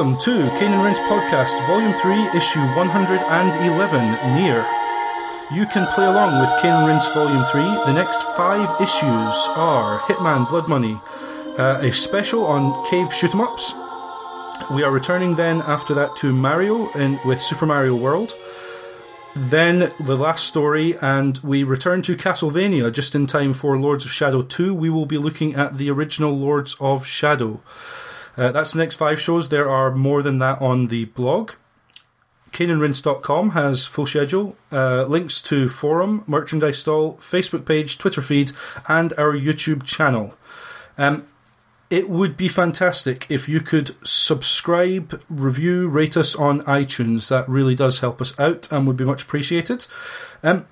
welcome 0.00 0.18
to 0.18 0.48
Cane 0.58 0.72
and 0.72 0.82
Rinse 0.82 0.98
Podcast, 1.00 1.58
Volume 1.66 1.92
3, 1.92 2.28
Issue 2.34 2.64
111, 2.74 4.34
Nier. 4.34 4.66
You 5.52 5.66
can 5.66 5.86
play 5.88 6.06
along 6.06 6.40
with 6.40 6.48
Cane 6.62 6.72
and 6.72 6.86
Rinse 6.86 7.06
Volume 7.08 7.44
3. 7.44 7.60
The 7.84 7.92
next 7.92 8.22
five 8.34 8.80
issues 8.80 9.48
are 9.50 9.98
Hitman 10.00 10.48
Blood 10.48 10.70
Money, 10.70 10.98
uh, 11.58 11.80
a 11.82 11.92
special 11.92 12.46
on 12.46 12.82
cave 12.86 13.12
shoot 13.12 13.34
'em 13.34 13.42
ups. 13.42 13.74
We 14.70 14.82
are 14.82 14.90
returning 14.90 15.34
then 15.34 15.60
after 15.60 15.92
that 15.92 16.16
to 16.16 16.32
Mario 16.32 16.88
in, 16.92 17.20
with 17.26 17.42
Super 17.42 17.66
Mario 17.66 17.94
World. 17.94 18.34
Then 19.36 19.92
the 20.00 20.16
last 20.16 20.46
story, 20.46 20.96
and 21.02 21.38
we 21.42 21.62
return 21.62 22.00
to 22.02 22.16
Castlevania 22.16 22.90
just 22.90 23.14
in 23.14 23.26
time 23.26 23.52
for 23.52 23.76
Lords 23.76 24.06
of 24.06 24.12
Shadow 24.12 24.40
2. 24.40 24.72
We 24.72 24.88
will 24.88 25.04
be 25.04 25.18
looking 25.18 25.54
at 25.54 25.76
the 25.76 25.90
original 25.90 26.34
Lords 26.38 26.74
of 26.80 27.04
Shadow. 27.04 27.60
Uh, 28.36 28.52
that's 28.52 28.72
the 28.72 28.78
next 28.78 28.96
five 28.96 29.20
shows. 29.20 29.48
There 29.48 29.70
are 29.70 29.90
more 29.90 30.22
than 30.22 30.38
that 30.38 30.60
on 30.60 30.86
the 30.86 31.06
blog. 31.06 31.52
CaneandRinse.com 32.52 33.50
has 33.50 33.86
full 33.86 34.06
schedule, 34.06 34.56
uh, 34.72 35.04
links 35.04 35.40
to 35.42 35.68
forum, 35.68 36.24
merchandise 36.26 36.78
stall, 36.78 37.14
Facebook 37.14 37.64
page, 37.64 37.96
Twitter 37.98 38.22
feed, 38.22 38.52
and 38.88 39.12
our 39.16 39.32
YouTube 39.32 39.84
channel. 39.84 40.34
Um, 40.98 41.26
it 41.90 42.08
would 42.08 42.36
be 42.36 42.48
fantastic 42.48 43.26
if 43.28 43.48
you 43.48 43.60
could 43.60 43.96
subscribe, 44.06 45.20
review, 45.28 45.88
rate 45.88 46.16
us 46.16 46.36
on 46.36 46.60
iTunes. 46.62 47.28
That 47.28 47.48
really 47.48 47.74
does 47.74 48.00
help 48.00 48.20
us 48.20 48.38
out 48.38 48.70
and 48.70 48.86
would 48.86 48.96
be 48.96 49.04
much 49.04 49.24
appreciated. 49.24 49.86
Um, 50.42 50.66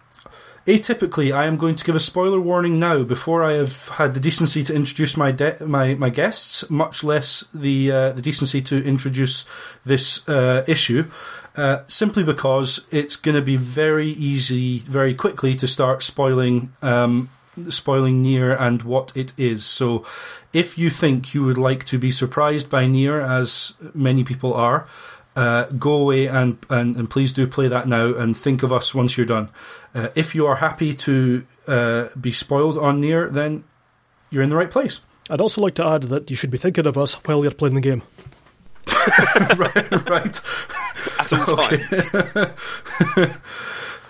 atypically, 0.69 1.35
I 1.35 1.47
am 1.47 1.57
going 1.57 1.75
to 1.77 1.85
give 1.85 1.97
a 1.97 2.01
spoiler 2.01 2.39
warning 2.39 2.79
now 2.79 3.03
before 3.03 3.43
I 3.43 3.55
have 3.55 3.89
had 3.89 4.13
the 4.13 4.21
decency 4.21 4.63
to 4.65 4.75
introduce 4.75 5.17
my 5.17 5.33
de- 5.33 5.67
my, 5.67 5.95
my 5.95 6.11
guests, 6.11 6.69
much 6.71 7.03
less 7.03 7.45
the 7.55 7.91
uh, 7.91 8.13
the 8.13 8.23
decency 8.23 8.61
to 8.63 8.85
introduce 8.85 9.47
this 9.85 10.29
uh, 10.29 10.65
issue. 10.69 11.11
Uh, 11.57 11.83
simply 11.89 12.23
because 12.23 12.87
it's 12.93 13.17
going 13.17 13.35
to 13.35 13.43
be 13.43 13.57
very 13.57 14.11
easy, 14.11 14.79
very 14.81 15.13
quickly 15.13 15.57
to 15.57 15.67
start 15.67 16.05
spoiling 16.05 16.73
um, 16.83 17.31
spoiling 17.69 18.23
Nier 18.23 18.53
and 18.53 18.83
what 18.83 19.11
it 19.17 19.33
is. 19.37 19.65
So, 19.65 20.05
if 20.53 20.79
you 20.79 20.91
think 20.91 21.35
you 21.35 21.43
would 21.45 21.59
like 21.59 21.85
to 21.87 21.99
be 21.99 22.13
surprised 22.13 22.71
by 22.71 22.87
Nier, 22.87 23.21
as 23.21 23.75
many 23.95 24.23
people 24.23 24.55
are, 24.55 24.87
uh, 25.39 25.67
go 25.79 25.95
away 25.95 26.27
and, 26.27 26.59
and, 26.69 26.97
and 26.97 27.09
please 27.09 27.31
do 27.31 27.47
play 27.47 27.69
that 27.69 27.87
now 27.87 28.13
and 28.13 28.37
think 28.37 28.65
of 28.65 28.73
us 28.73 28.93
once 28.93 29.17
you're 29.17 29.25
done. 29.25 29.49
Uh, 29.95 30.09
if 30.17 30.35
you 30.35 30.45
are 30.47 30.57
happy 30.57 30.93
to 30.93 31.47
uh, 31.69 32.09
be 32.21 32.33
spoiled 32.33 32.77
on 32.77 33.01
Nier, 33.01 33.31
then 33.31 33.63
you're 34.31 34.43
in 34.43 34.51
the 34.51 34.57
right 34.57 34.71
place. 34.71 34.99
I'd 35.31 35.41
also 35.41 35.61
like 35.61 35.77
to 35.77 35.87
add 35.87 36.03
that 36.05 36.29
you 36.29 36.35
should 36.35 36.51
be 36.51 36.59
thinking 36.59 36.87
of 36.87 36.99
us 36.99 37.15
while 37.25 37.43
you're 37.43 37.53
playing 37.53 37.77
the 37.77 37.81
game. 37.81 38.03
right, 39.57 40.09
right. 40.11 40.41
At 41.21 41.33
all 41.33 41.57
times. 41.57 43.31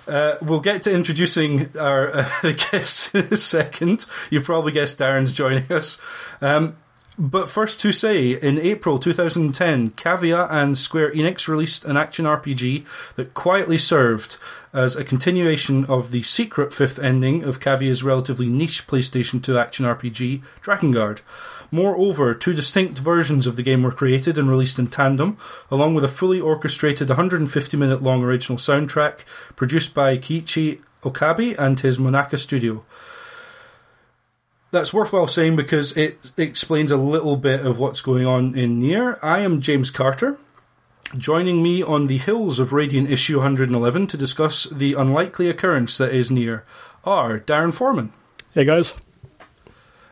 Uh, 0.08 0.38
we'll 0.40 0.60
get 0.60 0.80
to 0.84 0.90
introducing 0.90 1.68
our 1.76 2.08
uh, 2.16 2.28
guests 2.70 3.14
in 3.14 3.26
a 3.30 3.36
second. 3.36 4.06
You've 4.30 4.44
probably 4.44 4.72
guessed 4.72 4.98
Darren's 4.98 5.34
joining 5.34 5.70
us. 5.70 5.98
Um, 6.40 6.78
but 7.18 7.48
first 7.48 7.80
to 7.80 7.90
say, 7.90 8.30
in 8.30 8.58
April 8.58 8.98
2010, 8.98 9.90
Cavia 9.90 10.46
and 10.50 10.78
Square 10.78 11.10
Enix 11.12 11.48
released 11.48 11.84
an 11.84 11.96
action 11.96 12.24
RPG 12.24 12.86
that 13.16 13.34
quietly 13.34 13.76
served 13.76 14.36
as 14.72 14.94
a 14.94 15.02
continuation 15.02 15.84
of 15.86 16.12
the 16.12 16.22
secret 16.22 16.72
fifth 16.72 16.98
ending 16.98 17.42
of 17.42 17.58
Cavia's 17.58 18.04
relatively 18.04 18.46
niche 18.46 18.86
PlayStation 18.86 19.42
2 19.42 19.58
action 19.58 19.84
RPG, 19.84 20.42
Drakengard. 20.62 21.20
Moreover, 21.72 22.34
two 22.34 22.54
distinct 22.54 22.98
versions 22.98 23.48
of 23.48 23.56
the 23.56 23.64
game 23.64 23.82
were 23.82 23.90
created 23.90 24.38
and 24.38 24.48
released 24.48 24.78
in 24.78 24.86
tandem, 24.86 25.36
along 25.72 25.94
with 25.94 26.04
a 26.04 26.08
fully 26.08 26.40
orchestrated 26.40 27.08
150 27.08 27.76
minute 27.76 28.00
long 28.00 28.22
original 28.22 28.58
soundtrack 28.58 29.24
produced 29.56 29.92
by 29.92 30.16
Keiichi 30.16 30.80
Okabe 31.02 31.56
and 31.58 31.80
his 31.80 31.98
Monaca 31.98 32.38
studio. 32.38 32.84
That's 34.70 34.92
worthwhile 34.92 35.26
saying 35.26 35.56
because 35.56 35.96
it 35.96 36.32
explains 36.36 36.90
a 36.90 36.98
little 36.98 37.36
bit 37.36 37.64
of 37.64 37.78
what's 37.78 38.02
going 38.02 38.26
on 38.26 38.54
in 38.56 38.78
Nier. 38.78 39.18
I 39.22 39.40
am 39.40 39.62
James 39.62 39.90
Carter. 39.90 40.38
Joining 41.16 41.62
me 41.62 41.82
on 41.82 42.06
the 42.06 42.18
hills 42.18 42.58
of 42.58 42.74
Radiant 42.74 43.10
issue 43.10 43.38
111 43.38 44.06
to 44.08 44.16
discuss 44.18 44.64
the 44.64 44.92
unlikely 44.92 45.48
occurrence 45.48 45.96
that 45.96 46.12
is 46.12 46.30
Nier 46.30 46.66
are 47.02 47.38
Darren 47.38 47.72
Forman. 47.72 48.12
Hey 48.52 48.66
guys. 48.66 48.92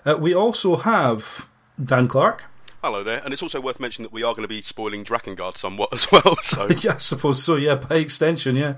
Uh, 0.06 0.16
we 0.19 0.34
also 0.34 0.77
have 0.77 1.47
Dan 1.83 2.09
Clark. 2.09 2.45
Hello 2.83 3.03
there, 3.03 3.21
and 3.25 3.34
it's 3.34 3.43
also 3.43 3.61
worth 3.61 3.81
mentioning 3.81 4.05
that 4.05 4.12
we 4.12 4.22
are 4.22 4.33
going 4.33 4.45
to 4.45 4.49
be 4.49 4.62
spoiling 4.62 5.05
Drakengard 5.05 5.59
somewhat 5.59 5.93
as 5.93 6.11
well. 6.12 6.37
So 6.41 6.69
yeah, 6.81 6.95
I 6.95 6.99
suppose 6.99 7.43
so, 7.43 7.56
yeah, 7.56 7.75
by 7.75 7.97
extension, 7.97 8.56
yeah. 8.56 8.77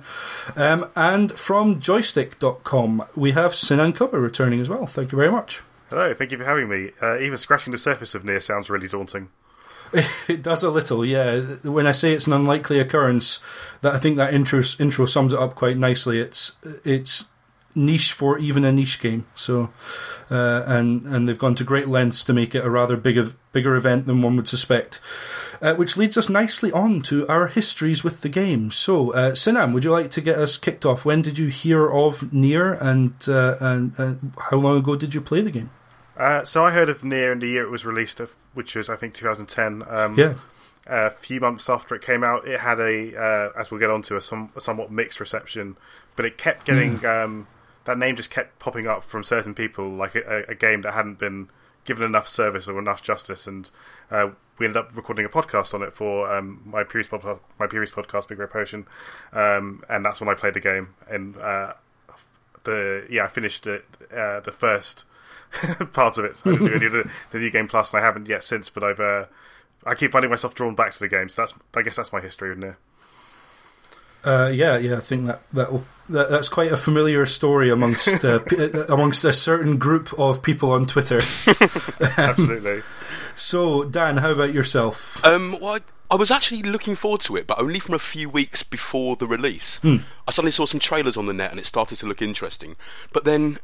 Um, 0.56 0.90
and 0.96 1.30
from 1.30 1.80
Joystiq.com, 1.80 3.04
we 3.14 3.32
have 3.32 3.54
Sinan 3.54 3.92
Kubba 3.92 4.20
returning 4.20 4.60
as 4.60 4.68
well. 4.68 4.86
Thank 4.86 5.12
you 5.12 5.18
very 5.18 5.30
much. 5.30 5.62
Hello, 5.88 6.12
thank 6.12 6.32
you 6.32 6.38
for 6.38 6.44
having 6.44 6.68
me. 6.68 6.90
Uh, 7.00 7.18
even 7.18 7.38
scratching 7.38 7.72
the 7.72 7.78
surface 7.78 8.14
of 8.14 8.24
Nier 8.24 8.40
sounds 8.40 8.68
really 8.68 8.88
daunting. 8.88 9.30
It 10.28 10.42
does 10.42 10.62
a 10.62 10.70
little, 10.70 11.02
yeah. 11.02 11.40
When 11.62 11.86
I 11.86 11.92
say 11.92 12.12
it's 12.12 12.26
an 12.26 12.34
unlikely 12.34 12.78
occurrence, 12.78 13.40
that 13.80 13.94
I 13.94 13.98
think 13.98 14.18
that 14.18 14.34
intro 14.34 14.62
intro 14.78 15.06
sums 15.06 15.32
it 15.32 15.38
up 15.38 15.54
quite 15.54 15.78
nicely. 15.78 16.18
It's 16.18 16.56
it's 16.84 17.24
niche 17.74 18.12
for 18.12 18.38
even 18.38 18.66
a 18.66 18.72
niche 18.72 19.00
game. 19.00 19.24
So, 19.34 19.70
uh, 20.30 20.64
and 20.66 21.06
and 21.06 21.26
they've 21.26 21.38
gone 21.38 21.54
to 21.54 21.64
great 21.64 21.88
lengths 21.88 22.22
to 22.24 22.34
make 22.34 22.54
it 22.54 22.66
a 22.66 22.70
rather 22.70 22.98
big 22.98 23.34
bigger 23.52 23.76
event 23.76 24.06
than 24.06 24.20
one 24.20 24.36
would 24.36 24.48
suspect. 24.48 25.00
Uh, 25.62 25.74
which 25.74 25.96
leads 25.96 26.18
us 26.18 26.28
nicely 26.28 26.70
on 26.70 27.00
to 27.02 27.26
our 27.26 27.46
histories 27.46 28.04
with 28.04 28.20
the 28.20 28.28
game. 28.28 28.70
So, 28.70 29.12
uh, 29.12 29.34
Sinan, 29.34 29.72
would 29.72 29.84
you 29.84 29.90
like 29.90 30.10
to 30.12 30.20
get 30.20 30.38
us 30.38 30.56
kicked 30.56 30.86
off? 30.86 31.04
When 31.04 31.22
did 31.22 31.38
you 31.38 31.48
hear 31.48 31.90
of 31.90 32.30
Nier, 32.32 32.74
and 32.74 33.14
uh, 33.26 33.56
and 33.58 33.98
uh, 33.98 34.14
how 34.50 34.58
long 34.58 34.76
ago 34.76 34.94
did 34.94 35.14
you 35.14 35.22
play 35.22 35.40
the 35.40 35.50
game? 35.50 35.70
Uh, 36.18 36.44
so 36.44 36.64
I 36.64 36.72
heard 36.72 36.88
of 36.88 37.04
Nier 37.04 37.32
in 37.32 37.38
the 37.38 37.46
year 37.46 37.62
it 37.62 37.70
was 37.70 37.86
released, 37.86 38.20
which 38.52 38.74
was 38.74 38.90
I 38.90 38.96
think 38.96 39.14
2010. 39.14 39.84
Um, 39.88 40.14
Yeah. 40.18 40.34
A 40.90 41.10
few 41.10 41.38
months 41.38 41.68
after 41.68 41.94
it 41.94 42.00
came 42.00 42.24
out, 42.24 42.48
it 42.48 42.60
had 42.60 42.80
a, 42.80 43.14
uh, 43.14 43.50
as 43.60 43.70
we'll 43.70 43.78
get 43.78 43.90
onto, 43.90 44.16
a, 44.16 44.22
some, 44.22 44.50
a 44.56 44.60
somewhat 44.60 44.90
mixed 44.90 45.20
reception, 45.20 45.76
but 46.16 46.24
it 46.24 46.38
kept 46.38 46.64
getting 46.64 47.04
um, 47.04 47.46
that 47.84 47.98
name 47.98 48.16
just 48.16 48.30
kept 48.30 48.58
popping 48.58 48.86
up 48.86 49.04
from 49.04 49.22
certain 49.22 49.54
people, 49.54 49.88
like 49.90 50.14
a, 50.14 50.44
a 50.48 50.54
game 50.54 50.80
that 50.82 50.94
hadn't 50.94 51.18
been 51.18 51.50
given 51.84 52.04
enough 52.06 52.26
service 52.26 52.68
or 52.68 52.78
enough 52.78 53.02
justice, 53.02 53.46
and 53.46 53.70
uh, 54.10 54.30
we 54.58 54.66
ended 54.66 54.78
up 54.78 54.96
recording 54.96 55.24
a 55.24 55.28
podcast 55.28 55.74
on 55.74 55.82
it 55.82 55.92
for 55.92 56.34
um, 56.34 56.62
my 56.64 56.84
previous 56.84 57.06
podcast, 57.06 57.38
my 57.58 57.66
previous 57.66 57.90
podcast, 57.90 58.28
Big 58.28 58.38
Red 58.38 58.50
Potion, 58.50 58.86
um, 59.32 59.82
and 59.88 60.04
that's 60.04 60.20
when 60.20 60.28
I 60.28 60.34
played 60.34 60.54
the 60.54 60.60
game. 60.60 60.94
And 61.08 61.36
uh, 61.36 61.74
the 62.64 63.06
yeah, 63.10 63.24
I 63.24 63.28
finished 63.28 63.66
it, 63.66 63.84
uh, 64.10 64.40
the 64.40 64.52
first 64.52 65.04
part 65.92 66.18
of 66.18 66.24
it. 66.24 66.40
I 66.44 66.50
didn't 66.52 66.80
do 66.80 66.88
the, 66.88 67.10
the 67.30 67.38
new 67.38 67.50
game 67.50 67.68
plus, 67.68 67.92
and 67.92 68.02
I 68.02 68.04
haven't 68.04 68.28
yet 68.28 68.44
since. 68.44 68.68
But 68.68 68.84
I've 68.84 69.00
uh, 69.00 69.26
I 69.84 69.94
keep 69.94 70.12
finding 70.12 70.30
myself 70.30 70.54
drawn 70.54 70.74
back 70.74 70.92
to 70.92 70.98
the 70.98 71.08
game. 71.08 71.28
So 71.28 71.42
that's 71.42 71.54
I 71.74 71.82
guess 71.82 71.96
that's 71.96 72.12
my 72.12 72.20
history 72.20 72.52
in 72.52 72.60
there. 72.60 72.78
Uh, 74.24 74.50
yeah, 74.52 74.76
yeah, 74.76 74.96
I 74.96 75.00
think 75.00 75.26
that 75.26 75.42
that, 75.52 75.80
that 76.08 76.30
that's 76.30 76.48
quite 76.48 76.72
a 76.72 76.76
familiar 76.76 77.24
story 77.24 77.70
amongst 77.70 78.24
uh, 78.24 78.38
p- 78.46 78.70
amongst 78.88 79.24
a 79.24 79.32
certain 79.32 79.78
group 79.78 80.12
of 80.18 80.42
people 80.42 80.72
on 80.72 80.86
Twitter. 80.86 81.18
Absolutely. 82.18 82.82
So, 83.34 83.84
Dan, 83.84 84.16
how 84.16 84.32
about 84.32 84.52
yourself? 84.52 85.24
Um, 85.24 85.56
well, 85.60 85.74
I, 85.74 85.80
I 86.10 86.16
was 86.16 86.32
actually 86.32 86.62
looking 86.64 86.96
forward 86.96 87.20
to 87.22 87.36
it, 87.36 87.46
but 87.46 87.60
only 87.60 87.78
from 87.78 87.94
a 87.94 88.00
few 88.00 88.28
weeks 88.28 88.64
before 88.64 89.14
the 89.14 89.28
release. 89.28 89.78
I 90.26 90.30
suddenly 90.32 90.50
saw 90.50 90.66
some 90.66 90.80
trailers 90.80 91.16
on 91.16 91.26
the 91.26 91.32
net, 91.32 91.52
and 91.52 91.60
it 91.60 91.66
started 91.66 91.98
to 91.98 92.06
look 92.06 92.20
interesting. 92.20 92.74
But 93.12 93.24
then, 93.24 93.58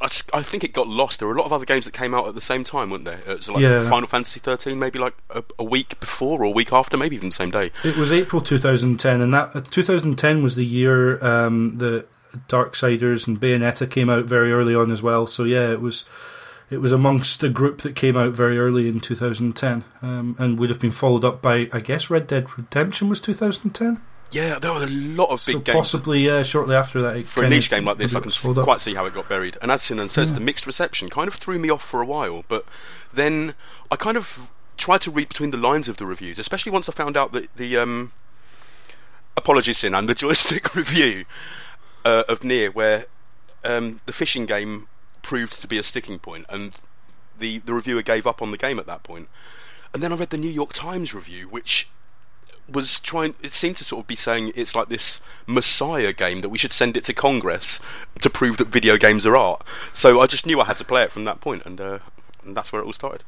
I, 0.00 0.42
think 0.42 0.62
it 0.62 0.72
got 0.72 0.88
lost. 0.88 1.18
There 1.20 1.28
were 1.28 1.34
a 1.34 1.38
lot 1.38 1.46
of 1.46 1.52
other 1.52 1.64
games 1.64 1.86
that 1.86 1.94
came 1.94 2.12
out 2.12 2.28
at 2.28 2.34
the 2.34 2.40
same 2.40 2.64
time, 2.64 2.90
weren't 2.90 3.04
there? 3.04 3.20
It 3.26 3.38
was 3.38 3.48
like 3.48 3.60
Yeah. 3.60 3.88
Final 3.88 4.06
Fantasy 4.06 4.40
thirteen, 4.40 4.78
maybe 4.78 4.98
like 4.98 5.14
a, 5.30 5.42
a 5.58 5.64
week 5.64 5.98
before 6.00 6.40
or 6.40 6.44
a 6.44 6.50
week 6.50 6.72
after, 6.72 6.96
maybe 6.96 7.16
even 7.16 7.30
the 7.30 7.34
same 7.34 7.50
day. 7.50 7.70
It 7.82 7.96
was 7.96 8.12
April 8.12 8.42
2010, 8.42 9.20
and 9.20 9.32
that 9.32 9.56
uh, 9.56 9.60
2010 9.62 10.42
was 10.42 10.54
the 10.56 10.66
year 10.66 11.24
um, 11.24 11.76
that 11.76 12.06
Darksiders 12.48 13.26
and 13.26 13.40
Bayonetta 13.40 13.90
came 13.90 14.10
out 14.10 14.24
very 14.24 14.52
early 14.52 14.74
on 14.74 14.90
as 14.90 15.02
well. 15.02 15.26
So 15.26 15.44
yeah, 15.44 15.70
it 15.70 15.80
was 15.80 16.04
it 16.68 16.78
was 16.78 16.92
amongst 16.92 17.42
a 17.42 17.48
group 17.48 17.82
that 17.82 17.94
came 17.94 18.16
out 18.16 18.32
very 18.32 18.58
early 18.58 18.88
in 18.88 19.00
2010, 19.00 19.84
um, 20.02 20.36
and 20.38 20.58
would 20.58 20.70
have 20.70 20.80
been 20.80 20.90
followed 20.90 21.24
up 21.24 21.40
by 21.40 21.68
I 21.72 21.80
guess 21.80 22.10
Red 22.10 22.26
Dead 22.26 22.58
Redemption 22.58 23.08
was 23.08 23.20
2010. 23.20 24.00
Yeah, 24.32 24.58
there 24.58 24.72
were 24.72 24.82
a 24.84 24.86
lot 24.88 25.26
of 25.30 25.38
big 25.46 25.54
So 25.54 25.60
games. 25.60 25.76
possibly 25.76 26.26
yeah, 26.26 26.42
shortly 26.42 26.74
after 26.74 27.00
that. 27.02 27.26
for 27.26 27.44
a 27.44 27.48
niche 27.48 27.70
game 27.70 27.84
like 27.84 27.98
this, 27.98 28.12
I 28.12 28.18
can 28.20 28.24
got 28.28 28.32
swallowed 28.32 28.58
up. 28.58 28.64
quite 28.64 28.80
see 28.80 28.94
how 28.94 29.06
it 29.06 29.14
got 29.14 29.28
buried. 29.28 29.56
And 29.62 29.70
as 29.70 29.82
Sinan 29.82 30.08
says, 30.08 30.32
the 30.32 30.40
mixed 30.40 30.66
reception 30.66 31.08
kind 31.10 31.28
of 31.28 31.34
threw 31.34 31.58
me 31.58 31.70
off 31.70 31.82
for 31.84 32.00
a 32.02 32.06
while, 32.06 32.44
but 32.48 32.64
then 33.12 33.54
I 33.90 33.96
kind 33.96 34.16
of 34.16 34.50
tried 34.76 35.00
to 35.02 35.10
read 35.10 35.28
between 35.28 35.52
the 35.52 35.56
lines 35.56 35.88
of 35.88 35.96
the 35.96 36.06
reviews, 36.06 36.38
especially 36.38 36.72
once 36.72 36.88
I 36.88 36.92
found 36.92 37.16
out 37.16 37.32
that 37.32 37.54
the 37.56 37.76
um, 37.76 38.12
apologies, 39.36 39.78
Sinan, 39.78 40.06
the 40.06 40.14
Joystiq 40.22 40.74
review 40.74 41.24
uh, 42.04 42.24
of 42.28 42.42
Nier, 42.44 42.70
where 42.70 43.06
um, 43.64 44.00
the 44.06 44.12
fishing 44.12 44.44
game 44.46 44.88
proved 45.22 45.60
to 45.60 45.66
be 45.66 45.78
a 45.78 45.82
sticking 45.82 46.18
point, 46.18 46.46
and 46.48 46.76
the 47.38 47.58
the 47.58 47.72
reviewer 47.74 48.02
gave 48.02 48.26
up 48.26 48.42
on 48.42 48.50
the 48.50 48.58
game 48.58 48.78
at 48.78 48.86
that 48.86 49.02
point. 49.02 49.28
and 49.94 50.02
then 50.02 50.12
I 50.12 50.16
read 50.16 50.30
the 50.30 50.36
New 50.38 50.50
York 50.50 50.72
Times 50.72 51.14
review, 51.14 51.48
which 51.48 51.88
was 52.68 52.98
trying. 53.00 53.34
It 53.42 53.52
seemed 53.52 53.76
to 53.76 53.84
sort 53.84 54.02
of 54.04 54.06
be 54.06 54.16
saying 54.16 54.52
it's 54.56 54.74
like 54.74 54.88
this 54.88 55.20
messiah 55.46 56.12
game 56.12 56.40
that 56.40 56.48
we 56.48 56.58
should 56.58 56.72
send 56.72 56.96
it 56.96 57.04
to 57.04 57.14
Congress 57.14 57.78
to 58.20 58.28
prove 58.30 58.56
that 58.58 58.68
video 58.68 58.96
games 58.96 59.24
are 59.26 59.36
art. 59.36 59.62
So 59.94 60.20
I 60.20 60.26
just 60.26 60.46
knew 60.46 60.60
I 60.60 60.64
had 60.64 60.76
to 60.78 60.84
play 60.84 61.02
it 61.02 61.12
from 61.12 61.24
that 61.24 61.40
point, 61.40 61.62
and, 61.64 61.80
uh, 61.80 61.98
and 62.44 62.56
that's 62.56 62.72
where 62.72 62.82
it 62.82 62.86
all 62.86 62.92
started. 62.92 63.22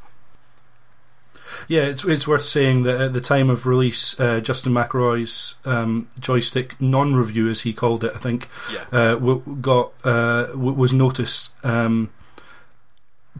Yeah, 1.66 1.82
it's 1.82 2.04
it's 2.04 2.28
worth 2.28 2.44
saying 2.44 2.82
that 2.82 3.00
at 3.00 3.12
the 3.14 3.20
time 3.22 3.48
of 3.48 3.64
release, 3.64 4.18
uh, 4.20 4.40
Justin 4.40 4.72
McElroy's 4.74 5.54
um, 5.64 6.08
Joystiq 6.20 6.78
non-review, 6.80 7.48
as 7.48 7.62
he 7.62 7.72
called 7.72 8.04
it, 8.04 8.12
I 8.14 8.18
think, 8.18 8.48
Yeah. 8.72 8.84
uh, 8.92 9.14
w- 9.14 9.56
got 9.60 9.92
uh, 10.04 10.46
w- 10.48 10.72
was 10.74 10.92
noticed 10.92 11.52
um, 11.64 12.10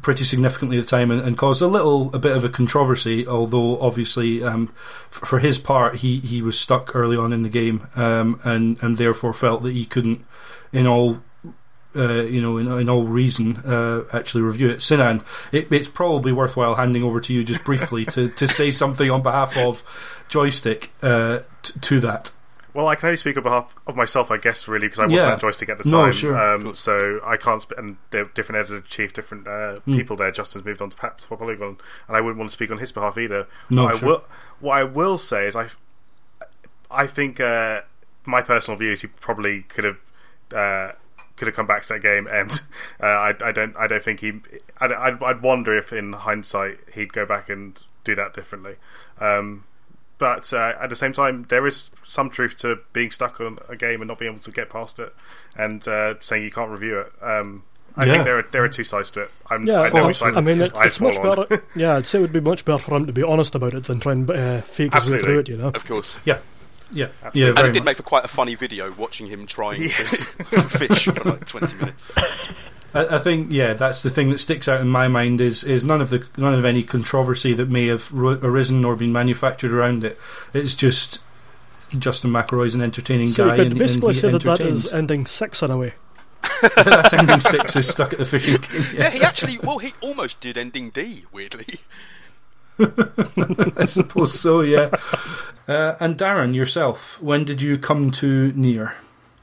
pretty 0.03 0.25
significantly 0.25 0.79
at 0.79 0.85
the 0.85 0.91
time 0.91 1.11
and, 1.11 1.21
and 1.21 1.37
caused 1.37 1.63
a 1.63 1.67
little 1.67 2.15
a 2.15 2.19
bit 2.19 2.37
of 2.37 2.45
a 2.45 2.49
controversy. 2.49 3.27
Although 3.27 3.81
obviously, 3.81 4.43
um, 4.43 4.73
f- 5.11 5.29
for 5.29 5.39
his 5.39 5.59
part, 5.59 5.97
he, 5.97 6.19
he 6.19 6.43
was 6.43 6.59
stuck 6.59 6.95
early 6.95 7.17
on 7.17 7.33
in 7.33 7.43
the 7.43 7.49
game 7.49 7.87
um, 7.97 8.41
and 8.45 8.83
and 8.83 8.97
therefore 8.97 9.33
felt 9.33 9.63
that 9.63 9.73
he 9.73 9.85
couldn't, 9.85 10.25
in 10.73 10.87
all. 10.87 11.23
Uh, 11.97 12.23
you 12.23 12.41
know, 12.41 12.59
in, 12.59 12.71
in 12.81 12.89
all 12.89 13.05
reason, 13.05 13.57
uh, 13.65 14.05
actually 14.13 14.43
review 14.43 14.69
it. 14.69 14.83
Sinan, 14.83 15.23
it, 15.51 15.73
it's 15.73 15.89
probably 15.89 16.33
worthwhile 16.33 16.75
handing 16.75 17.03
over 17.03 17.19
to 17.19 17.33
you 17.33 17.43
just 17.43 17.65
briefly 17.65 18.05
to, 18.05 18.29
to 18.29 18.47
say 18.47 18.71
something 18.71 19.11
on 19.11 19.23
behalf 19.23 19.57
of 19.57 19.83
Joystiq 20.29 20.89
uh, 21.03 21.43
t- 21.63 21.81
to 21.81 22.01
that. 22.01 22.31
Well, 22.79 22.87
I 22.87 22.95
can 22.95 23.09
only 23.09 23.17
speak 23.17 23.37
on 23.37 23.43
behalf 23.43 23.75
of 23.89 23.97
myself, 23.97 24.31
I 24.31 24.37
guess, 24.37 24.69
really, 24.69 24.87
because 24.87 25.01
I 25.01 25.03
wasn't 25.07 25.19
Yeah. 25.21 25.33
at 25.33 25.41
Joystiq 25.41 25.69
at 25.69 25.79
the 25.79 25.89
No, 25.91 26.03
time. 26.05 26.13
sure. 26.13 26.39
Um, 26.41 26.75
so 26.77 27.19
I 27.25 27.37
can't. 27.37 27.61
Sp- 27.61 27.75
and 27.77 27.97
there 28.13 28.23
are 28.23 28.27
different 28.27 28.61
editor 28.61 28.87
chief, 28.89 29.13
different 29.13 29.49
uh, 29.49 29.81
Hmm. 29.81 29.97
people 29.97 30.15
there. 30.15 30.31
Justin's 30.31 30.65
moved 30.65 30.81
on 30.81 30.91
to 30.91 30.97
Pat- 30.97 31.19
to 31.19 31.27
Polygon, 31.37 31.79
and 32.07 32.17
I 32.17 32.21
wouldn't 32.21 32.39
want 32.39 32.51
to 32.51 32.55
speak 32.55 32.71
on 32.71 32.79
his 32.79 32.93
behalf 32.93 33.19
either. 33.19 33.49
No, 33.69 33.87
what 33.87 33.97
sure. 33.97 34.07
I 34.09 34.11
will. 34.13 34.25
What 34.61 34.75
I 34.79 34.85
will 34.85 35.19
say 35.19 35.49
is, 35.49 35.57
I, 35.57 35.71
I 36.89 37.09
think 37.09 37.41
uh, 37.41 37.81
my 38.25 38.43
personal 38.43 38.79
view 38.79 38.93
is 38.93 39.01
he 39.01 39.09
probably 39.09 39.63
could 39.63 39.83
have. 39.83 39.99
Uh, 40.55 40.93
could 41.35 41.47
have 41.49 41.57
come 41.57 41.67
back 41.67 41.83
to 41.83 41.89
that 41.95 42.01
game, 42.03 42.29
and 42.31 42.51
uh, 43.03 43.07
I, 43.07 43.35
I 43.45 43.51
don't. 43.51 43.77
I 43.77 43.89
don't 43.89 44.03
think 44.05 44.21
he. 44.21 44.35
I'd, 44.81 44.93
I'd, 44.93 45.21
I'd 45.21 45.43
wonder 45.43 45.77
if, 45.77 45.93
in 45.93 46.13
hindsight, 46.13 46.79
he'd 46.95 47.13
go 47.13 47.27
back 47.27 47.49
and 47.49 47.77
do 48.05 48.15
that 48.15 48.35
differently. 48.35 48.77
Um, 49.21 49.65
but 50.19 50.53
uh, 50.53 50.75
at 50.81 50.91
the 50.91 50.97
same 50.97 51.13
time, 51.13 51.47
there 51.49 51.67
is 51.67 51.91
some 52.07 52.29
truth 52.31 52.57
to 52.59 52.79
being 52.93 53.11
stuck 53.11 53.41
on 53.41 53.59
a 53.69 53.77
game 53.77 54.01
and 54.03 54.09
not 54.09 54.19
being 54.19 54.33
able 54.33 54.43
to 54.43 54.51
get 54.51 54.69
past 54.71 54.99
it, 54.99 55.15
and 55.57 55.87
uh, 55.89 56.15
saying 56.21 56.43
you 56.43 56.51
can't 56.51 56.71
review 56.71 57.01
it. 57.01 57.13
Um, 57.23 57.63
I 57.97 58.05
Yeah. 58.05 58.13
think 58.13 58.25
there 58.27 58.39
are 58.39 58.43
there 58.53 58.65
are 58.65 58.69
two 58.69 58.85
sides 58.85 59.11
to 59.13 59.23
it. 59.23 59.31
I'm, 59.51 59.67
Yeah, 59.67 59.81
I 59.81 59.89
know 59.91 60.07
which 60.07 60.19
side 60.19 60.35
I 60.37 60.41
mean, 60.41 60.61
it, 60.61 60.73
I'd 60.79 60.87
it's 60.87 61.01
much 61.01 61.17
on. 61.19 61.37
better. 61.47 61.63
Yeah, 61.75 61.97
I'd 61.97 62.07
say 62.07 62.19
it 62.19 62.23
would 62.23 62.33
be 62.33 62.41
much 62.41 62.65
better 62.65 62.79
for 62.79 62.97
him 62.97 63.07
to 63.07 63.13
be 63.13 63.23
honest 63.23 63.55
about 63.55 63.75
it 63.75 63.85
than 63.85 63.99
try 64.01 64.13
and 64.13 64.31
uh, 64.31 64.61
fake 64.61 64.95
his 64.95 65.11
way 65.11 65.19
through 65.21 65.39
it. 65.41 65.49
You 65.49 65.57
know. 65.57 65.69
Of 65.75 65.85
course. 65.87 66.17
Yeah, 66.25 66.39
yeah, 66.93 67.09
Absolutely. 67.25 67.41
yeah. 67.41 67.49
And 67.61 67.69
it 67.69 67.73
did 67.73 67.81
much. 67.81 67.85
make 67.87 67.97
for 67.97 68.03
quite 68.05 68.25
a 68.25 68.29
funny 68.29 68.55
video 68.55 68.93
watching 68.93 69.27
him 69.27 69.47
trying 69.47 69.83
Yes. 69.83 70.27
to, 70.37 70.45
to 70.45 70.63
fish 70.63 71.05
for 71.07 71.31
like 71.31 71.45
20 71.47 71.75
minutes. 71.75 72.71
I, 72.95 73.17
I 73.17 73.19
think 73.19 73.49
yeah, 73.51 73.75
that's 73.75 74.03
the 74.03 74.11
thing 74.11 74.31
that 74.31 74.39
sticks 74.39 74.69
out 74.69 74.81
in 74.81 74.89
my 74.89 75.09
mind 75.09 75.41
is 75.41 75.63
is 75.65 75.85
none 75.85 76.01
of 76.01 76.11
the 76.11 76.27
none 76.37 76.55
of 76.55 76.65
any 76.65 76.83
controversy 76.83 77.53
that 77.55 77.69
may 77.69 77.87
have 77.87 78.11
ro- 78.13 78.39
arisen 78.43 78.85
or 78.85 78.97
been 78.97 79.13
manufactured 79.13 79.73
around 79.73 80.05
it. 80.05 80.19
It's 80.55 80.75
just 80.75 81.21
Justin 81.99 82.31
McElroy's 82.31 82.75
an 82.75 82.83
entertaining 82.83 83.29
So 83.29 83.47
guy, 83.47 83.57
you 83.57 83.63
could 83.65 83.67
and, 83.73 83.79
basically 83.79 84.09
and 84.09 84.15
he 84.17 84.21
say 84.21 84.31
that 84.31 84.43
that 84.43 84.61
entertains. 84.61 84.93
ending 84.93 85.27
six 85.27 85.63
in 85.63 85.71
a 85.71 85.77
way. 85.79 85.95
That's 86.77 87.13
ending 87.13 87.41
six 87.41 87.77
is 87.77 87.89
stuck 87.89 88.13
at 88.13 88.19
the 88.19 88.25
fishing 88.25 88.57
game. 88.73 88.85
Yeah, 88.95 89.01
Yeah, 89.05 89.11
he 89.11 89.23
actually, 89.23 89.59
well, 89.59 89.79
he 89.79 89.93
almost 90.01 90.41
did 90.41 90.57
ending 90.57 90.91
D, 90.91 91.25
weirdly. 91.33 91.67
I 92.81 93.87
suppose 93.87 94.39
so. 94.39 94.63
Yeah. 94.63 94.91
Uh, 95.67 95.95
and 96.01 96.17
Darren, 96.17 96.55
yourself, 96.55 97.21
when 97.21 97.45
did 97.45 97.61
you 97.61 97.77
come 97.79 98.11
to 98.13 98.53
Nier? 98.55 98.95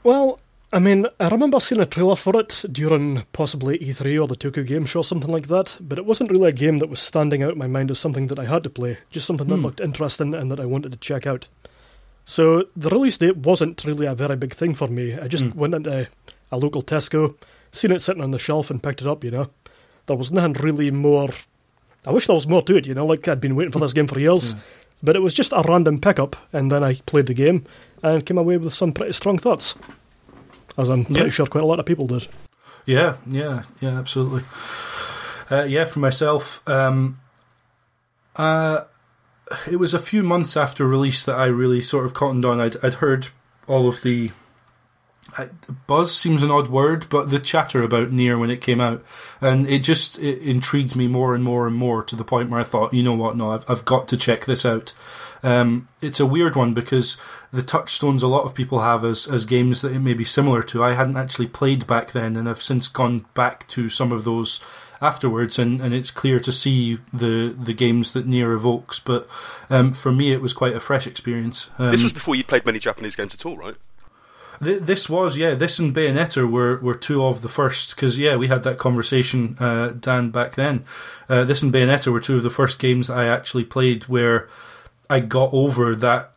Well, 0.02 0.40
I 0.76 0.78
mean, 0.78 1.06
I 1.18 1.28
remember 1.28 1.58
seeing 1.58 1.80
a 1.80 1.86
trailer 1.86 2.16
for 2.16 2.38
it 2.38 2.62
during 2.70 3.22
possibly 3.32 3.78
E3 3.78 4.20
or 4.20 4.28
the 4.28 4.36
Tokyo 4.36 4.62
Game 4.62 4.84
Show, 4.84 5.00
or 5.00 5.04
something 5.04 5.30
like 5.30 5.48
that, 5.48 5.78
but 5.80 5.96
it 5.96 6.04
wasn't 6.04 6.30
really 6.30 6.50
a 6.50 6.52
game 6.52 6.80
that 6.80 6.90
was 6.90 7.00
standing 7.00 7.42
out 7.42 7.52
in 7.52 7.58
my 7.58 7.66
mind 7.66 7.90
as 7.90 7.98
something 7.98 8.26
that 8.26 8.38
I 8.38 8.44
had 8.44 8.62
to 8.64 8.68
play, 8.68 8.98
just 9.08 9.26
something 9.26 9.46
that 9.46 9.56
hmm. 9.56 9.62
looked 9.62 9.80
interesting 9.80 10.34
and 10.34 10.52
that 10.52 10.60
I 10.60 10.66
wanted 10.66 10.92
to 10.92 10.98
check 10.98 11.26
out. 11.26 11.48
So 12.26 12.64
the 12.76 12.90
release 12.90 13.16
date 13.16 13.38
wasn't 13.38 13.86
really 13.86 14.04
a 14.04 14.14
very 14.14 14.36
big 14.36 14.52
thing 14.52 14.74
for 14.74 14.86
me. 14.86 15.14
I 15.18 15.28
just 15.28 15.46
hmm. 15.46 15.58
went 15.58 15.74
into 15.74 16.10
a 16.52 16.58
local 16.58 16.82
Tesco, 16.82 17.34
seen 17.72 17.92
it 17.92 18.02
sitting 18.02 18.22
on 18.22 18.32
the 18.32 18.38
shelf 18.38 18.70
and 18.70 18.82
picked 18.82 19.00
it 19.00 19.06
up, 19.06 19.24
you 19.24 19.30
know. 19.30 19.48
There 20.04 20.16
was 20.18 20.30
nothing 20.30 20.62
really 20.62 20.90
more. 20.90 21.30
I 22.06 22.10
wish 22.10 22.26
there 22.26 22.34
was 22.34 22.48
more 22.48 22.60
to 22.60 22.76
it, 22.76 22.86
you 22.86 22.92
know, 22.92 23.06
like 23.06 23.26
I'd 23.26 23.40
been 23.40 23.56
waiting 23.56 23.72
for 23.72 23.80
this 23.80 23.94
game 23.94 24.08
for 24.08 24.20
years. 24.20 24.52
Hmm. 24.52 24.58
But 25.02 25.16
it 25.16 25.22
was 25.22 25.32
just 25.32 25.52
a 25.52 25.64
random 25.66 26.02
pickup, 26.02 26.36
and 26.52 26.70
then 26.70 26.84
I 26.84 26.96
played 27.06 27.28
the 27.28 27.34
game 27.34 27.64
and 28.02 28.26
came 28.26 28.36
away 28.36 28.58
with 28.58 28.74
some 28.74 28.92
pretty 28.92 29.12
strong 29.12 29.38
thoughts. 29.38 29.74
As 30.78 30.88
I'm 30.90 31.04
pretty 31.04 31.20
Yeah. 31.22 31.28
sure 31.28 31.46
quite 31.46 31.64
a 31.64 31.66
lot 31.66 31.80
of 31.80 31.86
people 31.86 32.06
did. 32.06 32.28
Yeah, 32.84 33.16
yeah, 33.26 33.62
yeah, 33.80 33.98
absolutely. 33.98 34.42
Uh, 35.50 35.64
yeah, 35.64 35.84
for 35.86 35.98
myself, 36.00 36.60
um, 36.68 37.18
uh, 38.36 38.82
it 39.70 39.76
was 39.76 39.94
a 39.94 39.98
few 39.98 40.22
months 40.22 40.56
after 40.56 40.86
release 40.86 41.24
that 41.24 41.36
I 41.38 41.46
really 41.46 41.80
sort 41.80 42.04
of 42.04 42.14
cottoned 42.14 42.44
on. 42.44 42.60
I'd, 42.60 42.76
I'd 42.84 42.94
heard 42.94 43.28
all 43.66 43.88
of 43.88 44.02
the 44.02 44.30
I, 45.38 45.48
buzz 45.86 46.16
seems 46.16 46.42
an 46.42 46.50
odd 46.50 46.68
word, 46.68 47.06
but 47.08 47.30
the 47.30 47.38
chatter 47.38 47.82
about 47.82 48.12
Nier 48.12 48.38
when 48.38 48.50
it 48.50 48.60
came 48.60 48.80
out, 48.80 49.04
and 49.40 49.66
it 49.68 49.80
just 49.80 50.18
it 50.18 50.38
intrigued 50.42 50.96
me 50.96 51.08
more 51.08 51.34
and 51.34 51.44
more 51.44 51.66
and 51.66 51.76
more 51.76 52.02
to 52.04 52.16
the 52.16 52.24
point 52.24 52.50
where 52.50 52.60
I 52.60 52.64
thought, 52.64 52.94
you 52.94 53.02
know 53.02 53.14
what, 53.14 53.36
no, 53.36 53.52
I've, 53.52 53.64
I've 53.68 53.84
got 53.84 54.08
to 54.08 54.16
check 54.16 54.44
this 54.44 54.64
out. 54.64 54.94
Um, 55.42 55.88
it's 56.00 56.18
a 56.18 56.26
weird 56.26 56.56
one 56.56 56.72
because 56.72 57.18
the 57.52 57.62
touchstones 57.62 58.22
a 58.22 58.28
lot 58.28 58.44
of 58.44 58.54
people 58.54 58.80
have 58.80 59.04
as 59.04 59.26
as 59.28 59.44
games 59.44 59.82
that 59.82 59.92
it 59.92 60.00
may 60.00 60.14
be 60.14 60.24
similar 60.24 60.62
to. 60.64 60.82
I 60.82 60.94
hadn't 60.94 61.16
actually 61.16 61.48
played 61.48 61.86
back 61.86 62.12
then, 62.12 62.36
and 62.36 62.48
I've 62.48 62.62
since 62.62 62.88
gone 62.88 63.26
back 63.34 63.68
to 63.68 63.88
some 63.88 64.12
of 64.12 64.24
those 64.24 64.60
afterwards, 65.02 65.58
and, 65.58 65.80
and 65.80 65.92
it's 65.94 66.10
clear 66.10 66.40
to 66.40 66.50
see 66.50 66.98
the 67.12 67.54
the 67.56 67.74
games 67.74 68.12
that 68.14 68.26
Nier 68.26 68.52
evokes. 68.52 68.98
But 68.98 69.28
um, 69.68 69.92
for 69.92 70.10
me, 70.10 70.32
it 70.32 70.40
was 70.40 70.54
quite 70.54 70.74
a 70.74 70.80
fresh 70.80 71.06
experience. 71.06 71.68
Um, 71.78 71.90
This 71.90 72.02
was 72.02 72.12
before 72.12 72.34
you'd 72.34 72.48
played 72.48 72.64
many 72.64 72.78
Japanese 72.78 73.14
games 73.14 73.34
at 73.34 73.44
all, 73.44 73.56
right? 73.56 73.76
Th- 74.62 74.80
this 74.80 75.08
was 75.08 75.36
yeah. 75.36 75.54
This 75.54 75.78
and 75.78 75.94
Bayonetta 75.94 76.50
were, 76.50 76.78
were 76.78 76.94
two 76.94 77.24
of 77.24 77.42
the 77.42 77.48
first 77.48 77.94
because 77.94 78.18
yeah, 78.18 78.36
we 78.36 78.48
had 78.48 78.62
that 78.62 78.78
conversation, 78.78 79.56
uh, 79.58 79.88
Dan, 79.98 80.30
back 80.30 80.54
then. 80.54 80.84
Uh, 81.28 81.44
this 81.44 81.62
and 81.62 81.72
Bayonetta 81.72 82.12
were 82.12 82.20
two 82.20 82.36
of 82.36 82.42
the 82.42 82.50
first 82.50 82.78
games 82.78 83.10
I 83.10 83.26
actually 83.26 83.64
played 83.64 84.04
where 84.04 84.48
I 85.08 85.20
got 85.20 85.52
over 85.52 85.94
that. 85.94 86.32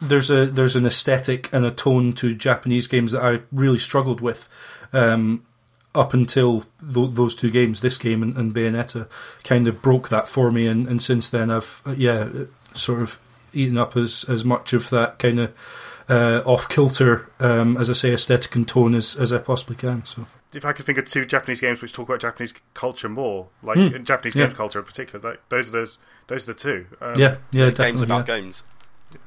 There's 0.00 0.30
a 0.30 0.46
there's 0.46 0.76
an 0.76 0.86
aesthetic 0.86 1.52
and 1.52 1.64
a 1.64 1.70
tone 1.70 2.12
to 2.14 2.34
Japanese 2.34 2.86
games 2.86 3.12
that 3.12 3.22
I 3.22 3.40
really 3.52 3.78
struggled 3.78 4.20
with. 4.20 4.48
Um, 4.92 5.44
up 5.94 6.12
until 6.12 6.62
th- 6.80 7.10
those 7.12 7.36
two 7.36 7.50
games, 7.50 7.80
this 7.80 7.98
game 7.98 8.20
and, 8.22 8.36
and 8.36 8.52
Bayonetta, 8.52 9.08
kind 9.44 9.68
of 9.68 9.80
broke 9.80 10.08
that 10.08 10.26
for 10.26 10.50
me, 10.50 10.66
and, 10.66 10.88
and 10.88 11.00
since 11.00 11.28
then 11.28 11.50
I've 11.50 11.82
uh, 11.86 11.94
yeah 11.96 12.28
sort 12.74 13.00
of 13.00 13.18
eaten 13.52 13.78
up 13.78 13.96
as 13.96 14.24
as 14.28 14.44
much 14.44 14.72
of 14.72 14.90
that 14.90 15.18
kind 15.18 15.38
of 15.38 15.52
uh, 16.08 16.42
off 16.44 16.68
kilter, 16.68 17.28
um, 17.40 17.76
as 17.76 17.88
I 17.88 17.94
say, 17.94 18.12
aesthetic 18.12 18.54
and 18.54 18.66
tone 18.68 18.94
as, 18.94 19.16
as 19.16 19.32
I 19.32 19.38
possibly 19.38 19.76
can. 19.76 20.04
So 20.04 20.26
If 20.52 20.64
I 20.64 20.72
could 20.72 20.84
think 20.86 20.98
of 20.98 21.06
two 21.06 21.24
Japanese 21.24 21.60
games 21.60 21.80
which 21.82 21.92
talk 21.92 22.08
about 22.08 22.20
Japanese 22.20 22.54
culture 22.74 23.08
more, 23.08 23.48
like 23.62 23.78
Hmm. 23.78 24.02
Japanese 24.04 24.36
Yeah. 24.36 24.46
game 24.46 24.54
culture 24.56 24.78
in 24.80 24.84
particular, 24.84 25.30
like, 25.30 25.40
those 25.48 25.68
are 25.70 25.72
those 25.72 25.98
those 26.28 26.44
are 26.48 26.52
the 26.52 26.58
two. 26.58 26.86
Um, 27.00 27.14
yeah, 27.18 27.36
yeah, 27.50 27.64
games 27.66 27.76
definitely, 27.76 28.04
about 28.04 28.28
yeah. 28.28 28.36
games. 28.40 28.62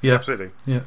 yeah, 0.01 0.13
absolutely. 0.15 0.49
yeah, 0.65 0.79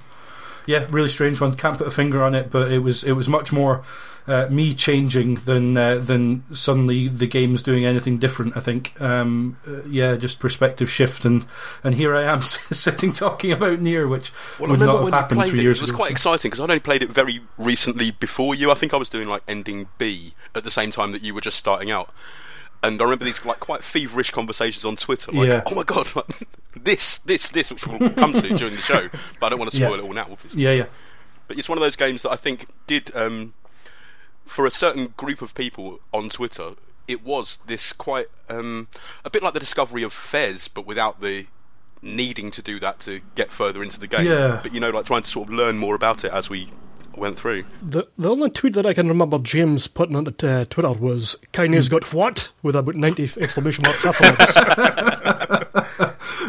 yeah. 0.66 0.86
Really 0.90 1.08
strange 1.08 1.40
one. 1.40 1.56
Can't 1.56 1.78
put 1.78 1.86
a 1.86 1.90
finger 1.90 2.22
on 2.22 2.34
it, 2.34 2.50
but 2.50 2.70
it 2.72 2.78
was 2.80 3.04
it 3.04 3.12
was 3.12 3.28
much 3.28 3.52
more 3.52 3.82
uh, 4.26 4.46
me 4.50 4.74
changing 4.74 5.36
than 5.36 5.76
uh, 5.76 5.96
than 5.96 6.42
suddenly 6.54 7.08
the 7.08 7.26
game's 7.26 7.62
doing 7.62 7.84
anything 7.84 8.18
different. 8.18 8.56
I 8.56 8.60
think, 8.60 9.00
um, 9.00 9.56
uh, 9.66 9.82
yeah, 9.88 10.16
just 10.16 10.38
perspective 10.38 10.90
shift, 10.90 11.24
and 11.24 11.44
and 11.82 11.94
here 11.94 12.14
I 12.14 12.22
am 12.24 12.42
sitting 12.42 13.12
talking 13.12 13.52
about 13.52 13.80
Nier, 13.80 14.06
which 14.06 14.32
Well, 14.58 14.70
would 14.70 14.80
not 14.80 15.00
have 15.04 15.12
happened 15.12 15.44
three 15.46 15.60
it, 15.60 15.62
years 15.64 15.78
it 15.78 15.82
was 15.82 15.90
ago. 15.90 15.96
quite 15.98 16.10
exciting 16.10 16.50
because 16.50 16.60
I'd 16.60 16.70
only 16.70 16.80
played 16.80 17.02
it 17.02 17.10
very 17.10 17.40
recently 17.58 18.10
before 18.12 18.54
you. 18.54 18.70
I 18.70 18.74
think 18.74 18.94
I 18.94 18.96
was 18.98 19.08
doing 19.08 19.28
like 19.28 19.42
ending 19.48 19.88
B 19.98 20.34
at 20.54 20.64
the 20.64 20.70
same 20.70 20.90
time 20.90 21.12
that 21.12 21.22
you 21.22 21.34
were 21.34 21.40
just 21.40 21.58
starting 21.58 21.90
out. 21.90 22.12
And 22.82 22.98
I 23.00 23.04
remember 23.04 23.26
these 23.26 23.44
like 23.44 23.60
quite 23.60 23.84
feverish 23.84 24.30
conversations 24.30 24.84
on 24.86 24.96
Twitter, 24.96 25.32
like, 25.32 25.48
Yeah. 25.48 25.62
"Oh 25.66 25.74
my 25.74 25.82
god, 25.82 26.08
like, 26.16 26.26
this, 26.76 27.18
this, 27.18 27.48
this," 27.50 27.70
which 27.70 27.86
we'll 27.86 28.08
come 28.10 28.32
to 28.32 28.40
during 28.40 28.74
the 28.74 28.80
show. 28.80 29.10
But 29.38 29.46
I 29.46 29.48
don't 29.50 29.58
want 29.58 29.70
to 29.72 29.78
Yeah. 29.78 29.86
spoil 29.88 29.98
it 29.98 30.02
all 30.02 30.12
now, 30.14 30.28
obviously. 30.30 30.62
Yeah, 30.62 30.72
yeah. 30.72 30.84
But 31.46 31.58
it's 31.58 31.68
one 31.68 31.76
of 31.76 31.82
those 31.82 31.96
games 31.96 32.22
that 32.22 32.30
I 32.30 32.36
think 32.36 32.68
did, 32.86 33.10
um, 33.14 33.52
for 34.46 34.66
a 34.66 34.70
certain 34.70 35.14
group 35.16 35.42
of 35.42 35.54
people 35.54 36.00
on 36.12 36.28
Twitter, 36.28 36.72
it 37.06 37.24
was 37.24 37.58
this 37.66 37.92
quite 37.92 38.26
um, 38.48 38.88
a 39.24 39.30
bit 39.30 39.42
like 39.42 39.54
the 39.54 39.60
discovery 39.60 40.02
of 40.02 40.12
Fez, 40.12 40.68
but 40.68 40.86
without 40.86 41.20
the 41.20 41.46
needing 42.02 42.50
to 42.50 42.62
do 42.62 42.80
that 42.80 42.98
to 43.00 43.20
get 43.34 43.52
further 43.52 43.82
into 43.82 44.00
the 44.00 44.06
game. 44.06 44.26
Yeah. 44.26 44.60
But 44.62 44.72
you 44.72 44.80
know, 44.80 44.90
like 44.90 45.06
trying 45.06 45.22
to 45.22 45.30
sort 45.30 45.48
of 45.48 45.54
learn 45.54 45.78
more 45.78 45.94
about 45.94 46.24
it 46.24 46.32
as 46.32 46.48
we 46.48 46.70
went 47.16 47.38
through. 47.38 47.64
The 47.82 48.06
the 48.18 48.30
only 48.30 48.50
tweet 48.50 48.74
that 48.74 48.86
I 48.86 48.94
can 48.94 49.08
remember 49.08 49.38
James 49.38 49.86
putting 49.86 50.16
on 50.16 50.26
uh, 50.28 50.64
Twitter 50.64 50.92
was 50.92 51.36
Kaine's 51.52 51.88
got 51.88 52.12
what? 52.12 52.52
With 52.62 52.76
about 52.76 52.96
90 52.96 53.24
exclamation 53.40 53.82
marks 53.82 54.04
afterwards. 54.04 54.56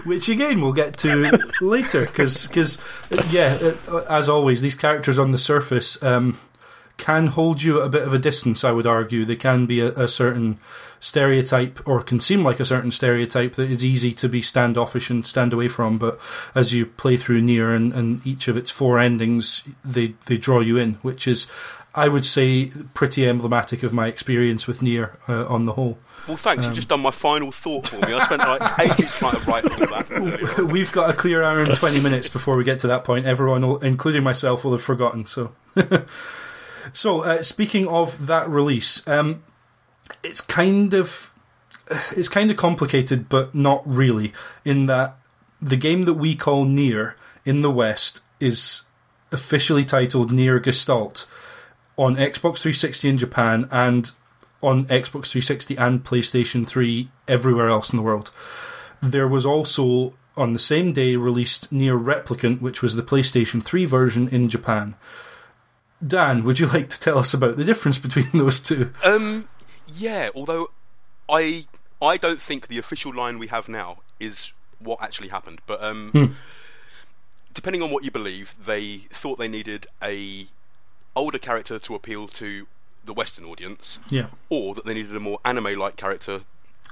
which 0.05 0.29
again 0.29 0.61
we'll 0.61 0.73
get 0.73 0.97
to 0.97 1.37
later 1.61 2.05
because 2.05 2.49
yeah, 3.29 3.73
uh, 3.87 3.97
as 4.09 4.29
always, 4.29 4.61
these 4.61 4.75
characters 4.75 5.19
on 5.19 5.31
the 5.31 5.37
surface 5.37 6.01
um, 6.01 6.39
can 7.01 7.27
hold 7.27 7.63
you 7.63 7.81
at 7.81 7.87
a 7.87 7.89
bit 7.89 8.03
of 8.03 8.13
a 8.13 8.19
distance. 8.19 8.63
I 8.63 8.71
would 8.71 8.87
argue 8.87 9.25
they 9.25 9.35
can 9.35 9.65
be 9.65 9.79
a, 9.79 9.89
a, 9.93 10.07
certain 10.07 10.59
stereotype 10.99 11.85
or 11.87 12.03
can 12.03 12.19
seem 12.19 12.43
like 12.43 12.59
a 12.59 12.65
certain 12.65 12.91
stereotype 12.91 13.55
that 13.55 13.69
is 13.69 13.83
easy 13.83 14.13
to 14.13 14.29
be 14.29 14.41
standoffish 14.41 15.09
and 15.09 15.25
stand 15.25 15.51
away 15.51 15.67
from. 15.67 15.97
But 15.97 16.19
as 16.53 16.73
you 16.73 16.85
play 16.85 17.17
through 17.17 17.41
Nier 17.41 17.71
and, 17.71 17.91
and 17.91 18.25
each 18.25 18.47
of 18.47 18.55
its 18.55 18.71
four 18.71 18.99
endings, 18.99 19.63
they 19.83 20.13
they 20.27 20.37
draw 20.37 20.59
you 20.59 20.77
in, 20.77 20.93
which 21.01 21.27
is 21.27 21.47
I 21.93 22.07
would 22.07 22.25
say 22.25 22.71
pretty 22.93 23.27
emblematic 23.27 23.83
of 23.83 23.91
my 23.91 24.07
experience 24.07 24.65
with 24.65 24.81
Nier 24.81 25.17
uh, 25.27 25.45
on 25.47 25.65
the 25.65 25.73
whole. 25.73 25.97
Well, 26.27 26.37
thanks. 26.37 26.59
Um, 26.59 26.65
You've 26.65 26.75
just 26.75 26.87
done 26.87 27.01
my 27.01 27.11
final 27.11 27.51
thought 27.51 27.87
for 27.87 27.97
me. 27.97 28.13
I 28.13 28.23
spent 28.23 28.41
like 28.41 28.79
ages 28.79 29.11
trying 29.15 29.39
to 29.39 29.45
write 29.45 29.65
all 29.65 29.77
that. 29.77 30.67
We've 30.71 30.91
got 30.91 31.09
a 31.09 31.13
clear 31.13 31.43
hour 31.43 31.59
and 31.59 31.75
20 31.75 31.99
minutes 31.99 32.29
before 32.29 32.55
we 32.55 32.63
get 32.63 32.79
to 32.79 32.87
that 32.87 33.03
point. 33.03 33.25
Everyone, 33.25 33.67
will, 33.67 33.77
including 33.79 34.23
myself, 34.23 34.63
will 34.63 34.71
have 34.71 34.83
forgotten. 34.83 35.25
So, 35.25 35.53
so 36.93 37.21
uh, 37.21 37.41
speaking 37.43 37.87
of 37.87 38.27
that 38.27 38.49
release, 38.49 39.07
um, 39.07 39.43
it's 40.23 40.41
kind 40.41 40.93
of 40.93 41.33
it's 42.11 42.29
kind 42.29 42.51
of 42.51 42.57
complicated, 42.57 43.29
but 43.29 43.53
not 43.55 43.81
really. 43.85 44.33
In 44.65 44.85
that 44.87 45.17
the 45.61 45.77
game 45.77 46.05
that 46.05 46.15
we 46.15 46.35
call 46.35 46.65
Nier 46.65 47.15
in 47.45 47.61
the 47.61 47.71
West 47.71 48.21
is 48.39 48.83
officially 49.31 49.85
titled 49.85 50.31
Nier 50.31 50.59
Gestalt 50.59 51.27
on 51.97 52.15
Xbox 52.15 52.59
360 52.59 53.09
in 53.09 53.17
Japan 53.17 53.67
and 53.71 54.11
on 54.61 54.85
Xbox 54.85 55.31
360 55.31 55.77
and 55.77 56.03
PlayStation 56.03 56.67
3 56.67 57.09
everywhere 57.27 57.69
else 57.69 57.91
in 57.91 57.97
the 57.97 58.03
world. 58.03 58.31
There 59.01 59.27
was 59.27 59.45
also 59.45 60.13
on 60.37 60.53
the 60.53 60.59
same 60.59 60.93
day 60.93 61.15
released 61.15 61.71
Nier 61.71 61.97
Replicant, 61.97 62.61
which 62.61 62.81
was 62.81 62.95
the 62.95 63.03
PlayStation 63.03 63.63
3 63.63 63.85
version 63.85 64.27
in 64.27 64.49
Japan. 64.49 64.95
Dan, 66.05 66.43
would 66.43 66.59
you 66.59 66.67
like 66.67 66.89
to 66.89 66.99
tell 66.99 67.17
us 67.17 67.33
about 67.33 67.57
the 67.57 67.63
difference 67.63 67.97
between 67.97 68.29
those 68.33 68.59
two? 68.59 68.91
Um, 69.03 69.47
yeah. 69.87 70.29
Although 70.35 70.71
I 71.29 71.65
I 72.01 72.17
don't 72.17 72.41
think 72.41 72.67
the 72.67 72.77
official 72.77 73.13
line 73.13 73.39
we 73.39 73.47
have 73.47 73.69
now 73.69 73.99
is 74.19 74.51
what 74.79 75.01
actually 75.01 75.29
happened, 75.29 75.61
but 75.67 75.83
um, 75.83 76.09
hmm. 76.11 76.25
depending 77.53 77.81
on 77.81 77.91
what 77.91 78.03
you 78.03 78.11
believe, 78.11 78.55
they 78.63 79.05
thought 79.11 79.37
they 79.37 79.47
needed 79.47 79.87
a 80.01 80.47
older 81.15 81.37
character 81.37 81.77
to 81.77 81.93
appeal 81.93 82.27
to 82.27 82.67
the 83.05 83.13
Western 83.13 83.45
audience, 83.45 83.99
yeah, 84.09 84.27
or 84.49 84.73
that 84.73 84.85
they 84.85 84.93
needed 84.93 85.15
a 85.15 85.19
more 85.19 85.39
anime-like 85.45 85.97
character 85.97 86.41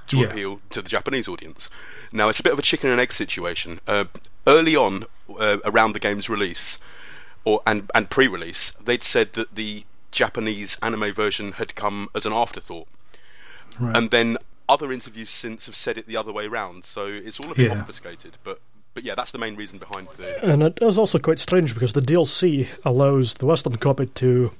to 0.06 0.16
yeah. 0.16 0.26
appeal 0.26 0.60
to 0.70 0.82
the 0.82 0.88
Japanese 0.88 1.28
audience. 1.28 1.68
Now 2.12 2.28
it's 2.28 2.40
a 2.40 2.42
bit 2.42 2.52
of 2.52 2.58
a 2.58 2.62
chicken 2.62 2.90
and 2.90 3.00
egg 3.00 3.12
situation. 3.12 3.80
Uh, 3.86 4.04
early 4.46 4.76
on, 4.76 5.06
uh, 5.38 5.58
around 5.64 5.92
the 5.92 6.00
game's 6.00 6.28
release, 6.28 6.78
or 7.44 7.62
and 7.66 7.90
and 7.94 8.10
pre-release, 8.10 8.72
they'd 8.82 9.02
said 9.02 9.32
that 9.34 9.54
the 9.54 9.84
Japanese 10.10 10.76
anime 10.82 11.12
version 11.12 11.52
had 11.52 11.74
come 11.74 12.08
as 12.14 12.26
an 12.26 12.32
afterthought, 12.32 12.88
right. 13.78 13.96
and 13.96 14.10
then 14.10 14.38
other 14.68 14.92
interviews 14.92 15.30
since 15.30 15.66
have 15.66 15.76
said 15.76 15.98
it 15.98 16.06
the 16.06 16.16
other 16.16 16.32
way 16.32 16.46
around. 16.46 16.84
So 16.84 17.06
it's 17.06 17.40
all 17.40 17.50
a 17.50 17.54
bit 17.54 17.70
yeah. 17.70 17.80
obfuscated, 17.80 18.38
but 18.44 18.60
but 18.94 19.04
yeah, 19.04 19.14
that's 19.14 19.30
the 19.30 19.38
main 19.38 19.56
reason 19.56 19.78
behind 19.78 20.08
the. 20.16 20.44
And 20.44 20.62
it 20.62 20.78
is 20.82 20.98
also 20.98 21.18
quite 21.18 21.38
strange 21.38 21.74
because 21.74 21.92
the 21.92 22.02
DLC 22.02 22.68
allows 22.84 23.34
the 23.34 23.46
Western 23.46 23.76
copy 23.76 24.06
to 24.06 24.50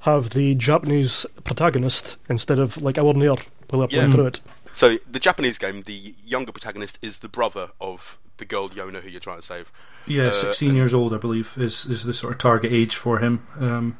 have 0.00 0.30
the 0.30 0.54
Japanese 0.54 1.26
protagonist 1.44 2.18
instead 2.28 2.58
of 2.58 2.80
like 2.80 2.98
our 2.98 3.12
Nier 3.14 3.36
while 3.68 3.80
they're 3.80 3.88
playing 3.88 4.10
yeah. 4.10 4.14
through 4.14 4.26
it. 4.26 4.40
So 4.74 4.98
the 5.10 5.18
Japanese 5.18 5.58
game, 5.58 5.82
the 5.82 6.14
younger 6.24 6.52
protagonist 6.52 6.98
is 7.02 7.18
the 7.20 7.28
brother 7.28 7.70
of 7.80 8.18
the 8.38 8.44
girl 8.44 8.68
Yona 8.70 9.02
who 9.02 9.08
you're 9.08 9.20
trying 9.20 9.40
to 9.40 9.46
save. 9.46 9.72
Yeah, 10.06 10.28
uh, 10.28 10.32
sixteen 10.32 10.74
years 10.74 10.94
old, 10.94 11.14
I 11.14 11.18
believe, 11.18 11.54
is 11.56 11.86
is 11.86 12.04
the 12.04 12.12
sort 12.12 12.32
of 12.32 12.38
target 12.38 12.72
age 12.72 12.96
for 12.96 13.18
him. 13.18 13.46
Um, 13.58 13.98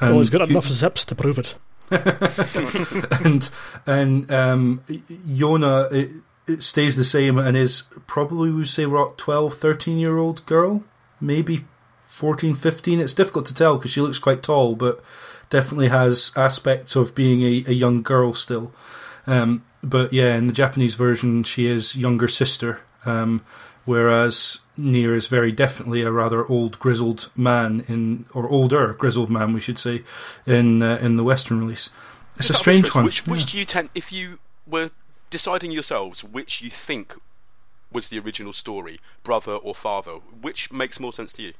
well, 0.00 0.18
he's 0.18 0.30
got 0.30 0.46
he, 0.46 0.52
enough 0.52 0.66
zips 0.66 1.04
to 1.06 1.14
prove 1.14 1.38
it. 1.38 1.56
and 1.90 3.48
and 3.86 4.30
um, 4.32 4.82
Yona 4.88 5.92
it, 5.92 6.10
it, 6.48 6.62
stays 6.62 6.96
the 6.96 7.04
same 7.04 7.38
and 7.38 7.56
is 7.56 7.84
probably 8.08 8.50
we 8.50 8.64
say 8.64 8.86
what 8.86 9.18
12, 9.18 9.54
13 9.54 9.98
year 9.98 10.18
old 10.18 10.44
girl, 10.46 10.82
maybe 11.20 11.64
14, 12.00 12.56
15. 12.56 13.00
It's 13.00 13.14
difficult 13.14 13.46
to 13.46 13.54
tell 13.54 13.76
because 13.76 13.92
she 13.92 14.00
looks 14.00 14.18
quite 14.18 14.42
tall, 14.42 14.74
but 14.74 15.00
definitely 15.48 15.88
has 15.88 16.32
aspects 16.34 16.96
of 16.96 17.14
being 17.14 17.42
a, 17.42 17.64
a 17.68 17.72
young 17.72 18.02
girl 18.02 18.34
still. 18.34 18.72
Um, 19.26 19.64
but 19.88 20.12
yeah, 20.12 20.36
in 20.36 20.46
the 20.46 20.52
Japanese 20.52 20.94
version, 20.96 21.42
she 21.44 21.66
is 21.66 21.96
younger 21.96 22.28
sister, 22.28 22.80
um, 23.04 23.42
whereas 23.84 24.60
Nier 24.76 25.14
is 25.14 25.28
very 25.28 25.52
definitely 25.52 26.02
a 26.02 26.10
rather 26.10 26.44
old 26.46 26.78
grizzled 26.78 27.30
man 27.36 27.84
in, 27.88 28.26
or 28.34 28.48
older 28.48 28.92
grizzled 28.92 29.30
man, 29.30 29.52
we 29.52 29.60
should 29.60 29.78
say, 29.78 30.02
in 30.44 30.82
uh, 30.82 30.98
in 31.00 31.16
the 31.16 31.24
Western 31.24 31.60
release. 31.60 31.90
It's 32.36 32.50
a 32.50 32.54
strange 32.54 32.94
one. 32.94 33.04
Which, 33.04 33.26
which 33.26 33.40
yeah. 33.40 33.46
do 33.46 33.58
you 33.58 33.64
tend, 33.64 33.88
if 33.94 34.12
you 34.12 34.38
were 34.66 34.90
deciding 35.30 35.70
yourselves, 35.70 36.22
which 36.22 36.60
you 36.60 36.70
think 36.70 37.14
was 37.92 38.08
the 38.08 38.18
original 38.18 38.52
story, 38.52 39.00
brother 39.22 39.52
or 39.52 39.74
father, 39.74 40.12
which 40.40 40.72
makes 40.72 41.00
more 41.00 41.12
sense 41.12 41.32
to 41.34 41.42
you? 41.42 41.52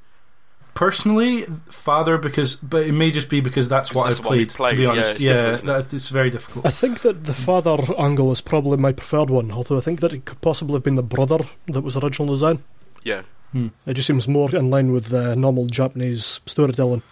Personally, 0.76 1.42
father 1.68 2.18
because, 2.18 2.54
but 2.54 2.86
it 2.86 2.92
may 2.92 3.10
just 3.10 3.28
be 3.28 3.40
because 3.40 3.68
that's 3.68 3.92
what 3.92 4.08
I've 4.08 4.22
played, 4.22 4.50
played, 4.50 4.70
To 4.70 4.76
be 4.76 4.86
honest, 4.86 5.18
yeah, 5.18 5.54
it's, 5.54 5.64
yeah 5.64 5.78
that, 5.78 5.92
it's 5.92 6.10
very 6.10 6.30
difficult. 6.30 6.64
I 6.64 6.70
think 6.70 7.00
that 7.00 7.24
the 7.24 7.34
father 7.34 7.78
angle 7.98 8.30
is 8.30 8.40
probably 8.40 8.76
my 8.76 8.92
preferred 8.92 9.30
one. 9.30 9.50
Although 9.50 9.78
I 9.78 9.80
think 9.80 10.00
that 10.00 10.12
it 10.12 10.24
could 10.24 10.40
possibly 10.40 10.74
have 10.74 10.84
been 10.84 10.94
the 10.94 11.02
brother 11.02 11.38
that 11.66 11.80
was 11.80 11.96
original 11.96 12.28
design. 12.28 12.62
Yeah, 13.02 13.22
hmm. 13.50 13.68
it 13.86 13.94
just 13.94 14.06
seems 14.06 14.28
more 14.28 14.54
in 14.54 14.70
line 14.70 14.92
with 14.92 15.06
the 15.06 15.34
normal 15.34 15.66
Japanese 15.66 16.40
storytelling. 16.46 17.02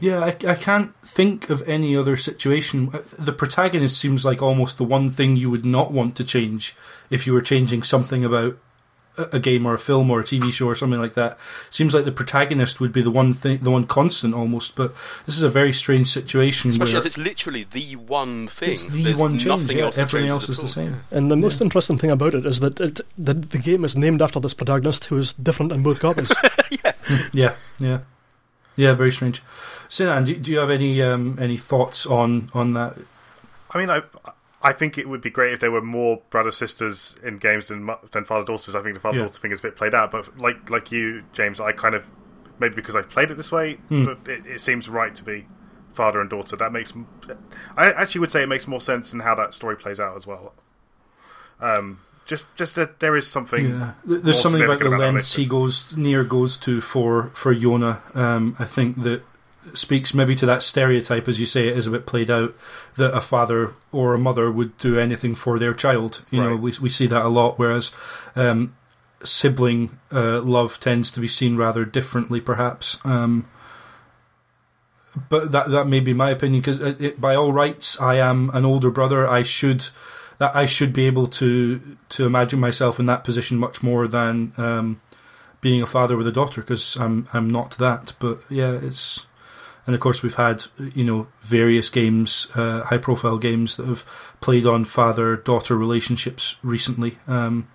Yeah, 0.00 0.20
I, 0.20 0.36
I 0.46 0.54
can't 0.54 0.94
think 1.04 1.50
of 1.50 1.66
any 1.68 1.96
other 1.96 2.16
situation. 2.16 2.90
Uh, 2.92 3.00
the 3.18 3.32
protagonist 3.32 3.98
seems 3.98 4.24
like 4.24 4.40
almost 4.40 4.78
the 4.78 4.84
one 4.84 5.10
thing 5.10 5.34
you 5.36 5.50
would 5.50 5.64
not 5.64 5.92
want 5.92 6.16
to 6.16 6.24
change 6.24 6.76
if 7.10 7.26
you 7.26 7.32
were 7.32 7.42
changing 7.42 7.82
something 7.82 8.24
about 8.24 8.58
a 9.16 9.38
game 9.38 9.66
or 9.66 9.74
a 9.74 9.78
film 9.78 10.10
or 10.10 10.20
a 10.20 10.24
TV 10.24 10.52
show 10.52 10.66
or 10.66 10.74
something 10.74 11.00
like 11.00 11.14
that. 11.14 11.38
Seems 11.70 11.94
like 11.94 12.04
the 12.04 12.12
protagonist 12.12 12.80
would 12.80 12.92
be 12.92 13.02
the 13.02 13.10
one 13.10 13.34
thing, 13.34 13.58
the 13.58 13.70
one 13.70 13.84
constant 13.84 14.34
almost. 14.34 14.74
But 14.74 14.94
this 15.26 15.36
is 15.36 15.42
a 15.42 15.50
very 15.50 15.72
strange 15.72 16.08
situation. 16.08 16.70
Especially 16.70 16.96
as 16.96 17.06
it's 17.06 17.18
literally 17.18 17.64
the 17.64 17.96
one 17.96 18.48
thing. 18.48 18.70
It's 18.70 18.84
the 18.84 19.02
There's 19.02 19.16
one 19.16 19.38
change. 19.38 19.70
Yeah, 19.70 19.84
else 19.84 19.98
everything 19.98 20.28
else 20.28 20.48
is 20.48 20.58
the 20.58 20.68
same. 20.68 21.02
And 21.10 21.30
the 21.30 21.36
most 21.36 21.60
yeah. 21.60 21.64
interesting 21.64 21.98
thing 21.98 22.10
about 22.10 22.34
it 22.34 22.46
is 22.46 22.60
that 22.60 22.80
it, 22.80 23.00
the 23.18 23.34
the 23.34 23.58
game 23.58 23.84
is 23.84 23.96
named 23.96 24.22
after 24.22 24.40
this 24.40 24.54
protagonist 24.54 25.06
who 25.06 25.18
is 25.18 25.32
different 25.34 25.72
in 25.72 25.82
both 25.82 26.00
copies. 26.00 26.32
yeah. 26.70 26.92
yeah, 27.32 27.54
yeah, 27.78 27.98
yeah. 28.76 28.94
Very 28.94 29.12
strange. 29.12 29.42
Sinan, 29.88 30.24
do, 30.24 30.36
do 30.36 30.52
you 30.52 30.58
have 30.58 30.70
any 30.70 31.02
um, 31.02 31.36
any 31.38 31.56
thoughts 31.56 32.06
on 32.06 32.48
on 32.54 32.72
that? 32.74 32.96
I 33.72 33.78
mean, 33.78 33.90
I 33.90 34.02
I 34.62 34.72
think 34.72 34.96
it 34.96 35.08
would 35.08 35.20
be 35.20 35.30
great 35.30 35.52
if 35.52 35.60
there 35.60 35.72
were 35.72 35.82
more 35.82 36.22
brother 36.30 36.52
sisters 36.52 37.16
in 37.22 37.38
games 37.38 37.68
than 37.68 37.90
than 38.12 38.24
father 38.24 38.44
daughters. 38.44 38.74
I 38.74 38.82
think 38.82 38.94
the 38.94 39.00
father 39.00 39.18
daughter 39.18 39.32
yeah. 39.34 39.40
thing 39.40 39.52
is 39.52 39.58
a 39.58 39.62
bit 39.62 39.76
played 39.76 39.94
out, 39.94 40.10
but 40.10 40.38
like 40.38 40.70
like 40.70 40.92
you, 40.92 41.24
James, 41.32 41.60
I 41.60 41.72
kind 41.72 41.94
of 41.94 42.06
maybe 42.58 42.76
because 42.76 42.94
I've 42.94 43.08
played 43.08 43.30
it 43.30 43.36
this 43.36 43.50
way, 43.50 43.78
mm. 43.90 44.04
but 44.06 44.30
it, 44.30 44.46
it, 44.46 44.60
seems 44.60 44.88
right 44.88 45.14
to 45.14 45.24
be 45.24 45.46
father 45.92 46.20
and 46.20 46.30
daughter. 46.30 46.54
That 46.56 46.72
makes 46.72 46.92
I 47.76 47.92
actually 47.92 48.20
would 48.20 48.30
say 48.30 48.42
it 48.42 48.48
makes 48.48 48.68
more 48.68 48.80
sense 48.80 49.12
in 49.12 49.20
how 49.20 49.34
that 49.34 49.52
story 49.52 49.76
plays 49.76 49.98
out 49.98 50.16
as 50.16 50.26
well. 50.26 50.54
Um, 51.60 52.00
just 52.24 52.46
just 52.54 52.76
that 52.76 53.00
there 53.00 53.16
is 53.16 53.26
something. 53.26 53.68
Yeah. 53.68 53.92
There's 54.04 54.40
something 54.40 54.62
about 54.62 54.78
the 54.78 54.90
lengths 54.90 55.34
he 55.34 55.44
goes 55.44 55.96
Nier 55.96 56.24
goes 56.24 56.56
to 56.58 56.80
for 56.80 57.30
for 57.34 57.54
Yona. 57.54 58.14
Um, 58.16 58.56
I 58.58 58.64
think 58.64 59.02
that 59.02 59.22
speaks 59.74 60.14
maybe 60.14 60.34
to 60.36 60.46
that 60.46 60.62
stereotype, 60.62 61.28
as 61.28 61.40
you 61.40 61.46
say, 61.46 61.68
it 61.68 61.76
is 61.76 61.86
a 61.86 61.90
bit 61.90 62.06
played 62.06 62.30
out 62.30 62.54
that 62.96 63.16
a 63.16 63.20
father 63.20 63.74
or 63.90 64.14
a 64.14 64.18
mother 64.18 64.50
would 64.50 64.76
do 64.78 64.98
anything 64.98 65.34
for 65.34 65.58
their 65.58 65.74
child. 65.74 66.24
You 66.30 66.40
right. 66.40 66.50
know, 66.50 66.56
we 66.56 66.72
we 66.80 66.88
see 66.88 67.06
that 67.06 67.24
a 67.24 67.28
lot. 67.28 67.58
Whereas 67.58 67.92
um, 68.36 68.74
sibling 69.22 69.98
uh, 70.12 70.40
love 70.40 70.80
tends 70.80 71.10
to 71.12 71.20
be 71.20 71.28
seen 71.28 71.56
rather 71.56 71.84
differently, 71.84 72.40
perhaps. 72.40 72.98
Um, 73.04 73.48
but 75.28 75.52
that 75.52 75.70
that 75.70 75.86
may 75.86 76.00
be 76.00 76.12
my 76.12 76.30
opinion 76.30 76.62
because 76.62 77.12
by 77.12 77.34
all 77.34 77.52
rights, 77.52 78.00
I 78.00 78.16
am 78.16 78.50
an 78.50 78.64
older 78.64 78.90
brother. 78.90 79.28
I 79.28 79.42
should 79.42 79.86
that 80.38 80.56
I 80.56 80.66
should 80.66 80.92
be 80.92 81.06
able 81.06 81.26
to 81.28 81.96
to 82.10 82.26
imagine 82.26 82.58
myself 82.58 82.98
in 82.98 83.06
that 83.06 83.24
position 83.24 83.58
much 83.58 83.82
more 83.82 84.08
than 84.08 84.52
um, 84.56 85.00
being 85.60 85.82
a 85.82 85.86
father 85.86 86.16
with 86.16 86.26
a 86.26 86.32
daughter 86.32 86.62
because 86.62 86.96
I'm 86.96 87.28
I'm 87.32 87.48
not 87.48 87.72
that. 87.72 88.14
But 88.18 88.40
yeah, 88.50 88.72
it's 88.72 89.26
and 89.86 89.94
of 89.94 90.00
course, 90.00 90.22
we've 90.22 90.34
had 90.34 90.64
you 90.94 91.04
know 91.04 91.28
various 91.40 91.90
games, 91.90 92.48
uh, 92.54 92.82
high 92.84 92.98
profile 92.98 93.38
games 93.38 93.76
that 93.76 93.86
have 93.86 94.04
played 94.40 94.66
on 94.66 94.84
father 94.84 95.36
daughter 95.36 95.76
relationships 95.76 96.56
recently. 96.62 97.18
Um, 97.26 97.68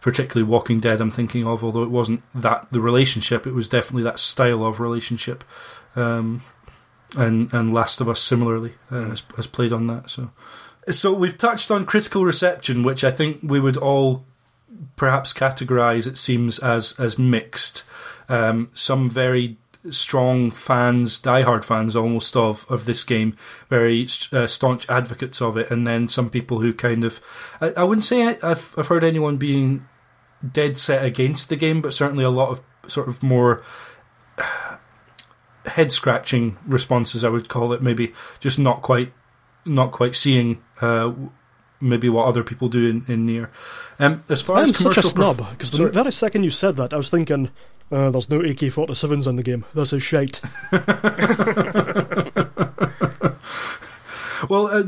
particularly 0.00 0.48
Walking 0.48 0.80
Dead, 0.80 1.00
I'm 1.00 1.10
thinking 1.10 1.46
of, 1.46 1.62
although 1.62 1.82
it 1.82 1.90
wasn't 1.90 2.22
that 2.34 2.68
the 2.70 2.80
relationship, 2.80 3.46
it 3.46 3.52
was 3.52 3.68
definitely 3.68 4.04
that 4.04 4.18
style 4.18 4.64
of 4.64 4.80
relationship. 4.80 5.44
Um, 5.96 6.42
and 7.16 7.52
and 7.52 7.74
Last 7.74 8.00
of 8.00 8.08
Us 8.08 8.20
similarly 8.20 8.74
uh, 8.90 9.08
has, 9.08 9.22
has 9.36 9.46
played 9.46 9.72
on 9.72 9.88
that. 9.88 10.10
So, 10.10 10.30
so 10.88 11.12
we've 11.12 11.36
touched 11.36 11.70
on 11.70 11.84
critical 11.84 12.24
reception, 12.24 12.82
which 12.82 13.02
I 13.02 13.10
think 13.10 13.40
we 13.42 13.60
would 13.60 13.76
all 13.76 14.24
perhaps 14.96 15.32
categorize 15.32 16.06
it 16.06 16.16
seems 16.16 16.58
as 16.60 16.94
as 16.98 17.18
mixed. 17.18 17.84
Um, 18.28 18.70
some 18.72 19.10
very 19.10 19.56
strong 19.88 20.50
fans, 20.50 21.18
diehard 21.18 21.64
fans 21.64 21.96
almost 21.96 22.36
of 22.36 22.66
of 22.68 22.84
this 22.84 23.04
game, 23.04 23.36
very 23.68 24.06
uh, 24.32 24.46
staunch 24.46 24.88
advocates 24.90 25.40
of 25.40 25.56
it, 25.56 25.70
and 25.70 25.86
then 25.86 26.08
some 26.08 26.28
people 26.28 26.60
who 26.60 26.72
kind 26.72 27.04
of, 27.04 27.20
I, 27.60 27.72
I 27.76 27.84
wouldn't 27.84 28.04
say 28.04 28.22
I, 28.22 28.48
have 28.48 28.74
I've 28.76 28.88
heard 28.88 29.04
anyone 29.04 29.36
being 29.36 29.88
dead 30.48 30.76
set 30.76 31.04
against 31.04 31.48
the 31.48 31.56
game, 31.56 31.80
but 31.80 31.94
certainly 31.94 32.24
a 32.24 32.30
lot 32.30 32.50
of 32.50 32.60
sort 32.90 33.08
of 33.08 33.22
more 33.22 33.62
head 35.66 35.92
scratching 35.92 36.58
responses. 36.66 37.24
I 37.24 37.28
would 37.28 37.48
call 37.48 37.72
it 37.72 37.82
maybe 37.82 38.12
just 38.38 38.58
not 38.58 38.82
quite 38.82 39.12
not 39.64 39.92
quite 39.92 40.16
seeing. 40.16 40.62
Uh, 40.80 41.12
maybe 41.82 42.08
what 42.08 42.26
other 42.26 42.44
people 42.44 42.68
do 42.68 42.88
in, 42.88 43.04
in 43.08 43.26
NieR. 43.26 43.48
Um, 43.98 44.22
as 44.28 44.42
far 44.42 44.58
I'm 44.58 44.68
as 44.68 44.76
such 44.76 44.98
a 44.98 45.02
snob 45.02 45.38
because 45.52 45.70
the 45.70 45.88
very 45.88 46.12
second 46.12 46.44
you 46.44 46.50
said 46.50 46.76
that, 46.76 46.92
I 46.92 46.96
was 46.98 47.08
thinking, 47.08 47.50
uh, 47.90 48.10
"There's 48.10 48.30
no 48.30 48.40
AK-47s 48.40 49.26
in 49.26 49.36
the 49.36 49.42
game. 49.42 49.64
This 49.74 49.92
is 49.92 50.02
shite." 50.02 50.40
Well, 54.50 54.66
uh, 54.66 54.82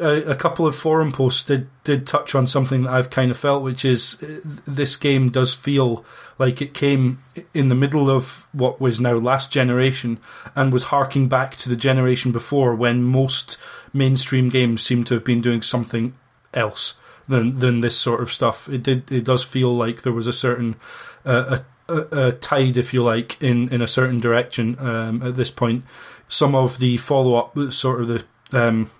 a, 0.00 0.32
a, 0.32 0.34
couple 0.34 0.66
of 0.66 0.76
forum 0.76 1.12
posts 1.12 1.42
did 1.44 1.68
did 1.82 2.06
touch 2.06 2.34
on 2.34 2.46
something 2.46 2.82
that 2.82 2.92
I've 2.92 3.08
kind 3.08 3.30
of 3.30 3.38
felt, 3.38 3.62
which 3.62 3.82
is 3.82 4.22
uh, 4.22 4.40
this 4.66 4.98
game 4.98 5.30
does 5.30 5.54
feel 5.54 6.04
like 6.38 6.60
it 6.60 6.74
came 6.74 7.22
in 7.54 7.68
the 7.68 7.74
middle 7.74 8.10
of 8.10 8.46
what 8.52 8.82
was 8.82 9.00
now 9.00 9.14
last 9.14 9.50
generation 9.50 10.18
and 10.54 10.74
was 10.74 10.84
harking 10.84 11.26
back 11.26 11.56
to 11.56 11.70
the 11.70 11.76
generation 11.76 12.32
before, 12.32 12.74
when 12.74 13.02
most 13.02 13.56
mainstream 13.94 14.50
games 14.50 14.82
seem 14.82 15.04
to 15.04 15.14
have 15.14 15.24
been 15.24 15.40
doing 15.40 15.62
something 15.62 16.12
else 16.52 16.94
than 17.26 17.60
than 17.60 17.80
this 17.80 17.96
sort 17.96 18.20
of 18.20 18.30
stuff. 18.30 18.68
It 18.68 18.82
did 18.82 19.10
it 19.10 19.24
does 19.24 19.42
feel 19.42 19.74
like 19.74 20.02
there 20.02 20.12
was 20.12 20.26
a 20.26 20.34
certain 20.34 20.76
uh, 21.24 21.56
a, 21.58 21.64
a, 21.88 22.26
a, 22.26 22.32
tide, 22.32 22.76
if 22.76 22.92
you 22.92 23.02
like, 23.02 23.42
in 23.42 23.72
in 23.72 23.82
a 23.82 23.88
certain 23.88 24.20
direction 24.20 24.78
um, 24.78 25.22
at 25.22 25.36
this 25.36 25.50
point. 25.50 25.84
Some 26.30 26.54
of 26.54 26.78
the 26.78 26.98
follow 26.98 27.36
up, 27.36 27.56
sort 27.72 28.02
of 28.02 28.08
the 28.08 28.24
um, 28.52 28.90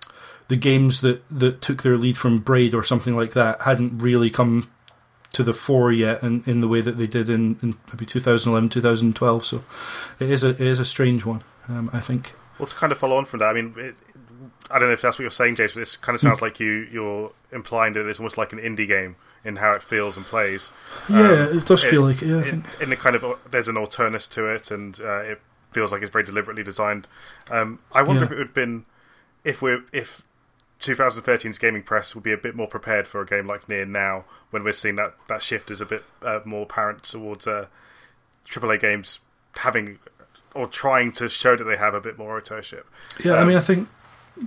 the 0.49 0.57
games 0.57 1.03
that, 1.03 1.23
that 1.29 1.61
took 1.61 1.83
their 1.83 1.97
lead 1.97 2.19
from 2.19 2.39
Braid 2.39 2.75
or 2.75 2.83
something 2.83 3.15
like 3.15 3.35
that 3.35 3.63
hadn't 3.63 3.99
really 3.99 4.31
come 4.31 4.71
to 5.33 5.43
the 5.43 5.53
fore 5.53 5.93
yet 5.93 6.23
in, 6.23 6.43
in 6.47 6.63
the 6.63 6.69
way 6.69 6.81
that 6.81 6.97
they 6.97 7.07
did 7.07 7.29
in, 7.29 7.59
in 7.63 7.77
maybe 7.93 8.07
2011, 8.07 8.71
2012. 8.71 9.45
So 9.45 9.63
it 10.19 10.31
is 10.31 10.43
a 10.43 10.51
it 10.51 10.61
is 10.61 10.81
a 10.81 10.85
strange 10.85 11.25
one, 11.25 11.43
um, 11.69 11.91
I 11.93 12.01
think. 12.01 12.33
Well, 12.59 12.67
to 12.67 12.75
kind 12.75 12.93
of 12.93 12.99
follow 12.99 13.17
on 13.17 13.27
from 13.27 13.41
that, 13.41 13.51
I 13.51 13.53
mean, 13.53 13.75
it, 13.77 13.95
I 14.71 14.79
don't 14.79 14.89
know 14.89 14.95
if 14.95 15.03
that's 15.03 15.19
what 15.19 15.23
you're 15.23 15.31
saying, 15.31 15.57
Jason. 15.57 15.81
But 15.81 15.89
it 15.89 15.99
kind 16.01 16.15
of 16.15 16.21
sounds 16.21 16.43
like 16.43 16.59
you 16.61 16.89
you're 16.91 17.31
implying 17.53 17.93
that 17.93 18.09
it's 18.09 18.19
almost 18.19 18.39
like 18.39 18.53
an 18.53 18.59
indie 18.59 18.89
game 18.89 19.17
in 19.45 19.57
how 19.57 19.73
it 19.73 19.83
feels 19.83 20.17
and 20.17 20.27
plays. 20.27 20.73
Yeah, 21.09 21.49
um, 21.51 21.59
it 21.59 21.67
does 21.67 21.85
feel 21.85 22.03
like 22.03 22.23
it. 22.23 22.29
Yeah, 22.29 22.39
I 22.39 22.43
think. 22.43 22.65
In, 22.81 22.91
the 22.91 22.97
kind 22.97 23.17
of 23.17 23.39
there's 23.51 23.69
an 23.69 23.77
alternate 23.77 24.23
to 24.23 24.47
it, 24.47 24.71
and 24.71 25.01
uh, 25.01 25.21
it 25.21 25.41
feels 25.73 25.93
like 25.93 26.03
it's 26.03 26.11
very 26.11 26.25
deliberately 26.25 26.63
designed. 26.63 27.09
Um, 27.51 27.79
I 27.93 28.03
wonder 28.03 28.21
yeah. 28.21 28.27
if 28.27 28.33
it 28.33 28.39
would 28.39 28.47
have 28.49 28.55
been 28.55 28.85
if 29.45 29.63
we're 29.63 29.85
if 29.93 30.23
2013's 30.81 31.59
gaming 31.59 31.83
press 31.83 32.15
would 32.15 32.25
be 32.25 32.33
a 32.33 32.37
bit 32.37 32.55
more 32.55 32.69
prepared 32.69 33.07
for 33.07 33.21
a 33.21 33.27
game 33.27 33.47
like 33.47 33.69
Nier 33.69 33.87
now, 33.87 34.25
when 34.51 34.63
we're 34.65 34.73
seeing 34.73 34.97
that, 34.97 35.15
that 35.29 35.43
shift 35.43 35.71
is 35.71 35.81
a 35.81 35.87
bit 35.87 36.05
uh, 36.23 36.41
more 36.45 36.63
apparent 36.63 37.03
towards 37.03 37.47
uh, 37.47 37.67
AAA 38.47 38.81
games 38.81 39.21
having 39.57 39.99
or 40.55 40.67
trying 40.67 41.13
to 41.13 41.29
show 41.29 41.57
that 41.57 41.65
they 41.65 41.77
have 41.77 41.95
a 41.95 42.01
bit 42.01 42.17
more 42.17 42.37
authorship. 42.39 42.87
Yeah, 43.25 43.33
um, 43.33 43.39
I 43.41 43.45
mean, 43.45 43.57
I 43.57 43.61
think 43.61 43.89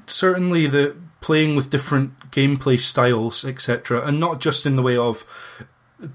certainly 0.08 0.68
the 0.68 0.96
playing 1.22 1.56
with 1.56 1.70
different 1.70 2.32
gameplay 2.32 2.80
styles, 2.80 3.46
etc., 3.46 4.06
and 4.06 4.20
not 4.20 4.42
just 4.42 4.66
in 4.66 4.76
the 4.76 4.82
way 4.82 4.98
of 4.98 5.26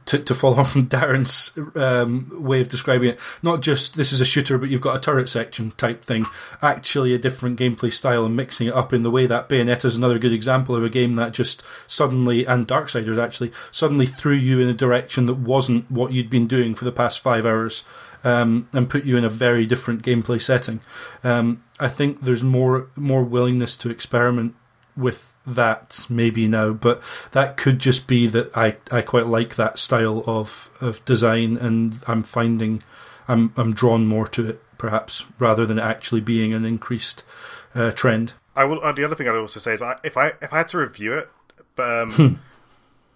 to, 0.06 0.18
to 0.18 0.34
follow 0.34 0.56
on 0.58 0.64
from 0.64 0.86
Darren's 0.86 1.56
um, 1.76 2.30
way 2.42 2.60
of 2.60 2.68
describing 2.68 3.10
it, 3.10 3.20
not 3.42 3.62
just 3.62 3.96
this 3.96 4.12
is 4.12 4.20
a 4.20 4.24
shooter, 4.24 4.58
but 4.58 4.68
you've 4.68 4.80
got 4.80 4.96
a 4.96 5.00
turret 5.00 5.28
section 5.28 5.70
type 5.72 6.04
thing. 6.04 6.26
Actually, 6.62 7.14
a 7.14 7.18
different 7.18 7.58
gameplay 7.58 7.92
style 7.92 8.24
and 8.24 8.36
mixing 8.36 8.66
it 8.68 8.74
up 8.74 8.92
in 8.92 9.02
the 9.02 9.10
way 9.10 9.26
that 9.26 9.48
Bayonetta 9.48 9.86
is 9.86 9.96
another 9.96 10.18
good 10.18 10.32
example 10.32 10.74
of 10.74 10.84
a 10.84 10.88
game 10.88 11.16
that 11.16 11.32
just 11.32 11.62
suddenly, 11.86 12.44
and 12.44 12.66
Darksiders 12.66 13.22
actually, 13.22 13.52
suddenly 13.70 14.06
threw 14.06 14.34
you 14.34 14.60
in 14.60 14.68
a 14.68 14.74
direction 14.74 15.26
that 15.26 15.34
wasn't 15.34 15.90
what 15.90 16.12
you'd 16.12 16.30
been 16.30 16.46
doing 16.46 16.74
for 16.74 16.84
the 16.84 16.92
past 16.92 17.20
five 17.20 17.46
hours. 17.46 17.84
Um, 18.24 18.68
and 18.72 18.90
put 18.90 19.04
you 19.04 19.16
in 19.16 19.24
a 19.24 19.28
very 19.28 19.66
different 19.66 20.02
gameplay 20.02 20.42
setting. 20.42 20.80
Um, 21.22 21.62
I 21.78 21.88
think 21.88 22.22
there's 22.22 22.42
more 22.42 22.88
more 22.96 23.22
willingness 23.22 23.76
to 23.78 23.90
experiment 23.90 24.54
with 24.96 25.34
that 25.46 26.06
maybe 26.08 26.48
now, 26.48 26.72
but 26.72 27.02
that 27.32 27.56
could 27.56 27.78
just 27.78 28.06
be 28.06 28.26
that 28.28 28.56
I, 28.56 28.76
I 28.90 29.02
quite 29.02 29.26
like 29.26 29.56
that 29.56 29.78
style 29.78 30.24
of, 30.26 30.70
of 30.80 31.04
design, 31.04 31.56
and 31.56 31.98
I'm 32.06 32.22
finding 32.22 32.82
I'm 33.28 33.52
I'm 33.56 33.72
drawn 33.72 34.06
more 34.06 34.26
to 34.28 34.48
it 34.48 34.62
perhaps 34.78 35.24
rather 35.38 35.66
than 35.66 35.78
actually 35.78 36.20
being 36.20 36.52
an 36.52 36.64
increased 36.64 37.24
uh, 37.74 37.90
trend. 37.92 38.34
I 38.54 38.64
will. 38.64 38.82
Uh, 38.82 38.92
the 38.92 39.04
other 39.04 39.14
thing 39.14 39.28
I'd 39.28 39.36
also 39.36 39.60
say 39.60 39.74
is 39.74 39.82
I, 39.82 39.98
if 40.02 40.16
I 40.16 40.28
if 40.40 40.52
I 40.52 40.58
had 40.58 40.68
to 40.68 40.78
review 40.78 41.12
it, 41.14 41.28
but 41.74 42.02
um, 42.02 42.12
hmm. 42.12 42.34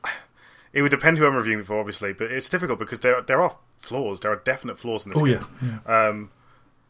it 0.72 0.82
would 0.82 0.90
depend 0.90 1.18
who 1.18 1.26
I'm 1.26 1.34
reviewing 1.34 1.64
for, 1.64 1.78
obviously. 1.78 2.12
But 2.12 2.30
it's 2.30 2.48
difficult 2.48 2.78
because 2.78 3.00
there 3.00 3.20
there 3.22 3.40
are 3.40 3.56
flaws. 3.78 4.20
There 4.20 4.30
are 4.30 4.36
definite 4.36 4.78
flaws 4.78 5.04
in 5.04 5.12
this 5.12 5.18
oh, 5.20 5.24
game. 5.24 5.46
Yeah, 5.62 5.78
yeah. 5.86 6.08
Um, 6.08 6.30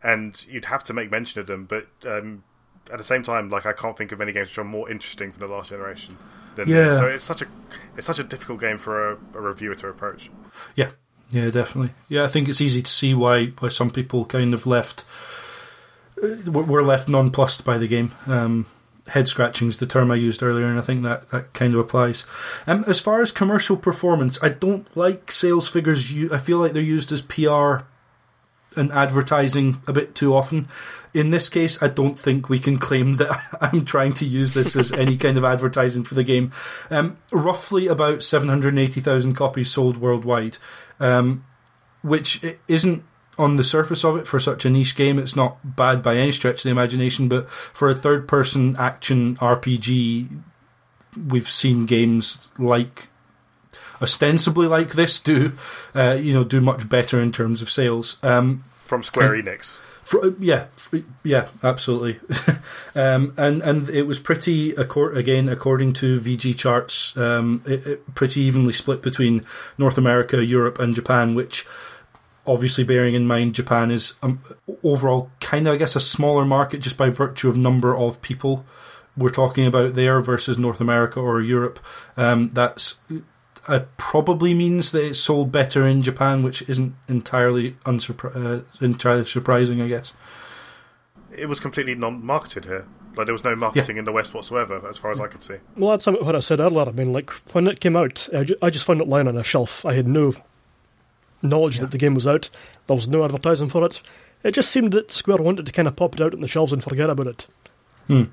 and 0.03 0.45
you'd 0.49 0.67
have 0.67 0.85
to 0.85 0.93
make 0.93 1.11
mention 1.11 1.41
of 1.41 1.47
them, 1.47 1.67
but 1.67 1.87
um, 2.07 2.45
at 2.91 2.99
the 2.99 3.05
same 3.05 3.23
time, 3.23 3.51
like 3.51 3.67
I 3.67 3.73
can't 3.73 3.97
think 3.97 4.13
of 4.13 4.21
any 4.21 4.33
games 4.33 4.49
which 4.49 4.59
are 4.59 4.65
more 4.65 4.91
interesting 4.91 5.33
from 5.33 5.47
the 5.47 5.53
last 5.53 5.71
generation. 5.71 6.17
Than 6.57 6.69
yeah. 6.69 6.89
This. 6.89 6.99
So 6.99 7.07
it's 7.07 7.25
such 7.25 7.43
a 7.43 7.47
it's 7.97 8.07
such 8.07 8.19
a 8.19 8.25
difficult 8.25 8.61
game 8.61 8.79
for 8.79 9.13
a, 9.13 9.19
a, 9.35 9.41
reviewer 9.41 9.75
to 9.77 9.89
approach. 9.89 10.31
Yeah, 10.75 10.91
yeah, 11.31 11.51
definitely. 11.51 11.95
Yeah, 12.09 12.25
I 12.25 12.29
think 12.29 12.49
it's 12.49 12.61
easy 12.61 12.83
to 12.83 12.91
see 12.91 13.15
why 13.15 13.47
why 13.47 13.69
some 13.69 13.91
people 13.91 14.25
kind 14.25 14.53
of 14.55 14.67
left 14.67 15.05
uh, 16.23 16.51
were 16.51 16.83
left 16.83 17.09
nonplussed 17.09 17.65
by 17.65 17.79
the 17.79 17.87
game. 17.87 18.13
Um, 18.27 18.67
head 19.09 19.29
scratching 19.29 19.69
is 19.69 19.79
the 19.79 19.87
term 19.87 20.11
I 20.11 20.17
used 20.17 20.43
earlier, 20.43 20.67
and 20.67 20.79
I 20.79 20.83
think 20.83 21.03
that, 21.03 21.31
that 21.31 21.53
kind 21.53 21.75
of 21.75 21.81
applies. 21.81 22.27
Um, 22.67 22.85
as 22.87 23.01
far 23.01 23.21
as 23.21 23.33
commercial 23.33 23.77
performance, 23.77 24.43
I 24.43 24.51
don't 24.51 24.95
like 24.97 25.31
sales 25.31 25.69
figures. 25.69 26.13
I 26.33 26.39
feel 26.39 26.59
like 26.59 26.73
they're 26.73 26.83
used 26.83 27.13
as 27.13 27.23
PR 27.23 27.85
and 28.76 28.92
advertising 28.92 29.83
a 29.87 29.92
bit 29.92 30.14
too 30.14 30.35
often. 30.35 30.68
In 31.12 31.30
this 31.30 31.48
case, 31.48 31.83
I 31.83 31.88
don't 31.88 32.18
think 32.18 32.48
we 32.48 32.59
can 32.59 32.78
claim 32.78 33.14
that 33.16 33.40
I'm 33.61 33.85
trying 33.85 34.12
to 34.14 34.24
use 34.24 34.54
this 34.54 34.76
as 34.76 34.92
any 34.92 35.16
kind 35.16 35.37
of 35.37 35.44
advertising 35.44 36.04
for 36.04 36.14
the 36.14 36.24
game. 36.24 36.52
Um, 36.90 37.18
roughly 37.33 37.87
about 37.87 38.22
780,000 38.22 39.35
copies 39.35 39.70
sold 39.70 39.98
worldwide, 39.98 40.59
um, 40.98 41.44
which 42.02 42.42
isn't 42.68 43.04
on 43.38 43.56
the 43.56 43.64
surface 43.64 44.04
of 44.04 44.16
it 44.16 44.26
for 44.26 44.38
such 44.38 44.64
a 44.64 44.70
niche 44.70 44.94
game. 44.94 45.18
It's 45.18 45.37
not 45.37 45.76
bad 45.76 46.02
by 46.02 46.16
any 46.16 46.30
stretch 46.30 46.61
of 46.61 46.64
the 46.64 46.70
imagination, 46.70 47.28
but 47.28 47.48
for 47.50 47.88
a 47.88 47.94
third 47.94 48.28
person 48.28 48.76
action 48.76 49.37
RPG, 49.37 50.42
we've 51.28 51.48
seen 51.48 51.87
games 51.87 52.52
like 52.59 53.09
ostensibly 54.01 54.67
like 54.67 54.93
this 54.93 55.19
do, 55.19 55.53
uh, 55.95 56.17
you 56.21 56.33
know, 56.33 56.45
do 56.45 56.61
much 56.61 56.89
better 56.89 57.21
in 57.21 57.33
terms 57.33 57.63
of 57.63 57.71
sales. 57.71 58.17
Um, 58.23 58.65
From 58.85 59.03
Square 59.03 59.35
and, 59.35 59.49
Enix. 59.49 59.79
For, 60.03 60.25
uh, 60.25 60.31
yeah, 60.41 60.67
yeah, 61.23 61.49
absolutely. 61.63 62.19
um, 62.97 63.33
and 63.37 63.63
and 63.63 63.89
it 63.89 64.03
was 64.03 64.19
pretty 64.19 64.73
again 64.73 65.49
according 65.49 65.93
to 65.95 66.21
VG 66.21 66.57
charts, 66.57 67.17
um, 67.17 67.63
it, 67.65 67.87
it 67.87 68.15
pretty 68.17 68.41
evenly 68.41 68.73
split 68.73 69.03
between 69.03 69.45
North 69.79 69.99
America, 69.99 70.45
Europe, 70.45 70.81
and 70.81 70.95
Japan, 70.97 71.37
which 71.37 71.65
obviously 72.45 72.83
bearing 72.83 73.15
in 73.15 73.27
mind 73.27 73.55
Japan 73.55 73.93
is 73.93 74.15
um, 74.23 74.41
overall 74.83 75.31
kind 75.39 75.69
of 75.69 75.75
I 75.75 75.77
guess 75.77 75.95
a 75.95 76.01
smaller 76.01 76.45
market 76.45 76.81
just 76.81 76.97
by 76.97 77.11
virtue 77.11 77.49
of 77.49 77.57
number 77.57 77.97
of 77.97 78.21
people 78.21 78.65
we're 79.17 79.29
talking 79.31 79.67
about 79.67 79.95
there 79.95 80.21
versus 80.21 80.59
North 80.59 80.81
America 80.81 81.21
or 81.21 81.41
Europe. 81.41 81.79
Um, 82.17 82.51
that's 82.51 82.99
uh, 83.70 83.85
probably 83.96 84.52
means 84.52 84.92
that 84.92 85.04
it 85.04 85.14
sold 85.14 85.52
better 85.52 85.87
in 85.87 86.02
Japan, 86.02 86.42
which 86.42 86.62
isn't 86.68 86.94
entirely 87.09 87.72
unsurpri- 87.85 88.35
uh, 88.35 88.62
entirely 88.85 89.24
surprising, 89.24 89.80
I 89.80 89.88
guess. 89.88 90.12
It 91.33 91.46
was 91.46 91.61
completely 91.61 91.94
non-marketed 91.94 92.64
here. 92.64 92.87
Like 93.16 93.26
there 93.26 93.33
was 93.33 93.44
no 93.44 93.54
marketing 93.54 93.96
yeah. 93.96 94.00
in 94.00 94.04
the 94.04 94.12
West 94.12 94.35
whatsoever, 94.35 94.87
as 94.88 94.98
far 94.98 95.11
as 95.11 95.20
I 95.20 95.28
could 95.28 95.42
see. 95.42 95.56
Well, 95.76 95.90
that's 95.90 96.06
what 96.06 96.35
I 96.35 96.40
said 96.40 96.61
earlier. 96.61 96.88
I 96.88 96.92
mean, 96.92 97.12
like 97.12 97.30
when 97.52 97.66
it 97.68 97.80
came 97.80 97.96
out, 97.96 98.28
I, 98.35 98.46
I 98.62 98.70
just 98.70 98.85
found 98.85 99.00
it 99.00 99.09
lying 99.09 99.28
on 99.28 99.37
a 99.37 99.44
shelf. 99.44 99.85
I 99.85 99.94
had 99.94 100.09
no 100.09 100.35
knowledge 101.42 101.76
yeah. 101.76 101.83
that 101.83 101.90
the 101.92 101.98
game 101.98 102.14
was 102.14 102.26
out. 102.26 102.50
There 102.87 102.94
was 102.94 103.09
no 103.09 103.24
advertising 103.24 103.68
for 103.68 103.85
it. 103.85 104.02
It 104.42 104.52
just 104.52 104.70
seemed 104.70 104.92
that 104.92 105.12
Square 105.12 105.38
wanted 105.38 105.66
to 105.66 105.72
kind 105.72 105.87
of 105.87 105.96
pop 105.96 106.14
it 106.14 106.20
out 106.20 106.35
on 106.35 106.40
the 106.40 106.48
shelves 106.48 106.72
and 106.72 106.83
forget 106.83 107.11
about 107.11 107.26
it. 107.26 107.46
Hmm. 108.06 108.24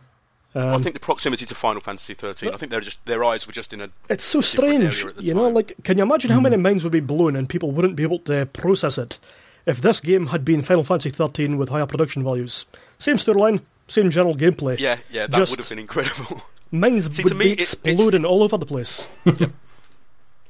Um, 0.56 0.74
I 0.74 0.78
think 0.80 0.94
the 0.94 1.00
proximity 1.00 1.46
to 1.46 1.56
Final 1.56 1.82
Fantasy 1.82 2.14
thirteen. 2.14 2.54
I 2.54 2.58
think 2.58 2.72
they're 2.72 2.82
just 2.82 3.06
their 3.06 3.24
eyes 3.24 3.46
were 3.46 3.54
just 3.54 3.74
in 3.74 3.82
a. 3.82 3.90
It's 4.10 4.24
so 4.24 4.42
strange, 4.42 5.06
you 5.20 5.34
know. 5.34 5.50
Like, 5.50 5.74
can 5.84 5.98
you 5.98 6.04
imagine 6.04 6.32
how 6.32 6.40
mm. 6.40 6.44
many 6.44 6.58
minds 6.58 6.84
would 6.84 6.94
be 6.94 7.00
blown 7.00 7.36
and 7.36 7.48
people 7.48 7.72
wouldn't 7.72 7.96
be 7.96 8.04
able 8.04 8.20
to 8.20 8.46
process 8.48 8.98
it 8.98 9.20
if 9.66 9.82
this 9.82 10.00
game 10.00 10.28
had 10.28 10.46
been 10.46 10.62
Final 10.62 10.84
Fantasy 10.84 11.10
thirteen 11.10 11.58
with 11.58 11.70
higher 11.70 11.86
production 11.86 12.24
values? 12.24 12.66
Same 12.98 13.18
storyline, 13.18 13.62
same 13.88 14.10
general 14.10 14.36
gameplay. 14.36 14.80
Yeah, 14.80 14.98
yeah, 15.12 15.28
that 15.28 15.50
would 15.50 15.60
have 15.60 15.70
been 15.70 15.80
incredible. 15.80 16.42
Minds 16.72 17.16
See, 17.16 17.24
would 17.24 17.36
me, 17.36 17.46
be 17.46 17.52
exploding 17.54 18.24
it, 18.24 18.28
all 18.28 18.44
over 18.44 18.58
the 18.58 18.66
place. 18.66 19.14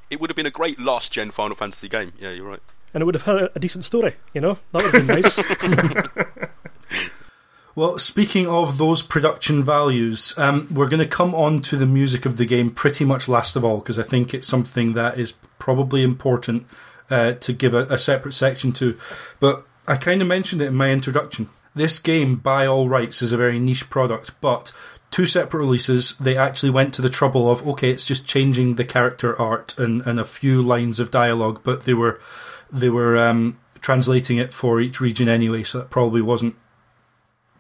it 0.10 0.20
would 0.20 0.30
have 0.30 0.36
been 0.36 0.46
a 0.46 0.52
great 0.52 0.80
last 0.80 1.12
gen 1.12 1.32
Final 1.32 1.56
Fantasy 1.56 1.88
game. 1.88 2.14
Yeah, 2.20 2.32
you're 2.32 2.48
right. 2.48 2.62
And 2.94 3.02
it 3.02 3.06
would 3.06 3.16
have 3.16 3.24
had 3.24 3.36
a, 3.36 3.50
a 3.56 3.60
decent 3.60 3.86
story, 3.86 4.16
you 4.34 4.42
know? 4.42 4.58
That 4.72 4.84
would 4.84 4.94
have 4.94 5.08
been 5.08 5.16
nice. 5.16 5.38
Well, 7.78 8.00
speaking 8.00 8.48
of 8.48 8.80
those 8.80 9.04
production 9.04 9.64
values, 9.64 10.34
um, 10.36 10.68
we're 10.72 10.90
going 10.90 11.00
to 11.00 11.06
come 11.06 11.36
on 11.36 11.62
to 11.62 11.76
the 11.76 11.86
music 11.86 12.26
of 12.26 12.38
the 12.38 12.46
game 12.48 12.72
pretty 12.72 13.06
much 13.06 13.30
last 13.30 13.56
of 13.56 13.64
all 13.64 13.78
because 13.78 14.00
I 14.00 14.02
think 14.02 14.34
it's 14.34 14.48
something 14.48 14.94
that 14.94 15.20
is 15.20 15.36
probably 15.60 16.02
important 16.02 16.66
uh, 17.12 17.34
to 17.34 17.54
give 17.54 17.76
a, 17.76 17.84
a 17.84 18.00
separate 18.00 18.32
section 18.32 18.72
to. 18.74 18.98
But 19.40 19.64
I 19.88 19.96
kind 19.96 20.24
of 20.24 20.28
mentioned 20.28 20.60
it 20.64 20.70
in 20.70 20.74
my 20.74 20.90
introduction. 20.90 21.50
This 21.76 22.00
game, 22.00 22.38
by 22.38 22.66
all 22.66 22.90
rights, 22.90 23.22
is 23.22 23.32
a 23.32 23.38
very 23.38 23.60
niche 23.60 23.92
product, 23.92 24.32
but 24.42 24.74
two 25.12 25.28
separate 25.28 25.60
releases, 25.60 26.16
they 26.16 26.36
actually 26.36 26.72
went 26.72 26.96
to 26.96 27.04
the 27.04 27.12
trouble 27.12 27.48
of 27.48 27.68
okay, 27.68 27.92
it's 27.92 28.06
just 28.06 28.28
changing 28.28 28.74
the 28.74 28.86
character 28.86 29.40
art 29.40 29.78
and, 29.78 30.02
and 30.08 30.20
a 30.20 30.26
few 30.26 30.64
lines 30.64 31.00
of 31.00 31.12
dialogue, 31.12 31.62
but 31.64 31.84
they 31.84 31.94
were 31.94 32.20
they 32.72 32.90
were 32.90 33.20
um, 33.20 33.60
translating 33.82 34.40
it 34.40 34.52
for 34.52 34.82
each 34.82 35.00
region 35.00 35.30
anyway, 35.30 35.62
so 35.62 35.78
that 35.78 35.92
probably 35.92 36.24
wasn't 36.24 36.56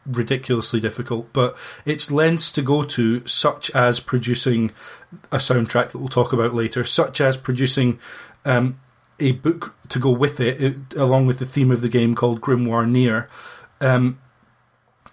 ridiculously 0.08 0.80
difficult, 0.80 1.32
but 1.34 1.56
its 1.86 2.12
lengths 2.12 2.52
to 2.52 2.62
go 2.62 2.84
to, 2.84 3.26
such 3.28 3.70
as 3.72 4.00
producing 4.00 4.72
a 5.32 5.38
soundtrack 5.38 5.91
that 5.91 6.00
we'll 6.00 6.08
talk 6.08 6.34
about 6.34 6.54
later, 6.54 6.84
such 6.84 7.22
as 7.22 7.38
producing 7.38 8.00
um, 8.46 8.80
a 9.20 9.34
book 9.34 9.76
to 9.89 10.00
go 10.00 10.12
with 10.12 10.39
it, 10.39 10.62
it, 10.62 10.93
along 10.96 11.28
with 11.28 11.39
the 11.39 11.46
theme 11.46 11.72
of 11.72 11.82
the 11.82 11.89
game 11.89 12.15
called 12.15 12.41
Grimoire 12.41 12.89
Nier. 12.89 13.30
Um, 13.82 14.20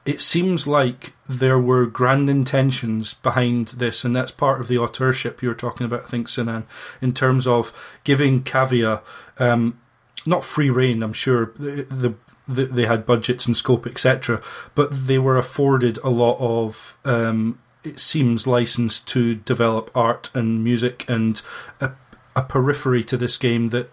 it 0.07 0.21
seems 0.21 0.67
like 0.67 1.15
there 1.27 1.59
were 1.59 1.87
grand 1.87 2.29
intentions 2.29 3.15
behind 3.15 3.69
this, 3.69 4.05
and 4.05 4.15
that's 4.15 4.31
part 4.31 4.61
of 4.61 4.69
the 4.69 4.79
authorship 4.79 5.43
you 5.43 5.49
were 5.49 5.55
talking 5.55 5.87
about, 5.87 6.05
I 6.05 6.09
think, 6.09 6.29
Sinan, 6.29 6.67
in 7.01 7.15
terms 7.15 7.47
of 7.47 7.73
giving 8.05 8.43
Cavia 8.43 9.01
um, 9.39 9.81
not 10.27 10.45
free 10.45 10.71
reign. 10.71 11.03
I'm 11.03 11.15
sure 11.15 11.53
the, 11.57 11.87
the 11.89 12.15
they 12.47 12.87
had 12.87 13.07
budgets 13.07 13.47
and 13.47 13.57
scope, 13.57 13.87
etc. 13.87 14.41
But 14.75 15.07
they 15.07 15.19
were 15.19 15.39
afforded 15.39 15.99
a 15.99 16.11
lot 16.11 16.37
of, 16.39 16.97
um, 17.05 17.59
it 17.83 17.99
seems, 17.99 18.47
license 18.47 19.01
to 19.01 19.35
develop 19.35 19.91
art 19.95 20.31
and 20.35 20.63
music 20.63 21.09
and 21.09 21.41
a, 21.81 21.93
a, 22.37 22.43
periphery 22.43 23.03
to 23.05 23.17
this 23.17 23.39
game 23.39 23.69
that 23.69 23.91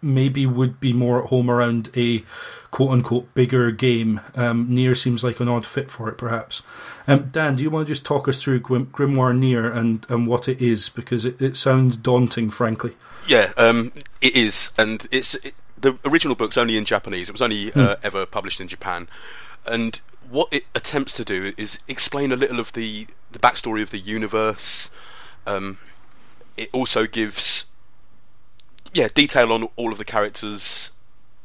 maybe 0.00 0.46
would 0.46 0.78
be 0.78 0.92
more 0.92 1.22
at 1.22 1.28
home 1.28 1.50
around 1.50 1.90
a 1.96 2.22
quote 2.70 2.90
unquote 2.90 3.34
bigger 3.34 3.70
game. 3.70 4.20
Um, 4.34 4.66
Nier 4.70 4.94
seems 4.94 5.22
like 5.22 5.40
an 5.40 5.48
odd 5.48 5.66
fit 5.66 5.90
for 5.90 6.08
it, 6.08 6.16
perhaps. 6.16 6.62
Um, 7.06 7.28
Dan, 7.30 7.56
do 7.56 7.62
you 7.62 7.70
want 7.70 7.86
to 7.88 7.92
just 7.92 8.06
talk 8.06 8.28
us 8.28 8.42
through 8.42 8.60
Grim- 8.60 8.86
Grimoire 8.86 9.36
Nier 9.36 9.70
and, 9.70 10.06
and 10.08 10.26
what 10.26 10.48
it 10.48 10.62
is? 10.62 10.88
Because 10.88 11.24
it, 11.24 11.40
it 11.42 11.56
sounds 11.56 11.96
daunting, 11.96 12.48
frankly. 12.50 12.94
Yeah, 13.26 13.52
um, 13.56 13.92
it 14.22 14.34
is. 14.34 14.70
And 14.78 15.06
it's. 15.10 15.34
It, 15.36 15.54
the 15.80 15.98
original 16.04 16.34
book's 16.34 16.58
only 16.58 16.76
in 16.76 16.84
Japanese. 16.84 17.28
It 17.28 17.32
was 17.32 17.42
only 17.42 17.72
uh, 17.72 17.96
hmm. 17.96 18.06
ever 18.06 18.26
published 18.26 18.60
in 18.60 18.68
Japan, 18.68 19.08
and 19.66 20.00
what 20.30 20.48
it 20.50 20.64
attempts 20.74 21.14
to 21.14 21.24
do 21.24 21.52
is 21.56 21.78
explain 21.88 22.32
a 22.32 22.36
little 22.36 22.60
of 22.60 22.72
the 22.72 23.06
the 23.30 23.38
backstory 23.38 23.82
of 23.82 23.90
the 23.90 23.98
universe. 23.98 24.90
Um, 25.46 25.78
it 26.56 26.68
also 26.72 27.06
gives, 27.06 27.66
yeah, 28.92 29.08
detail 29.14 29.52
on 29.52 29.68
all 29.76 29.92
of 29.92 29.98
the 29.98 30.04
characters, 30.04 30.92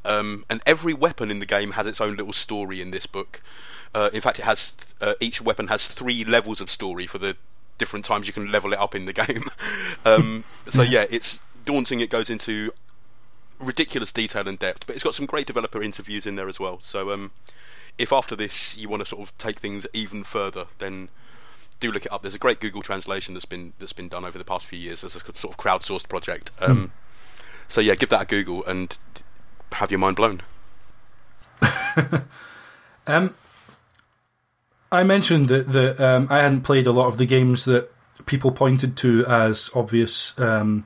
um, 0.03 0.45
and 0.49 0.61
every 0.65 0.93
weapon 0.93 1.29
in 1.29 1.39
the 1.39 1.45
game 1.45 1.71
has 1.71 1.85
its 1.85 2.01
own 2.01 2.15
little 2.15 2.33
story 2.33 2.81
in 2.81 2.91
this 2.91 3.05
book. 3.05 3.41
Uh, 3.95 4.09
in 4.11 4.21
fact, 4.21 4.39
it 4.39 4.45
has 4.45 4.73
uh, 5.01 5.13
each 5.19 5.41
weapon 5.41 5.67
has 5.67 5.85
three 5.85 6.23
levels 6.23 6.59
of 6.59 6.69
story 6.69 7.05
for 7.05 7.19
the 7.19 7.35
different 7.77 8.05
times 8.05 8.27
you 8.27 8.33
can 8.33 8.51
level 8.51 8.73
it 8.73 8.79
up 8.79 8.95
in 8.95 9.05
the 9.05 9.13
game. 9.23 9.49
um, 10.05 10.43
so 10.69 10.81
yeah, 10.81 11.05
it's 11.09 11.41
daunting. 11.65 11.99
It 11.99 12.09
goes 12.09 12.29
into 12.29 12.73
ridiculous 13.63 14.11
detail 14.11 14.47
and 14.47 14.59
depth, 14.59 14.85
but 14.85 14.95
it's 14.95 15.03
got 15.03 15.15
some 15.15 15.25
great 15.25 15.47
developer 15.47 15.81
interviews 15.81 16.25
in 16.25 16.35
there 16.35 16.49
as 16.49 16.59
well. 16.59 16.79
So 16.81 17.11
um, 17.11 17.31
if 17.97 18.11
after 18.11 18.35
this 18.35 18.77
you 18.77 18.89
want 18.89 19.01
to 19.01 19.05
sort 19.05 19.21
of 19.21 19.37
take 19.37 19.59
things 19.59 19.87
even 19.93 20.23
further, 20.23 20.65
then 20.79 21.09
do 21.79 21.91
look 21.91 22.05
it 22.05 22.11
up. 22.11 22.21
There's 22.21 22.35
a 22.35 22.39
great 22.39 22.59
Google 22.59 22.81
translation 22.81 23.33
that's 23.33 23.45
been 23.45 23.73
that's 23.79 23.93
been 23.93 24.09
done 24.09 24.25
over 24.25 24.37
the 24.37 24.45
past 24.45 24.67
few 24.67 24.79
years 24.79 25.03
as 25.03 25.15
a 25.15 25.19
sort 25.19 25.53
of 25.53 25.57
crowdsourced 25.57 26.07
project. 26.07 26.51
Um, 26.59 26.77
mm. 26.77 26.89
So 27.67 27.81
yeah, 27.81 27.95
give 27.95 28.09
that 28.09 28.21
a 28.21 28.25
Google 28.25 28.63
and 28.65 28.97
have 29.73 29.91
your 29.91 29.99
mind 29.99 30.15
blown. 30.15 30.41
um, 33.07 33.35
I 34.91 35.03
mentioned 35.03 35.47
that 35.47 35.69
that 35.69 35.99
um, 35.99 36.27
I 36.29 36.41
hadn't 36.41 36.61
played 36.61 36.87
a 36.87 36.91
lot 36.91 37.07
of 37.07 37.17
the 37.17 37.25
games 37.25 37.65
that 37.65 37.89
people 38.25 38.51
pointed 38.51 38.95
to 38.97 39.25
as 39.25 39.69
obvious 39.73 40.37
um, 40.39 40.85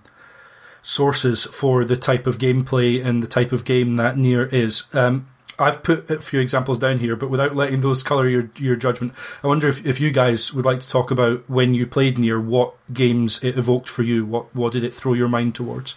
sources 0.81 1.45
for 1.45 1.83
the 1.85 1.97
type 1.97 2.27
of 2.27 2.37
gameplay 2.37 3.03
and 3.03 3.21
the 3.21 3.27
type 3.27 3.51
of 3.51 3.65
game 3.65 3.95
that 3.95 4.17
Nier 4.17 4.45
is. 4.45 4.83
Um, 4.93 5.27
I've 5.59 5.81
put 5.81 6.09
a 6.09 6.19
few 6.19 6.39
examples 6.39 6.77
down 6.77 6.99
here, 6.99 7.15
but 7.15 7.29
without 7.29 7.55
letting 7.55 7.81
those 7.81 8.03
colour 8.03 8.27
your 8.27 8.49
your 8.57 8.75
judgment, 8.75 9.13
I 9.43 9.47
wonder 9.47 9.67
if, 9.67 9.85
if 9.85 9.99
you 9.99 10.11
guys 10.11 10.53
would 10.53 10.65
like 10.65 10.79
to 10.81 10.87
talk 10.87 11.09
about 11.09 11.49
when 11.49 11.73
you 11.73 11.87
played 11.87 12.19
Nier, 12.19 12.39
what 12.39 12.75
games 12.93 13.43
it 13.43 13.57
evoked 13.57 13.89
for 13.89 14.03
you, 14.03 14.25
what 14.25 14.53
what 14.55 14.73
did 14.73 14.83
it 14.83 14.93
throw 14.93 15.13
your 15.13 15.27
mind 15.27 15.55
towards? 15.55 15.95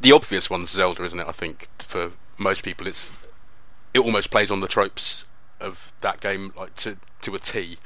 The 0.00 0.12
obvious 0.12 0.50
one's 0.50 0.70
Zelda, 0.70 1.04
isn't 1.04 1.20
it? 1.20 1.28
I 1.28 1.32
think 1.32 1.68
for 1.78 2.12
most 2.36 2.62
people, 2.62 2.86
it's 2.86 3.12
it 3.94 4.00
almost 4.00 4.30
plays 4.30 4.50
on 4.50 4.60
the 4.60 4.68
tropes 4.68 5.24
of 5.58 5.92
that 6.00 6.20
game 6.20 6.52
like 6.56 6.76
to 6.76 6.96
to 7.22 7.34
a 7.34 7.38
T, 7.38 7.78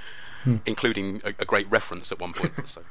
hmm. 0.43 0.57
including 0.67 1.21
a, 1.25 1.35
a, 1.41 1.45
great 1.45 1.69
reference 1.71 2.13
at 2.13 2.21
one 2.21 2.33
point. 2.33 2.53
so. 2.67 2.83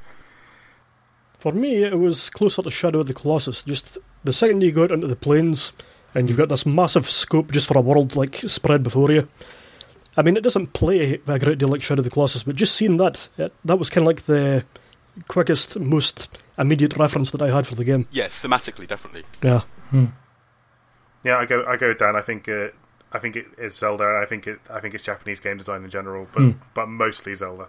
For 1.44 1.52
me, 1.52 1.84
it 1.84 2.00
was 2.00 2.30
closer 2.30 2.62
to 2.62 2.72
Shadow 2.72 3.02
of 3.02 3.08
the 3.08 3.14
Colossus. 3.14 3.64
Just 3.64 3.98
the 4.24 4.32
second 4.32 4.62
you 4.62 4.72
go 4.72 4.86
out 4.86 4.94
into 4.94 5.08
the 5.08 5.18
plains 5.18 5.74
and 6.16 6.30
you've 6.30 6.38
got 6.38 6.48
this 6.48 6.66
massive 6.66 7.10
scope 7.10 7.52
just 7.52 7.68
for 7.68 7.78
a 7.78 7.82
world 7.82 8.16
like 8.16 8.36
spread 8.46 8.82
before 8.82 9.12
you. 9.12 9.28
I 10.16 10.22
mean, 10.22 10.38
it 10.38 10.44
doesn't 10.44 10.72
play 10.72 11.20
a 11.28 11.40
great 11.40 11.58
deal 11.58 11.68
like 11.68 11.82
Shadow 11.82 12.00
of 12.00 12.06
the 12.06 12.12
Colossus, 12.12 12.44
but 12.44 12.56
just 12.56 12.78
seeing 12.78 12.96
that, 12.96 13.28
it, 13.38 13.52
that 13.66 13.78
was 13.78 13.90
kind 13.90 14.04
of 14.04 14.08
like 14.08 14.22
the 14.22 14.64
quickest, 15.28 15.78
most 15.82 16.40
immediate 16.58 16.96
reference 16.96 17.32
that 17.32 17.42
I 17.42 17.54
had 17.54 17.68
for 17.68 17.76
the 17.76 17.84
game. 17.84 18.08
Yeah, 18.10 18.30
thematically, 18.30 18.88
definitely. 18.88 19.26
Yeah. 19.42 19.64
Hmm. 19.90 20.06
Yeah, 21.26 21.40
I 21.40 21.46
go, 21.46 21.66
I 21.68 21.76
go 21.76 21.94
down. 21.94 22.16
I 22.16 22.22
think, 22.22 22.48
uh, 22.48 22.70
I 23.12 23.20
think 23.20 23.36
it 23.36 23.48
is 23.58 23.76
Zelda. 23.76 24.22
I 24.24 24.26
think 24.26 24.48
it, 24.48 24.62
I 24.70 24.80
think 24.80 24.94
it's 24.94 25.04
Japanese 25.04 25.42
game 25.42 25.58
design 25.58 25.84
in 25.84 25.90
general, 25.90 26.26
but 26.34 26.40
hmm. 26.40 26.52
but 26.74 26.88
mostly 26.88 27.36
Zelda. 27.36 27.68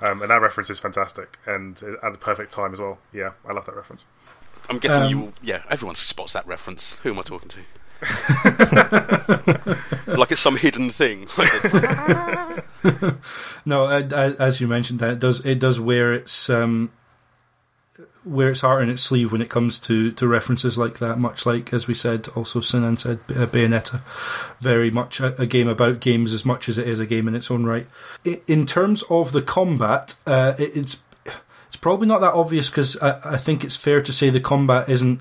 Um, 0.00 0.22
and 0.22 0.30
that 0.30 0.40
reference 0.40 0.70
is 0.70 0.78
fantastic 0.78 1.38
and 1.44 1.82
at 2.02 2.12
the 2.12 2.18
perfect 2.18 2.52
time 2.52 2.72
as 2.72 2.80
well. 2.80 2.98
Yeah, 3.12 3.32
I 3.48 3.52
love 3.52 3.66
that 3.66 3.74
reference. 3.74 4.04
I'm 4.70 4.78
guessing 4.78 5.02
um, 5.02 5.10
you. 5.10 5.32
Yeah, 5.42 5.62
everyone 5.70 5.96
spots 5.96 6.34
that 6.34 6.46
reference. 6.46 6.98
Who 6.98 7.10
am 7.10 7.18
I 7.18 7.22
talking 7.22 7.48
to? 7.48 7.58
like 10.06 10.30
it's 10.30 10.40
some 10.40 10.56
hidden 10.56 10.90
thing. 10.90 11.22
no, 13.66 13.88
as 13.88 14.60
you 14.60 14.68
mentioned, 14.68 15.00
that 15.00 15.10
it 15.12 15.18
does 15.18 15.44
it 15.44 15.58
does 15.58 15.80
wear 15.80 16.12
its 16.12 16.48
um, 16.48 16.92
wear 18.28 18.50
its 18.50 18.60
heart 18.60 18.82
in 18.82 18.90
its 18.90 19.02
sleeve 19.02 19.32
when 19.32 19.40
it 19.40 19.48
comes 19.48 19.78
to, 19.80 20.12
to 20.12 20.28
references 20.28 20.76
like 20.76 20.98
that. 20.98 21.18
Much 21.18 21.46
like, 21.46 21.72
as 21.72 21.86
we 21.86 21.94
said, 21.94 22.28
also 22.34 22.60
Sinan 22.60 22.96
said, 22.96 23.18
uh, 23.30 23.46
Bayonetta, 23.46 24.02
very 24.60 24.90
much 24.90 25.20
a, 25.20 25.40
a, 25.40 25.46
game 25.46 25.68
about 25.68 26.00
games 26.00 26.32
as 26.32 26.44
much 26.44 26.68
as 26.68 26.78
it 26.78 26.86
is 26.86 27.00
a 27.00 27.06
game 27.06 27.26
in 27.26 27.34
its 27.34 27.50
own 27.50 27.64
right. 27.64 27.86
In 28.46 28.66
terms 28.66 29.02
of 29.10 29.32
the 29.32 29.42
combat, 29.42 30.16
uh, 30.26 30.54
it, 30.58 30.76
it's 30.76 31.02
it's 31.66 31.76
probably 31.76 32.06
not 32.06 32.20
that 32.20 32.32
obvious 32.32 32.70
because 32.70 32.96
I, 32.98 33.34
I 33.34 33.36
think 33.36 33.62
it's 33.62 33.76
fair 33.76 34.00
to 34.00 34.12
say 34.12 34.30
the 34.30 34.40
combat 34.40 34.88
isn't 34.88 35.20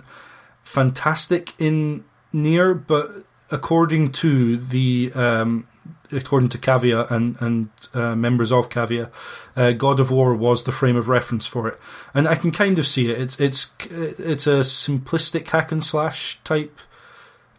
fantastic 0.63 1.53
in 1.59 2.05
Nier, 2.31 2.73
but 2.73 3.11
according 3.51 4.11
to 4.11 4.57
the 4.57 5.11
um, 5.13 5.67
according 6.11 6.49
to 6.49 6.57
Cavia 6.57 7.05
and 7.09 7.39
and 7.41 7.69
uh, 7.93 8.15
members 8.15 8.51
of 8.51 8.69
Cavia, 8.69 9.11
uh, 9.55 9.71
God 9.71 9.99
of 9.99 10.11
War 10.11 10.35
was 10.35 10.63
the 10.63 10.71
frame 10.71 10.95
of 10.95 11.09
reference 11.09 11.45
for 11.45 11.67
it, 11.67 11.79
and 12.13 12.27
I 12.27 12.35
can 12.35 12.51
kind 12.51 12.79
of 12.79 12.87
see 12.87 13.09
it. 13.11 13.19
It's 13.19 13.39
it's 13.39 13.71
it's 13.89 14.47
a 14.47 14.59
simplistic 14.61 15.47
hack 15.47 15.71
and 15.71 15.83
slash 15.83 16.39
type 16.43 16.79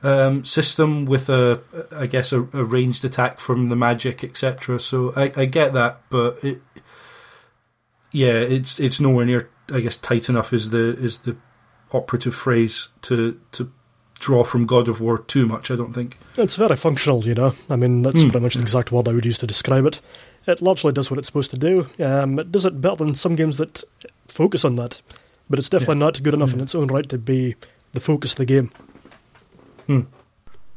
um, 0.03 0.45
system 0.45 1.05
with 1.05 1.29
a 1.29 1.61
I 1.95 2.07
guess 2.07 2.33
a, 2.33 2.43
a, 2.53 2.64
ranged 2.64 3.05
attack 3.05 3.41
from 3.41 3.69
the 3.69 3.77
magic 3.77 4.23
etc. 4.23 4.79
So 4.81 5.12
I, 5.17 5.33
I 5.37 5.45
get 5.47 5.73
that, 5.73 6.01
but 6.11 6.43
it 6.43 6.62
yeah, 8.12 8.35
it's 8.35 8.79
it's 8.81 9.01
nowhere 9.01 9.27
near 9.27 9.51
I 9.73 9.81
guess 9.81 9.97
tight 9.97 10.29
enough 10.29 10.53
is 10.53 10.71
the 10.71 10.97
is 10.97 11.19
the 11.21 11.37
operative 11.93 12.35
phrase 12.35 12.88
to 13.03 13.41
to 13.53 13.73
draw 14.19 14.45
from 14.45 14.67
God 14.67 14.89
of 14.89 15.01
War 15.01 15.19
too 15.19 15.47
much, 15.47 15.71
I 15.71 15.77
don't 15.77 15.93
think. 15.93 16.19
It's 16.37 16.57
very 16.57 16.77
functional, 16.77 17.25
you 17.25 17.35
know. 17.35 17.55
I 17.71 17.77
mean, 17.77 18.03
that's 18.03 18.25
mm. 18.25 18.31
pretty 18.31 18.45
much 18.45 18.55
the 18.55 18.63
exact 18.63 18.93
word 18.93 19.09
I 19.09 19.13
would 19.13 19.25
use 19.25 19.39
to 19.39 19.47
describe 19.47 19.87
it. 19.87 20.01
It 20.47 20.63
largely 20.63 20.93
does 20.93 21.11
what 21.11 21.19
it's 21.19 21.27
supposed 21.27 21.51
to 21.53 21.59
do. 21.59 21.89
Um, 21.99 22.39
it 22.39 22.53
does 22.53 22.65
it 22.65 22.81
better 22.81 23.05
than 23.05 23.15
some 23.15 23.35
games 23.35 23.59
that 23.59 23.85
focus 24.29 24.65
on 24.65 24.77
that, 24.77 25.03
but 25.49 25.59
it's 25.59 25.69
definitely 25.69 25.97
yeah. 25.97 26.07
not 26.07 26.23
good 26.23 26.35
enough 26.35 26.51
mm. 26.51 26.55
in 26.55 26.61
its 26.61 26.75
own 26.75 26.89
right 26.89 27.09
to 27.09 27.19
be 27.19 27.55
the 27.93 28.01
focus 28.01 28.33
of 28.33 28.39
the 28.39 28.47
game. 28.47 28.71
Hmm. 29.87 30.03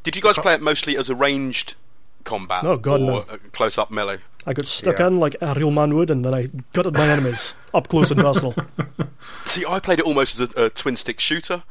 Did 0.04 0.16
you 0.16 0.22
guys 0.22 0.38
play 0.38 0.56
it 0.56 0.62
mostly 0.62 0.98
as 0.98 1.10
arranged 1.10 1.76
combat 2.24 2.66
oh, 2.66 2.78
God, 2.78 3.02
or 3.02 3.06
no. 3.06 3.24
close 3.52 3.78
up 3.78 3.92
melee? 3.92 4.18
I 4.48 4.54
got 4.54 4.66
stuck 4.66 5.00
yeah. 5.00 5.08
in 5.08 5.20
like 5.20 5.36
a 5.42 5.54
real 5.54 5.70
man 5.70 5.94
would, 5.96 6.10
and 6.10 6.26
then 6.26 6.34
I 6.34 6.50
gutted 6.74 6.96
my 6.96 7.08
enemies 7.08 7.54
up 7.74 7.88
close 7.88 8.10
and 8.10 8.20
personal. 8.20 8.56
See, 9.46 9.66
I 9.66 9.80
played 9.80 10.00
it 10.00 10.06
almost 10.06 10.40
as 10.40 10.50
a, 10.56 10.66
a 10.66 10.70
twin 10.70 10.98
stick 10.98 11.20
shooter. 11.20 11.64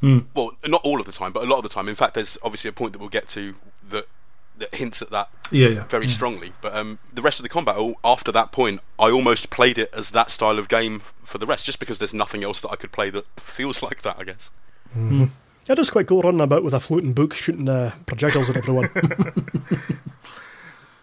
Hmm. 0.00 0.20
Well, 0.34 0.52
not 0.66 0.80
all 0.82 0.98
of 1.00 1.06
the 1.06 1.12
time, 1.12 1.32
but 1.32 1.42
a 1.42 1.46
lot 1.46 1.56
of 1.58 1.62
the 1.62 1.68
time. 1.68 1.88
In 1.88 1.94
fact, 1.94 2.14
there's 2.14 2.38
obviously 2.42 2.68
a 2.68 2.72
point 2.72 2.92
that 2.92 2.98
we'll 2.98 3.08
get 3.10 3.28
to 3.30 3.54
that 3.90 4.06
that 4.58 4.74
hints 4.74 5.00
at 5.00 5.10
that 5.10 5.30
Yeah, 5.50 5.68
yeah. 5.68 5.84
very 5.84 6.06
strongly. 6.08 6.52
But 6.60 6.76
um, 6.76 6.98
the 7.12 7.22
rest 7.22 7.38
of 7.38 7.44
the 7.44 7.48
combat, 7.48 7.76
all- 7.76 7.98
after 8.04 8.30
that 8.32 8.52
point, 8.52 8.80
I 8.98 9.10
almost 9.10 9.48
played 9.48 9.78
it 9.78 9.88
as 9.94 10.10
that 10.10 10.30
style 10.30 10.58
of 10.58 10.68
game 10.68 11.00
for 11.24 11.38
the 11.38 11.46
rest, 11.46 11.64
just 11.64 11.78
because 11.78 11.98
there's 11.98 12.12
nothing 12.12 12.44
else 12.44 12.60
that 12.60 12.68
I 12.70 12.76
could 12.76 12.92
play 12.92 13.08
that 13.10 13.24
feels 13.40 13.82
like 13.82 14.02
that. 14.02 14.16
I 14.18 14.24
guess. 14.24 14.50
It 15.68 15.78
is 15.78 15.88
quite 15.90 16.06
cool 16.08 16.20
running 16.22 16.40
about 16.40 16.64
with 16.64 16.74
a 16.74 16.80
floating 16.80 17.12
book 17.14 17.32
shooting 17.34 17.68
uh, 17.68 17.94
projectiles 18.06 18.50
at 18.50 18.56
everyone. 18.56 18.90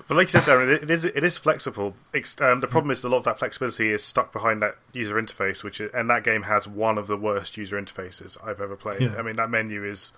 But 0.08 0.15
like 0.15 0.28
you 0.34 0.39
said, 0.39 0.43
Darren, 0.43 0.70
it- 0.74 0.84
it 0.84 0.89
is 0.89 1.04
it 1.04 1.24
is 1.24 1.38
flexible. 1.38 1.96
Ex- 2.13 2.39
Um, 2.39 2.62
the 2.62 2.67
problem 2.67 2.91
is 2.91 3.04
a 3.04 3.10
lot 3.10 3.17
of 3.17 3.24
that 3.26 3.39
flexibility 3.39 3.91
is 3.91 4.04
stuck 4.04 4.32
behind 4.32 4.62
that 4.62 4.76
user 4.93 5.15
interface, 5.22 5.63
which 5.63 5.82
is, 5.82 5.91
and 5.93 6.10
that 6.10 6.24
game 6.24 6.43
has 6.43 6.67
one 6.67 6.98
of 6.98 7.08
the 7.08 7.17
worst 7.17 7.58
user 7.58 7.80
interfaces 7.82 8.38
I've 8.46 8.62
ever 8.62 8.76
played. 8.78 9.02
Yeah. 9.02 9.15
I 9.17 9.22
mean, 9.22 9.36
that 9.36 9.50
menu 9.50 9.84
is 9.84 10.13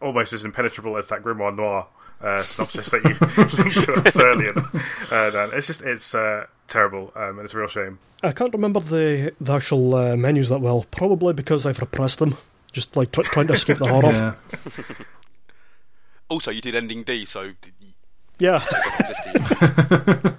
almost 0.00 0.32
as 0.32 0.44
impenetrable 0.44 0.96
as 0.96 1.08
that 1.08 1.22
Grimoire 1.24 1.54
Noir 1.56 1.86
uh, 2.20 2.42
synopsis 2.42 2.90
that 2.90 3.02
you 3.04 3.10
linked 3.64 3.80
to 3.86 3.94
us 3.94 4.18
earlier. 4.18 4.54
Uh, 5.10 5.30
Dan. 5.30 5.50
It's 5.54 5.66
just 5.68 5.80
it's 5.82 6.14
uh, 6.14 6.46
terrible, 6.68 7.12
um, 7.16 7.38
and 7.38 7.40
it's 7.40 7.54
a 7.54 7.58
real 7.58 7.66
shame. 7.68 7.98
I 8.22 8.32
can't 8.32 8.52
remember 8.52 8.78
the 8.80 9.32
the 9.40 9.52
actual 9.54 9.94
uh, 9.94 10.16
menus 10.16 10.50
that 10.50 10.60
well, 10.60 10.84
probably 10.90 11.32
because 11.32 11.64
I've 11.66 11.78
repressed 11.80 12.18
them. 12.18 12.36
Just 12.70 12.94
like 12.96 13.10
tr- 13.10 13.22
trying 13.22 13.46
to 13.46 13.54
escape 13.54 13.78
the 13.78 13.88
horror. 13.94 14.12
Yeah. 14.12 14.34
Also, 16.28 16.50
you 16.50 16.60
did 16.60 16.74
ending 16.74 17.02
D, 17.04 17.24
so 17.24 17.52
d- 17.62 17.72
Yeah. 18.38 18.62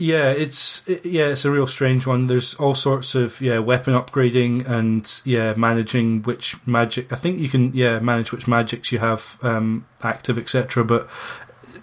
Yeah, 0.00 0.30
it's 0.30 0.82
it, 0.88 1.04
yeah, 1.04 1.26
it's 1.26 1.44
a 1.44 1.50
real 1.50 1.66
strange 1.66 2.06
one. 2.06 2.26
There's 2.26 2.54
all 2.54 2.74
sorts 2.74 3.14
of 3.14 3.38
yeah 3.38 3.58
weapon 3.58 3.92
upgrading 3.92 4.66
and 4.66 5.20
yeah 5.26 5.52
managing 5.58 6.22
which 6.22 6.56
magic. 6.66 7.12
I 7.12 7.16
think 7.16 7.38
you 7.38 7.50
can 7.50 7.74
yeah 7.74 7.98
manage 7.98 8.32
which 8.32 8.48
magics 8.48 8.92
you 8.92 8.98
have 8.98 9.36
um, 9.42 9.86
active, 10.02 10.38
etc. 10.38 10.84
But 10.86 11.06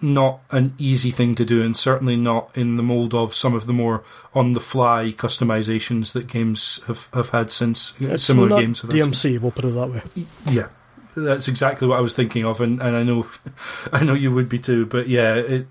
not 0.02 0.40
an 0.50 0.74
easy 0.80 1.12
thing 1.12 1.36
to 1.36 1.46
do, 1.46 1.62
and 1.62 1.78
certainly 1.78 2.18
not 2.18 2.58
in 2.58 2.78
the 2.78 2.84
mold 2.84 3.14
of 3.14 3.36
some 3.36 3.54
of 3.54 3.68
the 3.68 3.74
more 3.74 4.04
on 4.34 4.54
the 4.54 4.60
fly 4.60 5.14
customizations 5.16 6.14
that 6.14 6.26
games 6.26 6.82
have, 6.88 7.10
have 7.14 7.30
had 7.30 7.52
since 7.52 7.94
It's 8.00 8.24
similar 8.24 8.50
not 8.50 8.62
games 8.62 8.82
have 8.82 8.92
had 8.92 9.04
since. 9.14 9.24
DMC, 9.24 9.40
we'll 9.40 9.52
put 9.52 9.66
it 9.66 9.76
that 9.76 9.90
way. 9.92 10.02
Yeah, 10.52 10.70
that's 11.24 11.48
exactly 11.48 11.88
what 11.88 11.98
I 11.98 12.02
was 12.02 12.16
thinking 12.16 12.46
of, 12.46 12.62
and, 12.62 12.80
and 12.82 12.96
I 12.96 13.04
know, 13.04 13.28
I 13.92 14.04
know 14.04 14.14
you 14.14 14.32
would 14.32 14.50
be 14.50 14.60
too. 14.60 14.86
But 14.86 15.08
yeah, 15.08 15.36
it 15.36 15.68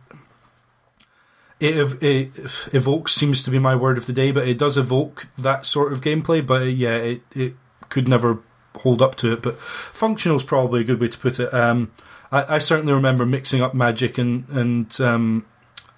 it, 1.58 2.02
it 2.02 2.30
evokes 2.72 3.14
seems 3.14 3.42
to 3.44 3.50
be 3.50 3.58
my 3.58 3.74
word 3.74 3.96
of 3.96 4.06
the 4.06 4.12
day, 4.12 4.30
but 4.32 4.46
it 4.46 4.58
does 4.58 4.76
evoke 4.76 5.28
that 5.38 5.64
sort 5.64 5.92
of 5.92 6.00
gameplay. 6.00 6.46
But 6.46 6.68
yeah, 6.68 6.96
it 6.96 7.22
it 7.34 7.54
could 7.88 8.08
never 8.08 8.40
hold 8.78 9.00
up 9.00 9.14
to 9.16 9.32
it. 9.32 9.42
But 9.42 9.60
functional 9.60 10.36
is 10.36 10.42
probably 10.42 10.80
a 10.82 10.84
good 10.84 11.00
way 11.00 11.08
to 11.08 11.18
put 11.18 11.40
it. 11.40 11.52
Um, 11.54 11.92
I, 12.30 12.56
I 12.56 12.58
certainly 12.58 12.92
remember 12.92 13.24
mixing 13.24 13.62
up 13.62 13.74
magic 13.74 14.18
and 14.18 14.48
and 14.50 15.00
um, 15.00 15.46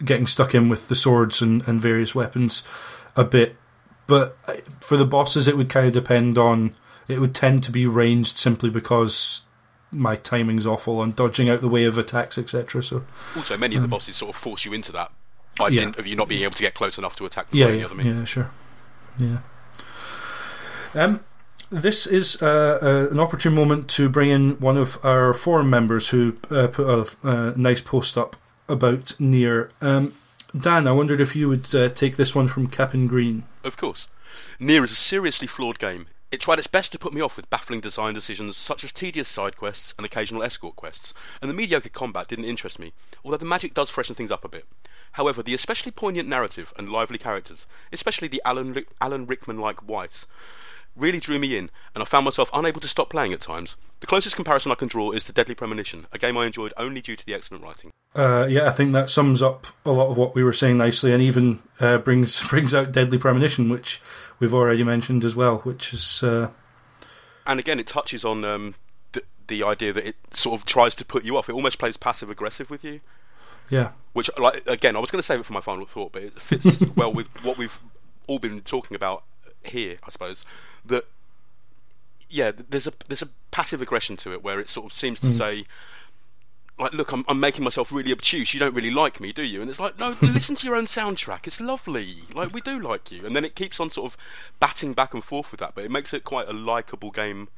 getting 0.04 0.26
stuck 0.26 0.54
in 0.54 0.68
with 0.68 0.88
the 0.88 0.94
swords 0.94 1.42
and, 1.42 1.66
and 1.66 1.80
various 1.80 2.14
weapons 2.14 2.62
a 3.16 3.24
bit. 3.24 3.56
But 4.06 4.38
for 4.80 4.96
the 4.96 5.04
bosses, 5.04 5.48
it 5.48 5.56
would 5.56 5.70
kind 5.70 5.86
of 5.86 5.92
depend 5.92 6.38
on. 6.38 6.74
It 7.08 7.20
would 7.20 7.34
tend 7.34 7.62
to 7.64 7.72
be 7.72 7.86
ranged 7.86 8.36
simply 8.36 8.68
because 8.70 9.42
my 9.90 10.16
timing's 10.16 10.66
awful 10.66 11.00
on 11.00 11.12
dodging 11.12 11.48
out 11.48 11.62
the 11.62 11.68
way 11.68 11.84
of 11.84 11.96
attacks, 11.96 12.36
etc. 12.38 12.82
So 12.82 13.04
also, 13.36 13.56
many 13.56 13.76
of 13.76 13.82
the 13.82 13.88
bosses 13.88 14.16
sort 14.16 14.34
of 14.34 14.40
force 14.40 14.64
you 14.66 14.72
into 14.74 14.92
that 14.92 15.10
by 15.56 15.68
Yeah. 15.68 15.80
dint 15.82 15.96
of 15.96 16.06
you 16.06 16.14
not 16.14 16.28
being 16.28 16.42
able 16.42 16.54
to 16.54 16.62
get 16.62 16.74
close 16.74 16.98
enough 16.98 17.16
to 17.16 17.24
attack 17.26 17.48
them. 17.50 17.58
yeah, 17.58 17.68
yeah, 17.68 17.88
yeah, 18.02 18.24
sure, 18.24 18.50
yeah. 19.18 19.38
Um, 20.94 21.20
this 21.70 22.06
is 22.06 22.40
uh, 22.42 22.78
uh, 22.80 23.08
an 23.12 23.20
opportune 23.20 23.54
moment 23.54 23.88
to 23.90 24.08
bring 24.08 24.30
in 24.30 24.58
one 24.60 24.76
of 24.76 24.98
our 25.04 25.34
forum 25.34 25.68
members 25.70 26.10
who 26.10 26.36
uh, 26.50 26.66
put 26.68 26.86
a 26.86 27.28
uh, 27.28 27.52
nice 27.56 27.80
post 27.80 28.16
up 28.16 28.36
about 28.68 29.18
Nier. 29.18 29.70
Um, 29.80 30.14
Dan, 30.58 30.86
I 30.88 30.92
wondered 30.92 31.20
if 31.20 31.36
you 31.36 31.48
would 31.48 31.74
uh, 31.74 31.88
take 31.90 32.16
this 32.16 32.34
one 32.34 32.48
from 32.48 32.68
Captain 32.68 33.06
Green. 33.06 33.44
Of 33.64 33.76
course. 33.76 34.08
Nier 34.58 34.84
is 34.84 34.92
a 34.92 34.96
seriously 34.96 35.46
flawed 35.46 35.78
game. 35.78 36.06
It 36.30 36.42
tried 36.42 36.58
its 36.58 36.68
best 36.68 36.92
to 36.92 36.98
put 36.98 37.14
me 37.14 37.22
off 37.22 37.38
with 37.38 37.48
baffling 37.48 37.80
design 37.80 38.12
decisions 38.12 38.54
such 38.58 38.84
as 38.84 38.92
tedious 38.92 39.28
side 39.28 39.56
quests 39.56 39.94
and 39.96 40.04
occasional 40.04 40.42
escort 40.42 40.76
quests, 40.76 41.14
and 41.40 41.50
the 41.50 41.54
mediocre 41.54 41.88
combat 41.88 42.28
didn't 42.28 42.44
interest 42.44 42.78
me, 42.78 42.92
although 43.24 43.38
the 43.38 43.46
magic 43.46 43.72
does 43.72 43.88
freshen 43.88 44.14
things 44.14 44.30
up 44.30 44.44
a 44.44 44.48
bit. 44.48 44.66
However, 45.12 45.42
the 45.42 45.54
especially 45.54 45.90
poignant 45.90 46.28
narrative 46.28 46.74
and 46.76 46.90
lively 46.90 47.16
characters, 47.16 47.64
especially 47.94 48.28
the 48.28 48.42
Alan, 48.44 48.84
Alan 49.00 49.24
Rickman-like 49.24 49.88
Weiss, 49.88 50.26
really 50.96 51.20
drew 51.20 51.38
me 51.38 51.56
in, 51.56 51.70
and 51.94 52.02
I 52.02 52.04
found 52.04 52.24
myself 52.24 52.50
unable 52.52 52.80
to 52.80 52.88
stop 52.88 53.10
playing 53.10 53.32
at 53.32 53.40
times. 53.40 53.76
The 54.00 54.06
closest 54.06 54.36
comparison 54.36 54.72
I 54.72 54.76
can 54.76 54.88
draw 54.88 55.10
is 55.10 55.24
to 55.24 55.32
Deadly 55.32 55.54
Premonition, 55.54 56.06
a 56.12 56.18
game 56.18 56.36
I 56.36 56.46
enjoyed 56.46 56.72
only 56.76 57.00
due 57.00 57.16
to 57.16 57.26
the 57.26 57.34
excellent 57.34 57.64
writing. 57.64 57.90
Uh, 58.14 58.46
yeah, 58.48 58.68
I 58.68 58.70
think 58.70 58.92
that 58.92 59.10
sums 59.10 59.42
up 59.42 59.66
a 59.84 59.90
lot 59.90 60.08
of 60.10 60.16
what 60.16 60.34
we 60.34 60.42
were 60.42 60.52
saying 60.52 60.78
nicely, 60.78 61.12
and 61.12 61.22
even 61.22 61.60
uh, 61.80 61.98
brings 61.98 62.42
brings 62.48 62.74
out 62.74 62.92
Deadly 62.92 63.18
Premonition, 63.18 63.68
which 63.68 64.00
we've 64.38 64.54
already 64.54 64.84
mentioned 64.84 65.24
as 65.24 65.34
well. 65.34 65.58
Which 65.58 65.92
is 65.92 66.22
uh, 66.22 66.50
and 67.46 67.58
again, 67.58 67.80
it 67.80 67.86
touches 67.86 68.24
on 68.24 68.44
um, 68.44 68.74
the, 69.12 69.22
the 69.48 69.62
idea 69.64 69.92
that 69.92 70.06
it 70.06 70.16
sort 70.32 70.60
of 70.60 70.66
tries 70.66 70.94
to 70.96 71.04
put 71.04 71.24
you 71.24 71.36
off. 71.36 71.48
It 71.48 71.54
almost 71.54 71.78
plays 71.78 71.96
passive 71.96 72.30
aggressive 72.30 72.70
with 72.70 72.84
you, 72.84 73.00
yeah, 73.70 73.92
which, 74.12 74.30
like, 74.38 74.66
again, 74.66 74.96
I 74.96 74.98
was 74.98 75.10
going 75.10 75.20
to 75.20 75.26
save 75.26 75.40
it 75.40 75.46
for 75.46 75.52
my 75.52 75.60
final 75.60 75.86
thought, 75.86 76.12
but 76.12 76.22
it 76.22 76.40
fits 76.40 76.82
well 76.96 77.12
with 77.12 77.28
what 77.44 77.58
we've 77.58 77.78
all 78.26 78.38
been 78.38 78.60
talking 78.60 78.94
about 78.94 79.24
here, 79.64 79.96
I 80.06 80.10
suppose. 80.10 80.44
That 80.88 81.06
yeah, 82.28 82.52
there's 82.68 82.86
a 82.86 82.92
there's 83.08 83.22
a 83.22 83.28
passive 83.50 83.80
aggression 83.80 84.16
to 84.18 84.32
it 84.32 84.42
where 84.42 84.60
it 84.60 84.68
sort 84.68 84.86
of 84.86 84.92
seems 84.92 85.20
to 85.20 85.32
say. 85.32 85.64
Like, 86.80 86.92
look, 86.92 87.10
I'm, 87.10 87.24
I'm 87.26 87.40
making 87.40 87.64
myself 87.64 87.90
really 87.90 88.12
obtuse. 88.12 88.54
You 88.54 88.60
don't 88.60 88.72
really 88.72 88.92
like 88.92 89.20
me, 89.20 89.32
do 89.32 89.42
you? 89.42 89.60
And 89.60 89.68
it's 89.68 89.80
like, 89.80 89.98
no, 89.98 90.14
listen 90.22 90.54
to 90.54 90.64
your 90.64 90.76
own 90.76 90.86
soundtrack. 90.86 91.48
It's 91.48 91.60
lovely. 91.60 92.18
Like, 92.32 92.54
we 92.54 92.60
do 92.60 92.78
like 92.78 93.10
you. 93.10 93.26
And 93.26 93.34
then 93.34 93.44
it 93.44 93.56
keeps 93.56 93.80
on 93.80 93.90
sort 93.90 94.12
of 94.12 94.16
batting 94.60 94.92
back 94.92 95.12
and 95.12 95.24
forth 95.24 95.50
with 95.50 95.58
that, 95.58 95.74
but 95.74 95.82
it 95.82 95.90
makes 95.90 96.14
it 96.14 96.22
quite 96.22 96.46
a 96.48 96.52
likable 96.52 97.10
game 97.10 97.48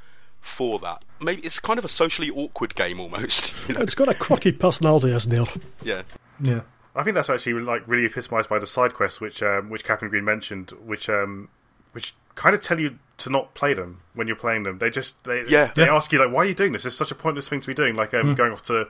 for 0.40 0.78
that. 0.80 1.04
Maybe 1.20 1.42
it's 1.42 1.58
kind 1.58 1.78
of 1.78 1.84
a 1.84 1.88
socially 1.88 2.30
awkward 2.30 2.74
game 2.74 3.00
almost. 3.00 3.52
You 3.68 3.74
know? 3.74 3.82
It's 3.82 3.94
got 3.94 4.08
a 4.08 4.14
quirky 4.14 4.52
personality, 4.52 5.12
isn't 5.12 5.30
there? 5.30 5.44
Yeah. 5.84 6.02
yeah, 6.40 6.62
I 6.96 7.04
think 7.04 7.14
that's 7.14 7.30
actually 7.30 7.60
like 7.60 7.86
really 7.86 8.06
epitomised 8.06 8.48
by 8.48 8.58
the 8.58 8.66
side 8.66 8.94
quests, 8.94 9.20
which 9.20 9.42
um, 9.42 9.70
which 9.70 9.84
Captain 9.84 10.08
Green 10.08 10.24
mentioned, 10.24 10.70
which 10.84 11.08
um, 11.08 11.48
which 11.92 12.14
kind 12.34 12.54
of 12.54 12.62
tell 12.62 12.80
you 12.80 12.98
to 13.20 13.30
not 13.30 13.54
play 13.54 13.72
them 13.74 14.00
when 14.14 14.26
you're 14.26 14.36
playing 14.36 14.64
them. 14.64 14.78
They 14.78 14.90
just 14.90 15.22
they 15.24 15.44
Yeah. 15.46 15.70
they 15.74 15.84
Yeah. 15.86 15.94
ask 15.96 16.12
you 16.12 16.18
like, 16.18 16.30
why 16.32 16.40
are 16.42 16.46
you 16.46 16.54
doing 16.54 16.72
this? 16.72 16.84
It's 16.84 16.96
such 16.96 17.10
a 17.10 17.14
pointless 17.14 17.48
thing 17.48 17.60
to 17.60 17.66
be 17.66 17.74
doing, 17.74 17.94
like 17.94 18.12
um, 18.14 18.34
going 18.34 18.52
off 18.52 18.62
to 18.64 18.88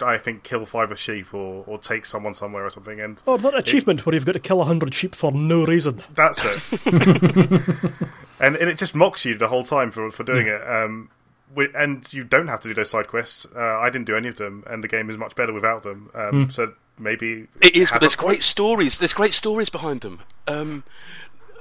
I 0.00 0.18
think 0.18 0.42
kill 0.42 0.66
five 0.66 0.90
of 0.90 0.98
sheep 0.98 1.32
or 1.32 1.64
or 1.66 1.78
take 1.78 2.04
someone 2.06 2.34
somewhere 2.34 2.64
or 2.66 2.70
something, 2.70 3.00
and 3.00 3.22
Or 3.26 3.38
that 3.38 3.54
achievement 3.56 4.04
where 4.04 4.14
you've 4.14 4.26
got 4.26 4.32
to 4.32 4.38
kill 4.40 4.60
a 4.60 4.64
hundred 4.64 4.92
sheep 4.94 5.14
for 5.14 5.32
no 5.32 5.64
reason. 5.64 6.02
that's 6.14 6.44
it. 6.44 6.82
and, 8.40 8.56
and 8.56 8.68
it 8.70 8.78
just 8.78 8.94
mocks 8.94 9.24
you 9.24 9.36
the 9.36 9.48
whole 9.48 9.64
time 9.64 9.90
for 9.90 10.10
for 10.10 10.24
doing 10.24 10.46
it. 10.48 10.60
Um, 10.68 11.08
wi- 11.54 11.72
and 11.74 12.10
you 12.12 12.24
don't 12.24 12.48
have 12.48 12.60
to 12.60 12.68
do 12.68 12.74
those 12.74 12.90
side 12.90 13.08
quests. 13.08 13.46
Uh, 13.56 13.78
I 13.78 13.88
didn't 13.90 14.06
do 14.06 14.16
any 14.16 14.28
of 14.28 14.36
them, 14.36 14.64
and 14.66 14.84
the 14.84 14.88
game 14.88 15.08
is 15.10 15.16
much 15.16 15.34
better 15.34 15.52
without 15.52 15.82
them. 15.82 16.10
Um, 16.14 16.50
So 16.50 16.74
maybe 16.98 17.48
It 17.62 17.74
is, 17.76 17.90
but 17.90 18.00
there's 18.00 18.16
great 18.16 18.42
stories. 18.42 18.98
There's 18.98 19.12
great 19.14 19.34
stories 19.34 19.68
behind 19.70 20.00
them. 20.02 20.20
Um, 20.46 20.84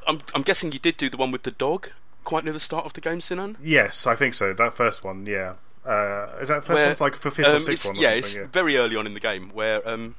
I'm, 0.08 0.22
I'm 0.34 0.44
guessing 0.44 0.72
you 0.72 0.80
did 0.80 0.98
do 0.98 1.10
the 1.10 1.18
one 1.18 1.32
with 1.32 1.44
the 1.44 1.52
dog 1.52 1.90
quite 2.24 2.44
near 2.44 2.54
the 2.54 2.60
start 2.60 2.86
of 2.86 2.94
the 2.94 3.02
game, 3.02 3.22
Sinan. 3.22 3.58
Yes, 3.62 4.06
I 4.06 4.16
think 4.16 4.34
so. 4.34 4.54
That 4.54 4.76
first 4.76 5.04
one, 5.04 5.26
yeah. 5.26 5.54
Uh, 5.86 6.28
is 6.42 6.48
that 6.48 6.66
first 6.66 6.78
Where, 6.80 6.88
one's 6.88 7.02
like 7.02 7.16
for 7.16 7.32
fifth 7.32 7.46
um, 7.46 7.58
or 7.58 7.60
sixth 7.60 7.86
one? 7.86 7.98
Or 7.98 8.02
yeah, 8.02 8.10
it's 8.10 8.36
yeah. 8.36 8.48
very 8.52 8.76
early 8.78 8.96
on 8.96 9.06
in 9.06 9.14
the 9.14 9.20
game 9.20 9.52
where 9.54 9.88
um, 9.88 10.16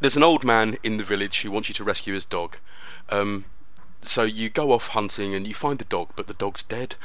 there's 0.00 0.16
an 0.16 0.22
old 0.22 0.44
man 0.44 0.76
in 0.82 0.96
the 0.96 1.04
village 1.04 1.42
who 1.42 1.50
wants 1.50 1.68
you 1.68 1.74
to 1.76 1.84
rescue 1.84 2.14
his 2.14 2.24
dog. 2.24 2.56
Um, 3.08 3.44
so 4.02 4.24
you 4.24 4.50
go 4.50 4.72
off 4.72 4.88
hunting 4.88 5.34
and 5.34 5.46
you 5.46 5.54
find 5.54 5.78
the 5.78 5.84
dog, 5.84 6.10
but 6.16 6.26
the 6.26 6.34
dog's 6.34 6.62
dead. 6.62 6.96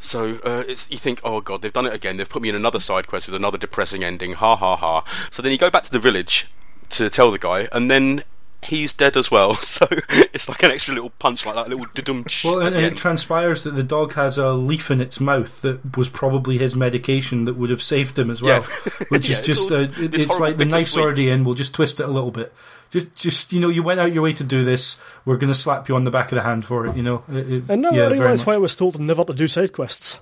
So 0.00 0.36
uh, 0.44 0.64
it's, 0.66 0.90
you 0.90 0.98
think, 0.98 1.20
oh 1.24 1.40
god, 1.40 1.62
they've 1.62 1.72
done 1.72 1.86
it 1.86 1.92
again. 1.92 2.16
They've 2.16 2.28
put 2.28 2.42
me 2.42 2.48
in 2.48 2.54
another 2.54 2.80
side 2.80 3.06
quest 3.06 3.26
with 3.26 3.34
another 3.34 3.58
depressing 3.58 4.04
ending. 4.04 4.34
Ha 4.34 4.56
ha 4.56 4.76
ha. 4.76 5.04
So 5.30 5.42
then 5.42 5.52
you 5.52 5.58
go 5.58 5.70
back 5.70 5.82
to 5.84 5.90
the 5.90 5.98
village 5.98 6.46
to 6.90 7.10
tell 7.10 7.30
the 7.30 7.38
guy, 7.38 7.68
and 7.72 7.90
then 7.90 8.24
he's 8.62 8.92
dead 8.92 9.16
as 9.16 9.30
well. 9.30 9.54
So 9.70 9.86
it's 9.90 10.48
like 10.48 10.62
an 10.62 10.70
extra 10.72 10.94
little 10.94 11.10
punch, 11.18 11.46
like 11.46 11.54
that 11.54 11.68
little 11.68 11.86
dum. 11.94 12.24
Well, 12.44 12.60
and, 12.60 12.74
and 12.76 12.84
it 12.84 12.96
transpires 12.96 13.62
that 13.64 13.72
the 13.72 13.82
dog 13.82 14.14
has 14.14 14.36
a 14.38 14.52
leaf 14.52 14.90
in 14.90 15.00
its 15.00 15.18
mouth 15.20 15.60
that 15.62 15.96
was 15.96 16.08
probably 16.08 16.58
his 16.58 16.74
medication 16.76 17.44
that 17.46 17.54
would 17.54 17.70
have 17.70 17.82
saved 17.82 18.18
him 18.18 18.30
as 18.30 18.42
well. 18.42 18.64
Yeah. 19.00 19.06
Which 19.08 19.28
Yeah, 19.28 19.32
is 19.32 19.38
it's 19.38 19.46
just, 19.46 19.70
all, 19.70 19.78
uh, 19.78 19.80
it, 19.82 20.14
it's 20.14 20.38
like 20.40 20.56
the 20.58 20.64
knife's 20.64 20.90
bittersweet. 20.94 21.02
already 21.04 21.30
in. 21.30 21.44
We'll 21.44 21.54
just 21.54 21.74
twist 21.74 22.00
it 22.00 22.04
a 22.04 22.12
little 22.12 22.30
bit. 22.30 22.52
Just, 22.90 23.14
just 23.14 23.52
you 23.52 23.60
know, 23.60 23.68
you 23.68 23.82
went 23.82 24.00
out 24.00 24.12
your 24.12 24.22
way 24.22 24.32
to 24.34 24.44
do 24.44 24.64
this. 24.64 25.00
We're 25.24 25.36
going 25.36 25.52
to 25.52 25.58
slap 25.58 25.88
you 25.88 25.94
on 25.96 26.04
the 26.04 26.10
back 26.10 26.30
of 26.32 26.36
the 26.36 26.42
hand 26.42 26.64
for 26.64 26.86
it. 26.86 26.96
You 26.96 27.02
know, 27.02 27.22
It- 27.30 27.52
it- 27.52 27.64
And 27.68 27.82
now 27.82 27.90
yeah, 27.92 28.06
I 28.06 28.08
very 28.08 28.20
realise 28.20 28.40
much. 28.40 28.46
why 28.48 28.54
I 28.54 28.58
was 28.58 28.74
told 28.76 28.98
never 29.00 29.24
to 29.24 29.32
do 29.34 29.48
side 29.48 29.72
quests. 29.72 30.18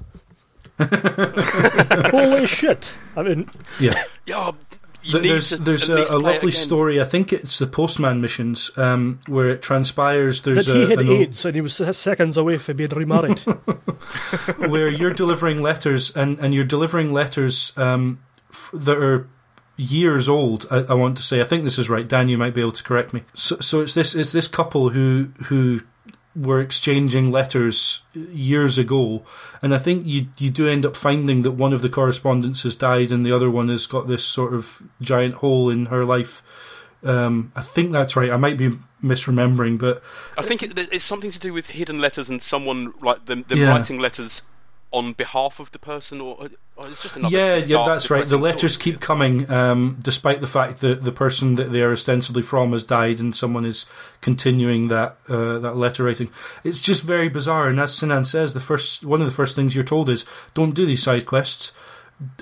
Holy 0.78 2.46
shit! 2.46 2.96
I 3.16 3.22
mean, 3.24 3.50
Yeah, 3.80 3.92
Yeah, 4.26 4.46
you 4.46 4.52
Th- 4.52 4.54
need 4.54 4.67
there's 5.12 5.50
there's 5.50 5.88
a, 5.88 6.04
a 6.10 6.18
lovely 6.18 6.52
story. 6.52 7.00
I 7.00 7.04
think 7.04 7.32
it's 7.32 7.58
the 7.58 7.66
Postman 7.66 8.20
missions 8.20 8.70
um, 8.76 9.20
where 9.26 9.48
it 9.50 9.62
transpires. 9.62 10.42
There's 10.42 10.66
that 10.66 10.76
he 10.76 10.82
a, 10.82 10.86
had 10.88 10.98
an 11.00 11.08
old- 11.08 11.44
and 11.44 11.54
he 11.54 11.60
was 11.60 11.96
seconds 11.96 12.36
away 12.36 12.58
from 12.58 12.76
being 12.76 12.90
remarried. 12.90 13.38
where 14.68 14.88
you're 14.88 15.12
delivering 15.12 15.62
letters 15.62 16.14
and, 16.16 16.38
and 16.38 16.54
you're 16.54 16.64
delivering 16.64 17.12
letters 17.12 17.72
um, 17.76 18.20
f- 18.50 18.70
that 18.72 18.98
are 18.98 19.28
years 19.76 20.28
old. 20.28 20.66
I, 20.70 20.78
I 20.78 20.94
want 20.94 21.16
to 21.16 21.22
say. 21.22 21.40
I 21.40 21.44
think 21.44 21.64
this 21.64 21.78
is 21.78 21.88
right. 21.88 22.06
Dan, 22.06 22.28
you 22.28 22.38
might 22.38 22.54
be 22.54 22.60
able 22.60 22.72
to 22.72 22.84
correct 22.84 23.12
me. 23.12 23.22
So, 23.34 23.58
so 23.60 23.80
it's 23.80 23.94
this 23.94 24.14
it's 24.14 24.32
this 24.32 24.48
couple 24.48 24.90
who 24.90 25.30
who 25.44 25.82
were 26.38 26.60
exchanging 26.60 27.30
letters 27.32 28.02
years 28.14 28.78
ago, 28.78 29.24
and 29.62 29.74
I 29.74 29.78
think 29.78 30.06
you 30.06 30.28
you 30.38 30.50
do 30.50 30.66
end 30.68 30.86
up 30.86 30.96
finding 30.96 31.42
that 31.42 31.52
one 31.52 31.72
of 31.72 31.82
the 31.82 31.88
correspondents 31.88 32.62
has 32.62 32.74
died 32.74 33.10
and 33.10 33.26
the 33.26 33.32
other 33.32 33.50
one 33.50 33.68
has 33.68 33.86
got 33.86 34.06
this 34.06 34.24
sort 34.24 34.54
of 34.54 34.82
giant 35.00 35.34
hole 35.36 35.68
in 35.70 35.86
her 35.86 36.04
life. 36.04 36.42
Um, 37.04 37.52
I 37.54 37.62
think 37.62 37.92
that's 37.92 38.16
right. 38.16 38.30
I 38.30 38.36
might 38.36 38.56
be 38.58 38.70
misremembering, 39.02 39.78
but 39.78 40.02
I 40.36 40.42
think 40.42 40.62
it, 40.62 40.76
it's 40.92 41.04
something 41.04 41.30
to 41.30 41.38
do 41.38 41.52
with 41.52 41.68
hidden 41.68 41.98
letters 42.00 42.28
and 42.28 42.42
someone 42.42 42.92
like 43.00 43.26
them, 43.26 43.44
them 43.48 43.58
Yeah. 43.58 43.68
writing 43.70 43.98
letters 43.98 44.42
on 44.90 45.12
behalf 45.12 45.60
of 45.60 45.70
the 45.72 45.78
person, 45.78 46.20
or, 46.20 46.48
or 46.76 46.86
it's 46.86 47.02
just 47.02 47.16
another. 47.16 47.36
Yeah, 47.36 47.56
yeah, 47.56 47.84
that's 47.86 48.10
right. 48.10 48.26
The 48.26 48.38
letters 48.38 48.74
story. 48.74 48.92
keep 48.92 49.00
coming, 49.00 49.50
um, 49.50 49.98
despite 50.00 50.40
the 50.40 50.46
fact 50.46 50.80
that 50.80 51.02
the 51.02 51.12
person 51.12 51.56
that 51.56 51.72
they 51.72 51.82
are 51.82 51.92
ostensibly 51.92 52.42
from 52.42 52.72
has 52.72 52.84
died, 52.84 53.20
and 53.20 53.36
someone 53.36 53.64
is 53.64 53.86
continuing 54.20 54.88
that 54.88 55.18
uh, 55.28 55.58
that 55.58 55.76
letter 55.76 56.04
writing. 56.04 56.30
It's 56.64 56.78
just 56.78 57.02
very 57.02 57.28
bizarre. 57.28 57.68
And 57.68 57.78
as 57.78 57.94
Sinan 57.94 58.24
says, 58.24 58.54
the 58.54 58.60
first 58.60 59.04
one 59.04 59.20
of 59.20 59.26
the 59.26 59.32
first 59.32 59.54
things 59.54 59.74
you're 59.74 59.84
told 59.84 60.08
is 60.08 60.24
don't 60.54 60.74
do 60.74 60.86
these 60.86 61.02
side 61.02 61.26
quests. 61.26 61.72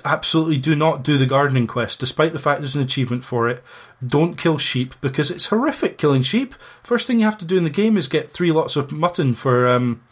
Absolutely, 0.06 0.56
do 0.56 0.74
not 0.74 1.02
do 1.02 1.18
the 1.18 1.26
gardening 1.26 1.66
quest, 1.66 2.00
despite 2.00 2.32
the 2.32 2.38
fact 2.38 2.60
there's 2.60 2.76
an 2.76 2.82
achievement 2.82 3.24
for 3.24 3.46
it. 3.46 3.62
Don't 4.06 4.38
kill 4.38 4.56
sheep 4.56 4.94
because 5.02 5.30
it's 5.30 5.46
horrific 5.46 5.98
killing 5.98 6.22
sheep. 6.22 6.54
First 6.82 7.06
thing 7.06 7.18
you 7.18 7.26
have 7.26 7.36
to 7.38 7.44
do 7.44 7.58
in 7.58 7.64
the 7.64 7.70
game 7.70 7.98
is 7.98 8.08
get 8.08 8.30
three 8.30 8.52
lots 8.52 8.76
of 8.76 8.90
mutton 8.90 9.34
for 9.34 9.68
um, 9.68 10.02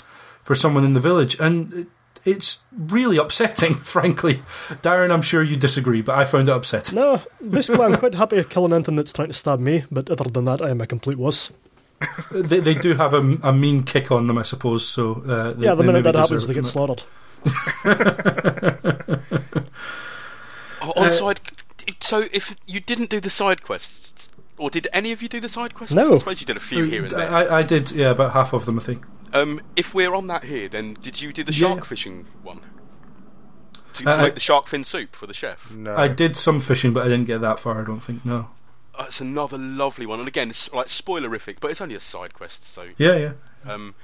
for 0.43 0.55
someone 0.55 0.85
in 0.85 0.93
the 0.93 1.01
village, 1.01 1.39
and 1.41 1.87
it's 2.25 2.61
really 2.77 3.17
upsetting, 3.17 3.75
frankly. 3.83 4.43
Darren, 4.83 5.11
I'm 5.13 5.23
sure 5.23 5.43
you 5.43 5.57
disagree, 5.57 6.03
but 6.03 6.17
I 6.19 6.25
found 6.25 6.49
it 6.49 6.53
upsetting. 6.55 6.95
no, 6.97 7.21
basically, 7.51 7.85
I'm 7.85 7.97
quite 7.97 8.15
happy 8.23 8.43
killing 8.45 8.73
anything 8.73 8.97
that's 8.97 9.13
trying 9.13 9.29
to 9.29 9.35
stab 9.35 9.61
me, 9.61 9.85
but 9.91 10.11
other 10.11 10.25
than 10.25 10.45
that, 10.47 10.63
I 10.63 10.71
am 10.71 10.81
a 10.81 10.87
complete 10.87 11.19
wuss. 11.19 11.53
They, 12.33 12.61
they 12.61 12.75
do 12.75 12.95
have 12.95 13.15
a, 13.15 13.39
a 13.43 13.53
mean 13.53 13.83
kick 13.85 14.11
on 14.11 14.27
them, 14.27 14.37
I 14.37 14.43
suppose. 14.43 14.87
So 14.87 15.23
uh, 15.27 15.53
they, 15.53 15.67
yeah, 15.67 15.75
the 15.75 15.85
minute 15.85 16.05
that 16.05 16.15
happens, 16.15 16.45
deserve 16.47 16.49
they 16.49 16.55
get 16.61 16.67
slaughtered. 16.67 17.05
Oh, 20.83 20.93
on 20.97 21.07
Uh, 21.07 21.11
side. 21.11 21.41
So 22.01 22.29
if 22.31 22.55
you 22.67 22.81
didn't 22.81 23.09
do 23.11 23.21
the 23.21 23.31
side 23.31 23.63
quests, 23.63 24.13
or 24.59 24.71
did 24.71 24.87
any 24.93 25.13
of 25.13 25.21
you 25.23 25.29
do 25.29 25.41
the 25.41 25.49
side 25.49 25.75
quests? 25.75 25.95
No. 25.97 26.15
I 26.15 26.17
suppose 26.19 26.41
you 26.41 26.47
did 26.47 26.57
a 26.57 26.61
few 26.61 26.85
here 26.85 27.03
and 27.03 27.11
there. 27.11 27.31
I, 27.31 27.59
I 27.59 27.63
did, 27.63 27.91
yeah, 27.91 28.11
about 28.11 28.33
half 28.33 28.53
of 28.53 28.67
them, 28.67 28.79
I 28.79 28.83
think. 28.83 29.05
Um, 29.33 29.61
if 29.75 29.95
we're 29.95 30.15
on 30.15 30.27
that 30.29 30.45
here, 30.45 30.69
then 30.69 30.95
did 31.03 31.21
you 31.21 31.33
do 31.33 31.43
the 31.43 31.53
Yeah. 31.53 31.69
shark 31.75 31.85
fishing 31.87 32.27
one? 32.43 32.61
To, 33.95 34.03
to 34.05 34.11
Uh, 34.11 34.23
make 34.23 34.35
the 34.35 34.41
shark 34.41 34.67
fin 34.69 34.85
soup 34.85 35.15
for 35.17 35.27
the 35.27 35.35
chef. 35.35 35.71
No. 35.71 35.95
I 35.97 36.09
did 36.09 36.37
some 36.37 36.61
fishing, 36.61 36.93
but 36.93 37.05
I 37.05 37.09
didn't 37.09 37.27
get 37.27 37.41
that 37.41 37.59
far. 37.61 37.81
I 37.81 37.85
don't 37.85 38.01
think. 38.01 38.25
No. 38.25 38.51
Uh, 38.97 39.05
it's 39.09 39.21
another 39.21 39.59
lovely 39.59 40.07
one, 40.07 40.21
and 40.21 40.29
again, 40.29 40.51
it's 40.51 40.73
like 40.73 40.87
spoilerific, 40.87 41.57
but 41.61 41.71
it's 41.73 41.81
only 41.81 41.97
a 41.97 42.01
side 42.01 42.33
quest. 42.33 42.69
So, 42.73 42.91
Yeah, 42.97 43.17
yeah. 43.17 43.33
um, 43.73 43.95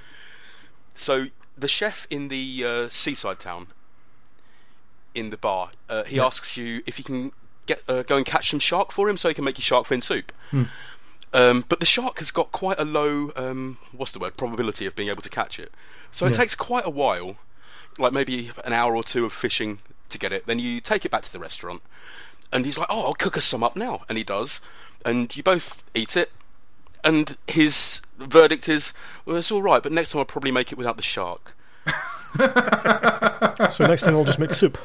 so 0.95 1.27
the 1.57 1.67
chef 1.69 2.07
in 2.09 2.27
the 2.27 2.63
uh, 2.65 2.89
seaside 2.89 3.39
town, 3.39 3.67
in 5.15 5.29
the 5.29 5.37
bar, 5.37 5.71
uh, 5.89 6.03
he 6.03 6.17
Yeah. 6.17 6.25
asks 6.25 6.57
you 6.57 6.83
if 6.85 6.97
you 6.97 7.03
can 7.05 7.31
get 7.65 7.83
uh, 7.87 8.03
go 8.03 8.17
and 8.17 8.25
catch 8.25 8.49
some 8.49 8.59
shark 8.59 8.91
for 8.91 9.09
him, 9.09 9.17
so 9.17 9.27
he 9.27 9.33
can 9.33 9.43
make 9.43 9.57
you 9.57 9.63
shark 9.63 9.87
fin 9.87 10.01
soup. 10.01 10.31
Hmm. 10.51 10.63
Um, 11.33 11.65
but 11.69 11.79
the 11.79 11.85
shark 11.85 12.19
has 12.19 12.29
got 12.29 12.51
quite 12.51 12.77
a 12.77 12.83
low, 12.83 13.31
um, 13.37 13.77
what's 13.93 14.11
the 14.11 14.19
word, 14.19 14.35
probability 14.35 14.85
of 14.85 14.95
being 14.95 15.07
able 15.07 15.21
to 15.21 15.29
catch 15.29 15.59
it. 15.59 15.71
So 16.11 16.25
it 16.25 16.33
takes 16.33 16.55
quite 16.55 16.85
a 16.85 16.89
while, 16.89 17.37
like 17.97 18.11
maybe 18.11 18.51
an 18.65 18.73
hour 18.73 18.97
or 18.97 19.03
two 19.03 19.23
of 19.23 19.31
fishing 19.31 19.79
to 20.09 20.17
get 20.17 20.33
it. 20.33 20.45
Then 20.45 20.59
you 20.59 20.81
take 20.81 21.05
it 21.05 21.11
back 21.11 21.23
to 21.23 21.31
the 21.31 21.39
restaurant, 21.39 21.81
and 22.51 22.65
he's 22.65 22.77
like, 22.77 22.87
"Oh, 22.89 23.05
I'll 23.05 23.13
cook 23.13 23.37
us 23.37 23.45
some 23.45 23.63
up 23.63 23.77
now," 23.77 24.01
and 24.09 24.17
he 24.17 24.25
does, 24.25 24.59
and 25.05 25.33
you 25.35 25.41
both 25.41 25.83
eat 25.95 26.17
it. 26.17 26.31
And 27.03 27.37
his 27.47 28.01
verdict 28.17 28.67
is, 28.67 28.91
"Well, 29.25 29.37
it's 29.37 29.51
all 29.51 29.61
right, 29.61 29.81
but 29.81 29.93
next 29.93 30.11
time 30.11 30.19
I'll 30.19 30.25
probably 30.25 30.51
make 30.51 30.71
it 30.73 30.77
without 30.77 30.97
the 30.97 31.03
shark." 31.03 31.55
So 33.71 33.85
next 33.85 34.03
time 34.03 34.15
I'll 34.15 34.23
just 34.23 34.39
make 34.39 34.53
soup. 34.53 34.77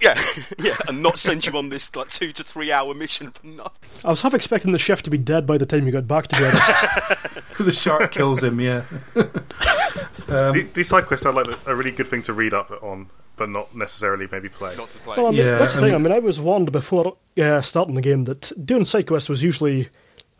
Yeah, 0.00 0.22
yeah, 0.58 0.76
and 0.88 1.02
not 1.02 1.18
send 1.18 1.46
you 1.46 1.56
on 1.56 1.70
this 1.70 1.94
like 1.96 2.10
two 2.10 2.32
to 2.32 2.42
three 2.44 2.70
hour 2.70 2.92
mission 2.94 3.30
for 3.30 3.46
nothing. 3.46 3.72
I 4.04 4.10
was 4.10 4.20
half 4.20 4.34
expecting 4.34 4.72
the 4.72 4.78
chef 4.78 5.02
to 5.02 5.10
be 5.10 5.18
dead 5.18 5.46
by 5.46 5.56
the 5.58 5.64
time 5.66 5.86
you 5.86 5.92
got 5.92 6.06
back, 6.06 6.26
to 6.28 6.36
be 6.36 6.44
honest. 6.44 7.54
the 7.58 7.72
shark 7.72 8.12
kills 8.12 8.42
him. 8.42 8.60
Yeah. 8.60 8.84
The- 9.14 10.68
These 10.74 10.88
side 10.88 11.06
quests 11.06 11.24
are 11.26 11.32
like 11.32 11.46
a 11.66 11.74
really 11.74 11.92
good 11.92 12.08
thing 12.08 12.22
to 12.24 12.32
read 12.32 12.52
up 12.52 12.70
on, 12.82 13.08
but 13.36 13.48
not 13.48 13.74
necessarily 13.74 14.28
maybe 14.30 14.48
play. 14.48 14.76
Not 14.76 14.90
to 14.90 14.98
play. 14.98 15.16
Well, 15.16 15.28
I 15.28 15.30
mean, 15.30 15.38
Yeah, 15.38 15.58
that's 15.58 15.72
the 15.72 15.78
I 15.78 15.82
thing. 15.82 15.92
mean- 15.92 16.06
I 16.06 16.08
mean, 16.10 16.12
I 16.12 16.18
was 16.18 16.40
warned 16.40 16.72
before 16.72 17.16
uh, 17.38 17.60
starting 17.62 17.94
the 17.94 18.02
game 18.02 18.24
that 18.24 18.52
doing 18.64 18.84
side 18.84 19.06
quests 19.06 19.28
was 19.28 19.42
usually 19.42 19.88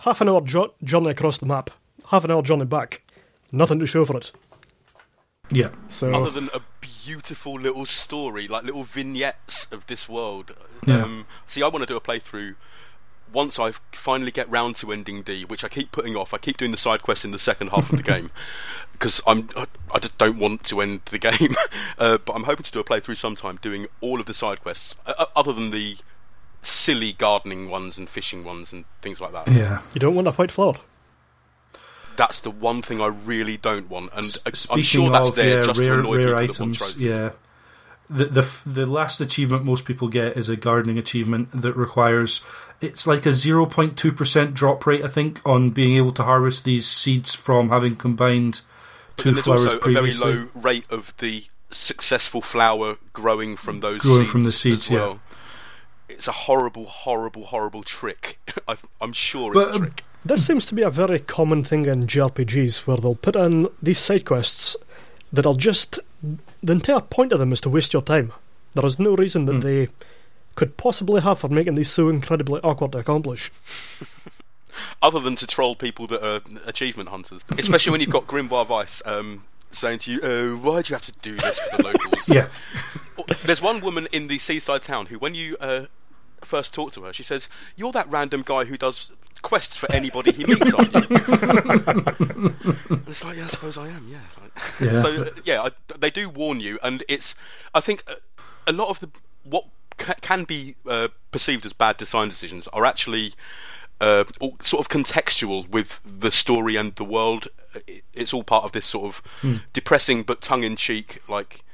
half 0.01 0.21
an 0.21 0.29
hour 0.29 0.41
jo- 0.43 0.75
journey 0.85 1.11
across 1.11 1.39
the 1.39 1.47
map, 1.47 1.71
half 2.11 2.25
an 2.25 2.31
hour 2.31 2.43
journey 2.43 2.65
back, 2.67 3.03
nothing 3.53 3.79
to 3.79 3.87
show 3.87 4.05
for 4.05 4.17
it. 4.19 4.33
Yeah. 5.51 5.71
So 5.89 6.13
Other 6.15 6.31
than 6.31 6.51
a 6.53 6.61
beautiful 7.07 7.55
little 7.55 7.87
story, 7.87 8.49
like 8.49 8.65
little 8.65 8.83
vignettes 8.83 9.69
of 9.71 9.87
this 9.87 10.09
world. 10.09 10.53
Yeah. 10.85 11.03
Um, 11.03 11.27
see, 11.47 11.63
I 11.63 11.69
want 11.69 11.83
to 11.83 11.87
do 11.87 11.97
a 11.97 12.01
playthrough 12.01 12.57
once 13.33 13.59
I 13.59 13.73
finally 13.93 14.33
get 14.33 14.51
round 14.51 14.77
to 14.77 14.93
ending 14.93 15.23
D, 15.23 15.45
which 15.45 15.63
I 15.63 15.69
keep 15.69 15.93
putting 15.93 16.17
off. 16.17 16.35
I 16.35 16.39
keep 16.39 16.57
doing 16.57 16.73
the 16.73 16.77
side 16.77 17.03
quest 17.03 17.25
in 17.25 17.31
the 17.31 17.39
second 17.39 17.69
half 17.69 17.91
of 17.93 17.97
the 17.97 18.03
game 18.15 18.31
because 18.93 19.21
I'm 19.27 19.49
I, 19.57 19.67
I 19.93 19.99
just 20.01 20.19
don't 20.19 20.39
want 20.39 20.65
to 20.65 20.81
end 20.81 21.03
the 21.07 21.19
game. 21.19 21.55
uh, 21.99 22.19
but 22.19 22.33
I'm 22.33 22.45
hoping 22.45 22.65
to 22.65 22.73
do 22.73 22.81
a 22.81 22.85
playthrough 22.85 23.17
sometime, 23.17 23.59
doing 23.63 23.87
all 24.01 24.19
of 24.19 24.27
the 24.27 24.35
side 24.35 24.61
quests, 24.61 24.97
uh, 25.07 25.27
other 25.37 25.53
than 25.53 25.71
the 25.71 25.99
silly 26.63 27.13
gardening 27.13 27.71
ones 27.71 27.97
and 27.97 28.09
fishing 28.09 28.43
ones 28.43 28.73
and 28.73 28.85
things 29.01 29.21
like 29.21 29.33
that. 29.33 29.47
Yeah. 29.49 29.83
you 29.95 30.01
don't 30.01 30.17
want 30.17 30.27
a 30.27 30.33
white 30.33 30.51
flower. 30.51 30.75
That's 32.17 32.41
the 32.41 32.51
one 32.51 32.83
thing 32.83 33.01
I 33.01 33.07
really 33.07 33.57
don't 33.57 33.89
want, 33.91 34.11
and 34.13 34.25
S- 34.25 34.39
uh, 34.39 34.49
I'm 34.49 34.55
Speaking 34.55 34.83
sure 34.83 35.11
that's 35.11 35.29
of 35.29 35.35
there 35.35 35.61
yeah, 35.61 35.67
just 35.67 35.81
rare, 35.81 35.95
to 35.95 36.01
annoy 36.01 36.17
rare 36.17 36.27
people 36.27 36.55
that 36.55 36.61
want 36.61 36.83
items, 36.83 36.97
yeah. 36.97 37.31
The, 38.09 38.25
the 38.27 38.49
the 38.65 38.87
last 38.87 39.21
achievement 39.21 39.65
most 39.65 39.85
people 39.85 40.07
get 40.09 40.37
is 40.37 40.49
a 40.49 40.55
gardening 40.55 40.97
achievement 40.97 41.51
that 41.51 41.75
requires 41.75 42.41
it's 42.81 43.05
like 43.05 43.27
a 43.27 43.31
0.2% 43.31 44.55
drop 44.55 44.87
rate 44.87 45.03
I 45.03 45.09
think 45.09 45.41
on 45.45 45.71
being 45.71 45.97
able 45.97 46.13
to 46.13 46.23
harvest 46.23 46.65
these 46.65 46.87
seeds 46.87 47.35
from 47.35 47.71
having 47.71 47.97
combined 47.97 48.61
two 49.17 49.35
flowers 49.35 49.75
also 49.75 49.89
a 49.89 49.93
very 49.93 50.13
low 50.13 50.49
rate 50.55 50.85
of 50.89 51.17
the 51.19 51.47
successful 51.71 52.41
flower 52.41 52.97
growing 53.13 53.57
from 53.57 53.81
those 53.81 54.01
Growing 54.01 54.21
seeds 54.21 54.31
from 54.31 54.43
the 54.45 54.49
as 54.49 54.57
seeds, 54.57 54.91
yeah. 54.91 54.99
well. 54.99 55.21
It's 56.09 56.29
a 56.29 56.33
horrible, 56.33 56.85
horrible, 56.85 57.47
horrible 57.47 57.83
trick. 57.83 58.39
I, 58.69 58.77
I'm 59.01 59.13
sure 59.13 59.53
But, 59.53 59.69
it's 59.69 59.73
a 59.73 59.75
um, 59.75 59.83
trick. 59.83 60.05
This 60.27 60.45
seems 60.45 60.67
to 60.67 60.75
be 60.75 60.83
a 60.83 60.91
very 60.91 61.21
common 61.21 61.63
thing 61.63 61.85
in 61.87 62.07
JRPGs 62.07 62.87
where 62.87 62.97
they'll 62.97 63.15
put 63.15 63.37
in 63.37 63.69
these 63.81 64.01
side 64.01 64.25
quests 64.25 64.77
that 65.33 65.47
are 65.47 65.55
just. 65.55 66.01
The 66.63 66.73
entire 66.73 67.01
point 67.01 67.33
of 67.33 67.39
them 67.39 67.53
is 67.53 67.61
to 67.61 67.71
waste 67.71 67.93
your 67.93 68.03
time. 68.03 68.33
There 68.73 68.85
is 68.85 68.99
no 68.99 69.15
reason 69.15 69.45
that 69.45 69.55
Hmm. 69.55 69.61
they 69.61 69.89
could 70.57 70.77
possibly 70.77 71.21
have 71.21 71.39
for 71.39 71.49
making 71.49 71.75
these 71.75 71.91
so 71.91 72.09
incredibly 72.09 72.61
awkward 72.63 72.93
to 72.93 72.99
accomplish. 72.99 73.53
Other 75.03 75.21
than 75.21 75.37
to 75.37 75.47
troll 75.47 75.77
people 75.77 76.07
that 76.09 76.25
are 76.27 76.41
achievement 76.67 77.11
hunters, 77.11 77.43
especially 77.57 77.93
when 77.93 78.01
you've 78.01 78.11
got 78.11 78.27
Grimoire 78.27 78.69
Weiss 78.69 79.01
um, 79.07 79.45
saying 79.71 80.01
to 80.01 80.11
you, 80.13 80.21
"Oh, 80.23 80.57
why 80.57 80.83
do 80.83 80.91
you 80.91 80.95
have 80.97 81.07
to 81.07 81.13
do 81.23 81.37
this 81.37 81.59
for 81.61 81.77
the 81.77 81.83
locals?" 81.85 82.29
Yeah. 82.29 82.49
There's 83.45 83.63
one 83.63 83.81
woman 83.81 84.09
in 84.13 84.27
the 84.27 84.39
seaside 84.39 84.83
town 84.83 85.07
who, 85.07 85.19
when 85.19 85.35
you 85.35 85.57
uh, 85.61 85.87
first 86.43 86.75
talk 86.75 86.93
to 86.95 87.03
her, 87.05 87.13
she 87.13 87.23
says, 87.23 87.49
"You're 87.77 87.93
that 87.93 88.11
random 88.11 88.43
guy 88.45 88.65
who 88.65 88.77
does 88.77 89.11
quests 89.43 89.77
for 89.77 89.91
anybody 89.93 90.33
he 90.33 90.45
meets, 90.45 90.73
aren't 90.73 90.93
you?" 90.95 91.01
and 91.11 93.09
it's 93.09 93.25
like, 93.25 93.37
yeah, 93.37 93.45
I 93.45 93.49
suppose 93.49 93.77
I 93.79 93.89
am. 93.89 94.09
Yeah. 94.11 94.19
Like- 94.41 94.81
Yeah. 94.81 95.03
so 95.05 95.23
uh, 95.23 95.31
yeah, 95.45 95.63
I, 95.63 95.71
they 95.99 96.11
do 96.11 96.29
warn 96.29 96.61
you, 96.61 96.79
and 96.83 97.03
it's. 97.09 97.35
I 97.75 97.81
think 97.81 98.03
uh, 98.09 98.15
a 98.67 98.73
lot 98.73 98.89
of 98.89 99.01
the 99.01 99.09
what 99.45 99.65
ca- 99.99 100.15
can 100.21 100.45
be 100.45 100.77
uh, 100.89 101.09
perceived 101.31 101.65
as 101.67 101.73
bad 101.73 101.97
design 101.97 102.29
decisions 102.29 102.69
are 102.69 102.85
actually. 102.85 103.35
Uh, 103.99 104.25
all 104.41 104.59
sort 104.61 104.85
of 104.85 104.91
contextual 104.91 105.67
with 105.71 106.01
the 106.05 106.31
story 106.31 106.77
and 106.77 106.95
the 106.97 107.05
world. 107.05 107.49
It- 107.87 108.05
It's 108.13 108.35
all 108.35 108.45
part 108.45 108.65
of 108.65 108.73
this 108.73 108.85
sort 108.85 109.07
of 109.07 109.23
Hmm. 109.41 109.57
depressing 109.73 110.23
but 110.23 110.43
tongue-in-cheek, 110.43 111.23
like 111.29 111.65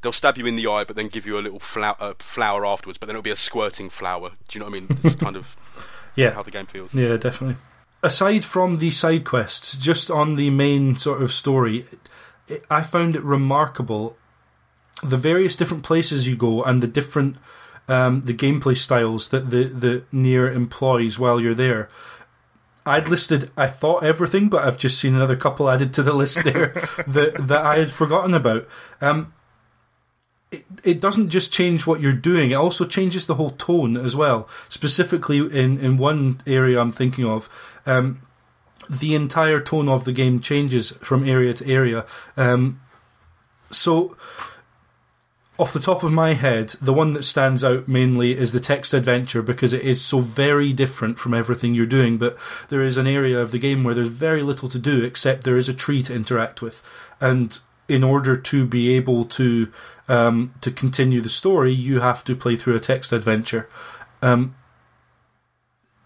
they'll 0.00 0.10
stab 0.12 0.36
you 0.36 0.46
in 0.46 0.56
the 0.56 0.66
eye, 0.66 0.82
but 0.82 0.96
then 0.96 1.06
give 1.06 1.24
you 1.24 1.38
a 1.38 1.40
little 1.46 1.60
flower, 1.60 1.94
uh, 2.00 2.14
flower 2.18 2.66
afterwards. 2.66 2.98
But 2.98 3.06
then 3.06 3.14
it'll 3.14 3.22
be 3.22 3.30
a 3.30 3.36
squirting 3.36 3.88
flower. 3.88 4.30
Do 4.48 4.58
you 4.58 4.64
know 4.64 4.66
what 4.68 4.76
I 4.76 4.80
mean? 4.80 4.98
It's 5.04 5.14
kind 5.14 5.36
of 5.36 5.54
Yeah. 6.14 6.30
how 6.30 6.42
the 6.42 6.50
game 6.50 6.66
feels. 6.66 6.94
Yeah, 6.94 7.16
definitely. 7.16 7.56
Aside 8.02 8.44
from 8.44 8.78
the 8.78 8.90
side 8.90 9.24
quests, 9.24 9.76
just 9.76 10.10
on 10.10 10.34
the 10.36 10.50
main 10.50 10.96
sort 10.96 11.22
of 11.22 11.32
story, 11.32 11.86
it, 12.48 12.64
I 12.70 12.82
found 12.82 13.16
it 13.16 13.22
remarkable 13.22 14.16
the 15.02 15.16
various 15.16 15.56
different 15.56 15.82
places 15.82 16.28
you 16.28 16.36
go 16.36 16.62
and 16.62 16.82
the 16.82 16.88
different 16.88 17.36
um, 17.88 18.22
the 18.22 18.34
gameplay 18.34 18.76
styles 18.76 19.28
that 19.28 19.50
the 19.50 19.64
the 19.64 20.04
Nier 20.12 20.50
employs 20.50 21.18
while 21.18 21.40
you're 21.40 21.54
there. 21.54 21.88
I'd 22.84 23.06
listed, 23.06 23.50
I 23.56 23.68
thought 23.68 24.02
everything, 24.02 24.48
but 24.48 24.64
I've 24.64 24.78
just 24.78 24.98
seen 24.98 25.14
another 25.14 25.36
couple 25.36 25.70
added 25.70 25.92
to 25.94 26.02
the 26.02 26.12
list 26.12 26.42
there 26.42 26.68
that 27.06 27.34
that 27.36 27.64
I 27.64 27.78
had 27.78 27.92
forgotten 27.92 28.34
about. 28.34 28.66
Um, 29.00 29.32
it, 30.52 30.64
it 30.84 31.00
doesn't 31.00 31.30
just 31.30 31.52
change 31.52 31.86
what 31.86 32.00
you're 32.00 32.12
doing; 32.12 32.50
it 32.50 32.54
also 32.54 32.84
changes 32.84 33.26
the 33.26 33.34
whole 33.34 33.50
tone 33.50 33.96
as 33.96 34.14
well. 34.14 34.48
Specifically, 34.68 35.38
in 35.38 35.78
in 35.78 35.96
one 35.96 36.40
area 36.46 36.78
I'm 36.78 36.92
thinking 36.92 37.24
of, 37.24 37.48
um, 37.86 38.22
the 38.88 39.14
entire 39.14 39.60
tone 39.60 39.88
of 39.88 40.04
the 40.04 40.12
game 40.12 40.38
changes 40.38 40.90
from 41.00 41.28
area 41.28 41.54
to 41.54 41.66
area. 41.66 42.04
Um, 42.36 42.80
so, 43.70 44.14
off 45.58 45.72
the 45.72 45.80
top 45.80 46.02
of 46.02 46.12
my 46.12 46.34
head, 46.34 46.70
the 46.82 46.92
one 46.92 47.14
that 47.14 47.24
stands 47.24 47.64
out 47.64 47.88
mainly 47.88 48.36
is 48.36 48.52
the 48.52 48.60
text 48.60 48.92
adventure 48.92 49.40
because 49.40 49.72
it 49.72 49.82
is 49.82 50.04
so 50.04 50.20
very 50.20 50.74
different 50.74 51.18
from 51.18 51.32
everything 51.32 51.74
you're 51.74 51.86
doing. 51.86 52.18
But 52.18 52.36
there 52.68 52.82
is 52.82 52.98
an 52.98 53.06
area 53.06 53.40
of 53.40 53.52
the 53.52 53.58
game 53.58 53.84
where 53.84 53.94
there's 53.94 54.08
very 54.08 54.42
little 54.42 54.68
to 54.68 54.78
do 54.78 55.02
except 55.02 55.44
there 55.44 55.56
is 55.56 55.70
a 55.70 55.74
tree 55.74 56.02
to 56.02 56.14
interact 56.14 56.60
with, 56.60 56.82
and 57.22 57.58
in 57.92 58.02
order 58.02 58.36
to 58.36 58.66
be 58.66 58.94
able 58.94 59.24
to 59.26 59.70
um, 60.08 60.54
to 60.62 60.70
continue 60.70 61.20
the 61.20 61.28
story, 61.28 61.72
you 61.72 62.00
have 62.00 62.24
to 62.24 62.34
play 62.34 62.56
through 62.56 62.74
a 62.74 62.80
text 62.80 63.12
adventure. 63.12 63.68
Um, 64.22 64.54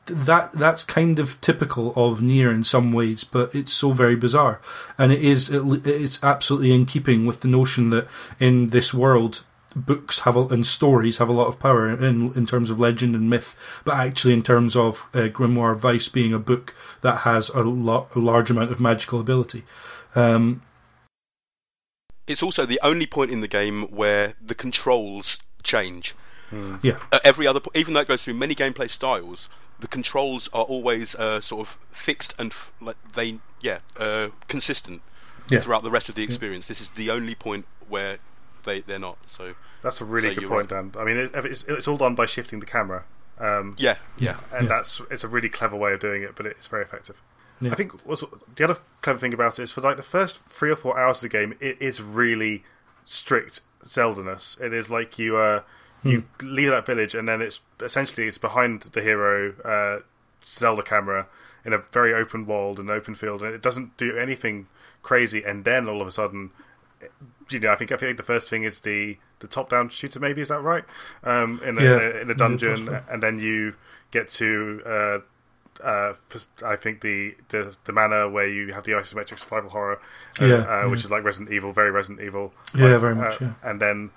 that 0.07 0.53
that's 0.53 0.85
kind 0.85 1.19
of 1.19 1.41
typical 1.41 1.93
of 1.95 2.21
Nier 2.21 2.51
in 2.51 2.65
some 2.65 2.93
ways, 2.93 3.23
but 3.25 3.55
it's 3.55 3.73
so 3.73 3.93
very 3.93 4.17
bizarre, 4.17 4.61
and 4.99 5.13
it 5.13 5.23
is 5.23 5.49
it, 5.49 5.87
it's 5.87 6.23
absolutely 6.25 6.73
in 6.73 6.87
keeping 6.87 7.25
with 7.25 7.41
the 7.41 7.49
notion 7.49 7.91
that 7.91 8.09
in 8.41 8.69
this 8.69 8.93
world 8.93 9.45
books 9.77 10.21
have 10.21 10.37
a, 10.37 10.47
and 10.47 10.67
stories 10.67 11.19
have 11.19 11.29
a 11.29 11.33
lot 11.33 11.49
of 11.49 11.59
power 11.59 11.89
in 11.91 12.33
in 12.35 12.47
terms 12.47 12.71
of 12.71 12.81
legend 12.81 13.15
and 13.15 13.31
myth, 13.31 13.55
but 13.85 13.95
actually 13.95 14.35
in 14.35 14.43
terms 14.43 14.75
of 14.75 15.07
uh, 15.15 15.29
Grimoire 15.29 15.81
Weiss 15.81 16.09
being 16.09 16.33
a 16.33 16.39
book 16.39 16.75
that 17.03 17.19
has 17.19 17.49
a, 17.51 17.63
lot, 17.63 18.15
a 18.17 18.19
large 18.19 18.51
amount 18.51 18.73
of 18.73 18.81
magical 18.81 19.21
ability. 19.21 19.65
Um, 20.15 20.63
it's 22.27 22.43
also 22.43 22.67
the 22.67 22.81
only 22.83 23.07
point 23.07 23.31
in 23.31 23.41
the 23.41 23.49
game 23.49 23.83
where 23.85 24.35
the 24.45 24.55
controls 24.55 25.39
change. 25.63 26.15
Mm. 26.51 26.83
Yeah. 26.83 26.99
Uh, 27.13 27.19
every 27.25 27.47
other, 27.47 27.61
even 27.75 27.95
though 27.95 28.01
it 28.01 28.09
goes 28.09 28.25
through 28.25 28.35
many 28.35 28.55
gameplay 28.55 28.91
styles, 28.91 29.49
the 29.81 29.89
controls 29.89 30.49
are 30.53 30.65
always 30.65 31.15
uh, 31.15 31.41
sort 31.41 31.67
of 31.67 31.79
fixed 31.91 32.35
and 32.39 32.53
f- 32.53 32.73
like 32.81 32.97
they 33.15 33.39
yeah 33.61 33.79
uh, 33.99 34.29
consistent 34.49 35.03
yeah. 35.51 35.61
throughout 35.61 35.83
the 35.83 35.91
rest 35.91 36.09
of 36.09 36.15
the 36.15 36.23
experience. 36.23 36.67
Yeah. 36.67 36.73
This 36.73 36.81
is 36.83 36.91
the 36.91 37.11
only 37.11 37.35
point 37.35 37.67
where 37.89 38.19
they 38.65 38.81
they're 38.81 38.99
not. 38.99 39.19
So 39.27 39.55
that's 39.83 40.01
a 40.01 40.05
really 40.05 40.35
so 40.35 40.41
good 40.41 40.49
point, 40.49 40.71
right. 40.71 40.93
Dan. 40.93 41.01
I 41.01 41.05
mean, 41.05 41.17
it, 41.17 41.31
it's, 41.35 41.65
it's, 41.65 41.87
all 41.89 41.97
done 41.97 42.15
by 42.15 42.27
shifting 42.27 42.61
the 42.61 42.67
camera. 42.67 43.05
Um, 43.39 43.77
yeah, 43.79 43.97
yeah, 44.19 44.39
and 44.53 44.63
yeah. 44.63 44.69
that's 44.69 45.03
it's 45.11 45.25
a 45.25 45.29
really 45.29 45.49
clever 45.49 45.77
way 45.77 45.93
of 45.93 46.01
doing 46.01 46.23
it, 46.23 46.35
but 46.37 46.47
it's 46.47 46.67
very 46.67 46.83
effective. 46.83 47.21
I 47.65 47.75
think 47.75 47.95
also, 48.07 48.41
the 48.55 48.65
other 48.65 48.79
clever 49.01 49.19
thing 49.19 49.33
about 49.33 49.59
it 49.59 49.63
is 49.63 49.73
for 49.73 49.81
like 49.81 49.97
the 49.97 50.03
first 50.03 50.45
three 50.45 50.71
or 50.71 50.77
four 50.77 50.99
hours 50.99 51.19
of 51.19 51.23
the 51.23 51.29
game, 51.29 51.55
it 51.61 51.81
is 51.81 52.03
really 52.03 52.65
strict 53.05 53.61
Zelda-ness. 53.85 54.59
It 54.61 54.73
is 54.73 54.91
like 54.91 55.19
you 55.19 55.37
uh, 55.37 55.63
you 56.03 56.25
hmm. 56.41 56.55
leave 56.55 56.71
that 56.71 56.85
village, 56.85 57.15
and 57.15 57.29
then 57.29 57.41
it's 57.41 57.61
essentially 57.81 58.27
it's 58.27 58.39
behind 58.39 58.83
the 58.83 59.01
hero 59.01 59.55
uh, 59.65 60.03
Zelda 60.45 60.83
camera 60.83 61.27
in 61.65 61.73
a 61.73 61.79
very 61.93 62.13
open 62.15 62.47
world 62.47 62.79
and 62.79 62.91
open 62.91 63.15
field, 63.15 63.43
and 63.43 63.55
it 63.55 63.63
doesn't 63.63 63.97
do 63.97 64.17
anything 64.17 64.67
crazy. 65.03 65.43
And 65.43 65.65
then 65.65 65.89
all 65.89 66.03
of 66.03 66.09
a 66.09 66.13
sudden, 66.13 66.51
you 67.49 67.61
know, 67.61 67.73
I 67.73 67.77
think 67.77 67.91
I 67.91 67.97
think 67.97 68.19
the 68.19 68.23
first 68.23 68.51
thing 68.51 68.65
is 68.65 68.81
the 68.81 69.17
the 69.39 69.47
top 69.47 69.71
down 69.71 69.89
shooter. 69.89 70.21
Maybe 70.21 70.43
is 70.43 70.49
that 70.49 70.61
right? 70.61 70.85
Um, 71.25 71.61
in 71.65 71.79
a, 71.79 71.83
yeah. 71.83 72.21
in 72.21 72.31
a 72.31 72.35
dungeon, 72.35 72.87
yeah, 72.87 73.03
and 73.11 73.23
then 73.23 73.39
you 73.39 73.75
get 74.11 74.31
to. 74.33 74.83
Uh, 74.85 75.19
uh, 75.83 76.15
I 76.65 76.77
think 76.77 77.01
the, 77.01 77.35
the 77.49 77.77
the 77.85 77.93
manner 77.93 78.29
where 78.29 78.49
you 78.49 78.73
have 78.73 78.85
the 78.85 78.93
isometric 78.93 79.39
survival 79.39 79.71
horror, 79.71 80.01
uh, 80.41 80.45
yeah, 80.45 80.55
uh, 80.55 80.59
yeah, 80.59 80.87
which 80.87 81.05
is 81.05 81.11
like 81.11 81.25
Resident 81.25 81.53
Evil, 81.53 81.73
very 81.73 81.91
Resident 81.91 82.21
Evil. 82.25 82.53
Yeah, 82.75 82.89
like, 82.89 83.01
very 83.01 83.15
much. 83.15 83.43
uh, 83.43 83.47
yeah. 83.47 83.53
And 83.63 83.81
then 83.81 84.11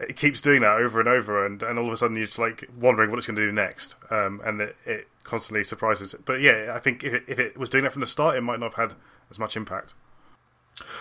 it 0.00 0.16
keeps 0.16 0.40
doing 0.40 0.60
that 0.60 0.76
over 0.76 1.00
and 1.00 1.08
over, 1.08 1.44
and, 1.44 1.62
and 1.62 1.78
all 1.78 1.86
of 1.86 1.92
a 1.92 1.96
sudden 1.96 2.16
you're 2.16 2.26
just 2.26 2.38
like 2.38 2.68
wondering 2.78 3.10
what 3.10 3.18
it's 3.18 3.26
going 3.26 3.36
to 3.36 3.46
do 3.46 3.52
next, 3.52 3.96
um, 4.10 4.40
and 4.44 4.60
it, 4.60 4.76
it 4.84 5.08
constantly 5.24 5.64
surprises. 5.64 6.14
But 6.24 6.40
yeah, 6.40 6.72
I 6.74 6.78
think 6.78 7.04
if 7.04 7.12
it, 7.12 7.24
if 7.26 7.38
it 7.38 7.56
was 7.56 7.70
doing 7.70 7.84
that 7.84 7.92
from 7.92 8.00
the 8.00 8.06
start, 8.06 8.36
it 8.36 8.42
might 8.42 8.60
not 8.60 8.74
have 8.74 8.90
had 8.90 8.98
as 9.30 9.38
much 9.38 9.56
impact. 9.56 9.94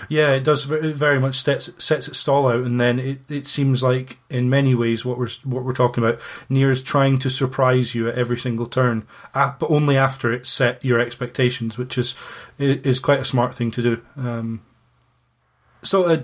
Yeah, 0.09 0.32
it 0.32 0.43
does 0.43 0.69
It 0.69 0.95
very 0.95 1.19
much 1.19 1.36
sets, 1.36 1.71
sets 1.84 2.07
its 2.07 2.19
stall 2.19 2.47
out, 2.47 2.63
and 2.63 2.80
then 2.80 2.99
it, 2.99 3.30
it 3.30 3.47
seems 3.47 3.84
like 3.84 4.17
in 4.30 4.49
many 4.49 4.75
ways 4.75 5.03
what 5.03 5.17
we're 5.17 5.30
what 5.43 5.63
we're 5.63 5.73
talking 5.73 6.03
about. 6.03 6.19
Nier 6.49 6.71
is 6.71 6.82
trying 6.82 7.17
to 7.19 7.30
surprise 7.30 7.95
you 7.95 8.07
at 8.07 8.15
every 8.15 8.38
single 8.38 8.65
turn, 8.65 9.05
but 9.34 9.69
only 9.69 9.97
after 9.97 10.32
it's 10.32 10.49
set 10.49 10.84
your 10.84 10.99
expectations, 10.99 11.78
which 11.78 11.97
is 11.97 12.15
is 12.57 12.99
quite 12.99 13.19
a 13.19 13.25
smart 13.25 13.55
thing 13.55 13.71
to 13.71 13.82
do. 13.82 14.01
Um, 14.17 14.61
so, 15.82 16.05
uh, 16.05 16.21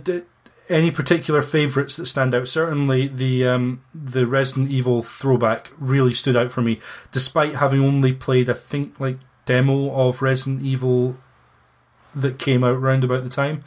any 0.70 0.91
particular 0.91 1.41
favourites 1.41 1.95
that 1.97 2.06
stand 2.06 2.34
out? 2.34 2.47
Certainly, 2.47 3.08
the 3.08 3.47
um, 3.47 3.82
the 3.93 4.26
Resident 4.26 4.70
Evil 4.70 5.01
throwback 5.04 5.72
really 5.78 6.14
stood 6.14 6.36
out 6.36 6.51
for 6.51 6.62
me, 6.62 6.80
despite 7.12 7.56
having 7.56 7.82
only 7.82 8.14
played, 8.14 8.49
I 8.49 8.54
think, 8.54 8.99
like 8.99 9.18
demo 9.45 9.91
of 9.91 10.22
Resident 10.22 10.62
Evil 10.62 11.18
that 12.16 12.39
came 12.39 12.64
out 12.64 12.80
round 12.80 13.03
about 13.03 13.24
the 13.24 13.30
time. 13.30 13.64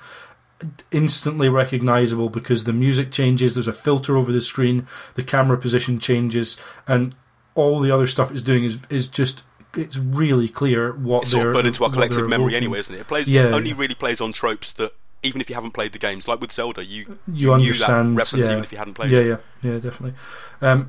Instantly 0.90 1.48
recognizable 1.48 2.30
because 2.30 2.64
the 2.64 2.72
music 2.72 3.12
changes, 3.12 3.54
there's 3.54 3.68
a 3.68 3.72
filter 3.72 4.16
over 4.16 4.32
the 4.32 4.40
screen, 4.40 4.86
the 5.14 5.22
camera 5.22 5.58
position 5.58 5.98
changes, 5.98 6.56
and 6.88 7.14
all 7.54 7.80
the 7.80 7.90
other 7.90 8.06
stuff 8.06 8.30
it's 8.30 8.42
doing 8.42 8.64
is 8.64 8.78
is 8.88 9.08
just 9.08 9.42
it's 9.74 9.98
really 9.98 10.48
clear 10.48 10.92
what 10.92 11.24
it's 11.24 11.32
they're. 11.32 11.52
Burned 11.52 11.66
into 11.66 11.84
our 11.84 11.90
collective 11.90 12.26
memory 12.28 12.44
working. 12.44 12.56
anyway, 12.56 12.78
isn't 12.78 12.94
it? 12.94 13.00
It 13.00 13.08
plays 13.08 13.26
Yeah. 13.26 13.48
only 13.48 13.74
really 13.74 13.94
plays 13.94 14.20
on 14.20 14.32
tropes 14.32 14.72
that 14.74 14.94
even 15.22 15.40
if 15.40 15.48
you 15.50 15.54
haven't 15.54 15.72
played 15.72 15.92
the 15.92 15.98
games, 15.98 16.26
like 16.28 16.40
with 16.40 16.52
Zelda, 16.52 16.84
you 16.84 17.18
you 17.30 17.48
knew 17.48 17.52
understand 17.52 18.16
reference 18.16 18.46
yeah. 18.46 18.52
even 18.52 18.64
if 18.64 18.72
you 18.72 18.78
hadn't 18.78 18.94
played 18.94 19.10
yeah, 19.10 19.18
it. 19.18 19.26
yeah, 19.62 19.72
yeah, 19.72 19.78
definitely. 19.78 20.14
Um, 20.62 20.88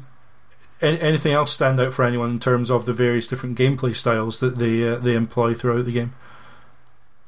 any, 0.82 1.00
anything 1.02 1.34
else 1.34 1.52
stand 1.52 1.80
out 1.80 1.94
for 1.94 2.06
anyone 2.06 2.30
in 2.32 2.40
terms 2.40 2.70
of 2.70 2.86
the 2.86 2.94
various 2.94 3.28
different 3.28 3.58
gameplay 3.58 3.96
styles 3.96 4.40
that 4.40 4.58
they 4.58 4.88
uh, 4.88 4.96
they 4.98 5.16
employ 5.16 5.54
throughout 5.54 5.86
the 5.86 5.92
game? 5.92 6.14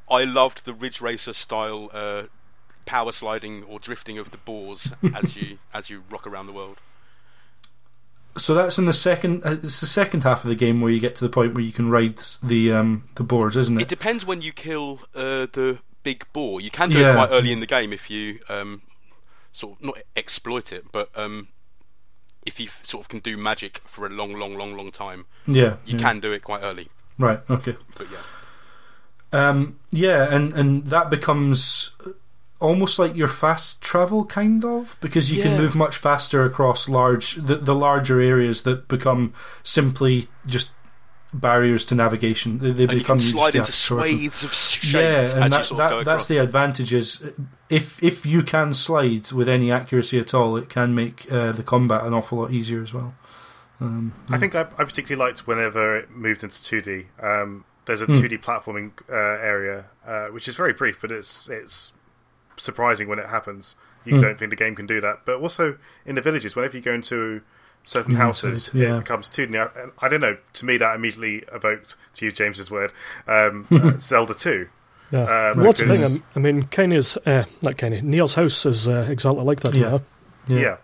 I 0.09 0.23
loved 0.23 0.65
the 0.65 0.73
Ridge 0.73 1.01
Racer 1.01 1.33
style 1.33 1.89
uh, 1.93 2.23
power 2.85 3.11
sliding 3.11 3.63
or 3.63 3.79
drifting 3.79 4.17
of 4.17 4.31
the 4.31 4.37
boars 4.37 4.91
as 5.15 5.35
you 5.35 5.59
as 5.73 5.89
you 5.89 6.03
rock 6.09 6.25
around 6.25 6.47
the 6.47 6.53
world. 6.53 6.79
So 8.37 8.53
that's 8.53 8.77
in 8.77 8.85
the 8.85 8.93
second. 8.93 9.43
Uh, 9.43 9.57
it's 9.63 9.81
the 9.81 9.87
second 9.87 10.23
half 10.23 10.43
of 10.43 10.49
the 10.49 10.55
game 10.55 10.81
where 10.81 10.91
you 10.91 10.99
get 10.99 11.15
to 11.15 11.23
the 11.23 11.29
point 11.29 11.53
where 11.55 11.63
you 11.63 11.71
can 11.71 11.89
ride 11.89 12.19
the 12.41 12.71
um, 12.71 13.03
the 13.15 13.23
boars, 13.23 13.55
isn't 13.57 13.77
It 13.79 13.83
it? 13.83 13.87
depends 13.89 14.25
when 14.25 14.41
you 14.41 14.51
kill 14.53 15.01
uh, 15.15 15.47
the 15.51 15.79
big 16.03 16.25
boar. 16.31 16.61
You 16.61 16.71
can 16.71 16.89
do 16.89 16.99
Yeah. 16.99 17.11
it 17.11 17.15
quite 17.15 17.29
early 17.31 17.51
in 17.51 17.59
the 17.59 17.65
game 17.65 17.91
if 17.91 18.09
you 18.09 18.39
um, 18.47 18.81
sort 19.51 19.77
of 19.79 19.85
not 19.85 19.97
exploit 20.15 20.71
it, 20.71 20.85
but 20.91 21.09
um, 21.15 21.49
if 22.45 22.59
you 22.59 22.69
sort 22.83 23.03
of 23.03 23.09
can 23.09 23.19
do 23.19 23.35
magic 23.35 23.81
for 23.85 24.05
a 24.05 24.09
long, 24.09 24.33
long, 24.35 24.55
long, 24.55 24.75
long 24.77 24.89
time, 24.89 25.25
yeah, 25.45 25.77
you 25.85 25.97
yeah. 25.97 25.99
can 25.99 26.19
do 26.21 26.31
it 26.31 26.43
quite 26.43 26.61
early. 26.61 26.87
Right. 27.17 27.41
Okay. 27.49 27.75
But 27.97 28.07
yeah. 28.11 28.19
Um, 29.31 29.79
yeah, 29.91 30.33
and 30.33 30.53
and 30.53 30.83
that 30.85 31.09
becomes 31.09 31.91
almost 32.59 32.99
like 32.99 33.15
your 33.15 33.27
fast 33.27 33.81
travel, 33.81 34.25
kind 34.25 34.65
of, 34.65 34.97
because 35.01 35.31
you 35.31 35.41
can 35.41 35.57
move 35.57 35.75
much 35.75 35.95
faster 35.95 36.43
across 36.43 36.89
large 36.89 37.35
the, 37.35 37.55
the 37.55 37.75
larger 37.75 38.19
areas 38.19 38.63
that 38.63 38.87
become 38.87 39.33
simply 39.63 40.27
just 40.45 40.71
barriers 41.33 41.85
to 41.85 41.95
navigation. 41.95 42.57
They, 42.59 42.71
they 42.71 42.83
And 42.85 42.91
become 42.99 43.19
can 43.19 43.27
you 43.27 43.31
just 43.31 43.35
slide 43.35 43.53
have 43.53 43.61
into 43.61 43.71
to 43.71 43.77
sort 43.77 44.01
of- 44.01 44.07
swathes 44.07 44.43
of 44.43 44.53
shapes 44.53 44.93
Yeah, 44.93 44.99
as 44.99 45.33
and 45.33 45.43
you 45.43 45.49
that, 45.51 45.71
of 45.71 45.77
that 45.77 45.89
go 45.89 46.03
that's 46.03 46.25
the 46.25 46.37
advantage 46.39 46.91
is 46.93 47.23
if 47.69 48.03
if 48.03 48.25
you 48.25 48.41
can 48.43 48.73
slide 48.73 49.31
with 49.31 49.47
any 49.47 49.71
accuracy 49.71 50.19
at 50.19 50.33
all, 50.33 50.57
it 50.57 50.69
can 50.69 50.95
make 50.95 51.31
uh, 51.31 51.51
the 51.51 51.63
combat 51.63 52.03
an 52.03 52.13
awful 52.15 52.39
lot 52.39 52.51
easier 52.51 52.81
as 52.81 52.93
well. 52.93 53.13
Um, 53.79 54.11
I 54.29 54.37
think 54.37 54.55
I, 54.55 54.61
I 54.61 54.83
particularly 54.83 55.29
liked 55.29 55.47
whenever 55.47 55.95
it 55.95 56.09
moved 56.11 56.43
into 56.43 56.57
2D. 56.57 57.05
Um, 57.23 57.63
there's 57.89 58.01
a 58.01 58.05
Hmm. 58.05 58.13
2D 58.21 58.37
platforming 58.41 58.91
uh, 59.09 59.15
area, 59.41 59.85
uh, 60.07 60.27
which 60.27 60.47
is 60.47 60.55
very 60.55 60.73
brief, 60.73 61.01
but 61.01 61.11
it's 61.11 61.47
it's 61.49 61.91
surprising 62.55 63.07
when 63.09 63.19
it 63.19 63.25
happens. 63.25 63.75
You 64.05 64.15
Hmm. 64.15 64.21
don't 64.21 64.39
think 64.39 64.49
the 64.51 64.55
game 64.55 64.75
can 64.75 64.85
do 64.85 65.01
that. 65.01 65.25
But 65.25 65.37
also 65.41 65.77
in 66.05 66.15
the 66.15 66.21
villages, 66.21 66.55
whenever 66.55 66.77
you 66.77 66.83
go 66.83 66.93
into 66.93 67.41
certain 67.83 68.13
Yeah, 68.13 68.19
houses, 68.19 68.67
inside, 68.67 68.79
yeah. 68.79 68.97
it 68.97 68.99
becomes 68.99 69.27
2D. 69.29 69.55
And 69.75 69.91
I 69.99 70.07
don't 70.07 70.21
know. 70.21 70.37
To 70.53 70.65
me, 70.65 70.77
that 70.77 70.95
immediately 70.95 71.43
evoked, 71.53 71.95
to 72.15 72.25
use 72.25 72.33
James's 72.33 72.69
word, 72.69 72.93
um, 73.27 73.65
uh, 73.71 73.93
Zelda 73.99 74.33
2. 74.35 74.67
Yeah. 75.11 75.19
Uh, 75.21 75.53
well, 75.55 75.65
that's 75.65 75.79
the 75.81 75.97
thing. 75.97 76.23
I 76.35 76.39
mean, 76.39 76.63
Kenny's, 76.63 77.17
uh, 77.25 77.45
not 77.63 77.77
Kenny, 77.77 78.01
Neil's 78.01 78.35
house 78.35 78.65
is 78.65 78.87
uh, 78.87 79.07
exactly 79.09 79.43
like 79.43 79.61
that. 79.61 79.73
Yeah. 79.73 79.79
You 79.79 79.89
know? 79.89 80.01
yeah. 80.47 80.59
Yeah. 80.59 80.77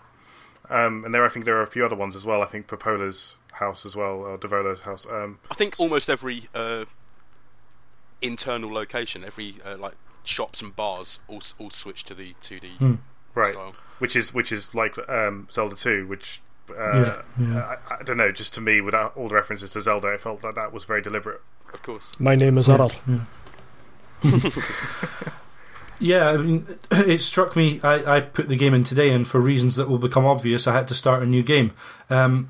Um, 0.70 1.04
and 1.06 1.14
there, 1.14 1.26
I 1.26 1.30
think 1.30 1.46
there 1.46 1.58
are 1.58 1.62
a 1.62 1.68
few 1.68 1.86
other 1.86 1.96
ones 1.96 2.16
as 2.16 2.26
well. 2.26 2.42
I 2.42 2.46
think 2.46 2.68
Popola's 2.68 3.36
house 3.54 3.86
as 3.86 3.96
well, 3.96 4.16
or 4.16 4.38
Devola's 4.38 4.82
house. 4.82 5.06
Um, 5.10 5.40
I 5.50 5.56
think 5.56 5.76
almost 5.80 6.10
every 6.10 6.48
uh, 6.54 6.86
internal 8.22 8.74
location, 8.74 9.24
every 9.24 9.56
uh, 9.66 9.78
like 9.78 9.94
shops 10.24 10.62
and 10.62 10.76
bars, 10.76 11.20
all 11.28 11.42
all 11.60 11.70
switch 11.70 12.04
to 12.06 12.14
the 12.16 12.34
2D 12.44 12.78
Hmm. 12.78 12.94
right. 13.34 13.54
style. 13.54 13.76
which 14.00 14.16
is 14.16 14.34
which 14.34 14.52
is 14.52 14.74
like 14.74 14.98
um, 15.10 15.48
Zelda 15.52 15.76
2, 15.76 16.08
which 16.08 16.42
Uh, 16.70 16.74
Yeah, 16.74 17.22
yeah. 17.40 17.76
I, 17.92 17.96
I 18.00 18.04
don't 18.04 18.18
know. 18.18 18.32
Just 18.32 18.54
to 18.56 18.62
me, 18.62 18.82
without 18.82 19.16
all 19.16 19.28
the 19.30 19.36
references 19.36 19.72
to 19.74 19.82
Zelda, 19.82 20.08
it 20.14 20.22
felt 20.22 20.44
like 20.44 20.56
that 20.56 20.74
was 20.74 20.84
very 20.84 21.02
deliberate. 21.02 21.42
Of 21.74 21.84
course. 21.84 22.12
My 22.20 22.36
name 22.36 22.58
is 22.58 22.68
Error. 22.70 22.90
Yeah, 23.08 23.20
I 26.30 26.38
mean, 26.38 26.68
it 26.92 27.20
struck 27.20 27.56
me. 27.56 27.80
I, 27.84 28.18
I 28.18 28.22
put 28.22 28.48
the 28.48 28.56
game 28.56 28.74
in 28.74 28.84
today, 28.84 29.12
and 29.12 29.28
for 29.28 29.40
reasons 29.40 29.76
that 29.76 29.90
will 29.90 29.98
become 29.98 30.26
obvious, 30.26 30.68
I 30.68 30.74
had 30.74 30.88
to 30.90 30.96
start 30.96 31.24
a 31.24 31.28
new 31.28 31.44
game. 31.44 31.74
Um, 32.10 32.50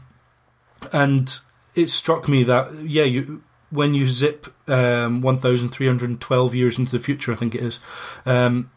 and 0.92 1.40
it 1.76 1.90
struck 1.90 2.28
me 2.28 2.44
that 2.44 2.72
yeah, 2.84 3.04
you 3.04 3.44
when 3.70 3.94
you 3.94 4.08
zip 4.08 4.48
um, 4.70 5.22
one 5.22 5.38
thousand 5.38 5.70
three 5.70 5.88
hundred 5.88 6.10
and 6.10 6.22
twelve 6.22 6.56
years 6.56 6.80
into 6.80 6.92
the 6.92 7.04
future, 7.04 7.34
I 7.34 7.36
think 7.36 7.56
it 7.56 7.62
is. 7.62 7.80
Um, 8.26 8.72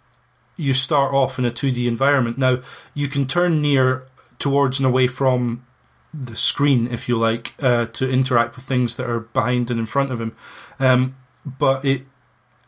you 0.56 0.74
start 0.74 1.14
off 1.14 1.38
in 1.38 1.44
a 1.44 1.50
two 1.50 1.70
D 1.70 1.86
environment. 1.86 2.38
Now 2.38 2.60
you 2.94 3.08
can 3.08 3.26
turn 3.26 3.62
Nier 3.62 4.06
towards 4.38 4.78
and 4.78 4.86
away 4.86 5.06
from 5.06 5.64
the 6.12 6.36
screen, 6.36 6.88
if 6.88 7.08
you 7.08 7.16
like, 7.18 7.54
uh, 7.62 7.86
to 7.86 8.10
interact 8.10 8.56
with 8.56 8.64
things 8.64 8.96
that 8.96 9.08
are 9.08 9.20
behind 9.20 9.70
and 9.70 9.78
in 9.78 9.86
front 9.86 10.10
of 10.10 10.20
him. 10.20 10.34
Um, 10.78 11.16
but 11.44 11.84
it 11.84 12.02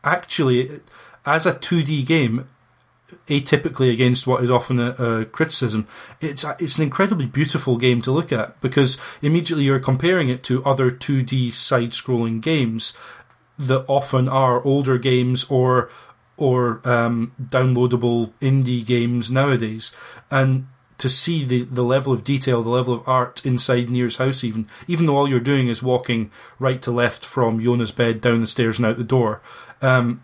actually, 0.04 0.80
as 1.26 1.46
a 1.46 1.52
2D 1.52 2.06
game, 2.06 2.48
atypically 3.26 3.92
against 3.92 4.26
what 4.26 4.42
is 4.42 4.50
often 4.50 4.78
a, 4.78 4.90
a 4.90 5.24
criticism, 5.24 5.86
it's 6.20 6.44
it's 6.58 6.76
an 6.76 6.84
incredibly 6.84 7.26
beautiful 7.26 7.76
game 7.76 8.02
to 8.02 8.10
look 8.10 8.32
at 8.32 8.60
because 8.60 8.98
immediately 9.22 9.64
you're 9.64 9.80
comparing 9.80 10.28
it 10.28 10.42
to 10.44 10.64
other 10.64 10.90
2D 10.90 11.52
side-scrolling 11.52 12.40
games 12.40 12.92
that 13.58 13.84
often 13.88 14.28
are 14.28 14.62
older 14.64 14.98
games 14.98 15.44
or 15.44 15.90
or 16.36 16.80
um, 16.88 17.32
downloadable 17.40 18.32
indie 18.40 18.84
games 18.84 19.30
nowadays, 19.30 19.92
and 20.30 20.66
to 20.96 21.08
see 21.08 21.44
the, 21.44 21.64
the 21.64 21.82
level 21.82 22.12
of 22.12 22.24
detail, 22.24 22.62
the 22.62 22.68
level 22.68 22.94
of 22.94 23.08
art 23.08 23.44
inside 23.44 23.90
Nier's 23.90 24.16
house, 24.16 24.44
even 24.44 24.66
even 24.86 25.06
though 25.06 25.16
all 25.16 25.28
you're 25.28 25.40
doing 25.40 25.68
is 25.68 25.82
walking 25.82 26.30
right 26.58 26.80
to 26.82 26.90
left 26.90 27.24
from 27.24 27.60
Yona's 27.60 27.90
bed 27.90 28.20
down 28.20 28.40
the 28.40 28.46
stairs 28.46 28.78
and 28.78 28.86
out 28.86 28.96
the 28.96 29.04
door. 29.04 29.40
Um, 29.82 30.22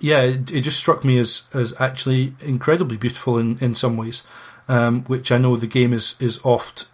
yeah, 0.00 0.22
it, 0.22 0.50
it 0.50 0.60
just 0.62 0.78
struck 0.78 1.04
me 1.04 1.18
as 1.18 1.44
as 1.52 1.74
actually 1.80 2.34
incredibly 2.40 2.96
beautiful 2.96 3.38
in, 3.38 3.58
in 3.58 3.74
some 3.74 3.96
ways, 3.96 4.24
um, 4.68 5.04
which 5.04 5.30
I 5.32 5.38
know 5.38 5.56
the 5.56 5.66
game 5.66 5.92
is 5.92 6.16
is 6.20 6.40
oft 6.44 6.88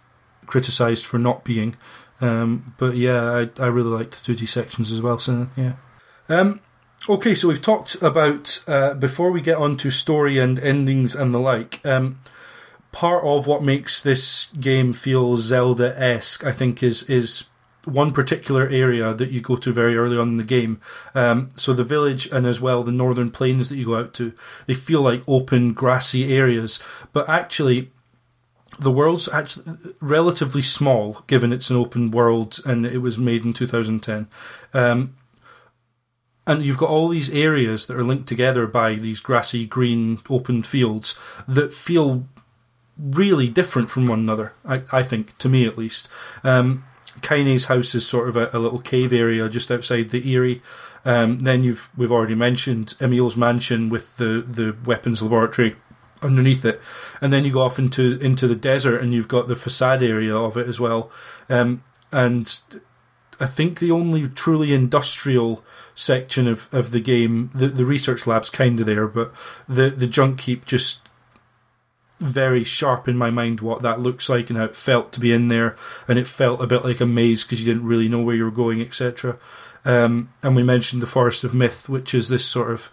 criticised 0.45 1.05
for 1.05 1.17
not 1.17 1.43
being. 1.43 1.75
Um, 2.21 2.73
but 2.77 2.95
yeah, 2.95 3.47
I, 3.59 3.63
I 3.63 3.67
really 3.67 3.89
liked 3.89 4.23
the 4.23 4.33
2D 4.33 4.47
sections 4.47 4.91
as 4.91 5.01
well. 5.01 5.19
So 5.19 5.47
yeah. 5.55 5.73
Um, 6.29 6.61
okay, 7.09 7.35
so 7.35 7.47
we've 7.47 7.61
talked 7.61 7.95
about 8.01 8.63
uh, 8.67 8.93
before 8.93 9.31
we 9.31 9.41
get 9.41 9.57
on 9.57 9.75
to 9.77 9.91
story 9.91 10.37
and 10.37 10.59
endings 10.59 11.15
and 11.15 11.33
the 11.33 11.39
like. 11.39 11.85
Um, 11.85 12.19
part 12.93 13.25
of 13.25 13.47
what 13.47 13.63
makes 13.63 14.01
this 14.01 14.45
game 14.59 14.93
feel 14.93 15.35
Zelda 15.35 15.99
esque, 15.99 16.45
I 16.45 16.53
think, 16.53 16.81
is 16.81 17.03
is 17.03 17.45
one 17.85 18.11
particular 18.11 18.67
area 18.67 19.13
that 19.13 19.31
you 19.31 19.41
go 19.41 19.55
to 19.57 19.73
very 19.73 19.97
early 19.97 20.17
on 20.17 20.29
in 20.29 20.35
the 20.35 20.43
game. 20.43 20.79
Um, 21.13 21.49
so 21.55 21.73
the 21.73 21.83
village 21.83 22.27
and 22.31 22.45
as 22.45 22.61
well 22.61 22.83
the 22.83 22.91
northern 22.91 23.29
plains 23.29 23.69
that 23.69 23.77
you 23.77 23.85
go 23.85 23.97
out 23.97 24.13
to, 24.15 24.33
they 24.67 24.73
feel 24.73 25.01
like 25.01 25.21
open 25.27 25.73
grassy 25.73 26.33
areas, 26.33 26.79
but 27.11 27.27
actually. 27.29 27.91
The 28.79 28.89
world's 28.89 29.29
actually 29.29 29.77
relatively 30.01 30.63
small, 30.63 31.23
given 31.27 31.53
it's 31.53 31.69
an 31.69 31.75
open 31.75 32.09
world 32.09 32.57
and 32.65 32.87
it 32.87 33.03
was 33.03 33.19
made 33.19 33.45
in 33.45 33.53
2010. 33.53 34.27
Um, 34.73 35.15
and 36.47 36.63
you've 36.63 36.79
got 36.79 36.89
all 36.89 37.07
these 37.07 37.29
areas 37.29 37.85
that 37.85 37.95
are 37.95 38.03
linked 38.03 38.27
together 38.27 38.65
by 38.65 38.95
these 38.95 39.19
grassy, 39.19 39.67
green, 39.67 40.19
open 40.27 40.63
fields 40.63 41.17
that 41.47 41.71
feel 41.71 42.25
really 42.97 43.47
different 43.47 43.89
from 43.89 44.07
one 44.07 44.21
another. 44.21 44.53
I, 44.65 44.81
I 44.91 45.03
think, 45.03 45.37
to 45.37 45.49
me 45.49 45.65
at 45.65 45.77
least. 45.77 46.09
Um, 46.43 46.83
Kaine's 47.23 47.65
house 47.65 47.95
is 47.95 48.05
sort 48.05 48.29
of 48.29 48.37
a, 48.37 48.49
a, 48.53 48.59
little 48.59 48.79
cave 48.79 49.11
area 49.11 49.49
just 49.49 49.71
outside 49.71 50.09
the 50.09 50.33
Aerie. 50.33 50.61
Um, 51.05 51.39
then 51.39 51.63
you've 51.63 51.89
we've 51.97 52.11
already 52.11 52.35
mentioned 52.35 52.95
Emil's 52.99 53.35
mansion 53.35 53.89
with 53.89 54.17
the, 54.17 54.45
the 54.47 54.75
weapons 54.85 55.23
laboratory 55.23 55.75
underneath 56.21 56.63
it, 56.65 56.79
and 57.21 57.33
then 57.33 57.45
you 57.45 57.51
go 57.51 57.61
off 57.61 57.79
into 57.79 58.19
into 58.19 58.47
the 58.47 58.55
desert 58.55 59.01
and 59.01 59.13
you've 59.13 59.27
got 59.27 59.47
the 59.47 59.55
facade 59.55 60.03
area 60.03 60.35
of 60.35 60.57
it 60.57 60.67
as 60.67 60.79
well. 60.79 61.11
Um, 61.49 61.83
and 62.11 62.59
I 63.39 63.47
think 63.47 63.79
the 63.79 63.91
only 63.91 64.27
truly 64.27 64.73
industrial 64.73 65.63
section 65.95 66.47
of, 66.47 66.69
of 66.71 66.91
the 66.91 66.99
game, 66.99 67.51
the, 67.53 67.67
the 67.67 67.85
research 67.85 68.27
lab's 68.27 68.49
kind 68.49 68.79
of 68.79 68.85
there, 68.85 69.07
but 69.07 69.33
the 69.67 69.89
the 69.89 70.07
junk 70.07 70.41
heap 70.41 70.65
just 70.65 71.02
very 72.23 72.63
sharp 72.63 73.07
in 73.07 73.17
my 73.17 73.29
mind 73.29 73.61
what 73.61 73.81
that 73.81 73.99
looks 73.99 74.29
like 74.29 74.49
and 74.49 74.57
how 74.57 74.65
it 74.65 74.75
felt 74.75 75.11
to 75.13 75.19
be 75.19 75.33
in 75.33 75.47
there, 75.47 75.75
and 76.07 76.17
it 76.17 76.27
felt 76.27 76.61
a 76.61 76.67
bit 76.67 76.83
like 76.83 77.01
a 77.01 77.05
maze 77.05 77.43
because 77.43 77.63
you 77.63 77.73
didn't 77.73 77.87
really 77.87 78.09
know 78.09 78.21
where 78.21 78.35
you 78.35 78.45
were 78.45 78.51
going, 78.51 78.81
etc. 78.81 79.37
Um, 79.85 80.29
and 80.41 80.55
we 80.55 80.63
mentioned 80.63 81.01
the 81.01 81.07
Forest 81.07 81.43
of 81.43 81.53
Myth, 81.53 81.89
which 81.89 82.13
is 82.13 82.29
this 82.29 82.45
sort 82.45 82.71
of 82.71 82.89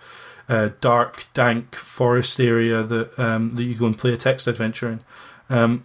uh, 0.48 0.70
dark, 0.80 1.26
dank 1.32 1.74
forest 1.76 2.40
area 2.40 2.82
that 2.82 3.18
um, 3.18 3.52
that 3.52 3.62
you 3.62 3.74
go 3.74 3.86
and 3.86 3.96
play 3.96 4.12
a 4.12 4.16
text 4.16 4.46
adventure 4.46 4.90
in. 4.90 5.00
Um, 5.48 5.84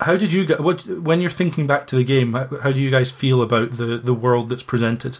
how 0.00 0.16
did 0.16 0.32
you 0.32 0.46
get? 0.46 0.60
What 0.60 0.86
when 0.86 1.20
you're 1.20 1.30
thinking 1.30 1.66
back 1.66 1.86
to 1.88 1.96
the 1.96 2.04
game? 2.04 2.32
How, 2.32 2.46
how 2.62 2.72
do 2.72 2.80
you 2.80 2.90
guys 2.90 3.10
feel 3.10 3.42
about 3.42 3.72
the 3.72 3.98
the 3.98 4.14
world 4.14 4.48
that's 4.48 4.62
presented? 4.62 5.18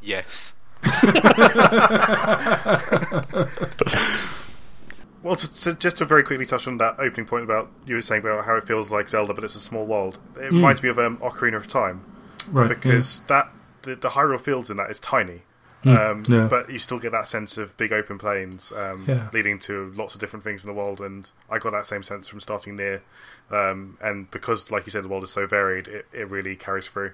Yes. 0.00 0.53
well, 5.22 5.36
to, 5.36 5.54
to, 5.62 5.74
just 5.74 5.98
to 5.98 6.04
very 6.04 6.22
quickly 6.22 6.46
touch 6.46 6.68
on 6.68 6.78
that 6.78 6.98
opening 6.98 7.26
point 7.26 7.44
about 7.44 7.70
you 7.86 7.94
were 7.94 8.00
saying 8.00 8.22
about 8.22 8.44
how 8.44 8.56
it 8.56 8.66
feels 8.66 8.90
like 8.92 9.08
Zelda, 9.08 9.34
but 9.34 9.44
it's 9.44 9.56
a 9.56 9.60
small 9.60 9.86
world. 9.86 10.18
It 10.36 10.52
mm. 10.52 10.56
reminds 10.56 10.82
me 10.82 10.90
of 10.90 10.98
um, 10.98 11.16
Ocarina 11.18 11.56
of 11.56 11.66
Time, 11.66 12.04
right? 12.50 12.68
Because 12.68 13.20
yeah. 13.20 13.26
that 13.28 13.52
the, 13.82 13.96
the 13.96 14.10
Hyrule 14.10 14.40
Fields 14.40 14.70
in 14.70 14.76
that 14.76 14.90
is 14.90 14.98
tiny, 14.98 15.42
mm, 15.82 15.96
um, 15.96 16.24
yeah. 16.28 16.46
but 16.46 16.70
you 16.70 16.78
still 16.78 16.98
get 16.98 17.12
that 17.12 17.28
sense 17.28 17.56
of 17.56 17.76
big 17.76 17.92
open 17.92 18.18
plains, 18.18 18.72
um, 18.72 19.04
yeah. 19.08 19.28
leading 19.32 19.58
to 19.60 19.92
lots 19.96 20.14
of 20.14 20.20
different 20.20 20.44
things 20.44 20.64
in 20.64 20.68
the 20.68 20.74
world. 20.74 21.00
And 21.00 21.30
I 21.48 21.58
got 21.58 21.72
that 21.72 21.86
same 21.86 22.02
sense 22.02 22.28
from 22.28 22.40
starting 22.40 22.76
Nier, 22.76 23.02
um, 23.50 23.96
and 24.00 24.30
because, 24.30 24.70
like 24.70 24.86
you 24.86 24.90
said, 24.90 25.04
the 25.04 25.08
world 25.08 25.24
is 25.24 25.30
so 25.30 25.46
varied, 25.46 25.88
it, 25.88 26.06
it 26.12 26.28
really 26.28 26.56
carries 26.56 26.88
through. 26.88 27.12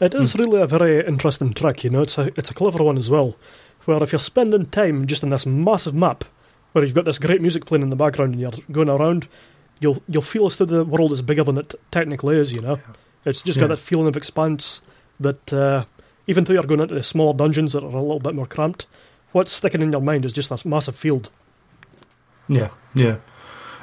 It 0.00 0.14
is 0.14 0.34
mm. 0.34 0.40
really 0.40 0.60
a 0.60 0.66
very 0.66 1.04
interesting 1.04 1.52
trick, 1.52 1.84
you 1.84 1.90
know. 1.90 2.02
It's 2.02 2.18
a 2.18 2.32
it's 2.36 2.50
a 2.50 2.54
clever 2.54 2.82
one 2.82 2.98
as 2.98 3.10
well. 3.10 3.36
Where 3.84 4.02
if 4.02 4.12
you're 4.12 4.18
spending 4.18 4.66
time 4.66 5.06
just 5.06 5.22
in 5.22 5.30
this 5.30 5.46
massive 5.46 5.94
map, 5.94 6.24
where 6.72 6.84
you've 6.84 6.94
got 6.94 7.04
this 7.04 7.18
great 7.18 7.40
music 7.40 7.64
playing 7.64 7.82
in 7.82 7.90
the 7.90 7.96
background 7.96 8.32
and 8.34 8.40
you're 8.40 8.52
going 8.70 8.88
around, 8.88 9.28
you'll 9.80 10.02
you'll 10.08 10.22
feel 10.22 10.46
as 10.46 10.56
though 10.56 10.64
the 10.64 10.84
world 10.84 11.12
is 11.12 11.22
bigger 11.22 11.44
than 11.44 11.58
it 11.58 11.74
technically 11.90 12.36
is. 12.36 12.52
You 12.52 12.60
know, 12.60 12.76
yeah. 12.76 12.94
it's 13.24 13.42
just 13.42 13.56
yeah. 13.56 13.62
got 13.62 13.68
that 13.68 13.78
feeling 13.78 14.06
of 14.06 14.16
expanse 14.16 14.82
that 15.20 15.52
uh, 15.52 15.84
even 16.26 16.44
though 16.44 16.52
you're 16.52 16.62
going 16.62 16.80
into 16.80 16.94
the 16.94 17.02
smaller 17.02 17.36
dungeons 17.36 17.72
that 17.72 17.82
are 17.82 17.86
a 17.86 18.00
little 18.02 18.20
bit 18.20 18.34
more 18.34 18.46
cramped, 18.46 18.86
what's 19.32 19.52
sticking 19.52 19.82
in 19.82 19.92
your 19.92 20.00
mind 20.00 20.24
is 20.24 20.32
just 20.32 20.50
a 20.50 20.68
massive 20.68 20.96
field. 20.96 21.30
Yeah, 22.48 22.70
yeah. 22.94 23.16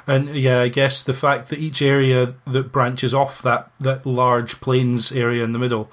And 0.07 0.29
yeah, 0.29 0.61
I 0.61 0.67
guess 0.67 1.03
the 1.03 1.13
fact 1.13 1.49
that 1.49 1.59
each 1.59 1.81
area 1.81 2.35
that 2.45 2.71
branches 2.71 3.13
off 3.13 3.41
that, 3.41 3.71
that 3.79 4.05
large 4.05 4.61
plains 4.61 5.11
area 5.11 5.43
in 5.43 5.51
the 5.51 5.59
middle, 5.59 5.91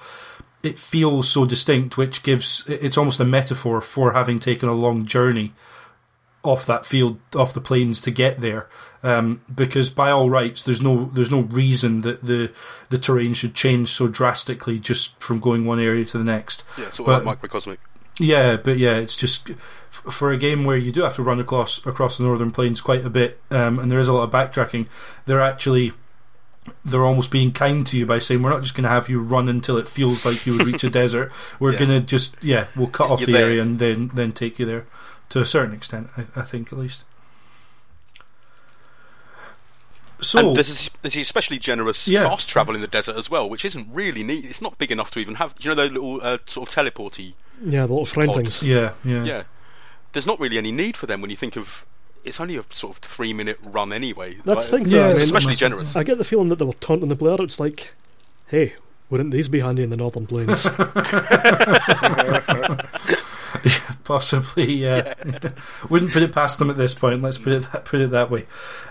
it 0.62 0.78
feels 0.78 1.28
so 1.28 1.44
distinct, 1.44 1.96
which 1.96 2.22
gives 2.22 2.64
it's 2.68 2.98
almost 2.98 3.20
a 3.20 3.24
metaphor 3.24 3.80
for 3.80 4.12
having 4.12 4.38
taken 4.38 4.68
a 4.68 4.74
long 4.74 5.06
journey 5.06 5.52
off 6.44 6.66
that 6.66 6.84
field, 6.84 7.20
off 7.36 7.54
the 7.54 7.60
plains 7.60 8.00
to 8.02 8.10
get 8.10 8.40
there. 8.40 8.68
Um, 9.02 9.42
because 9.52 9.90
by 9.90 10.10
all 10.10 10.28
rights, 10.30 10.62
there's 10.62 10.82
no 10.82 11.06
there's 11.06 11.30
no 11.30 11.40
reason 11.40 12.02
that 12.02 12.24
the 12.24 12.52
the 12.90 12.98
terrain 12.98 13.34
should 13.34 13.54
change 13.54 13.88
so 13.88 14.08
drastically 14.08 14.78
just 14.78 15.18
from 15.20 15.40
going 15.40 15.64
one 15.64 15.80
area 15.80 16.04
to 16.04 16.18
the 16.18 16.24
next. 16.24 16.64
Yeah, 16.78 16.90
sort 16.90 17.08
of 17.08 17.24
like 17.24 17.40
microcosmic. 17.40 17.78
Yeah, 18.22 18.56
but 18.56 18.78
yeah, 18.78 18.98
it's 18.98 19.16
just 19.16 19.48
for 19.90 20.30
a 20.30 20.36
game 20.36 20.64
where 20.64 20.76
you 20.76 20.92
do 20.92 21.02
have 21.02 21.16
to 21.16 21.24
run 21.24 21.40
across 21.40 21.84
across 21.84 22.18
the 22.18 22.22
northern 22.22 22.52
plains 22.52 22.80
quite 22.80 23.04
a 23.04 23.10
bit, 23.10 23.40
um, 23.50 23.80
and 23.80 23.90
there 23.90 23.98
is 23.98 24.06
a 24.06 24.12
lot 24.12 24.22
of 24.22 24.30
backtracking. 24.30 24.86
They're 25.26 25.40
actually 25.40 25.92
they're 26.84 27.04
almost 27.04 27.32
being 27.32 27.50
kind 27.50 27.84
to 27.88 27.98
you 27.98 28.06
by 28.06 28.20
saying 28.20 28.40
we're 28.40 28.50
not 28.50 28.62
just 28.62 28.76
going 28.76 28.84
to 28.84 28.90
have 28.90 29.08
you 29.08 29.20
run 29.20 29.48
until 29.48 29.76
it 29.76 29.88
feels 29.88 30.24
like 30.24 30.46
you 30.46 30.56
would 30.56 30.68
reach 30.68 30.84
a 30.84 30.90
desert. 31.02 31.32
We're 31.58 31.72
yeah. 31.72 31.78
going 31.80 31.90
to 31.90 32.00
just 32.00 32.36
yeah, 32.40 32.68
we'll 32.76 32.86
cut 32.86 33.10
off 33.10 33.18
the 33.18 33.32
there. 33.32 33.46
area 33.46 33.60
and 33.60 33.80
then 33.80 34.12
then 34.14 34.30
take 34.30 34.60
you 34.60 34.66
there 34.66 34.86
to 35.30 35.40
a 35.40 35.44
certain 35.44 35.74
extent. 35.74 36.06
I, 36.16 36.26
I 36.36 36.42
think 36.42 36.72
at 36.72 36.78
least. 36.78 37.04
So 40.20 40.50
and 40.50 40.56
this 40.56 40.68
is, 40.68 40.90
this 41.02 41.16
is 41.16 41.22
especially 41.22 41.58
generous 41.58 42.06
yeah. 42.06 42.22
fast 42.22 42.48
travel 42.48 42.76
in 42.76 42.82
the 42.82 42.86
desert 42.86 43.16
as 43.16 43.28
well, 43.28 43.50
which 43.50 43.64
isn't 43.64 43.88
really 43.92 44.22
neat. 44.22 44.44
It's 44.44 44.62
not 44.62 44.78
big 44.78 44.92
enough 44.92 45.10
to 45.10 45.18
even 45.18 45.34
have. 45.34 45.56
You 45.58 45.70
know 45.70 45.74
those 45.74 45.90
little 45.90 46.20
uh, 46.22 46.38
sort 46.46 46.68
of 46.68 46.74
teleporty. 46.74 47.34
Yeah, 47.64 47.86
the 47.86 47.92
little 47.92 48.04
shrine 48.04 48.28
pods. 48.28 48.38
things. 48.38 48.62
Yeah, 48.62 48.92
yeah, 49.04 49.24
yeah. 49.24 49.42
There's 50.12 50.26
not 50.26 50.38
really 50.40 50.58
any 50.58 50.72
need 50.72 50.96
for 50.96 51.06
them 51.06 51.20
when 51.20 51.30
you 51.30 51.36
think 51.36 51.56
of. 51.56 51.86
It's 52.24 52.40
only 52.40 52.56
a 52.56 52.64
sort 52.70 52.96
of 52.96 53.02
three 53.02 53.32
minute 53.32 53.58
run 53.62 53.92
anyway. 53.92 54.38
That's 54.44 54.70
the 54.70 54.78
thing. 54.78 54.88
Yeah, 54.88 55.08
I 55.08 55.14
mean, 55.14 55.22
especially 55.22 55.56
generous. 55.56 55.96
I 55.96 56.04
get 56.04 56.18
the 56.18 56.24
feeling 56.24 56.48
that 56.50 56.56
they 56.56 56.64
were 56.64 56.72
taunting 56.74 57.08
the 57.08 57.16
player. 57.16 57.36
It's 57.40 57.58
like, 57.58 57.94
hey, 58.46 58.74
wouldn't 59.10 59.32
these 59.32 59.48
be 59.48 59.60
handy 59.60 59.82
in 59.82 59.90
the 59.90 59.96
northern 59.96 60.26
plains? 60.26 60.66
Possibly, 64.04 64.72
yeah. 64.74 65.14
Wouldn't 65.88 66.12
put 66.12 66.22
it 66.22 66.32
past 66.32 66.58
them 66.58 66.70
at 66.70 66.76
this 66.76 66.94
point. 66.94 67.22
Let's 67.22 67.38
put 67.38 67.52
it 67.52 67.72
that, 67.72 67.84
put 67.84 68.00
it 68.00 68.10
that 68.10 68.30
way. 68.30 68.46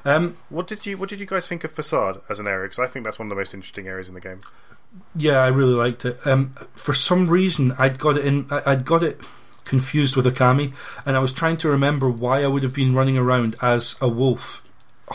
Um, 0.06 0.38
What 0.50 0.68
did 0.68 0.86
you 0.86 0.98
What 0.98 1.10
did 1.10 1.20
you 1.20 1.26
guys 1.26 1.48
think 1.48 1.64
of 1.64 1.72
Facade 1.72 2.22
as 2.30 2.40
an 2.40 2.48
area? 2.48 2.70
Because 2.70 2.80
I 2.80 2.88
think 2.88 3.06
that's 3.06 3.20
one 3.20 3.28
of 3.28 3.30
the 3.30 3.36
most 3.36 3.54
interesting 3.54 3.88
areas 3.88 4.08
in 4.08 4.14
the 4.14 4.22
game. 4.22 4.42
yeah, 5.16 5.38
I 5.40 5.48
really 5.48 5.74
liked 5.74 6.06
it. 6.06 6.20
Um, 6.26 6.54
for 6.76 6.94
some 6.94 7.28
reason, 7.30 7.74
I'd 7.78 8.00
got 8.00 8.18
it 8.18 8.26
in. 8.26 8.48
I'd 8.66 8.86
got 8.86 9.04
it 9.04 9.20
confused 9.64 10.16
with 10.16 10.26
Okami, 10.26 10.74
and 11.06 11.16
I 11.16 11.20
was 11.20 11.32
trying 11.32 11.58
to 11.58 11.70
remember 11.70 12.10
why 12.10 12.44
I 12.44 12.48
would 12.48 12.64
have 12.64 12.74
been 12.74 12.94
running 12.96 13.18
around 13.18 13.56
as 13.62 13.96
a 14.02 14.08
wolf. 14.10 14.64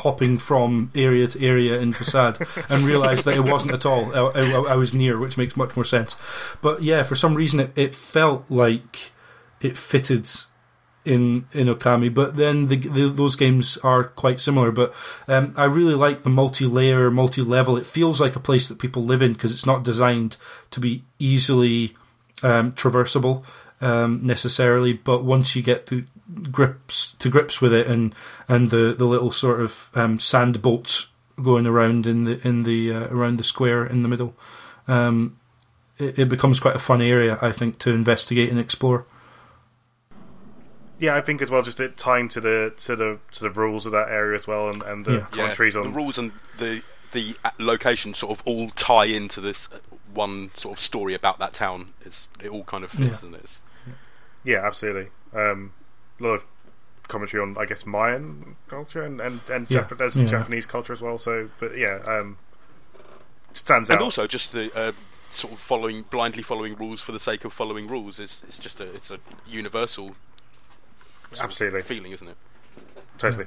Hopping 0.01 0.37
from 0.37 0.91
area 0.95 1.27
to 1.27 1.43
area 1.43 1.81
in 1.81 1.95
facade, 1.95 2.39
and 2.69 2.83
realised 2.85 3.25
that 3.25 3.35
it 3.35 3.45
wasn't 3.45 3.73
at 3.73 3.87
all. 3.87 4.15
I, 4.15 4.41
I, 4.41 4.73
I 4.73 4.77
was 4.77 4.93
Nier, 4.93 5.19
which 5.19 5.39
makes 5.39 5.57
much 5.57 5.75
more 5.75 5.87
sense. 5.87 6.17
But 6.61 6.83
yeah, 6.83 7.03
for 7.03 7.15
some 7.17 7.35
reason, 7.35 7.61
it, 7.61 7.73
it 7.77 7.95
felt 7.95 8.51
like 8.51 9.11
it 9.61 9.77
fitted 9.77 10.29
in 11.07 11.47
in 11.53 11.69
Okami, 11.69 12.13
but 12.13 12.37
then 12.37 12.67
the, 12.67 12.77
the, 12.77 13.09
those 13.09 13.37
games 13.37 13.79
are 13.79 14.05
quite 14.05 14.41
similar. 14.41 14.73
But 14.73 14.93
um, 15.29 15.55
I 15.57 15.65
really 15.65 15.95
like 15.95 16.23
the 16.23 16.31
multi-layer, 16.31 17.11
multi-level. 17.11 17.77
It 17.77 17.87
feels 17.87 18.21
like 18.21 18.37
a 18.37 18.41
place 18.41 18.69
that 18.69 18.79
people 18.79 19.05
live 19.05 19.23
in 19.23 19.33
because 19.33 19.53
it's 19.53 19.67
not 19.67 19.85
designed 19.85 20.37
to 20.73 20.81
be 20.81 21.05
easily 21.19 21.95
um, 22.43 22.73
traversable 22.73 23.45
um, 23.81 24.21
necessarily. 24.23 24.93
But 24.93 25.25
once 25.25 25.55
you 25.55 25.63
get 25.63 25.87
the 25.87 26.05
grips 26.51 27.13
to 27.13 27.31
grips 27.31 27.61
with 27.61 27.73
it, 27.73 27.87
and 27.87 28.15
and 28.49 28.71
the, 28.71 28.95
the 28.97 29.07
little 29.07 29.31
sort 29.31 29.61
of 29.61 29.91
um, 29.95 30.19
sand 30.19 30.61
boats 30.61 31.09
going 31.43 31.67
around 31.67 32.07
in 32.07 32.25
the 32.25 32.47
in 32.47 32.65
the 32.65 32.93
uh, 32.93 33.07
around 33.09 33.39
the 33.39 33.45
square 33.45 33.87
in 33.87 34.03
the 34.03 34.09
middle, 34.09 34.35
um, 34.89 35.39
it, 35.99 36.19
it 36.19 36.29
becomes 36.29 36.59
quite 36.59 36.75
a 36.77 36.81
fun 36.81 37.01
area. 37.01 37.39
I 37.41 37.53
think 37.53 37.79
to 37.81 37.91
investigate 37.91 38.51
and 38.51 38.59
explore. 38.59 39.07
Yeah, 40.99 41.15
I 41.15 41.21
think 41.21 41.43
as 41.43 41.51
well, 41.51 41.63
just 41.63 41.79
it 41.81 41.97
tying 41.99 42.29
to 42.31 42.41
the 42.41 42.73
to 42.79 42.97
the 42.97 43.19
to 43.33 43.41
the 43.43 43.51
rules 43.51 43.85
of 43.87 43.93
that 43.93 44.09
area 44.09 44.35
as 44.35 44.47
well, 44.47 44.69
and, 44.69 44.83
and 44.83 45.05
the 45.05 45.13
Yeah. 45.13 45.19
Yeah, 45.19 45.27
commentaries 45.31 45.75
the 45.75 45.83
rules 45.83 46.17
and 46.19 46.33
the 46.59 46.83
the 47.13 47.37
uh, 47.45 47.51
location 47.59 48.15
sort 48.15 48.33
of 48.39 48.43
all 48.47 48.71
tie 48.71 49.05
into 49.07 49.41
this 49.41 49.69
uh, 49.73 49.79
one 50.13 50.51
sort 50.55 50.77
of 50.79 50.83
story 50.83 51.15
about 51.15 51.39
that 51.39 51.53
town. 51.53 51.93
It's 52.05 52.29
it 52.43 52.49
all 52.49 52.65
kind 52.65 52.83
of 52.85 52.91
fits, 52.91 53.07
Yeah. 53.07 53.13
doesn't 53.13 53.35
it? 53.35 53.61
Yeah, 54.45 54.67
absolutely. 54.67 55.09
Um, 55.35 55.73
a 56.19 56.23
lot 56.23 56.31
of 56.35 56.45
commentary 57.09 57.43
on, 57.43 57.57
I 57.59 57.65
guess, 57.67 57.85
Mayan 57.85 58.57
culture 58.69 59.03
and 59.03 59.21
and, 59.21 59.41
and 59.51 59.71
Yeah, 59.71 59.83
Jap- 59.85 59.99
there's 59.99 60.17
yeah. 60.17 60.27
Japanese 60.27 60.65
culture 60.67 60.93
as 60.93 61.03
well. 61.03 61.19
So, 61.19 61.51
but 61.61 61.77
yeah, 61.77 61.99
um, 62.07 62.39
stands 63.53 63.91
and 63.91 63.97
out. 63.97 64.01
And 64.01 64.05
also 64.05 64.27
just 64.27 64.53
the 64.53 64.71
uh, 64.77 64.93
sort 65.33 65.53
of 65.53 65.59
following 65.59 66.03
blindly 66.11 66.43
following 66.43 66.75
rules 66.77 67.01
for 67.03 67.13
the 67.13 67.21
sake 67.21 67.45
of 67.45 67.53
following 67.53 67.87
rules 67.87 68.19
is 68.19 68.43
it's 68.49 68.59
just 68.59 68.81
a 68.81 68.85
it's 68.95 69.11
a 69.11 69.19
universal 69.47 70.07
sort 70.07 70.13
of 70.13 70.17
Absolutely. 71.41 71.83
feeling, 71.83 72.13
isn't 72.13 72.29
it? 72.29 72.37
totally. 73.19 73.47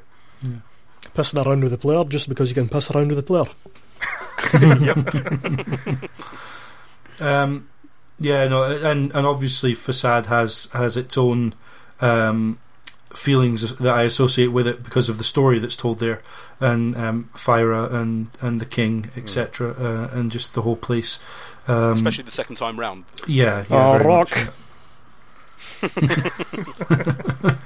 Pissing 1.15 1.45
around 1.45 1.61
with 1.63 1.71
the 1.71 1.77
player 1.77 2.03
just 2.05 2.29
because 2.29 2.49
you 2.49 2.55
can 2.55 2.69
piss 2.69 2.89
around 2.91 3.09
with 3.11 3.17
the 3.17 3.23
player. 3.23 3.45
Um, 7.21 7.67
yeah, 8.19 8.47
no, 8.47 8.63
and 8.63 9.11
and 9.13 9.25
obviously 9.27 9.73
Facade 9.73 10.27
has 10.27 10.69
has 10.73 10.95
its 10.95 11.17
own 11.17 11.53
um, 11.99 12.59
feelings 13.13 13.75
that 13.75 13.93
I 13.93 14.03
associate 14.03 14.47
with 14.53 14.67
it 14.67 14.83
because 14.83 15.09
of 15.09 15.17
the 15.17 15.23
story 15.25 15.59
that's 15.59 15.75
told 15.75 15.99
there, 15.99 16.21
and 16.61 16.95
um, 16.95 17.29
Fyra 17.33 17.91
and 17.93 18.29
and 18.41 18.61
the 18.61 18.65
king, 18.65 19.09
etc., 19.17 19.71
uh, 19.71 20.09
and 20.17 20.31
just 20.31 20.53
the 20.53 20.61
whole 20.61 20.77
place. 20.77 21.19
Um, 21.67 21.97
Especially 21.97 22.23
the 22.23 22.31
second 22.31 22.55
time 22.55 22.79
round. 22.79 23.03
yeah, 23.27 23.65
yeah, 23.69 23.99
Oh, 23.99 23.99
rock. 23.99 24.29
much, 24.35 24.47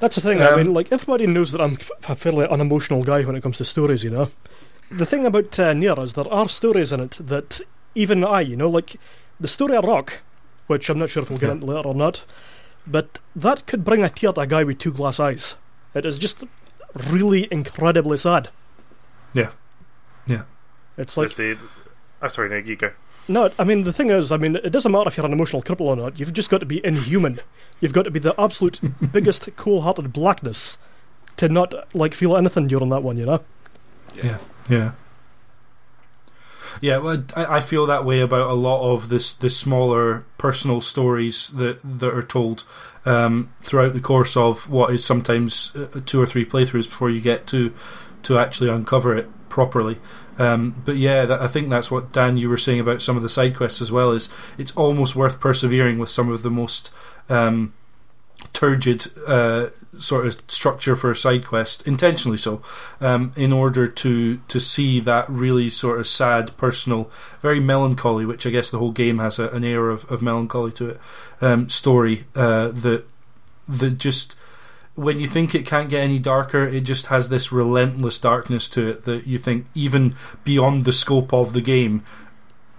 That's 0.00 0.16
the 0.16 0.20
thing. 0.20 0.42
I 0.42 0.48
Um, 0.50 0.58
mean, 0.58 0.74
like 0.74 0.92
everybody 0.92 1.26
knows 1.26 1.52
that 1.52 1.60
I'm 1.60 1.74
f- 1.74 1.90
a 2.08 2.14
fairly 2.14 2.46
unemotional 2.46 3.04
guy 3.04 3.22
when 3.22 3.36
it 3.36 3.42
comes 3.42 3.58
to 3.58 3.64
stories. 3.64 4.04
You 4.04 4.10
know, 4.10 4.28
the 4.90 5.06
thing 5.06 5.24
about 5.24 5.58
uh, 5.58 5.72
Nier 5.72 5.98
is 6.00 6.12
there 6.14 6.28
are 6.30 6.48
stories 6.48 6.92
in 6.92 7.00
it 7.00 7.12
that 7.20 7.60
even 7.94 8.24
I, 8.24 8.40
you 8.42 8.56
know, 8.56 8.68
like 8.68 8.96
the 9.40 9.48
story 9.48 9.76
of 9.76 9.84
Rock, 9.84 10.20
which 10.66 10.90
I'm 10.90 10.98
not 10.98 11.10
sure 11.10 11.22
if 11.22 11.30
we'll 11.30 11.38
get 11.38 11.46
Yeah. 11.46 11.52
into 11.52 11.66
later 11.66 11.88
or 11.88 11.94
not, 11.94 12.24
but 12.86 13.20
that 13.36 13.66
could 13.66 13.84
bring 13.84 14.02
a 14.02 14.10
tear 14.10 14.32
to 14.32 14.40
a 14.42 14.46
guy 14.46 14.64
with 14.64 14.78
two 14.78 14.92
glass 14.92 15.18
eyes. 15.20 15.56
It 15.94 16.04
is 16.04 16.18
just 16.18 16.44
really 17.08 17.48
incredibly 17.50 18.18
sad. 18.18 18.48
Yeah. 19.32 19.50
Yeah. 20.26 20.42
It's 20.98 21.16
like 21.16 21.34
There's 21.34 21.58
the. 21.58 21.64
Oh, 22.20 22.28
sorry, 22.28 22.48
no, 22.50 22.56
you 22.56 22.76
go. 22.76 22.90
No, 23.26 23.50
I 23.58 23.64
mean 23.64 23.84
the 23.84 23.92
thing 23.92 24.10
is, 24.10 24.30
I 24.30 24.36
mean 24.36 24.56
it 24.56 24.70
doesn't 24.70 24.92
matter 24.92 25.08
if 25.08 25.16
you're 25.16 25.26
an 25.26 25.32
emotional 25.32 25.62
cripple 25.62 25.82
or 25.82 25.96
not. 25.96 26.20
You've 26.20 26.32
just 26.32 26.50
got 26.50 26.58
to 26.58 26.66
be 26.66 26.84
inhuman. 26.84 27.40
You've 27.80 27.92
got 27.92 28.02
to 28.02 28.10
be 28.10 28.18
the 28.18 28.38
absolute 28.38 28.80
biggest 29.12 29.54
cold-hearted 29.56 30.12
blackness 30.12 30.78
to 31.36 31.48
not 31.48 31.74
like 31.94 32.14
feel 32.14 32.36
anything 32.36 32.68
during 32.68 32.90
that 32.90 33.02
one. 33.02 33.16
You 33.16 33.26
know? 33.26 33.44
Yeah, 34.14 34.38
yeah, 34.68 34.92
yeah. 36.80 36.98
Well, 36.98 37.24
I, 37.34 37.56
I 37.56 37.60
feel 37.60 37.86
that 37.86 38.04
way 38.04 38.20
about 38.20 38.50
a 38.50 38.54
lot 38.54 38.92
of 38.92 39.08
this 39.08 39.32
the 39.32 39.50
smaller 39.50 40.24
personal 40.36 40.80
stories 40.82 41.50
that 41.52 41.80
that 41.82 42.14
are 42.14 42.22
told 42.22 42.64
um, 43.06 43.52
throughout 43.60 43.94
the 43.94 44.00
course 44.00 44.36
of 44.36 44.68
what 44.68 44.92
is 44.92 45.04
sometimes 45.04 45.74
uh, 45.74 46.00
two 46.04 46.20
or 46.20 46.26
three 46.26 46.44
playthroughs 46.44 46.88
before 46.88 47.10
you 47.10 47.20
get 47.20 47.46
to 47.48 47.72
to 48.24 48.38
actually 48.38 48.70
uncover 48.70 49.14
it 49.16 49.28
properly. 49.48 49.98
Um, 50.38 50.82
but 50.84 50.96
yeah, 50.96 51.24
that, 51.26 51.40
I 51.40 51.46
think 51.46 51.68
that's 51.68 51.90
what 51.90 52.12
Dan 52.12 52.36
you 52.36 52.48
were 52.48 52.56
saying 52.56 52.80
about 52.80 53.02
some 53.02 53.16
of 53.16 53.22
the 53.22 53.28
side 53.28 53.56
quests 53.56 53.80
as 53.80 53.92
well. 53.92 54.10
Is 54.10 54.28
it's 54.58 54.74
almost 54.76 55.14
worth 55.14 55.40
persevering 55.40 55.98
with 55.98 56.10
some 56.10 56.28
of 56.28 56.42
the 56.42 56.50
most 56.50 56.90
um, 57.28 57.72
turgid 58.52 59.06
uh, 59.28 59.68
sort 59.98 60.26
of 60.26 60.42
structure 60.48 60.96
for 60.96 61.10
a 61.10 61.16
side 61.16 61.46
quest, 61.46 61.86
intentionally 61.86 62.38
so, 62.38 62.62
um, 63.00 63.32
in 63.36 63.52
order 63.52 63.86
to 63.86 64.38
to 64.48 64.60
see 64.60 65.00
that 65.00 65.28
really 65.28 65.70
sort 65.70 66.00
of 66.00 66.08
sad, 66.08 66.56
personal, 66.56 67.10
very 67.40 67.60
melancholy, 67.60 68.26
which 68.26 68.46
I 68.46 68.50
guess 68.50 68.70
the 68.70 68.78
whole 68.78 68.92
game 68.92 69.18
has 69.18 69.38
a, 69.38 69.48
an 69.50 69.64
air 69.64 69.88
of, 69.88 70.10
of 70.10 70.20
melancholy 70.20 70.72
to 70.72 70.88
it, 70.90 71.00
um, 71.40 71.70
story 71.70 72.24
uh, 72.34 72.68
that 72.68 73.04
that 73.68 73.98
just 73.98 74.36
when 74.94 75.18
you 75.18 75.26
think 75.26 75.54
it 75.54 75.66
can't 75.66 75.90
get 75.90 76.00
any 76.02 76.18
darker, 76.18 76.64
it 76.64 76.82
just 76.82 77.06
has 77.06 77.28
this 77.28 77.50
relentless 77.50 78.18
darkness 78.18 78.68
to 78.70 78.88
it 78.88 79.04
that 79.04 79.26
you 79.26 79.38
think 79.38 79.66
even 79.74 80.14
beyond 80.44 80.84
the 80.84 80.92
scope 80.92 81.32
of 81.32 81.52
the 81.52 81.60
game, 81.60 82.04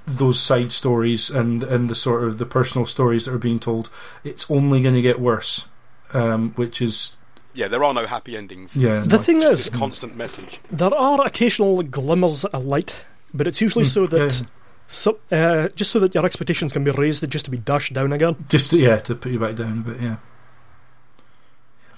those 0.07 0.39
side 0.39 0.71
stories 0.71 1.29
and 1.29 1.63
and 1.63 1.89
the 1.89 1.95
sort 1.95 2.23
of 2.23 2.37
the 2.37 2.45
personal 2.45 2.85
stories 2.85 3.25
that 3.25 3.33
are 3.33 3.39
being 3.39 3.59
told, 3.59 3.89
it's 4.23 4.49
only 4.49 4.81
going 4.81 4.95
to 4.95 5.01
get 5.01 5.19
worse. 5.19 5.67
Um, 6.13 6.51
which 6.51 6.81
is 6.81 7.17
Yeah, 7.53 7.67
there 7.67 7.83
are 7.83 7.93
no 7.93 8.05
happy 8.05 8.37
endings. 8.37 8.75
Yeah. 8.75 8.99
The 8.99 9.17
like 9.17 9.25
thing 9.25 9.41
just 9.41 9.53
is- 9.53 9.65
this 9.65 9.77
constant 9.77 10.15
message. 10.15 10.59
There 10.71 10.93
are 10.93 11.25
occasional 11.25 11.81
glimmers 11.83 12.45
of 12.45 12.63
light, 12.65 13.03
but 13.33 13.47
it's 13.47 13.59
usually 13.59 13.85
so 13.85 14.05
that 14.07 14.41
yeah. 14.41 14.47
so, 14.87 15.19
uh, 15.31 15.69
just 15.69 15.91
so 15.91 15.99
that 15.99 16.13
your 16.13 16.25
expectations 16.25 16.71
can 16.71 16.83
be 16.83 16.91
raised, 16.91 17.27
just 17.29 17.45
to 17.45 17.51
be 17.51 17.57
dashed 17.57 17.93
down 17.93 18.13
again. 18.13 18.35
just 18.47 18.71
yeah 18.71 18.97
to 18.97 19.15
put 19.15 19.31
you 19.31 19.39
back 19.39 19.55
down 19.55 19.79
a 19.79 19.89
bit. 19.89 19.99
Yeah. 20.01 20.17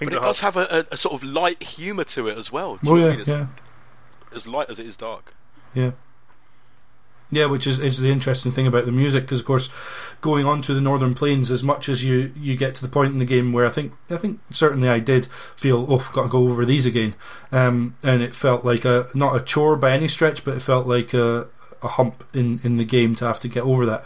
I 0.00 0.04
But 0.04 0.14
it 0.14 0.16
the 0.16 0.26
does 0.26 0.40
have 0.40 0.56
a, 0.56 0.86
a, 0.90 0.94
a 0.94 0.96
sort 0.96 1.14
of 1.14 1.22
light 1.22 1.62
humour 1.62 2.04
to 2.04 2.28
it 2.28 2.38
as 2.38 2.52
well. 2.52 2.76
Do 2.76 2.90
Oh 2.92 2.96
yeah, 2.96 3.06
I 3.06 3.16
mean? 3.16 3.24
Yeah. 3.26 3.46
As 4.34 4.46
light 4.46 4.70
as 4.70 4.78
it 4.78 4.86
is 4.86 4.96
dark. 4.96 5.34
Yeah. 5.74 5.92
Yeah, 7.30 7.44
which 7.44 7.66
is, 7.66 7.78
is 7.78 8.00
the 8.00 8.10
interesting 8.10 8.52
thing 8.52 8.66
about 8.66 8.86
the 8.86 8.92
music, 8.92 9.24
because 9.24 9.40
of 9.40 9.46
course, 9.46 9.68
going 10.22 10.46
on 10.46 10.62
to 10.62 10.72
the 10.72 10.80
Northern 10.80 11.14
Plains, 11.14 11.50
as 11.50 11.62
much 11.62 11.88
as 11.88 12.02
you, 12.02 12.32
you 12.34 12.56
get 12.56 12.74
to 12.76 12.82
the 12.82 12.88
point 12.88 13.12
in 13.12 13.18
the 13.18 13.26
game 13.26 13.52
where 13.52 13.66
I 13.66 13.68
think 13.68 13.92
I 14.08 14.16
think 14.16 14.40
certainly 14.50 14.88
I 14.88 14.98
did 14.98 15.26
feel 15.54 15.86
oh 15.90 15.98
I've 15.98 16.12
got 16.12 16.22
to 16.22 16.28
go 16.28 16.48
over 16.48 16.64
these 16.64 16.86
again, 16.86 17.14
um, 17.52 17.96
and 18.02 18.22
it 18.22 18.34
felt 18.34 18.64
like 18.64 18.86
a 18.86 19.08
not 19.14 19.36
a 19.36 19.40
chore 19.40 19.76
by 19.76 19.92
any 19.92 20.08
stretch, 20.08 20.42
but 20.42 20.56
it 20.56 20.62
felt 20.62 20.86
like 20.86 21.12
a, 21.12 21.48
a 21.82 21.88
hump 21.88 22.24
in, 22.32 22.60
in 22.64 22.78
the 22.78 22.84
game 22.84 23.14
to 23.16 23.26
have 23.26 23.40
to 23.40 23.48
get 23.48 23.62
over 23.62 23.84
that. 23.84 24.04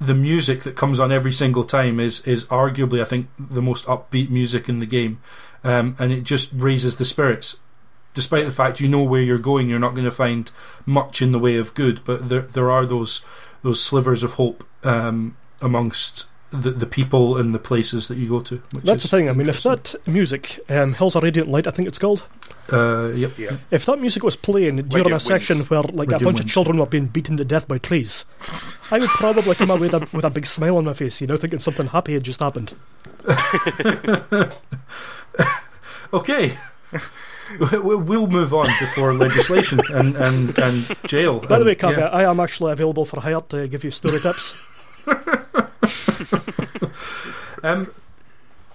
The 0.00 0.14
music 0.14 0.62
that 0.62 0.76
comes 0.76 0.98
on 0.98 1.12
every 1.12 1.32
single 1.32 1.64
time 1.64 2.00
is 2.00 2.20
is 2.26 2.44
arguably 2.46 3.02
I 3.02 3.04
think 3.04 3.28
the 3.38 3.62
most 3.62 3.84
upbeat 3.86 4.30
music 4.30 4.68
in 4.68 4.80
the 4.80 4.86
game, 4.86 5.20
um, 5.62 5.94
and 5.98 6.10
it 6.10 6.22
just 6.22 6.50
raises 6.54 6.96
the 6.96 7.04
spirits 7.04 7.56
despite 8.14 8.44
the 8.44 8.52
fact 8.52 8.80
you 8.80 8.88
know 8.88 9.02
where 9.02 9.22
you're 9.22 9.38
going, 9.38 9.68
you're 9.68 9.78
not 9.78 9.94
going 9.94 10.04
to 10.04 10.10
find 10.10 10.50
much 10.86 11.22
in 11.22 11.32
the 11.32 11.38
way 11.38 11.56
of 11.56 11.74
good. 11.74 12.04
But 12.04 12.28
there 12.28 12.42
there 12.42 12.70
are 12.70 12.86
those 12.86 13.24
those 13.62 13.82
slivers 13.82 14.22
of 14.22 14.32
hope 14.32 14.64
um, 14.84 15.36
amongst 15.60 16.28
the 16.50 16.70
the 16.70 16.86
people 16.86 17.36
and 17.36 17.54
the 17.54 17.58
places 17.58 18.08
that 18.08 18.16
you 18.16 18.28
go 18.28 18.40
to. 18.40 18.56
Which 18.72 18.84
That's 18.84 19.02
the 19.02 19.08
thing. 19.08 19.28
I 19.28 19.32
mean, 19.32 19.48
if 19.48 19.62
that 19.62 19.94
music, 20.06 20.60
um, 20.68 20.94
Hills 20.94 21.16
of 21.16 21.22
Radiant 21.22 21.48
Light, 21.48 21.66
I 21.66 21.70
think 21.70 21.88
it's 21.88 21.98
called. 21.98 22.26
Uh, 22.72 23.12
yep, 23.14 23.36
Yeah. 23.38 23.56
If 23.70 23.86
that 23.86 24.00
music 24.00 24.22
was 24.22 24.36
playing 24.36 24.76
during 24.76 24.92
a 24.92 24.96
Radiant 25.04 25.22
section 25.22 25.58
Winds. 25.58 25.70
where 25.70 25.82
like 25.82 26.08
a 26.08 26.12
Radiant 26.14 26.22
bunch 26.24 26.40
of 26.40 26.46
children 26.48 26.78
were 26.78 26.86
being 26.86 27.06
beaten 27.06 27.36
to 27.36 27.44
death 27.44 27.68
by 27.68 27.78
trees, 27.78 28.24
I 28.90 28.98
would 28.98 29.08
probably 29.10 29.54
come 29.54 29.70
away 29.70 29.88
with 29.88 29.94
a, 29.94 29.98
with 30.16 30.24
a 30.24 30.30
big 30.30 30.46
smile 30.46 30.76
on 30.76 30.84
my 30.84 30.94
face, 30.94 31.20
you 31.20 31.26
know, 31.26 31.36
thinking 31.36 31.58
something 31.60 31.86
happy 31.88 32.14
had 32.14 32.24
just 32.24 32.40
happened. 32.40 32.74
okay. 36.12 36.56
We- 37.58 37.78
we- 37.78 37.96
We'll 37.96 38.26
move 38.28 38.54
on 38.54 38.66
before 38.78 39.12
legislation 39.12 39.80
and, 39.92 40.16
and, 40.16 40.56
and 40.58 40.96
jail. 41.08 41.40
By 41.40 41.58
the 41.58 41.64
way, 41.64 41.74
Caveat, 41.74 41.98
yeah. 41.98 42.06
I 42.08 42.30
am 42.30 42.38
actually 42.40 42.72
available 42.72 43.04
for 43.04 43.20
hire 43.20 43.40
to 43.48 43.66
give 43.68 43.84
you 43.84 43.90
story 43.90 44.20
tips. 44.20 44.54
Um, 47.62 47.88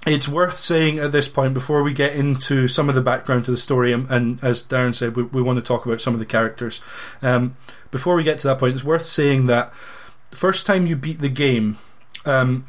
it's 0.06 0.28
worth 0.28 0.58
saying 0.58 0.99
at 0.99 1.12
this 1.12 1.28
point 1.28 1.53
before 1.53 1.82
we 1.82 1.93
get 1.93 2.16
into 2.16 2.68
some 2.68 2.89
of 2.89 2.95
the 2.95 3.01
background 3.01 3.45
to 3.45 3.51
the 3.51 3.58
story, 3.58 3.91
and, 3.91 4.10
and 4.10 4.43
as 4.43 4.62
Darren 4.62 4.93
said, 4.93 5.16
we, 5.16 5.24
we, 5.24 5.41
want 5.41 5.58
to 5.58 5.64
talk 5.64 5.86
about 5.86 6.01
some 6.01 6.14
of 6.14 6.20
the 6.20 6.26
characters. 6.26 6.82
Um, 7.22 7.58
before 7.91 8.16
we 8.16 8.24
get 8.24 8.38
to 8.39 8.47
that 8.47 8.60
point, 8.60 8.76
it's 8.76 8.84
worth 8.84 9.03
saying 9.03 9.47
that 9.47 9.74
the 10.30 10.36
first 10.36 10.66
time 10.66 10.86
you 10.86 10.95
beat 10.95 11.20
the 11.20 11.30
game, 11.30 11.78
um, 12.26 12.66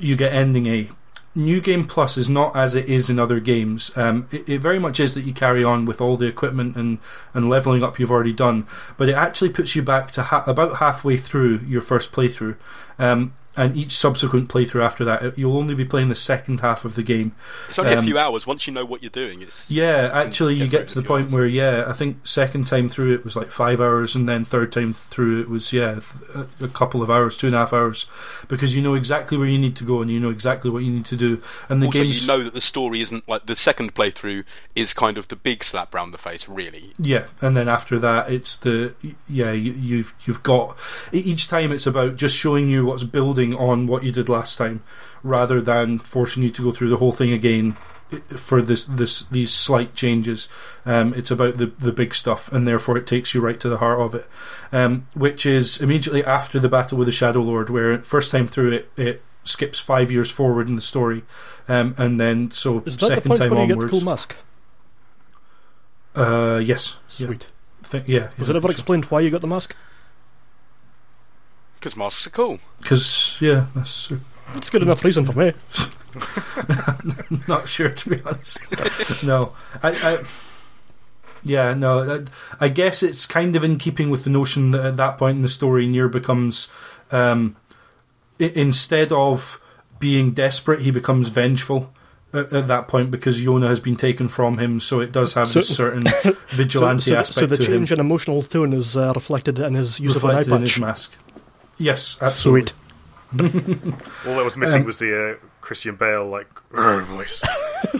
you 0.00 0.16
get 0.16 0.32
ending 0.32 0.66
A. 0.66 0.88
New 1.36 1.60
Game 1.60 1.84
Plus 1.84 2.16
is 2.16 2.28
not 2.28 2.54
as 2.54 2.76
it 2.76 2.88
is 2.88 3.10
in 3.10 3.18
other 3.18 3.40
games. 3.40 3.90
Um, 3.96 4.28
it, 4.30 4.48
it, 4.48 4.60
very 4.60 4.78
much 4.78 5.00
is 5.00 5.14
that 5.14 5.22
you 5.24 5.32
carry 5.32 5.64
on 5.64 5.84
with 5.84 6.00
all 6.00 6.16
the 6.16 6.26
equipment 6.26 6.76
and, 6.76 6.98
and 7.32 7.48
leveling 7.48 7.82
up 7.82 7.98
you've 7.98 8.12
already 8.12 8.32
done, 8.32 8.66
but 8.96 9.08
it 9.08 9.16
actually 9.16 9.50
puts 9.50 9.74
you 9.74 9.82
back 9.82 10.12
to 10.12 10.22
ha- 10.22 10.44
about 10.46 10.76
halfway 10.76 11.16
through 11.16 11.58
your 11.66 11.80
first 11.80 12.12
playthrough. 12.12 12.56
Um, 13.00 13.34
and 13.56 13.76
each 13.76 13.92
subsequent 13.92 14.48
playthrough 14.48 14.84
after 14.84 15.04
that, 15.04 15.38
you'll 15.38 15.56
only 15.56 15.74
be 15.74 15.84
playing 15.84 16.08
the 16.08 16.14
second 16.14 16.60
half 16.60 16.84
of 16.84 16.96
the 16.96 17.02
game. 17.02 17.32
It's 17.68 17.78
only 17.78 17.92
um, 17.92 17.98
a 18.00 18.02
few 18.02 18.18
hours. 18.18 18.46
Once 18.46 18.66
you 18.66 18.72
know 18.72 18.84
what 18.84 19.02
you're 19.02 19.10
doing, 19.10 19.42
it's 19.42 19.70
yeah. 19.70 20.10
Actually, 20.12 20.54
you 20.54 20.66
get 20.66 20.88
to 20.88 20.94
the 20.94 21.06
point 21.06 21.26
hours. 21.26 21.32
where 21.32 21.46
yeah, 21.46 21.84
I 21.86 21.92
think 21.92 22.26
second 22.26 22.66
time 22.66 22.88
through 22.88 23.14
it 23.14 23.24
was 23.24 23.36
like 23.36 23.50
five 23.50 23.80
hours, 23.80 24.14
and 24.14 24.28
then 24.28 24.44
third 24.44 24.72
time 24.72 24.92
through 24.92 25.40
it 25.40 25.48
was 25.48 25.72
yeah, 25.72 26.00
a 26.60 26.68
couple 26.68 27.02
of 27.02 27.10
hours, 27.10 27.36
two 27.36 27.46
and 27.46 27.56
a 27.56 27.60
half 27.60 27.72
hours, 27.72 28.06
because 28.48 28.74
you 28.74 28.82
know 28.82 28.94
exactly 28.94 29.38
where 29.38 29.48
you 29.48 29.58
need 29.58 29.76
to 29.76 29.84
go 29.84 30.02
and 30.02 30.10
you 30.10 30.18
know 30.18 30.30
exactly 30.30 30.70
what 30.70 30.82
you 30.82 30.90
need 30.90 31.06
to 31.06 31.16
do. 31.16 31.40
And 31.68 31.80
the 31.80 31.86
also, 31.86 31.98
games, 31.98 32.22
you 32.22 32.26
know 32.26 32.42
that 32.42 32.54
the 32.54 32.60
story 32.60 33.00
isn't 33.02 33.28
like 33.28 33.46
the 33.46 33.56
second 33.56 33.94
playthrough 33.94 34.44
is 34.74 34.92
kind 34.92 35.16
of 35.16 35.28
the 35.28 35.36
big 35.36 35.62
slap 35.62 35.94
round 35.94 36.12
the 36.12 36.18
face, 36.18 36.48
really. 36.48 36.92
Yeah, 36.98 37.26
and 37.40 37.56
then 37.56 37.68
after 37.68 37.98
that, 38.00 38.30
it's 38.30 38.56
the 38.56 38.94
yeah 39.28 39.52
you, 39.52 39.72
you've 39.72 40.14
you've 40.24 40.42
got 40.42 40.76
each 41.12 41.46
time 41.46 41.70
it's 41.70 41.86
about 41.86 42.16
just 42.16 42.36
showing 42.36 42.68
you 42.68 42.84
what's 42.86 43.04
building 43.04 43.43
on 43.52 43.88
what 43.88 44.04
you 44.04 44.12
did 44.12 44.28
last 44.28 44.56
time, 44.56 44.82
rather 45.24 45.60
than 45.60 45.98
forcing 45.98 46.44
you 46.44 46.50
to 46.50 46.62
go 46.62 46.70
through 46.70 46.88
the 46.88 46.98
whole 46.98 47.12
thing 47.12 47.32
again 47.32 47.76
for 48.36 48.62
this 48.62 48.84
this 48.84 49.24
these 49.24 49.52
slight 49.52 49.94
changes. 49.94 50.48
Um, 50.86 51.12
it's 51.14 51.30
about 51.30 51.56
the 51.58 51.66
the 51.66 51.92
big 51.92 52.14
stuff, 52.14 52.52
and 52.52 52.66
therefore 52.66 52.96
it 52.96 53.06
takes 53.06 53.34
you 53.34 53.40
right 53.40 53.58
to 53.60 53.68
the 53.68 53.78
heart 53.78 54.00
of 54.00 54.14
it, 54.14 54.28
um, 54.72 55.08
which 55.14 55.44
is 55.46 55.80
immediately 55.80 56.24
after 56.24 56.58
the 56.58 56.68
battle 56.68 56.98
with 56.98 57.06
the 57.06 57.12
Shadow 57.12 57.40
Lord, 57.40 57.70
where 57.70 57.98
first 57.98 58.30
time 58.30 58.46
through 58.46 58.72
it 58.72 58.90
it 58.96 59.22
skips 59.44 59.78
five 59.78 60.10
years 60.10 60.30
forward 60.30 60.68
in 60.68 60.76
the 60.76 60.82
story, 60.82 61.22
um, 61.68 61.94
and 61.98 62.20
then 62.20 62.50
so 62.50 62.82
is 62.86 62.96
that 62.98 63.08
second 63.08 63.22
the 63.22 63.28
point 63.28 63.40
time 63.40 63.52
onwards. 63.52 63.68
You 63.68 63.74
get 63.74 63.80
the 63.80 63.88
cool 63.88 64.04
mask? 64.04 64.36
Uh, 66.14 66.60
yes. 66.64 66.98
Sweet. 67.08 67.28
Yeah. 67.28 67.88
Think, 67.88 68.08
yeah. 68.08 68.30
Was 68.38 68.48
it 68.48 68.56
ever 68.56 68.70
explained 68.70 69.06
why 69.06 69.20
you 69.20 69.30
got 69.30 69.40
the 69.40 69.46
mask? 69.46 69.76
Because 71.84 71.98
masks 71.98 72.26
are 72.26 72.30
cool. 72.30 72.60
Because 72.78 73.36
yeah, 73.42 73.66
that's 73.74 74.10
that's 74.54 74.70
good 74.70 74.80
enough 74.80 75.04
reason 75.04 75.26
for 75.26 75.38
me. 75.38 75.52
Not 77.46 77.68
sure 77.68 77.90
to 77.90 78.08
be 78.08 78.22
honest. 78.24 79.22
no, 79.22 79.52
I, 79.82 79.90
I 79.90 80.24
yeah, 81.42 81.74
no. 81.74 82.24
I, 82.58 82.64
I, 82.64 82.68
guess 82.70 83.02
it's 83.02 83.26
kind 83.26 83.54
of 83.54 83.62
in 83.62 83.76
keeping 83.76 84.08
with 84.08 84.24
the 84.24 84.30
notion 84.30 84.70
that 84.70 84.82
at 84.82 84.96
that 84.96 85.18
point 85.18 85.36
in 85.36 85.42
the 85.42 85.48
story, 85.50 85.86
Nier 85.86 86.08
becomes 86.08 86.70
um, 87.12 87.54
I- 88.40 88.52
instead 88.54 89.12
of 89.12 89.60
being 89.98 90.30
desperate, 90.30 90.80
he 90.80 90.90
becomes 90.90 91.28
vengeful. 91.28 91.92
At, 92.32 92.50
at, 92.50 92.66
that 92.68 92.88
point, 92.88 93.10
because 93.10 93.42
Yona 93.42 93.68
has 93.68 93.78
been 93.78 93.94
taken 93.94 94.28
from 94.28 94.56
him, 94.56 94.80
so 94.80 95.00
it 95.00 95.12
does 95.12 95.34
have 95.34 95.48
so, 95.48 95.60
a 95.60 95.62
certain 95.62 96.02
vigilante 96.48 97.02
so, 97.02 97.10
so, 97.10 97.18
aspect. 97.18 97.38
So 97.40 97.46
the 97.46 97.62
change 97.62 97.92
him. 97.92 97.96
in 97.96 98.06
emotional 98.06 98.40
tone 98.42 98.72
is 98.72 98.96
uh, 98.96 99.12
reflected 99.14 99.60
in 99.60 99.74
his 99.74 100.00
use 100.00 100.14
reflected 100.14 100.46
of 100.46 100.48
an 100.48 100.54
eye 100.54 100.56
patch. 100.56 100.56
in 100.56 100.62
his 100.62 100.80
mask. 100.80 101.16
Yes, 101.84 102.16
absolutely. 102.22 102.68
Sweet. 102.68 102.74
All 104.26 104.36
that 104.36 104.44
was 104.44 104.56
missing 104.56 104.80
um, 104.80 104.86
was 104.86 104.96
the 104.96 105.32
uh, 105.32 105.34
Christian 105.60 105.96
Bale 105.96 106.26
like 106.26 106.48
voice. 106.70 107.42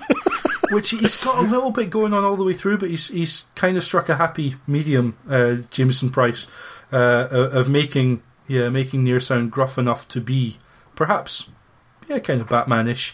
Which 0.71 0.91
he's 0.91 1.19
got 1.19 1.39
a 1.39 1.43
little 1.43 1.71
bit 1.71 1.91
going 1.91 2.15
on 2.15 2.25
all 2.25 2.37
the 2.37 2.45
way 2.45 2.55
through, 2.55 2.79
but 2.79 2.89
he's 2.89 3.09
he's 3.09 3.45
kind 3.55 3.77
of 3.77 3.85
struck 3.85 4.09
a 4.09 4.17
happy 4.17 4.57
medium, 4.67 5.17
uh, 5.29 5.57
Jamieson 5.71 6.09
Price, 6.11 6.49
uh, 6.91 7.29
of 7.31 7.69
making 7.69 8.23
yeah 8.49 8.71
making 8.71 9.05
Nier 9.05 9.21
sound 9.21 9.53
gruff 9.53 9.77
enough 9.77 10.09
to 10.09 10.23
be 10.23 10.57
perhaps 10.97 11.51
yeah 12.09 12.19
kind 12.19 12.41
of 12.41 12.49
Batmanish, 12.49 13.13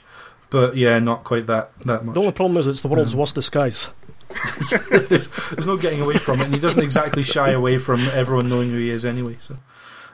but 0.48 0.76
yeah 0.76 1.00
not 1.00 1.24
quite 1.24 1.48
that 1.48 1.76
that 1.80 2.04
much. 2.04 2.14
The 2.14 2.20
only 2.20 2.32
problem 2.32 2.56
is 2.56 2.68
it's 2.68 2.82
the 2.82 2.88
world's 2.88 3.14
um, 3.14 3.20
worst 3.20 3.34
disguise. 3.34 3.90
there's, 4.90 5.26
there's, 5.28 5.66
no 5.66 5.76
getting 5.76 6.00
away 6.00 6.14
from 6.14 6.40
it, 6.40 6.44
and 6.44 6.54
he 6.54 6.60
doesn't 6.60 6.82
exactly 6.82 7.24
shy 7.24 7.50
away 7.50 7.78
from 7.78 8.00
everyone 8.10 8.48
knowing 8.48 8.70
who 8.70 8.76
he 8.76 8.90
is 8.90 9.04
anyway. 9.04 9.36
So, 9.40 9.56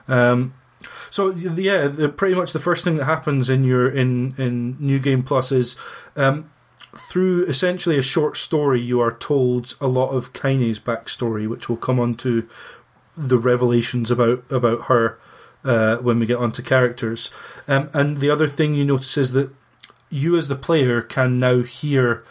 um, 0.07 0.53
so 1.09 1.29
yeah, 1.31 1.87
the, 1.87 2.09
pretty 2.09 2.35
much 2.35 2.53
the 2.53 2.59
first 2.59 2.83
thing 2.83 2.95
that 2.95 3.05
happens 3.05 3.49
in 3.49 3.63
your 3.63 3.89
in 3.89 4.33
in 4.37 4.77
New 4.79 4.99
Game 4.99 5.23
Plus 5.23 5.51
is 5.51 5.75
um, 6.15 6.49
through 6.95 7.45
essentially 7.45 7.97
a 7.97 8.03
short 8.03 8.37
story, 8.37 8.81
you 8.81 8.99
are 8.99 9.11
told 9.11 9.75
a 9.79 9.87
lot 9.87 10.09
of 10.09 10.33
Kaine's 10.33 10.79
backstory, 10.79 11.47
which 11.47 11.69
will 11.69 11.77
come 11.77 11.99
on 11.99 12.15
to 12.15 12.47
the 13.15 13.37
revelations 13.37 14.11
about 14.11 14.43
about 14.51 14.83
her 14.83 15.17
uh, 15.63 15.97
when 15.97 16.19
we 16.19 16.25
get 16.25 16.37
onto 16.37 16.61
characters. 16.61 17.31
Um, 17.67 17.89
and 17.93 18.17
the 18.17 18.29
other 18.29 18.47
thing 18.47 18.75
you 18.75 18.85
notice 18.85 19.17
is 19.17 19.31
that 19.33 19.51
you, 20.09 20.37
as 20.37 20.47
the 20.47 20.55
player, 20.55 21.01
can 21.01 21.39
now 21.39 21.61
hear 21.61 22.23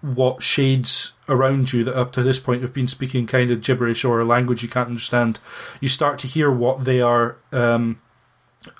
what 0.00 0.42
shades 0.42 1.12
around 1.28 1.72
you 1.72 1.84
that 1.84 1.96
up 1.96 2.12
to 2.12 2.22
this 2.22 2.38
point 2.38 2.62
have 2.62 2.72
been 2.72 2.88
speaking 2.88 3.26
kind 3.26 3.50
of 3.50 3.62
gibberish 3.62 4.04
or 4.04 4.20
a 4.20 4.24
language 4.24 4.62
you 4.62 4.68
can't 4.68 4.88
understand. 4.88 5.40
You 5.80 5.88
start 5.88 6.18
to 6.20 6.26
hear 6.26 6.50
what 6.50 6.84
they 6.84 7.00
are. 7.00 7.36
Um, 7.52 8.00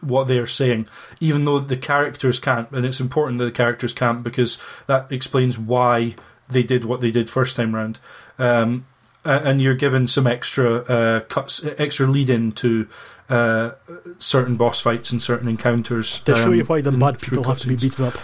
what 0.01 0.27
they're 0.27 0.49
saying, 0.49 0.89
even 1.21 1.45
though 1.45 1.61
the 1.61 1.77
characters 1.77 2.41
can't, 2.41 2.69
and 2.73 2.85
it's 2.85 2.99
important 2.99 3.39
that 3.39 3.45
the 3.45 3.53
characters 3.53 3.93
can't 3.93 4.25
because 4.25 4.59
that 4.89 5.13
explains 5.13 5.57
why 5.57 6.17
they 6.49 6.65
did 6.65 6.85
what 6.85 7.01
they 7.01 7.13
did 7.13 7.31
first 7.31 7.55
time 7.55 7.73
round. 7.73 8.01
Um, 8.37 8.87
and 9.25 9.61
you're 9.61 9.75
given 9.75 10.07
some 10.07 10.27
extra 10.27 10.77
uh, 10.85 11.21
cuts, 11.21 11.65
extra 11.79 12.07
lead 12.07 12.31
in 12.31 12.53
to 12.53 12.89
uh, 13.29 13.73
certain 14.19 14.57
boss 14.57 14.81
fights 14.81 15.11
and 15.11 15.23
certain 15.23 15.49
encounters. 15.49 16.21
To 16.21 16.33
um, 16.33 16.39
show 16.39 16.51
you 16.53 16.65
why 16.65 16.81
the 16.81 16.93
bad 16.93 17.21
people 17.21 17.45
have 17.45 17.59
to 17.59 17.69
be 17.69 17.77
beaten 17.77 18.05
up. 18.05 18.15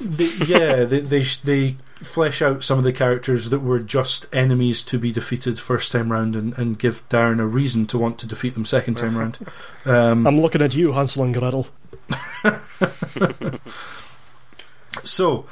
They, 0.00 0.30
yeah, 0.46 0.84
they, 0.84 1.00
they 1.00 1.22
they 1.22 1.76
flesh 2.06 2.42
out 2.42 2.62
some 2.62 2.78
of 2.78 2.84
the 2.84 2.92
characters 2.92 3.50
that 3.50 3.60
were 3.60 3.80
just 3.80 4.26
enemies 4.32 4.82
to 4.84 4.98
be 4.98 5.12
defeated 5.12 5.58
first 5.58 5.92
time 5.92 6.12
round, 6.12 6.36
and, 6.36 6.56
and 6.58 6.78
give 6.78 7.08
Darren 7.08 7.40
a 7.40 7.46
reason 7.46 7.86
to 7.86 7.98
want 7.98 8.18
to 8.18 8.26
defeat 8.26 8.54
them 8.54 8.64
second 8.64 8.94
time 8.94 9.16
round. 9.16 9.38
Um, 9.86 10.26
I'm 10.26 10.40
looking 10.40 10.62
at 10.62 10.74
you, 10.74 10.92
Hansel 10.92 11.24
and 11.24 11.34
Gretel. 11.34 11.66
so, 15.04 15.44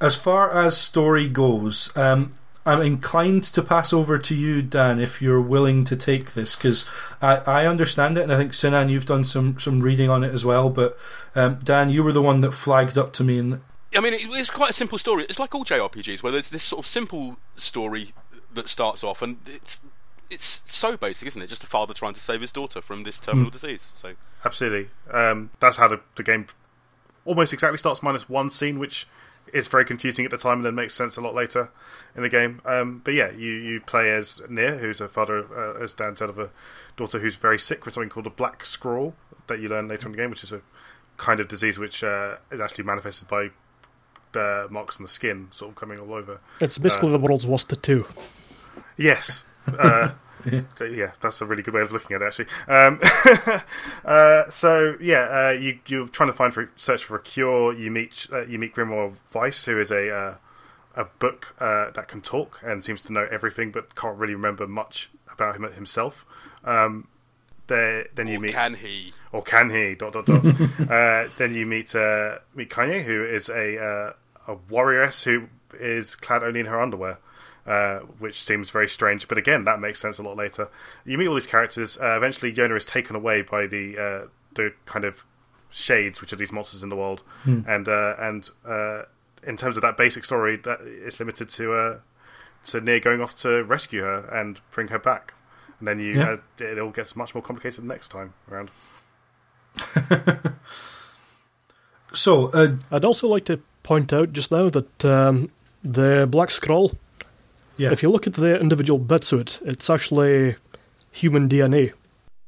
as 0.00 0.14
far 0.14 0.56
as 0.56 0.78
story 0.78 1.28
goes, 1.28 1.90
um, 1.96 2.34
I'm 2.66 2.82
inclined 2.82 3.44
to 3.44 3.62
pass 3.62 3.92
over 3.92 4.18
to 4.18 4.34
you, 4.34 4.60
Dan, 4.60 5.00
if 5.00 5.22
you're 5.22 5.40
willing 5.40 5.82
to 5.84 5.96
take 5.96 6.34
this, 6.34 6.56
because 6.56 6.84
I, 7.22 7.36
I 7.38 7.66
understand 7.66 8.18
it, 8.18 8.22
and 8.22 8.32
I 8.32 8.36
think 8.36 8.52
Sinan, 8.52 8.90
you've 8.90 9.06
done 9.06 9.24
some, 9.24 9.58
some 9.58 9.80
reading 9.80 10.10
on 10.10 10.22
it 10.22 10.32
as 10.32 10.44
well. 10.44 10.68
But 10.68 10.96
um, 11.34 11.58
Dan, 11.64 11.90
you 11.90 12.04
were 12.04 12.12
the 12.12 12.22
one 12.22 12.40
that 12.40 12.52
flagged 12.52 12.98
up 12.98 13.12
to 13.14 13.24
me. 13.24 13.38
And 13.38 13.60
I 13.94 14.00
mean, 14.00 14.14
it's 14.14 14.50
quite 14.50 14.70
a 14.70 14.74
simple 14.74 14.98
story. 14.98 15.26
It's 15.28 15.38
like 15.38 15.54
all 15.54 15.64
JRPGs, 15.64 16.22
where 16.22 16.32
there's 16.32 16.50
this 16.50 16.62
sort 16.62 16.84
of 16.84 16.86
simple 16.86 17.38
story 17.56 18.12
that 18.54 18.68
starts 18.68 19.02
off, 19.02 19.22
and 19.22 19.38
it's 19.46 19.80
it's 20.30 20.62
so 20.66 20.96
basic, 20.96 21.26
isn't 21.28 21.42
it? 21.42 21.48
Just 21.48 21.64
a 21.64 21.66
father 21.66 21.92
trying 21.92 22.14
to 22.14 22.20
save 22.20 22.40
his 22.40 22.52
daughter 22.52 22.80
from 22.80 23.02
this 23.02 23.18
terminal 23.18 23.50
mm. 23.50 23.52
disease. 23.52 23.92
So 23.96 24.14
absolutely, 24.44 24.90
um, 25.10 25.50
that's 25.58 25.76
how 25.76 25.88
the, 25.88 26.00
the 26.16 26.22
game 26.22 26.46
almost 27.24 27.52
exactly 27.52 27.78
starts, 27.78 28.02
minus 28.02 28.28
one 28.28 28.50
scene, 28.50 28.78
which 28.78 29.08
is 29.52 29.66
very 29.66 29.84
confusing 29.84 30.24
at 30.24 30.30
the 30.30 30.38
time 30.38 30.58
and 30.58 30.66
then 30.66 30.74
makes 30.74 30.94
sense 30.94 31.16
a 31.16 31.20
lot 31.20 31.34
later 31.34 31.70
in 32.14 32.22
the 32.22 32.28
game. 32.28 32.60
Um, 32.64 33.00
but 33.04 33.14
yeah, 33.14 33.30
you, 33.32 33.52
you 33.52 33.80
play 33.80 34.10
as 34.10 34.40
Nier, 34.48 34.78
who's 34.78 35.00
a 35.00 35.08
father, 35.08 35.44
uh, 35.52 35.82
as 35.82 35.94
Dan 35.94 36.16
said, 36.16 36.28
of 36.28 36.38
a 36.38 36.50
daughter 36.96 37.18
who's 37.18 37.34
very 37.34 37.58
sick 37.58 37.84
with 37.84 37.94
something 37.94 38.10
called 38.10 38.28
a 38.28 38.30
black 38.30 38.64
scrawl 38.64 39.14
that 39.48 39.58
you 39.58 39.68
learn 39.68 39.88
later 39.88 40.06
in 40.06 40.12
the 40.12 40.18
game, 40.18 40.30
which 40.30 40.44
is 40.44 40.52
a 40.52 40.62
kind 41.16 41.40
of 41.40 41.48
disease 41.48 41.78
which 41.78 42.04
uh, 42.04 42.36
is 42.50 42.60
actually 42.60 42.84
manifested 42.84 43.28
by 43.28 43.50
uh, 44.36 44.66
marks 44.70 44.98
on 44.98 45.04
the 45.04 45.08
skin, 45.08 45.48
sort 45.50 45.70
of 45.70 45.76
coming 45.76 45.98
all 45.98 46.14
over. 46.14 46.40
It's 46.60 46.78
basically 46.78 47.08
uh, 47.10 47.12
the 47.12 47.18
world's 47.18 47.46
worst 47.46 47.70
tattoo. 47.70 48.06
Yes. 48.96 49.44
Uh, 49.78 50.12
yeah, 50.80 51.12
that's 51.20 51.40
a 51.40 51.46
really 51.46 51.62
good 51.62 51.74
way 51.74 51.82
of 51.82 51.92
looking 51.92 52.16
at 52.16 52.22
it, 52.22 52.24
actually. 52.24 52.46
Um, 52.66 52.98
uh, 54.04 54.48
so 54.50 54.96
yeah, 55.00 55.48
uh, 55.48 55.50
you 55.50 55.78
you're 55.86 56.08
trying 56.08 56.28
to 56.28 56.32
find 56.32 56.52
for 56.54 56.70
search 56.76 57.04
for 57.04 57.16
a 57.16 57.20
cure. 57.20 57.74
You 57.74 57.90
meet 57.90 58.26
uh, 58.32 58.46
you 58.46 58.58
meet 58.58 58.74
Grimoire 58.74 59.14
Weiss, 59.34 59.64
who 59.66 59.78
is 59.78 59.90
a 59.90 60.10
uh, 60.10 60.34
a 60.96 61.04
book 61.04 61.54
uh, 61.60 61.90
that 61.90 62.08
can 62.08 62.20
talk 62.20 62.60
and 62.62 62.84
seems 62.84 63.02
to 63.04 63.12
know 63.12 63.28
everything, 63.30 63.70
but 63.70 63.94
can't 63.94 64.18
really 64.18 64.34
remember 64.34 64.66
much 64.66 65.10
about 65.30 65.56
him 65.56 65.70
himself. 65.72 66.24
Um, 66.64 67.08
there, 67.70 68.06
then 68.14 68.28
you 68.28 68.36
or 68.36 68.40
meet 68.42 68.52
can 68.52 68.74
he 68.74 69.14
or 69.32 69.42
can 69.42 69.70
he 69.70 69.94
dot 69.94 70.12
dot 70.12 70.26
dot. 70.26 70.44
Uh, 70.90 71.28
then 71.38 71.54
you 71.54 71.64
meet 71.64 71.94
meet 72.54 72.68
Kaine, 72.68 73.02
who 73.04 73.24
is 73.24 73.48
a 73.48 74.14
a 74.46 74.56
warrioress 74.68 75.24
who 75.24 75.46
is 75.74 76.14
clad 76.14 76.42
only 76.42 76.60
in 76.60 76.66
her 76.66 76.80
underwear. 76.80 77.18
Uh, 77.66 78.00
which 78.18 78.42
seems 78.42 78.70
very 78.70 78.88
strange. 78.88 79.28
But 79.28 79.36
again, 79.38 79.64
that 79.64 79.78
makes 79.78 80.00
sense 80.00 80.18
a 80.18 80.22
lot 80.22 80.36
later. 80.36 80.70
You 81.04 81.18
meet 81.18 81.28
all 81.28 81.34
these 81.34 81.46
characters. 81.46 81.98
Uh, 81.98 82.16
eventually, 82.16 82.52
Yona 82.52 82.76
is 82.76 82.86
taken 82.86 83.14
away 83.14 83.42
by 83.42 83.66
the 83.66 83.98
uh, 83.98 84.26
the 84.54 84.72
kind 84.86 85.04
of 85.04 85.24
shades, 85.68 86.20
which 86.20 86.32
are 86.32 86.36
these 86.36 86.52
monsters 86.52 86.82
in 86.82 86.88
the 86.88 86.96
world, 86.96 87.22
and 87.66 87.86
uh, 87.86 88.16
and 88.18 88.48
uh, 88.66 89.02
in 89.46 89.56
terms 89.56 89.76
of 89.76 89.82
that 89.82 89.96
basic 89.96 90.24
story, 90.24 90.56
that 90.56 90.80
it's 90.82 91.20
limited 91.20 91.48
to 91.50 91.74
uh, 91.74 91.98
to 92.64 92.80
Nier 92.80 92.98
going 92.98 93.20
off 93.20 93.38
to 93.42 93.62
rescue 93.62 94.02
her 94.02 94.26
and 94.32 94.60
bring 94.72 94.88
her 94.88 94.98
back, 94.98 95.34
and 95.80 95.88
then 95.88 95.98
you 95.98 96.12
Yeah. 96.12 96.30
uh, 96.30 96.36
it 96.64 96.78
all 96.78 96.90
gets 96.90 97.16
much 97.16 97.34
more 97.34 97.42
complicated 97.42 97.82
the 97.82 97.88
next 97.88 98.08
time 98.10 98.34
around. 98.50 98.70
So, 102.12 102.48
uh, 102.48 102.76
I'd 102.90 103.04
also 103.04 103.28
like 103.28 103.44
to 103.44 103.60
point 103.82 104.12
out 104.12 104.32
just 104.32 104.50
now 104.50 104.68
that 104.68 105.04
um, 105.04 105.50
the 105.84 106.26
Black 106.28 106.50
Scrawl, 106.50 106.92
yeah, 107.76 107.92
if 107.92 108.02
you 108.02 108.10
look 108.10 108.26
at 108.26 108.34
the 108.34 108.58
individual 108.60 108.98
bits 108.98 109.32
of 109.32 109.40
it, 109.42 109.60
it's 109.64 109.88
actually 109.88 110.56
human 111.12 111.48
DNA. 111.48 111.92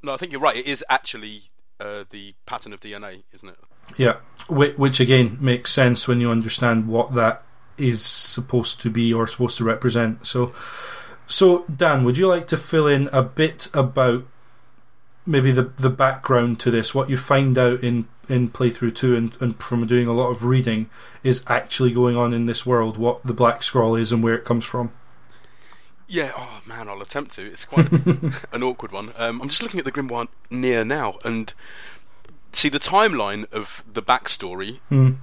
No, 0.02 0.12
I 0.14 0.16
think 0.16 0.32
you're 0.32 0.40
right. 0.40 0.56
It 0.56 0.66
is 0.66 0.84
actually 0.90 1.44
uh, 1.78 2.04
the 2.10 2.34
pattern 2.44 2.72
of 2.72 2.80
DNA, 2.80 3.22
isn't 3.32 3.48
it? 3.48 3.56
yeah, 3.96 4.16
which, 4.48 4.76
which 4.76 4.98
again 5.00 5.38
makes 5.40 5.70
sense 5.72 6.08
when 6.08 6.20
you 6.20 6.30
understand 6.30 6.88
what 6.88 7.14
that 7.14 7.42
is 7.78 8.04
supposed 8.04 8.80
to 8.80 8.90
be 8.90 9.14
or 9.14 9.26
supposed 9.28 9.56
to 9.58 9.64
represent. 9.64 10.26
So, 10.26 10.52
so 11.26 11.64
Dan, 11.74 12.04
would 12.04 12.18
you 12.18 12.26
like 12.26 12.46
to 12.48 12.56
fill 12.56 12.86
in 12.86 13.08
a 13.12 13.22
bit 13.22 13.68
about 13.74 14.24
maybe 15.26 15.52
the 15.52 15.62
the 15.64 15.90
background 15.90 16.60
to 16.60 16.70
this? 16.70 16.94
What 16.94 17.08
you 17.10 17.16
find 17.16 17.56
out 17.58 17.82
in 17.82 18.08
in 18.28 18.48
playthrough 18.50 18.94
two, 18.94 19.14
and, 19.16 19.36
and 19.40 19.60
from 19.60 19.86
doing 19.86 20.06
a 20.06 20.12
lot 20.12 20.30
of 20.30 20.44
reading, 20.44 20.88
is 21.22 21.44
actually 21.48 21.92
going 21.92 22.16
on 22.16 22.32
in 22.32 22.46
this 22.46 22.64
world. 22.66 22.96
What 22.96 23.22
the 23.24 23.34
Black 23.34 23.62
Scrawl 23.62 23.94
is 23.96 24.12
and 24.12 24.22
where 24.22 24.34
it 24.34 24.44
comes 24.44 24.64
from. 24.64 24.92
Yeah. 26.08 26.32
Oh 26.36 26.60
man, 26.66 26.88
I'll 26.88 27.00
attempt 27.02 27.32
to. 27.34 27.42
It's 27.46 27.64
quite 27.64 27.90
an 28.52 28.62
awkward 28.62 28.92
one. 28.92 29.12
Um, 29.16 29.40
I'm 29.40 29.48
just 29.48 29.62
looking 29.62 29.78
at 29.80 29.84
the 29.86 29.92
Grimoire 29.92 30.28
Nier 30.50 30.84
now, 30.84 31.16
and 31.24 31.52
see 32.52 32.68
the 32.68 32.78
timeline 32.80 33.50
of 33.52 33.82
the 33.90 34.02
backstory 34.02 34.80
Mm. 34.90 35.16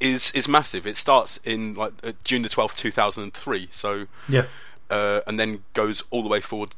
is 0.00 0.32
is 0.32 0.48
massive. 0.48 0.86
It 0.86 0.96
starts 0.96 1.38
in 1.44 1.74
like 1.74 1.92
uh, 2.02 2.12
June 2.24 2.42
the 2.42 2.48
twelfth, 2.48 2.76
two 2.76 2.90
thousand 2.90 3.22
and 3.24 3.34
three. 3.34 3.68
So 3.72 4.06
Yeah, 4.28 4.46
uh, 4.92 5.22
and 5.26 5.40
then 5.40 5.64
goes 5.72 6.04
all 6.10 6.22
the 6.22 6.28
way 6.28 6.40
forward 6.40 6.74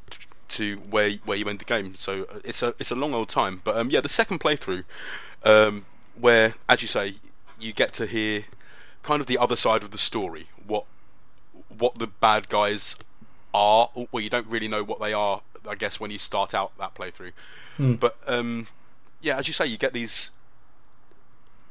to 0.48 0.76
where 0.88 1.10
where 1.24 1.36
you 1.36 1.44
end 1.46 1.58
the 1.58 1.64
game. 1.64 1.96
So 1.96 2.22
uh, 2.30 2.38
it's 2.44 2.62
a 2.62 2.74
it's 2.78 2.92
a 2.92 2.94
long 2.94 3.12
old 3.12 3.28
time. 3.28 3.60
But 3.64 3.76
um, 3.76 3.90
yeah, 3.90 4.00
the 4.00 4.08
second 4.08 4.38
playthrough, 4.38 4.84
um, 5.42 5.84
where 6.18 6.54
as 6.68 6.80
you 6.80 6.88
say, 6.88 7.16
you 7.58 7.72
get 7.72 7.92
to 7.94 8.06
hear 8.06 8.44
kind 9.02 9.20
of 9.20 9.26
the 9.26 9.36
other 9.36 9.56
side 9.56 9.82
of 9.82 9.90
the 9.90 9.98
story. 9.98 10.46
What 10.64 10.84
what 11.76 11.96
the 11.96 12.06
bad 12.06 12.48
guys 12.48 12.96
are. 13.52 13.90
Well, 13.94 14.22
you 14.22 14.30
don't 14.30 14.46
really 14.46 14.68
know 14.68 14.84
what 14.84 15.00
they 15.00 15.12
are. 15.12 15.42
I 15.68 15.74
guess 15.74 15.98
when 15.98 16.12
you 16.12 16.18
start 16.18 16.54
out 16.54 16.72
that 16.78 16.94
playthrough. 16.94 17.32
But 17.98 18.16
um, 18.28 18.68
yeah, 19.20 19.38
as 19.38 19.48
you 19.48 19.54
say, 19.54 19.66
you 19.66 19.76
get 19.76 19.92
these 19.92 20.30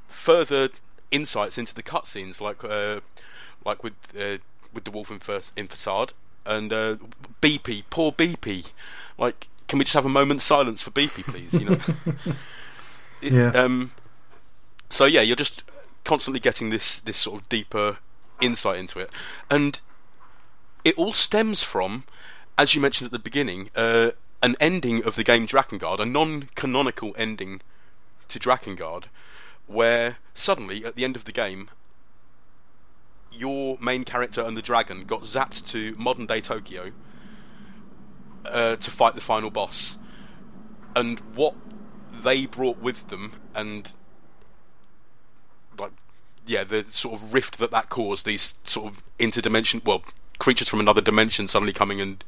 further 0.10 0.70
insights 1.10 1.58
into 1.58 1.74
the 1.74 1.84
cutscenes, 1.84 2.42
like 2.42 2.66
uh, 2.66 3.00
like 3.64 3.82
with 3.82 3.94
uh, 4.20 4.40
with 4.74 4.84
the 4.84 4.92
wolf 4.92 5.10
in, 5.10 5.20
first, 5.20 5.54
in 5.56 5.68
facade 5.70 6.12
and 6.46 6.72
uh, 6.74 6.96
BP, 7.42 7.84
poor 7.90 8.12
BP. 8.12 8.68
Like, 9.18 9.48
can 9.68 9.80
we 9.80 9.86
just 9.86 9.94
have 9.96 10.06
a 10.06 10.10
moment's 10.10 10.44
silence 10.44 10.82
for 10.82 10.92
BP, 10.92 11.24
please? 11.24 11.54
You 11.54 11.66
know. 11.66 11.78
It- 13.22 13.34
Yeah. 13.34 13.50
Um. 13.52 13.92
So 14.90 15.06
yeah, 15.06 15.22
you're 15.22 15.36
just 15.38 15.64
constantly 16.04 16.40
getting 16.40 16.70
this 16.70 17.00
this 17.00 17.18
sort 17.18 17.42
of 17.42 17.50
deeper 17.50 17.98
insight 18.42 18.78
into 18.78 19.00
it, 19.00 19.14
and 19.50 19.80
it 20.84 20.98
all 20.98 21.14
stems 21.14 21.64
from, 21.64 22.04
as 22.58 22.76
you 22.76 22.82
mentioned 22.82 23.06
at 23.06 23.12
the 23.14 23.20
beginning, 23.20 23.70
uh, 23.76 24.12
an 24.42 24.58
ending 24.60 25.04
of 25.06 25.16
the 25.16 25.24
game 25.24 25.48
Drakengard, 25.48 26.00
a 26.02 26.06
non-canonical 26.06 27.16
ending 27.18 27.62
to 28.28 28.38
Drakengard, 28.40 29.06
where 29.68 30.18
suddenly 30.34 30.84
at 30.84 30.96
the 30.96 31.06
end 31.06 31.16
of 31.16 31.24
the 31.24 31.32
game, 31.32 31.70
your 33.38 33.78
main 33.82 34.04
character 34.04 34.42
and 34.42 34.56
the 34.56 34.62
dragon 34.62 35.06
got 35.06 35.24
zapped 35.24 35.66
to 35.72 35.96
modern 35.98 36.26
day 36.26 36.42
Tokyo 36.42 36.92
uh, 38.46 38.76
to 38.76 38.92
fight 38.92 39.16
the 39.16 39.22
final 39.22 39.50
boss, 39.50 39.98
and 40.96 41.20
what 41.36 41.56
they 42.24 42.46
brought 42.46 42.80
with 42.80 43.08
them, 43.10 43.34
and 43.56 43.90
like 45.80 45.92
yeah, 46.46 46.64
the 46.64 46.86
sort 46.90 47.16
of 47.16 47.34
rift 47.34 47.58
that 47.60 47.72
that 47.72 47.90
caused, 47.90 48.26
these 48.26 48.54
sort 48.66 48.88
of 48.88 49.04
interdimension, 49.20 49.84
well, 49.86 50.04
creatures 50.40 50.70
from 50.70 50.80
another 50.80 51.02
dimension 51.02 51.48
suddenly 51.48 51.74
coming 51.74 52.02
and 52.02 52.24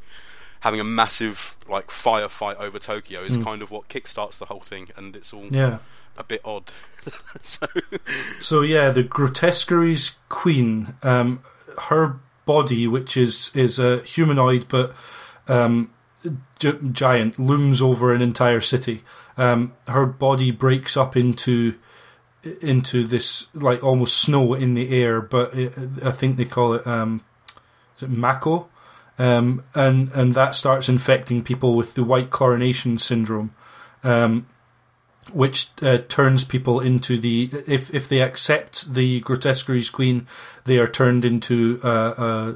having 0.62 0.80
a 0.80 0.84
massive 0.84 1.56
like 1.70 1.88
firefight 1.88 2.56
over 2.60 2.80
Tokyo 2.80 3.24
is 3.24 3.38
kind 3.38 3.62
of 3.62 3.70
what 3.70 3.88
kickstarts 3.88 4.38
the 4.38 4.46
whole 4.46 4.62
thing, 4.62 4.90
and 4.96 5.16
it's 5.16 5.34
all 5.34 5.48
yeah. 5.52 5.80
A 6.18 6.24
bit 6.24 6.42
odd. 6.44 6.72
so 7.44 7.68
So 8.40 8.62
yeah, 8.62 8.90
the 8.90 9.04
Grotesqueries 9.04 10.18
Queen, 10.30 10.96
um, 11.04 11.42
her 11.90 12.20
body, 12.46 12.88
which 12.88 13.18
is 13.18 13.52
is 13.54 13.80
a 13.80 14.00
humanoid 14.00 14.66
but 14.70 14.94
um, 15.48 15.92
gi- 16.60 16.80
giant, 16.92 17.40
looms 17.40 17.82
over 17.82 18.14
an 18.14 18.22
entire 18.22 18.62
city. 18.62 19.04
Um, 19.38 19.74
her 19.88 20.06
body 20.06 20.52
breaks 20.52 20.96
up 20.96 21.16
into 21.16 21.76
into 22.62 23.04
this 23.04 23.48
like 23.54 23.84
almost 23.84 24.18
snow 24.18 24.54
in 24.54 24.74
the 24.76 24.90
air, 24.90 25.22
but 25.22 25.54
it, 25.54 25.74
I 26.04 26.12
think 26.12 26.38
they 26.38 26.46
call 26.46 26.74
it 26.74 26.86
um, 26.86 27.24
is 27.98 28.04
it 28.04 28.10
mako, 28.10 28.70
um, 29.18 29.64
and 29.74 30.10
and 30.14 30.34
that 30.34 30.56
starts 30.56 30.90
infecting 30.90 31.44
people 31.44 31.76
with 31.76 31.96
the 31.96 32.04
white 32.04 32.30
chlorination 32.30 33.00
syndrome. 33.00 33.54
Um, 34.04 34.48
which 35.34 35.70
uh, 35.82 35.98
turns 36.08 36.44
people 36.44 36.80
into 36.80 37.18
the 37.18 37.50
if 37.68 37.94
if 37.94 38.08
they 38.08 38.22
accept 38.22 38.94
the 38.94 39.20
grotesqueries 39.22 39.90
queen, 39.90 40.28
they 40.66 40.78
are 40.78 40.88
turned 40.88 41.26
into 41.26 41.80
uh, 41.84 42.14
a 42.18 42.56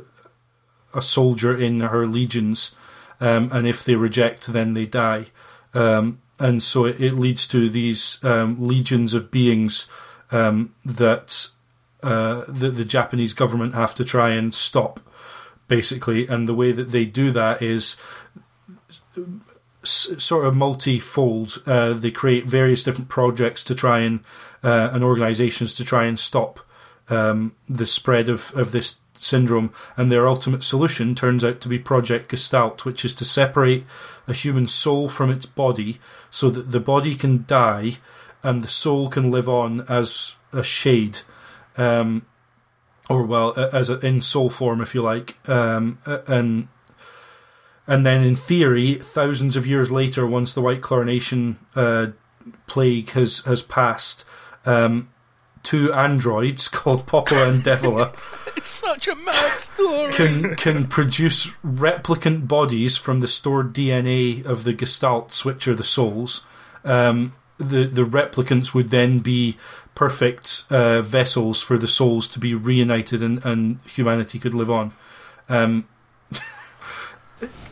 a 0.98 1.02
soldier 1.02 1.56
in 1.56 1.82
her 1.82 2.06
legions, 2.06 2.76
um, 3.20 3.50
and 3.52 3.68
if 3.68 3.84
they 3.84 3.96
reject, 3.96 4.48
then 4.48 4.74
they 4.74 4.86
die. 4.86 5.28
Um, 5.74 6.22
and 6.40 6.64
so 6.64 6.86
it, 6.86 7.00
it 7.00 7.14
leads 7.14 7.46
to 7.48 7.70
these 7.70 8.24
um, 8.24 8.56
legions 8.60 9.14
of 9.14 9.30
beings 9.30 9.88
um, 10.32 10.74
that 10.86 11.50
uh, 12.02 12.44
the, 12.48 12.70
the 12.70 12.86
Japanese 12.86 13.34
government 13.34 13.74
have 13.74 13.94
to 13.96 14.06
try 14.06 14.30
and 14.30 14.56
stop, 14.56 15.00
basically. 15.68 16.28
And 16.28 16.48
the 16.48 16.54
way 16.54 16.72
that 16.72 16.92
they 16.92 17.06
do 17.06 17.32
that 17.32 17.62
is 17.62 17.98
sort 19.84 20.46
of 20.46 20.56
multi-fold. 20.56 21.64
Uh, 21.66 21.94
they 21.94 22.12
create 22.12 22.46
various 22.46 22.84
different 22.84 23.10
projects 23.10 23.64
to 23.64 23.76
try 23.76 24.00
and 24.00 24.22
uh, 24.64 24.90
and 24.94 25.04
organisations 25.04 25.74
to 25.74 25.86
try 25.86 26.06
and 26.06 26.20
stop 26.20 26.60
um, 27.10 27.54
the 27.68 27.86
spread 27.86 28.30
of, 28.30 28.52
of 28.56 28.72
this 28.72 28.98
syndrome. 29.14 29.72
And 29.98 30.12
their 30.12 30.28
ultimate 30.28 30.64
solution 30.64 31.16
turns 31.16 31.44
out 31.44 31.62
to 31.62 31.70
be 31.70 31.80
Project 31.80 32.30
Gestalt, 32.30 32.86
which 32.86 33.06
is 33.06 33.14
to 33.16 33.26
separate 33.26 33.86
a 34.28 34.34
human 34.34 34.68
soul 34.68 35.10
from 35.10 35.30
its 35.30 35.46
body, 35.46 36.00
so 36.30 36.50
that 36.50 36.72
the 36.72 36.80
body 36.80 37.16
can 37.16 37.46
die 37.48 37.94
and 38.44 38.64
the 38.64 38.68
soul 38.68 39.10
can 39.10 39.32
live 39.32 39.50
on 39.50 39.82
as 39.90 40.36
a 40.54 40.64
shade. 40.64 41.20
Um, 41.78 42.26
or 43.10 43.24
well, 43.24 43.54
as 43.58 43.90
a, 43.90 44.00
in 44.06 44.22
soul 44.22 44.50
form, 44.50 44.82
if 44.82 44.94
you 44.94 45.02
like, 45.02 45.38
um, 45.50 45.98
and 46.06 46.68
and 47.90 48.06
then 48.06 48.24
in 48.24 48.36
theory, 48.36 48.94
thousands 48.96 49.56
of 49.56 49.66
years 49.66 49.92
later, 49.92 50.26
once 50.28 50.54
the 50.54 50.62
white 50.62 50.82
chlorination 50.82 51.58
uh, 51.76 52.08
plague 52.68 53.10
has 53.10 53.40
has 53.40 53.64
passed, 53.64 54.26
um, 54.66 55.10
two 55.64 55.92
androids 55.92 56.68
called 56.78 57.08
Popola 57.08 57.50
and 57.50 57.64
Devola 57.64 58.16
it's 58.58 58.70
such 58.70 59.08
a 59.08 59.16
mad 59.16 59.60
story. 59.60 60.14
can 60.14 60.56
can 60.56 60.88
produce 60.88 61.48
replicant 61.66 62.48
bodies 62.48 62.96
from 62.96 63.22
the 63.22 63.28
stored 63.28 63.74
DNA 63.74 64.46
of 64.46 64.64
the 64.64 64.74
gestalts, 64.74 65.44
which 65.44 65.68
are 65.68 65.76
the 65.76 65.84
souls. 65.84 66.44
Um, 66.84 67.34
the 67.58 67.86
the 67.86 68.04
replicants 68.04 68.74
would 68.74 68.90
then 68.90 69.20
be 69.20 69.58
perfect 69.96 70.66
uh, 70.70 71.02
vessels 71.02 71.62
for 71.62 71.78
the 71.78 71.88
souls 71.88 72.28
to 72.30 72.40
be 72.40 72.54
reunited, 72.54 73.24
and, 73.24 73.44
and 73.44 73.80
humanity 73.86 74.40
could 74.40 74.54
live 74.54 74.70
on. 74.70 74.94
Um, 75.50 75.88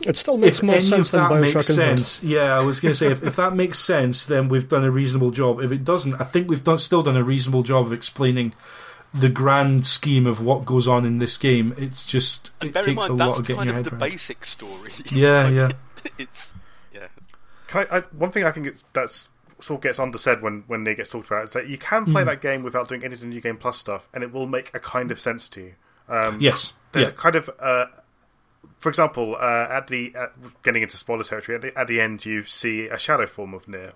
It 0.06 0.16
still 0.16 0.36
makes 0.38 0.58
if 0.58 0.64
more 0.64 0.80
sense 0.80 1.12
of 1.12 1.12
than 1.12 1.20
that 1.22 1.30
Bioshock 1.30 1.40
makes 1.54 1.70
Infinite. 1.70 1.98
sense, 1.98 2.22
yeah, 2.22 2.56
I 2.56 2.64
was 2.64 2.80
going 2.80 2.92
to 2.92 2.96
say 2.98 3.10
if, 3.10 3.22
if 3.22 3.36
that 3.36 3.54
makes 3.54 3.78
sense, 3.78 4.26
then 4.26 4.48
we've 4.48 4.68
done 4.68 4.84
a 4.84 4.90
reasonable 4.90 5.30
job. 5.30 5.60
If 5.60 5.72
it 5.72 5.84
doesn't, 5.84 6.14
I 6.20 6.24
think 6.24 6.48
we've 6.48 6.62
done, 6.64 6.78
still 6.78 7.02
done 7.02 7.16
a 7.16 7.24
reasonable 7.24 7.62
job 7.62 7.86
of 7.86 7.92
explaining 7.92 8.54
the 9.14 9.28
grand 9.28 9.86
scheme 9.86 10.26
of 10.26 10.40
what 10.44 10.64
goes 10.66 10.86
on 10.86 11.04
in 11.06 11.18
this 11.18 11.36
game. 11.38 11.74
It's 11.78 12.04
just 12.04 12.50
And 12.60 12.70
it 12.70 12.74
bear 12.74 12.82
in 12.88 12.94
takes 12.96 13.06
a 13.08 13.12
lot 13.12 13.38
of 13.38 13.46
getting 13.46 13.56
kind 13.56 13.66
your 13.70 13.78
of 13.78 13.84
head 13.84 13.84
the 13.86 13.90
around. 14.04 14.10
basic 14.10 14.44
story. 14.44 14.92
Yeah, 15.10 15.44
Like, 15.44 15.54
yeah. 15.54 15.72
It's 16.18 16.52
yeah. 16.94 17.06
Can 17.66 17.86
I, 17.90 17.96
I, 17.98 18.00
one 18.12 18.30
thing 18.30 18.44
I 18.44 18.52
think 18.52 18.66
it's, 18.66 18.84
that's 18.92 19.28
sort 19.60 19.78
of 19.78 19.82
gets 19.82 19.98
undersaid 19.98 20.40
when 20.42 20.62
when 20.68 20.86
it 20.86 20.94
gets 20.96 21.10
talked 21.10 21.26
about 21.26 21.44
is 21.44 21.52
that 21.54 21.68
you 21.68 21.76
can 21.78 22.04
play 22.06 22.22
that 22.22 22.40
game 22.40 22.62
without 22.62 22.88
doing 22.88 23.02
any 23.02 23.14
of 23.14 23.20
the 23.20 23.26
new 23.26 23.40
game 23.40 23.56
plus 23.56 23.76
stuff, 23.78 24.08
and 24.14 24.22
it 24.22 24.32
will 24.32 24.46
make 24.46 24.72
a 24.74 24.78
kind 24.78 25.10
of 25.10 25.18
sense 25.18 25.48
to 25.48 25.60
you. 25.60 25.74
Um, 26.08 26.36
Yes, 26.40 26.72
there's 26.92 27.08
yeah, 27.08 27.12
a 27.12 27.16
kind 27.16 27.34
of 27.36 27.50
uh, 27.58 27.86
for 28.78 28.88
example, 28.88 29.36
uh, 29.38 29.66
at 29.70 29.88
the 29.88 30.14
at, 30.14 30.32
getting 30.62 30.82
into 30.82 30.96
spoiler 30.96 31.24
territory, 31.24 31.56
at 31.56 31.62
the, 31.62 31.78
at 31.78 31.88
the 31.88 32.00
end 32.00 32.24
you 32.24 32.44
see 32.44 32.86
a 32.86 32.98
shadow 32.98 33.26
form 33.26 33.52
of 33.54 33.66
Nier. 33.68 33.92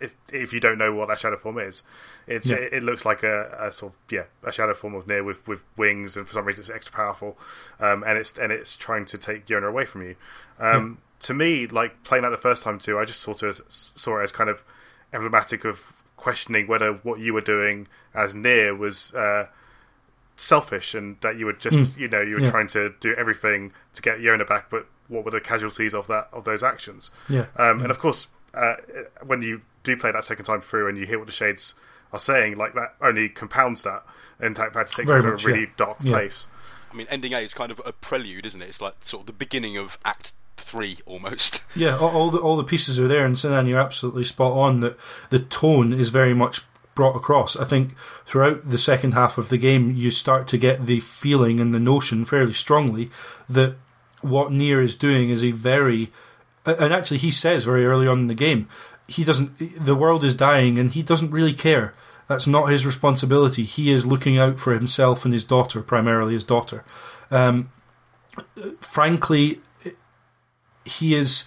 If 0.00 0.14
if 0.32 0.52
you 0.52 0.60
don't 0.60 0.78
know 0.78 0.92
what 0.94 1.08
that 1.08 1.18
shadow 1.18 1.36
form 1.36 1.58
is, 1.58 1.82
Yeah. 2.26 2.56
it, 2.56 2.72
it 2.72 2.82
looks 2.82 3.04
like 3.04 3.22
a, 3.22 3.56
a 3.68 3.72
sort 3.72 3.92
of 3.92 3.98
yeah 4.10 4.24
a 4.42 4.50
shadow 4.50 4.74
form 4.74 4.94
of 4.94 5.06
Nier 5.06 5.22
with, 5.22 5.46
with 5.46 5.62
wings, 5.76 6.16
and 6.16 6.26
for 6.26 6.32
some 6.34 6.44
reason 6.46 6.62
it's 6.62 6.70
extra 6.70 6.94
powerful, 6.94 7.38
um, 7.78 8.02
and 8.06 8.18
it's 8.18 8.36
and 8.38 8.50
it's 8.50 8.74
trying 8.76 9.04
to 9.06 9.18
take 9.18 9.46
Yona 9.46 9.68
away 9.68 9.84
from 9.84 10.02
you. 10.02 10.16
Um, 10.58 10.98
To 11.20 11.34
me, 11.34 11.66
like 11.68 12.02
playing 12.02 12.22
that 12.22 12.30
the 12.30 12.36
first 12.36 12.62
time 12.64 12.78
too, 12.80 12.98
I 12.98 13.04
just 13.04 13.20
sort 13.20 13.42
of 13.44 13.60
saw 13.68 14.18
it 14.18 14.24
as 14.24 14.32
kind 14.32 14.50
of 14.50 14.64
emblematic 15.12 15.64
of 15.64 15.92
questioning 16.16 16.66
whether 16.66 16.94
what 16.94 17.20
you 17.20 17.34
were 17.34 17.40
doing 17.42 17.86
as 18.14 18.34
Nier 18.34 18.74
was. 18.74 19.12
Uh, 19.14 19.46
selfish 20.36 20.94
and 20.94 21.16
that 21.20 21.36
you 21.38 21.46
were 21.46 21.52
just 21.52 21.96
you 21.98 22.08
know 22.08 22.20
you 22.20 22.30
were 22.32 22.38
Hmm. 22.38 22.44
Yeah. 22.44 22.50
trying 22.50 22.68
to 22.68 22.94
do 23.00 23.14
everything 23.16 23.72
to 23.94 24.02
get 24.02 24.18
Yona 24.18 24.46
back 24.48 24.70
but 24.70 24.86
what 25.08 25.24
were 25.24 25.30
the 25.30 25.40
casualties 25.40 25.94
of 25.94 26.06
that 26.08 26.28
of 26.32 26.44
those 26.44 26.62
actions 26.62 27.10
Yeah. 27.28 27.46
um, 27.56 27.82
and 27.82 27.90
of 27.90 27.98
course 27.98 28.28
uh, 28.54 28.74
when 29.24 29.42
you 29.42 29.62
do 29.84 29.96
play 29.96 30.10
that 30.12 30.24
second 30.24 30.44
time 30.46 30.60
through 30.60 30.88
and 30.88 30.96
you 30.98 31.06
hear 31.06 31.18
what 31.18 31.26
the 31.26 31.32
shades 31.32 31.74
are 32.12 32.18
saying 32.18 32.56
like 32.56 32.74
that 32.74 32.94
only 33.00 33.28
compounds 33.28 33.82
that 33.82 34.02
and 34.38 34.48
in 34.48 34.54
fact 34.72 34.74
it 34.76 34.94
takes 34.96 35.08
Very 35.08 35.20
it 35.20 35.22
to 35.22 35.30
much, 35.32 35.44
a 35.44 35.48
really 35.48 35.60
yeah. 35.60 35.66
dark 35.76 35.96
Yeah. 36.00 36.12
place 36.14 36.46
I 36.90 36.94
mean, 36.94 37.06
ending 37.08 37.32
A 37.32 37.38
is 37.38 37.54
kind 37.54 37.72
of 37.72 37.80
a 37.86 37.92
prelude, 37.92 38.44
isn't 38.44 38.60
it? 38.60 38.68
It's 38.68 38.80
like 38.82 38.96
sort 39.02 39.22
of 39.22 39.26
the 39.26 39.32
beginning 39.32 39.78
of 39.78 39.98
Act 40.04 40.32
Three 40.58 40.98
almost. 41.06 41.62
Yeah, 41.74 41.96
all, 41.96 42.10
all 42.10 42.30
the 42.30 42.38
all 42.38 42.56
the 42.58 42.64
pieces 42.64 43.00
are 43.00 43.08
there, 43.08 43.24
and 43.24 43.38
Sinan, 43.38 43.64
you're 43.64 43.80
absolutely 43.80 44.24
spot 44.24 44.52
on. 44.52 44.80
That 44.80 44.98
the 45.30 45.38
tone 45.38 45.94
is 45.94 46.10
very 46.10 46.34
much 46.34 46.60
brought 46.94 47.16
across. 47.16 47.56
I 47.56 47.64
think 47.64 47.96
throughout 48.26 48.68
the 48.68 48.78
second 48.78 49.14
half 49.14 49.38
of 49.38 49.48
the 49.48 49.58
game, 49.58 49.92
you 49.92 50.10
start 50.10 50.48
to 50.48 50.58
get 50.58 50.86
the 50.86 51.00
feeling 51.00 51.60
and 51.60 51.74
the 51.74 51.80
notion 51.80 52.24
fairly 52.24 52.52
strongly 52.52 53.10
that 53.48 53.76
what 54.20 54.52
Nier 54.52 54.80
is 54.80 54.94
doing 54.94 55.30
is 55.30 55.42
a 55.42 55.50
very, 55.50 56.10
and 56.64 56.92
actually 56.92 57.18
he 57.18 57.30
says 57.30 57.64
very 57.64 57.84
early 57.84 58.06
on 58.06 58.20
in 58.20 58.26
the 58.26 58.34
game, 58.34 58.68
he 59.08 59.24
doesn't. 59.24 59.84
The 59.84 59.96
world 59.96 60.24
is 60.24 60.34
dying, 60.34 60.78
and 60.78 60.90
he 60.90 61.02
doesn't 61.02 61.30
really 61.30 61.52
care. 61.52 61.94
That's 62.28 62.46
not 62.46 62.70
his 62.70 62.86
responsibility. 62.86 63.64
He 63.64 63.90
is 63.90 64.06
looking 64.06 64.38
out 64.38 64.58
for 64.58 64.72
himself 64.72 65.24
and 65.24 65.34
his 65.34 65.44
daughter, 65.44 65.82
primarily 65.82 66.34
his 66.34 66.44
daughter. 66.44 66.84
Um, 67.30 67.70
frankly, 68.80 69.60
he 70.84 71.14
is 71.14 71.44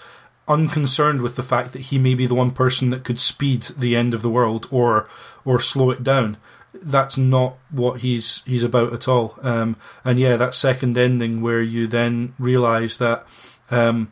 unconcerned 0.47 1.21
with 1.21 1.35
the 1.35 1.43
fact 1.43 1.73
that 1.73 1.83
he 1.83 1.97
may 1.97 2.13
be 2.13 2.25
the 2.25 2.35
one 2.35 2.51
person 2.51 2.89
that 2.91 3.03
could 3.03 3.19
speed 3.19 3.63
the 3.77 3.95
end 3.95 4.13
of 4.13 4.21
the 4.21 4.29
world 4.29 4.67
or 4.71 5.07
or 5.43 5.59
slow 5.59 5.89
it 5.89 6.03
down. 6.03 6.37
That's 6.73 7.17
not 7.17 7.57
what 7.71 8.01
he's 8.01 8.43
he's 8.45 8.63
about 8.63 8.93
at 8.93 9.07
all. 9.07 9.39
Um, 9.41 9.77
and 10.03 10.19
yeah, 10.19 10.37
that 10.37 10.53
second 10.53 10.97
ending 10.97 11.41
where 11.41 11.61
you 11.61 11.87
then 11.87 12.33
realise 12.37 12.97
that 12.97 13.25
um, 13.71 14.11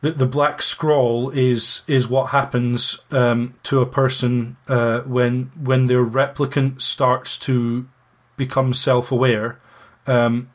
the 0.00 0.10
the 0.10 0.26
Black 0.26 0.62
Scrawl 0.62 1.30
is 1.30 1.82
is 1.86 2.06
what 2.06 2.26
happens 2.26 3.00
um, 3.10 3.54
to 3.64 3.80
a 3.80 3.86
person 3.86 4.56
uh, 4.68 5.00
when 5.00 5.50
when 5.60 5.86
their 5.86 6.04
replicant 6.04 6.82
starts 6.82 7.38
to 7.38 7.88
become 8.36 8.74
self 8.74 9.10
aware. 9.10 9.58
Um, 10.06 10.50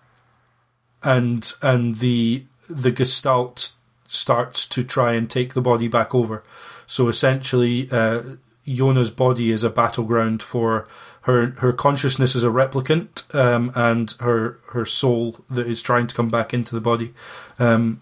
and 1.02 1.52
and 1.62 1.96
the 1.96 2.46
the 2.70 2.92
gestalt 2.92 3.72
starts 4.10 4.66
to 4.68 4.84
try 4.84 5.14
and 5.14 5.30
take 5.30 5.54
the 5.54 5.62
body 5.62 5.88
back 5.88 6.14
over. 6.14 6.44
So 6.88 7.08
essentially, 7.08 7.90
uh, 7.92 8.24
Yona's 8.66 9.12
body 9.12 9.52
is 9.52 9.64
a 9.64 9.70
battleground 9.70 10.42
for 10.44 10.88
her. 11.22 11.52
Her 11.60 11.72
consciousness 11.72 12.36
is 12.36 12.44
a 12.44 12.50
replicant, 12.50 13.34
um, 13.34 13.72
and 13.76 14.12
her 14.20 14.60
her 14.74 14.86
soul 14.86 15.40
that 15.50 15.68
is 15.68 15.82
trying 15.82 16.08
to 16.08 16.16
come 16.16 16.30
back 16.30 16.54
into 16.54 16.76
the 16.76 16.82
body. 16.82 17.14
Um, 17.60 18.02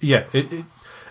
yeah, 0.00 0.24
it, 0.32 0.52
it 0.52 0.64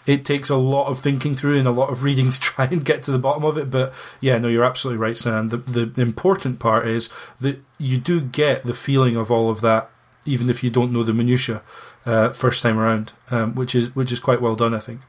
it 0.06 0.26
takes 0.26 0.50
a 0.50 0.56
lot 0.56 0.88
of 0.88 1.00
thinking 1.00 1.36
through 1.36 1.58
and 1.58 1.68
a 1.68 1.72
lot 1.72 1.90
of 1.90 2.04
reading 2.04 2.32
to 2.32 2.40
try 2.42 2.66
and 2.66 2.84
get 2.84 3.04
to 3.04 3.12
the 3.12 3.20
bottom 3.20 3.44
of 3.44 3.58
it. 3.58 3.70
But 3.70 3.94
yeah, 4.20 4.38
no, 4.38 4.48
you're 4.48 4.66
absolutely 4.66 5.00
right, 5.00 5.18
Sam. 5.18 5.50
The, 5.50 5.58
the 5.58 5.86
the 5.86 6.02
important 6.02 6.60
part 6.60 6.88
is 6.88 7.10
that 7.40 7.60
you 7.78 7.98
do 7.98 8.22
get 8.22 8.64
the 8.64 8.74
feeling 8.74 9.16
of 9.16 9.32
all 9.32 9.50
of 9.50 9.62
that, 9.62 9.90
even 10.26 10.50
if 10.50 10.64
you 10.64 10.70
don't 10.70 10.92
know 10.92 11.04
the 11.04 11.14
minutia 11.14 11.62
uh, 12.06 12.30
first 12.30 12.64
time 12.64 12.80
around, 12.80 13.14
um, 13.32 13.56
which 13.56 13.76
is 13.76 13.96
which 13.96 14.12
is 14.12 14.20
quite 14.20 14.42
well 14.42 14.56
done, 14.56 14.74
I 14.74 14.80
think. 14.80 15.02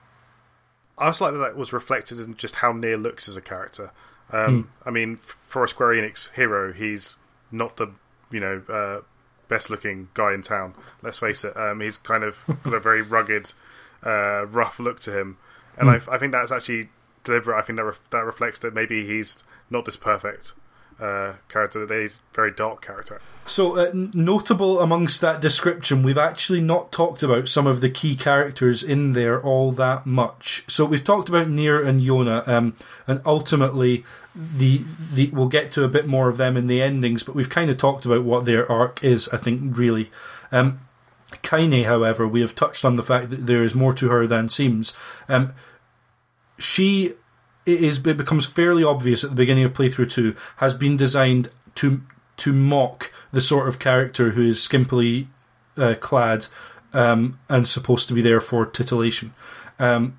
I 0.97 1.07
also 1.07 1.25
like 1.25 1.35
that 1.35 1.41
that 1.41 1.57
was 1.57 1.73
reflected 1.73 2.19
in 2.21 2.37
just 2.37 2.57
how 2.57 2.73
Nier 2.73 2.97
looks 2.97 3.29
as 3.29 3.37
a 3.37 3.41
character. 3.41 3.91
Hmm. 4.31 4.37
Um, 4.37 4.71
I 4.87 4.91
mean, 4.91 5.17
for 5.17 5.65
a 5.65 5.69
Square 5.69 5.95
Enix 5.95 6.31
hero, 6.33 6.73
he's 6.73 7.17
not 7.51 7.77
the 7.77 7.89
you 8.31 8.41
know 8.41 8.63
uh, 8.69 9.01
best 9.49 9.71
looking 9.71 10.09
guy 10.15 10.33
in 10.35 10.43
town. 10.43 10.75
Let's 11.03 11.19
face 11.19 11.45
it. 11.45 11.57
Um, 11.57 11.81
he's 11.81 11.97
kind 11.99 12.25
of 12.25 12.43
got 12.65 12.75
a 12.75 12.81
very 12.81 13.03
rugged, 13.03 13.53
uh, 14.03 14.47
rough 14.47 14.79
look 14.79 15.01
to 15.01 15.19
him, 15.19 15.37
and 15.77 15.89
Hmm. 15.89 16.11
I, 16.11 16.15
I 16.15 16.19
think 16.19 16.33
that's 16.33 16.53
actually 16.53 16.89
deliberate. 17.25 17.59
I 17.59 17.63
think 17.63 17.77
that 17.77 17.85
ref- 17.85 18.11
that 18.11 18.25
reflects 18.25 18.59
that 18.61 18.75
maybe 18.75 19.07
he's 19.07 19.43
not 19.71 19.85
this 19.85 19.97
perfect 19.97 20.53
uh, 21.01 21.35
character. 21.49 21.85
That 21.85 21.95
a 21.95 22.11
very 22.35 22.51
dark 22.51 22.85
character. 22.85 23.21
So, 23.47 23.77
uh, 23.77 23.91
notable 23.93 24.81
amongst 24.81 25.21
that 25.21 25.41
description, 25.41 26.03
we've 26.03 26.17
actually 26.17 26.63
not 26.63 26.91
talked 26.91 27.23
about 27.23 27.47
some 27.47 27.67
of 27.67 27.83
the 27.83 27.91
key 27.91 28.17
characters 28.17 28.83
in 28.83 29.13
there 29.13 29.39
all 29.39 29.71
that 29.73 30.07
much. 30.07 30.65
So, 30.67 30.87
we've 30.87 31.05
talked 31.05 31.29
about 31.29 31.51
Nier 31.51 31.83
and 31.83 32.01
Yona, 32.01 32.47
um, 32.49 32.75
and 33.07 33.21
ultimately, 33.27 34.03
the 34.35 34.83
the 35.13 35.31
we'll 35.31 35.49
get 35.49 35.71
to 35.73 35.85
a 35.85 35.89
bit 35.89 36.07
more 36.07 36.29
of 36.29 36.39
them 36.39 36.57
in 36.57 36.69
the 36.69 36.81
endings, 36.81 37.23
but 37.23 37.35
we've 37.35 37.51
kind 37.51 37.71
of 37.71 37.77
talked 37.77 38.07
about 38.07 38.25
what 38.25 38.47
their 38.47 38.71
arc 38.71 39.03
is. 39.05 39.29
I 39.29 39.37
think 39.37 39.77
really. 39.77 40.11
Um, 40.51 40.81
Kaine, 41.43 41.85
however, 41.85 42.27
we 42.27 42.41
have 42.41 42.55
touched 42.55 42.85
on 42.85 42.97
the 42.97 43.03
fact 43.03 43.31
that 43.31 43.47
there 43.47 43.63
is 43.63 43.75
more 43.75 43.93
to 43.95 44.09
her 44.09 44.27
than 44.27 44.49
seems. 44.49 44.95
Um, 45.29 45.53
she 46.59 47.15
it 47.67 47.83
is 47.83 47.99
it 47.99 48.17
becomes 48.17 48.47
fairly 48.47 48.85
obvious 48.85 49.25
at 49.25 49.31
the 49.31 49.37
beginning 49.37 49.65
of 49.65 49.73
playthrough 49.73 50.11
two 50.11 50.35
has 50.57 50.75
been 50.75 50.97
designed 50.97 51.51
to 51.75 52.03
to 52.37 52.53
mock 52.53 53.13
the 53.33 53.41
sort 53.41 53.69
of 53.69 53.79
character 53.79 54.31
who 54.31 54.43
is 54.43 54.59
skimpily 54.59 55.27
uh, 55.77 55.95
clad 56.01 56.47
um, 56.93 57.39
and 57.49 57.67
supposed 57.67 58.09
to 58.09 58.15
be 58.15 58.23
there 58.23 58.41
for 58.41 58.65
titillation. 58.65 59.33
Um, 59.79 60.19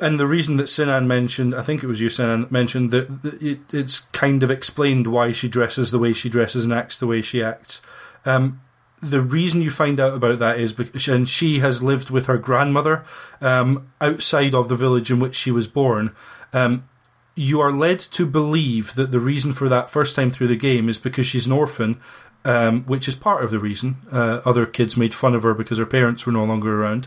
and 0.00 0.20
the 0.20 0.26
reason 0.26 0.56
that 0.58 0.68
Sinan 0.68 1.08
mentioned, 1.08 1.54
I 1.54 1.62
think 1.62 1.82
it 1.82 1.86
was 1.86 2.00
you, 2.00 2.08
Sinan, 2.08 2.46
mentioned 2.50 2.90
that, 2.90 3.22
that 3.22 3.42
it, 3.42 3.60
it's 3.72 4.00
kind 4.00 4.42
of 4.42 4.50
explained 4.50 5.06
why 5.06 5.32
she 5.32 5.48
dresses 5.48 5.90
the 5.90 5.98
way 5.98 6.12
she 6.12 6.28
dresses 6.28 6.64
and 6.64 6.74
acts 6.74 6.98
the 6.98 7.06
way 7.06 7.22
she 7.22 7.42
acts. 7.42 7.80
Um, 8.26 8.60
the 9.00 9.20
reason 9.20 9.62
you 9.62 9.70
find 9.70 10.00
out 10.00 10.14
about 10.14 10.40
that 10.40 10.58
is 10.58 10.72
because 10.72 11.06
and 11.06 11.28
she 11.28 11.60
has 11.60 11.82
lived 11.82 12.10
with 12.10 12.26
her 12.26 12.36
grandmother 12.36 13.04
um, 13.40 13.90
outside 14.00 14.54
of 14.54 14.68
the 14.68 14.76
village 14.76 15.10
in 15.10 15.20
which 15.20 15.36
she 15.36 15.50
was 15.50 15.68
born. 15.68 16.14
Um, 16.52 16.88
you 17.34 17.60
are 17.60 17.70
led 17.70 18.00
to 18.00 18.26
believe 18.26 18.94
that 18.94 19.12
the 19.12 19.20
reason 19.20 19.52
for 19.52 19.68
that 19.68 19.90
first 19.90 20.16
time 20.16 20.30
through 20.30 20.48
the 20.48 20.56
game 20.56 20.88
is 20.88 20.98
because 20.98 21.26
she's 21.26 21.46
an 21.46 21.52
orphan, 21.52 22.00
um, 22.44 22.84
which 22.84 23.06
is 23.06 23.14
part 23.14 23.44
of 23.44 23.50
the 23.50 23.58
reason. 23.58 23.96
Uh, 24.10 24.40
other 24.44 24.66
kids 24.66 24.96
made 24.96 25.14
fun 25.14 25.34
of 25.34 25.44
her 25.44 25.54
because 25.54 25.78
her 25.78 25.86
parents 25.86 26.26
were 26.26 26.32
no 26.32 26.44
longer 26.44 26.82
around, 26.82 27.06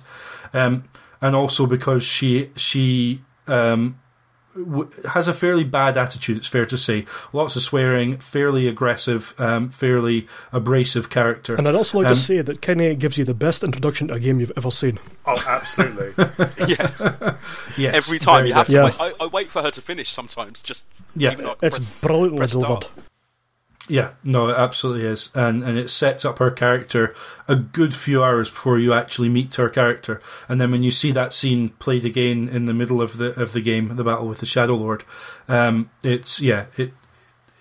um, 0.54 0.86
and 1.22 1.36
also 1.36 1.66
because 1.66 2.04
she 2.04 2.50
she 2.56 3.22
um, 3.48 4.00
has 5.10 5.28
a 5.28 5.34
fairly 5.34 5.64
bad 5.64 5.98
attitude. 5.98 6.38
It's 6.38 6.48
fair 6.48 6.66
to 6.66 6.78
say, 6.78 7.06
lots 7.34 7.56
of 7.56 7.62
swearing, 7.62 8.18
fairly 8.18 8.68
aggressive, 8.68 9.34
um, 9.38 9.70
fairly 9.70 10.28
abrasive 10.52 11.10
character. 11.10 11.56
And 11.56 11.68
I'd 11.68 11.76
also 11.76 12.00
like 12.00 12.08
Um, 12.08 12.14
to 12.14 12.20
say 12.20 12.42
that 12.42 12.62
Kaine 12.62 12.98
gives 12.98 13.18
you 13.18 13.26
the 13.26 13.34
best 13.34 13.64
introduction 13.64 14.08
to 14.10 14.16
a 14.16 14.20
game 14.20 14.40
you've 14.40 14.52
ever 14.58 14.72
seen. 14.72 15.00
Oh, 15.26 15.42
absolutely. 15.48 16.14
yeah, 16.68 17.36
yes, 17.78 17.96
every 17.96 18.20
time 18.20 18.46
you 18.46 18.54
have 18.54 18.68
to. 18.68 18.74
definitely. 18.74 19.06
Wait, 19.08 19.16
I, 19.20 19.24
I 19.24 19.28
wait 19.28 19.50
for 19.52 19.62
her 19.62 19.72
to 19.72 19.82
finish 19.82 20.10
sometimes. 20.10 20.62
Just 20.62 20.86
Yeah. 21.16 21.36
It's 21.62 21.80
brilliantly 21.80 22.40
press 22.40 22.52
delivered. 22.52 22.86
Yeah, 23.92 24.12
no, 24.24 24.48
it 24.48 24.56
absolutely 24.56 25.06
is, 25.06 25.32
and 25.36 25.66
and 25.66 25.78
it 25.78 25.90
sets 25.90 26.24
up 26.24 26.40
her 26.40 26.50
character 26.50 27.14
a 27.50 27.58
good 27.58 27.94
few 27.94 28.24
hours 28.24 28.50
before 28.50 28.80
you 28.80 28.94
actually 28.94 29.28
meet 29.28 29.56
her 29.56 29.68
character, 29.68 30.22
and 30.48 30.62
then 30.62 30.72
when 30.72 30.82
you 30.82 30.92
see 30.92 31.12
that 31.12 31.34
scene 31.34 31.70
played 31.78 32.06
again 32.06 32.48
in 32.48 32.68
the 32.68 32.74
middle 32.74 33.02
of 33.02 33.18
the 33.18 33.38
of 33.38 33.52
the 33.52 33.60
game, 33.60 33.94
the 33.98 34.06
battle 34.06 34.30
with 34.30 34.38
the 34.38 34.46
Shadow 34.46 34.76
Lord, 34.76 35.04
um, 35.50 35.90
it's 36.04 36.40
yeah, 36.40 36.68
it 36.78 36.94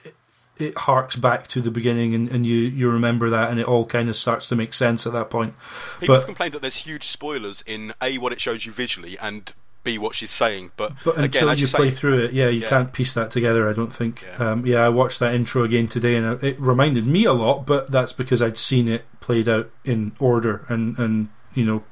it, 0.05 0.15
it 0.57 0.79
harks 0.79 1.17
back 1.17 1.49
to 1.49 1.61
the 1.61 1.73
beginning, 1.73 2.15
and, 2.15 2.29
and 2.31 2.47
you 2.47 2.59
you 2.59 2.89
remember 2.89 3.29
that, 3.31 3.51
and 3.51 3.59
it 3.59 3.67
all 3.67 3.85
kind 3.85 4.09
of 4.09 4.15
starts 4.15 4.49
to 4.51 4.55
make 4.55 4.73
sense 4.73 5.09
at 5.09 5.13
that 5.13 5.31
point. 5.31 5.55
People 5.99 6.15
have 6.15 6.23
But 6.23 6.27
complained 6.27 6.55
that 6.55 6.63
there's 6.63 6.77
huge 6.77 7.09
spoilers 7.09 7.65
in 7.67 7.93
a 8.01 8.19
what 8.19 8.33
it 8.33 8.41
shows 8.41 8.65
you 8.65 8.71
visually 8.71 9.19
and 9.19 9.53
b 9.83 9.99
what 9.99 10.15
she's 10.15 10.31
saying. 10.31 10.73
But, 10.77 10.93
but 11.05 11.13
again, 11.19 11.49
until 11.49 11.55
you 11.55 11.67
play 11.69 11.91
through 11.91 12.25
it, 12.25 12.33
yeah, 12.33 12.49
you 12.49 12.61
Yeah. 12.61 12.69
can't 12.69 12.93
piece 12.93 13.15
that 13.15 13.31
together. 13.31 13.69
I 13.69 13.73
don't 13.73 13.93
think. 13.93 14.23
Yeah. 14.39 14.51
Um, 14.53 14.67
yeah, 14.67 14.79
I 14.81 14.89
watched 14.89 15.19
that 15.21 15.35
intro 15.35 15.63
again 15.65 15.89
today, 15.89 16.17
and 16.17 16.43
it 16.43 16.61
reminded 16.61 17.07
me 17.07 17.25
a 17.25 17.33
lot, 17.33 17.67
but 17.67 17.91
that's 17.91 18.13
because 18.13 18.43
I'd 18.43 18.59
seen 18.59 18.89
it 18.89 19.05
played 19.21 19.49
out 19.49 19.71
in 19.85 20.13
order, 20.19 20.65
and 20.69 20.99
and 20.99 21.29
you 21.55 21.65
know. 21.65 21.85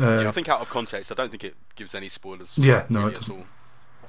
Uh, 0.00 0.22
yeah, 0.22 0.28
I 0.28 0.32
think 0.32 0.48
out 0.48 0.60
of 0.60 0.70
context, 0.70 1.12
I 1.12 1.14
don't 1.14 1.30
think 1.30 1.44
it 1.44 1.54
gives 1.76 1.94
any 1.94 2.08
spoilers. 2.08 2.54
Yeah, 2.56 2.86
no, 2.88 3.06
it 3.08 3.14
doesn't. 3.16 3.44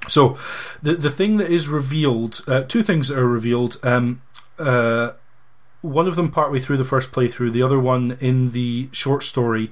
So, 0.08 0.38
the 0.82 0.96
the 0.96 1.10
thing 1.10 1.38
that 1.38 1.50
is 1.50 1.68
revealed, 1.68 2.42
uh, 2.48 2.62
two 2.64 2.84
things 2.84 3.08
that 3.10 3.18
are 3.18 3.28
revealed. 3.28 3.78
Um, 3.84 4.22
uh, 4.60 5.12
one 5.82 6.08
of 6.08 6.16
them 6.16 6.32
partway 6.32 6.60
through 6.60 6.78
the 6.78 6.86
first 6.86 7.12
playthrough, 7.12 7.52
the 7.52 7.62
other 7.62 7.78
one 7.80 8.18
in 8.22 8.52
the 8.52 8.88
short 8.94 9.22
story 9.24 9.70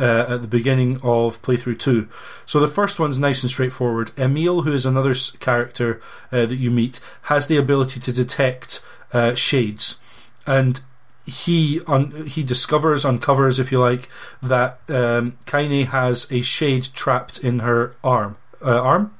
uh, 0.00 0.34
at 0.34 0.42
the 0.42 0.48
beginning 0.48 0.96
of 1.02 1.40
playthrough 1.42 1.78
two. 1.78 2.08
So 2.46 2.58
the 2.58 2.66
first 2.66 2.98
one's 2.98 3.18
nice 3.18 3.42
and 3.42 3.50
straightforward. 3.50 4.10
Emil, 4.16 4.62
who 4.62 4.72
is 4.72 4.86
another 4.86 5.14
character 5.38 6.00
uh, 6.32 6.46
that 6.46 6.56
you 6.56 6.70
meet, 6.70 7.00
has 7.22 7.46
the 7.46 7.56
ability 7.56 8.00
to 8.00 8.12
detect 8.12 8.82
uh, 9.12 9.34
shades, 9.34 9.98
and 10.46 10.80
he 11.26 11.80
un- 11.86 12.26
he 12.26 12.42
discovers, 12.42 13.04
uncovers, 13.04 13.58
if 13.58 13.70
you 13.70 13.78
like, 13.78 14.08
that 14.42 14.80
um, 14.88 15.36
Kaine 15.46 15.86
has 15.86 16.26
a 16.30 16.40
shade 16.40 16.88
trapped 16.94 17.38
in 17.38 17.60
her 17.60 17.94
arm. 18.02 18.36
Uh, 18.64 18.80
arm? 18.80 19.14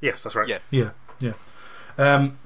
Yes, 0.00 0.22
that's 0.22 0.34
right. 0.34 0.48
Yeah. 0.48 0.58
Yeah, 0.70 0.90
yeah. 1.20 1.32
Um, 1.98 2.38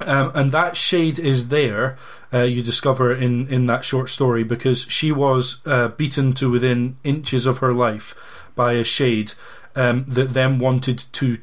um, 0.00 0.32
and 0.34 0.52
that 0.52 0.76
shade 0.76 1.18
is 1.18 1.48
there. 1.48 1.96
Uh, 2.32 2.42
you 2.42 2.62
discover 2.62 3.12
in 3.12 3.48
in 3.48 3.66
that 3.66 3.84
short 3.84 4.10
story 4.10 4.44
because 4.44 4.86
she 4.88 5.10
was 5.10 5.62
uh, 5.66 5.88
beaten 5.88 6.32
to 6.34 6.50
within 6.50 6.96
inches 7.04 7.46
of 7.46 7.58
her 7.58 7.72
life 7.72 8.14
by 8.54 8.72
a 8.74 8.84
shade 8.84 9.32
um, 9.74 10.04
that 10.08 10.34
then 10.34 10.58
wanted 10.58 11.04
to 11.12 11.38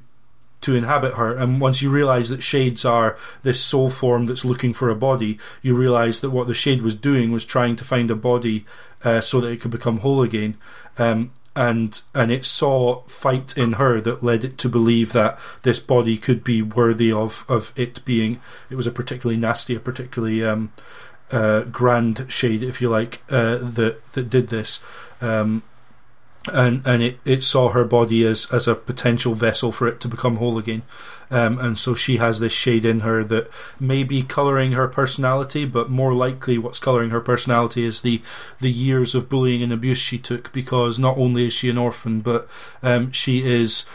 to 0.62 0.76
inhabit 0.76 1.14
her. 1.14 1.36
And 1.36 1.62
once 1.62 1.82
you 1.84 1.92
realise 1.92 2.30
that 2.30 2.42
shades 2.42 2.84
are 2.86 3.18
this 3.44 3.62
soul 3.62 3.92
form 3.92 4.26
that's 4.26 4.44
looking 4.44 4.74
for 4.74 4.90
a 4.90 4.96
body, 4.96 5.38
you 5.62 5.76
realise 5.76 6.20
that 6.22 6.32
what 6.32 6.48
the 6.48 6.56
shade 6.56 6.82
was 6.82 6.96
doing 6.96 7.32
was 7.32 7.46
trying 7.46 7.76
to 7.76 7.84
find 7.84 8.10
a 8.10 8.16
body 8.16 8.66
uh, 9.04 9.22
so 9.22 9.40
that 9.42 9.52
it 9.52 9.62
could 9.62 9.70
become 9.70 10.00
whole 10.00 10.24
again. 10.24 10.58
Um, 10.98 11.32
and 11.56 12.02
and 12.14 12.32
it 12.32 12.46
saw 12.46 13.02
fight 13.04 13.58
in 13.58 13.74
her 13.74 14.02
that 14.02 14.24
led 14.24 14.44
it 14.44 14.58
to 14.60 14.70
believe 14.70 15.14
that 15.14 15.40
this 15.64 15.80
body 15.80 16.18
could 16.18 16.44
be 16.44 16.62
worthy 16.62 17.12
of 17.12 17.46
of 17.48 17.72
it 17.76 18.04
being. 18.06 18.42
It 18.70 18.76
was 18.76 18.88
a 18.88 18.92
particularly 18.92 19.40
nasty, 19.40 19.76
a 19.76 19.80
particularly 19.80 20.44
um, 20.44 20.74
uh, 21.32 21.62
grand 21.62 22.26
shade, 22.30 22.64
if 22.64 22.82
you 22.82 22.90
like, 22.90 23.22
uh, 23.30 23.58
that 23.58 24.00
that 24.14 24.30
did 24.30 24.50
this. 24.50 24.82
Um, 25.22 25.64
and 26.54 26.86
and 26.86 27.02
it, 27.02 27.20
it 27.26 27.44
saw 27.44 27.70
her 27.70 27.84
body 27.84 28.26
as, 28.26 28.48
as 28.52 28.68
a 28.68 28.76
potential 28.76 29.34
vessel 29.34 29.72
for 29.72 29.88
it 29.88 30.00
to 30.02 30.08
become 30.08 30.38
whole 30.38 30.58
again. 30.58 30.84
Um, 31.32 31.58
and 31.58 31.78
so 31.78 31.96
she 31.96 32.18
has 32.18 32.40
this 32.40 32.54
shade 32.54 32.86
in 32.86 33.00
her 33.00 33.24
that 33.24 33.50
may 33.80 34.04
be 34.04 34.22
colouring 34.22 34.74
her 34.74 34.88
personality, 34.88 35.66
but 35.66 35.90
more 35.90 36.14
likely 36.14 36.58
what's 36.58 36.80
colouring 36.80 37.10
her 37.10 37.22
personality 37.22 37.84
is 37.84 38.02
the, 38.02 38.22
the 38.60 38.72
years 38.72 39.16
of 39.16 39.30
bullying 39.30 39.64
and 39.64 39.74
abuse 39.74 39.98
she 39.98 40.20
took 40.20 40.52
because 40.54 41.00
not 41.00 41.18
only 41.18 41.48
is 41.48 41.54
she 41.54 41.70
an 41.70 41.78
orphan, 41.78 42.22
but 42.22 42.48
um, 42.84 43.12
she 43.12 43.44
is. 43.44 43.86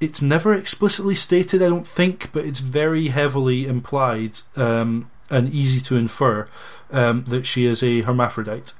It's 0.00 0.22
never 0.22 0.54
explicitly 0.54 1.16
stated, 1.16 1.60
I 1.60 1.68
don't 1.68 1.86
think, 1.86 2.32
but 2.32 2.44
it's 2.44 2.60
very 2.60 3.08
heavily 3.08 3.66
implied 3.66 4.38
um, 4.54 5.10
and 5.28 5.52
easy 5.52 5.80
to 5.80 5.96
infer 5.96 6.48
um, 6.92 7.24
that 7.24 7.46
she 7.46 7.66
is 7.66 7.82
a 7.82 8.02
hermaphrodite. 8.02 8.74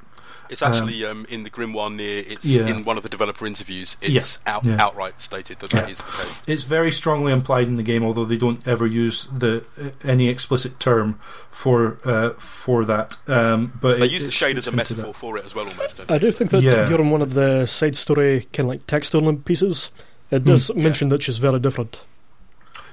It's 0.51 0.63
actually 0.63 1.05
um, 1.05 1.27
in 1.29 1.43
the 1.43 1.51
Grimoire 1.51 1.93
Nier. 1.95 2.25
It's 2.27 2.45
Yeah. 2.45 2.67
in 2.67 2.85
one 2.85 2.97
of 2.97 3.03
the 3.03 3.09
developer 3.09 3.47
interviews. 3.47 3.97
It's 4.01 4.39
Yeah, 4.47 4.53
out, 4.55 4.65
yeah. 4.67 4.77
outright 4.83 5.21
stated 5.21 5.59
that 5.61 5.71
that 5.71 5.89
Yeah. 5.89 5.93
is 5.93 5.99
the 5.99 6.05
case. 6.05 6.41
It's 6.47 6.65
very 6.65 6.91
strongly 6.91 7.33
implied 7.33 7.69
in 7.69 7.77
the 7.77 7.83
game, 7.83 8.03
although 8.05 8.25
they 8.25 8.37
don't 8.37 8.67
ever 8.67 8.87
use 8.87 9.29
the 9.37 9.65
any 10.05 10.29
explicit 10.29 10.81
term 10.81 11.19
for 11.51 11.99
uh, 12.05 12.31
for 12.39 12.85
that. 12.85 13.17
Um, 13.27 13.73
but 13.81 13.99
They 13.99 14.07
it- 14.07 14.13
use 14.13 14.25
the 14.25 14.31
shade 14.31 14.59
as 14.59 14.67
a 14.67 14.73
metaphor 14.73 15.11
at. 15.11 15.17
for 15.17 15.37
it 15.39 15.45
as 15.45 15.55
well, 15.55 15.67
almost. 15.69 15.97
Don't 15.99 16.11
I 16.11 16.19
do 16.19 16.31
think 16.33 16.51
that 16.51 16.63
Yeah. 16.63 16.85
during 16.87 17.11
one 17.11 17.23
of 17.23 17.35
the 17.35 17.67
side 17.67 17.97
story 17.97 18.49
kind 18.53 18.67
of 18.67 18.71
like 18.71 18.87
text 18.87 19.15
only 19.15 19.37
pieces, 19.37 19.91
it 20.31 20.45
does 20.45 20.75
mention 20.75 21.09
that 21.11 21.23
she's 21.23 21.39
very 21.39 21.59
different. 21.61 22.03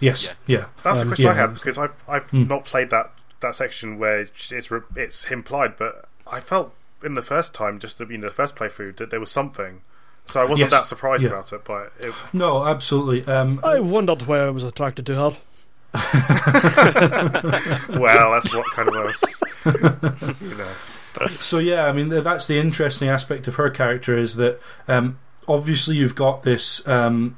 Yes, 0.01 0.31
yeah, 0.45 0.65
That's 0.83 0.99
Um, 0.99 1.09
the 1.09 1.15
question 1.15 1.27
I 1.27 1.33
had 1.33 1.53
because 1.53 1.77
I've 1.77 1.93
I've 2.07 2.29
Hmm. 2.29 2.47
not 2.47 2.65
played 2.65 2.89
that 2.89 3.11
that 3.39 3.55
section 3.55 3.97
where 3.97 4.21
it's 4.21 4.51
it's 4.95 5.25
implied, 5.31 5.75
but 5.77 6.07
I 6.27 6.39
felt 6.39 6.73
in 7.05 7.13
the 7.15 7.21
first 7.21 7.53
time, 7.53 7.79
just 7.79 7.97
the, 7.99 8.05
you 8.07 8.17
know, 8.17 8.27
the 8.29 8.33
first 8.33 8.55
playthrough, 8.55 8.97
that 8.97 9.09
there 9.11 9.19
was 9.19 9.31
something. 9.31 9.81
So 10.27 10.41
I 10.41 10.43
wasn't 10.45 10.71
Yes. 10.71 10.79
that 10.81 10.87
surprised 10.87 11.21
Yeah. 11.23 11.29
about 11.29 11.53
it, 11.53 11.63
but 11.63 11.93
it, 11.99 12.13
No, 12.33 12.65
absolutely. 12.65 13.31
Um, 13.31 13.59
I 13.63 13.79
wondered 13.79 14.23
why 14.23 14.39
I 14.39 14.49
was 14.49 14.63
attracted 14.63 15.05
to 15.05 15.15
her. 15.15 15.37
well, 17.99 18.31
that's 18.33 18.55
what 18.55 18.65
kind 18.73 18.89
of 18.89 18.95
was, 18.95 20.41
you 20.41 20.55
know. 20.55 21.27
so 21.39 21.59
yeah, 21.59 21.85
I 21.85 21.91
mean 21.93 22.09
that's 22.09 22.47
the 22.47 22.59
interesting 22.59 23.07
aspect 23.07 23.47
of 23.47 23.55
her 23.55 23.69
character 23.69 24.17
is 24.17 24.35
that 24.35 24.59
um, 24.87 25.19
obviously 25.47 25.95
you've 25.97 26.15
got 26.15 26.43
this 26.43 26.85
um, 26.87 27.37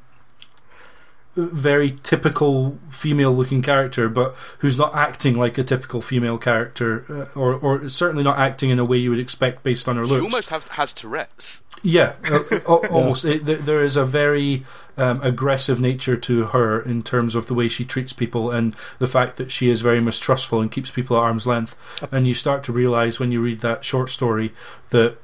very 1.37 1.91
typical 2.03 2.77
female-looking 2.89 3.61
character, 3.61 4.09
but 4.09 4.35
who's 4.59 4.77
not 4.77 4.93
acting 4.95 5.37
like 5.37 5.57
a 5.57 5.63
typical 5.63 6.01
female 6.01 6.37
character, 6.37 7.05
uh, 7.09 7.39
or 7.39 7.53
or 7.53 7.89
certainly 7.89 8.23
not 8.23 8.37
acting 8.37 8.69
in 8.69 8.79
a 8.79 8.85
way 8.85 8.97
you 8.97 9.09
would 9.11 9.19
expect 9.19 9.63
based 9.63 9.87
on 9.87 9.95
her 9.95 10.05
She 10.05 10.11
looks. 10.11 10.23
almost 10.23 10.49
have, 10.49 10.67
has 10.69 10.93
Tourette's. 10.93 11.61
Yeah, 11.83 12.13
uh, 12.29 12.43
al- 12.67 12.85
almost. 12.87 13.23
It, 13.23 13.45
there 13.45 13.83
is 13.83 13.95
a 13.95 14.03
very 14.03 14.65
um, 14.97 15.21
aggressive 15.21 15.79
nature 15.79 16.17
to 16.17 16.45
her 16.47 16.81
in 16.81 17.03
terms 17.03 17.35
of 17.35 17.45
the 17.45 17.53
way 17.53 17.67
she 17.67 17.85
treats 17.85 18.13
people 18.13 18.49
and 18.49 18.75
the 18.97 19.07
fact 19.07 19.37
that 19.37 19.51
she 19.51 19.69
is 19.69 19.81
very 19.81 20.01
mistrustful 20.01 20.59
and 20.59 20.71
keeps 20.71 20.89
people 20.89 21.15
at 21.17 21.21
arm's 21.21 21.45
length. 21.45 21.75
And 22.11 22.25
you 22.25 22.33
start 22.33 22.63
to 22.63 22.73
realize 22.73 23.19
when 23.19 23.31
you 23.31 23.41
read 23.41 23.59
that 23.59 23.85
short 23.85 24.09
story 24.09 24.53
that 24.89 25.17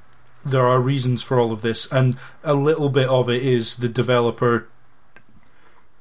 there 0.45 0.67
are 0.67 0.79
reasons 0.79 1.23
for 1.23 1.39
all 1.39 1.51
of 1.51 1.61
this, 1.63 1.91
and 1.91 2.17
a 2.43 2.53
little 2.53 2.89
bit 2.89 3.07
of 3.07 3.29
it 3.29 3.41
is 3.41 3.77
the 3.77 3.89
developer. 3.89 4.67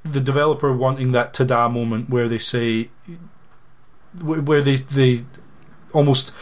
The 0.04 0.20
developer 0.20 0.72
wanting 0.72 1.12
that 1.12 1.32
ta-da 1.32 1.68
moment 1.68 2.10
where 2.10 2.28
they 2.28 2.38
say, 2.38 2.90
where 4.20 4.62
they 4.62 4.76
they 4.76 5.24
almost 5.92 6.32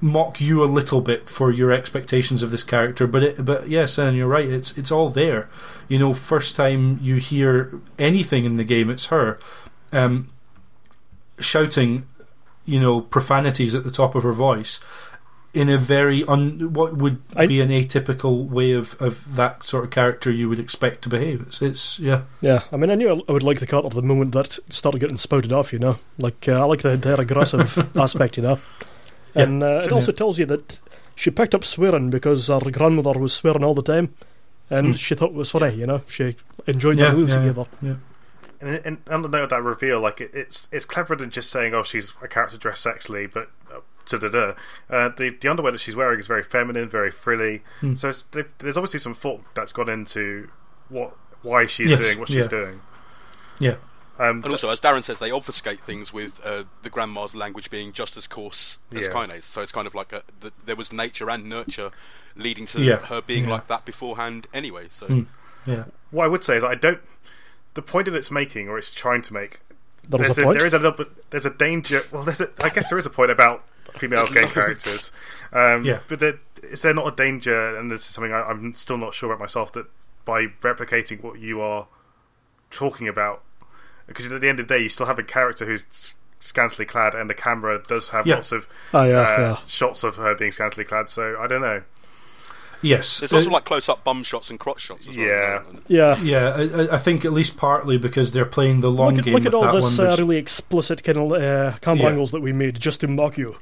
mock 0.00 0.40
you 0.40 0.62
a 0.62 0.66
little 0.66 1.00
bit 1.00 1.28
for 1.28 1.52
your 1.52 1.70
expectations 1.70 2.42
of 2.42 2.50
this 2.50 2.64
character, 2.64 3.06
but 3.06 3.22
it, 3.22 3.44
but 3.44 3.68
yes, 3.68 3.98
and 3.98 4.16
you're 4.16 4.26
right. 4.26 4.48
It's 4.48 4.76
it's 4.76 4.90
all 4.90 5.10
there. 5.10 5.48
You 5.88 5.98
know, 5.98 6.12
first 6.12 6.56
time 6.56 6.98
you 7.00 7.16
hear 7.16 7.80
anything 7.98 8.44
in 8.44 8.56
the 8.56 8.64
game, 8.64 8.90
it's 8.90 9.06
her 9.06 9.38
um, 9.92 10.28
shouting, 11.38 12.06
you 12.64 12.80
know, 12.80 13.00
profanities 13.00 13.74
at 13.74 13.84
the 13.84 13.90
top 13.90 14.14
of 14.14 14.24
her 14.24 14.32
voice 14.32 14.80
in 15.54 15.68
a 15.68 15.76
very 15.76 16.24
un 16.24 16.72
what 16.72 16.96
would 16.96 17.20
I- 17.36 17.46
be 17.46 17.60
an 17.60 17.68
atypical 17.68 18.48
way 18.48 18.72
of, 18.72 18.96
of 19.02 19.36
that 19.36 19.64
sort 19.64 19.84
of 19.84 19.90
character 19.90 20.30
you 20.30 20.48
would 20.48 20.58
expect 20.58 21.02
to 21.02 21.08
behave. 21.10 21.42
It's, 21.42 21.60
it's 21.60 21.98
yeah, 21.98 22.22
Yeah, 22.40 22.62
I 22.72 22.76
mean, 22.76 22.90
I 22.90 22.94
knew 22.94 23.22
I 23.28 23.32
would 23.32 23.42
like 23.42 23.60
the 23.60 23.66
cut 23.66 23.84
of 23.84 23.92
the 23.94 24.02
moment 24.02 24.32
that 24.32 24.58
started 24.70 25.00
getting 25.00 25.18
spouted 25.18 25.52
off, 25.52 25.72
you 25.72 25.78
know? 25.78 25.96
Like, 26.18 26.48
uh, 26.48 26.52
I 26.60 26.64
like 26.64 26.80
the 26.82 26.92
entire 26.92 27.20
aggressive 27.20 27.86
aspect, 27.96 28.36
you 28.38 28.42
know? 28.42 28.58
And 29.34 29.62
uh, 29.62 29.82
it 29.84 29.88
Yeah. 29.90 29.94
also 29.94 30.12
tells 30.12 30.38
you 30.38 30.46
that 30.46 30.80
she 31.16 31.30
picked 31.30 31.54
up 31.54 31.64
swearing 31.64 32.08
because 32.10 32.48
her 32.48 32.58
grandmother 32.70 33.18
was 33.18 33.34
swearing 33.34 33.62
all 33.64 33.74
the 33.74 33.82
time, 33.82 34.14
and 34.70 34.86
Hmm. 34.88 34.92
she 34.94 35.14
thought 35.14 35.30
it 35.30 35.34
was 35.34 35.50
funny, 35.50 35.74
you 35.74 35.86
know? 35.86 36.00
She 36.08 36.34
enjoyed 36.66 36.96
yeah, 36.96 37.08
their 37.10 37.14
moves 37.16 37.34
yeah, 37.34 37.40
together. 37.42 37.66
yeah. 37.82 37.94
And, 38.62 38.80
and 38.86 38.98
on 39.10 39.22
the 39.22 39.28
note 39.28 39.42
of 39.44 39.50
that 39.50 39.62
reveal, 39.62 40.00
like 40.00 40.20
it, 40.20 40.30
it's 40.34 40.68
it's 40.70 40.84
cleverer 40.84 41.16
than 41.16 41.30
just 41.30 41.50
saying, 41.50 41.74
"Oh, 41.74 41.82
she's 41.82 42.12
a 42.22 42.28
character 42.28 42.56
dressed 42.56 42.86
sexily," 42.86 43.28
but 43.32 43.50
uh, 44.12 44.18
da 44.18 44.28
da 44.28 44.28
da. 44.28 44.54
Uh, 44.90 45.08
the 45.10 45.30
the 45.40 45.48
underwear 45.48 45.72
that 45.72 45.78
she's 45.78 45.96
wearing 45.96 46.18
is 46.20 46.26
very 46.26 46.42
feminine, 46.42 46.88
very 46.88 47.10
frilly. 47.10 47.62
Hmm. 47.80 47.94
So 47.94 48.08
it's, 48.10 48.24
there's 48.58 48.76
obviously 48.76 49.00
some 49.00 49.14
thought 49.14 49.42
that's 49.54 49.72
gone 49.72 49.88
into 49.88 50.48
what 50.88 51.16
why 51.42 51.66
she's 51.66 51.90
Yes, 51.90 52.00
doing 52.00 52.18
what 52.18 52.28
she's 52.28 52.36
yeah. 52.36 52.48
doing. 52.48 52.80
Yeah. 53.58 53.74
Um, 54.18 54.42
And 54.44 54.46
also, 54.52 54.68
as 54.68 54.80
Darren 54.80 55.02
says, 55.02 55.18
they 55.18 55.30
obfuscate 55.30 55.80
things 55.80 56.12
with 56.12 56.38
uh, 56.44 56.64
the 56.82 56.90
grandma's 56.90 57.34
language 57.34 57.70
being 57.70 57.92
just 57.92 58.16
as 58.16 58.26
coarse 58.26 58.78
as 58.92 59.06
Yeah. 59.06 59.12
Kaine's. 59.12 59.46
So 59.46 59.62
it's 59.62 59.72
kind 59.72 59.86
of 59.86 59.94
like 59.94 60.12
a, 60.12 60.22
the, 60.40 60.52
there 60.64 60.76
was 60.76 60.92
nature 60.92 61.28
and 61.30 61.48
nurture 61.48 61.90
leading 62.36 62.66
to 62.66 62.80
Yeah. 62.80 62.96
her 63.06 63.20
being 63.22 63.44
Yeah. 63.44 63.50
like 63.54 63.68
that 63.68 63.84
beforehand 63.84 64.46
anyway. 64.52 64.88
So 64.90 65.06
Hmm. 65.06 65.22
Yeah. 65.64 65.84
what 66.10 66.24
I 66.24 66.28
would 66.28 66.44
say 66.44 66.56
is 66.56 66.64
I 66.64 66.74
don't. 66.74 67.00
The 67.74 67.82
point 67.82 68.04
that 68.04 68.14
it's 68.14 68.30
making, 68.30 68.68
or 68.68 68.76
it's 68.78 68.90
trying 68.90 69.22
to 69.22 69.32
make, 69.32 69.60
there's 70.06 70.36
a 70.36 70.42
a, 70.42 70.44
point. 70.44 70.58
there 70.58 70.66
is 70.66 70.74
a 70.74 70.78
little 70.78 70.92
bit. 71.04 71.30
There's 71.30 71.46
a 71.46 71.50
danger. 71.50 72.02
Well, 72.12 72.22
there's 72.22 72.40
a. 72.42 72.50
I 72.62 72.68
guess 72.68 72.90
there 72.90 72.98
is 72.98 73.06
a 73.06 73.10
point 73.10 73.30
about 73.30 73.64
female 73.96 74.26
There's 74.26 74.46
gay 74.46 74.52
characters. 74.52 75.12
Um, 75.52 75.84
Yeah. 75.84 76.00
But 76.08 76.20
there, 76.20 76.38
is 76.62 76.82
there 76.82 76.94
not 76.94 77.06
a 77.12 77.16
danger? 77.16 77.76
And 77.76 77.90
this 77.90 78.00
is 78.02 78.06
something 78.06 78.32
I, 78.32 78.42
I'm 78.42 78.74
still 78.74 78.98
not 78.98 79.14
sure 79.14 79.30
about 79.30 79.40
myself. 79.40 79.72
That 79.72 79.86
by 80.24 80.46
replicating 80.62 81.22
what 81.22 81.38
you 81.40 81.60
are 81.60 81.86
talking 82.70 83.08
about, 83.08 83.42
because 84.06 84.30
at 84.30 84.40
the 84.40 84.48
end 84.48 84.60
of 84.60 84.68
the 84.68 84.74
day, 84.74 84.82
you 84.82 84.88
still 84.88 85.06
have 85.06 85.18
a 85.18 85.22
character 85.22 85.66
who's 85.66 86.14
scantily 86.40 86.84
clad, 86.86 87.14
and 87.14 87.28
the 87.30 87.34
camera 87.34 87.80
does 87.86 88.08
have 88.10 88.26
Yeah. 88.26 88.34
lots 88.36 88.50
of 88.52 88.66
Ah, 88.92 89.04
yeah, 89.04 89.18
uh, 89.20 89.38
yeah. 89.40 89.56
shots 89.66 90.02
of 90.04 90.16
her 90.16 90.34
being 90.34 90.52
scantily 90.52 90.84
clad. 90.84 91.08
So 91.08 91.36
I 91.38 91.46
don't 91.46 91.60
know. 91.62 91.82
Yes. 92.84 93.20
there's 93.20 93.32
also 93.32 93.48
Uh, 93.48 93.52
like 93.52 93.64
close-up 93.64 94.02
bum 94.02 94.24
shots 94.24 94.50
and 94.50 94.58
crotch 94.58 94.80
shots. 94.80 95.06
As 95.06 95.16
well, 95.16 95.24
Yeah. 95.26 95.62
Yeah. 95.86 96.16
Yeah, 96.20 96.46
I- 96.48 96.82
I, 96.82 96.94
I 96.94 96.98
think 96.98 97.24
at 97.24 97.32
least 97.32 97.56
partly 97.56 97.96
because 97.96 98.32
they're 98.32 98.44
playing 98.44 98.80
the 98.80 98.90
long 98.90 99.10
Look 99.14 99.18
at, 99.20 99.24
game 99.26 99.34
look 99.34 99.44
with 99.44 99.54
at 99.54 99.56
all 99.56 99.62
that 99.66 99.74
this 99.74 99.98
one. 99.98 100.06
uh, 100.08 100.16
really 100.18 100.36
explicit 100.36 101.04
kind 101.04 101.18
of 101.18 101.32
uh, 101.32 101.76
camera 101.80 102.02
Yeah. 102.04 102.08
angles 102.10 102.32
that 102.32 102.40
we 102.42 102.52
made 102.52 102.80
just 102.80 103.00
to 103.02 103.08
mock 103.08 103.38
you. 103.38 103.56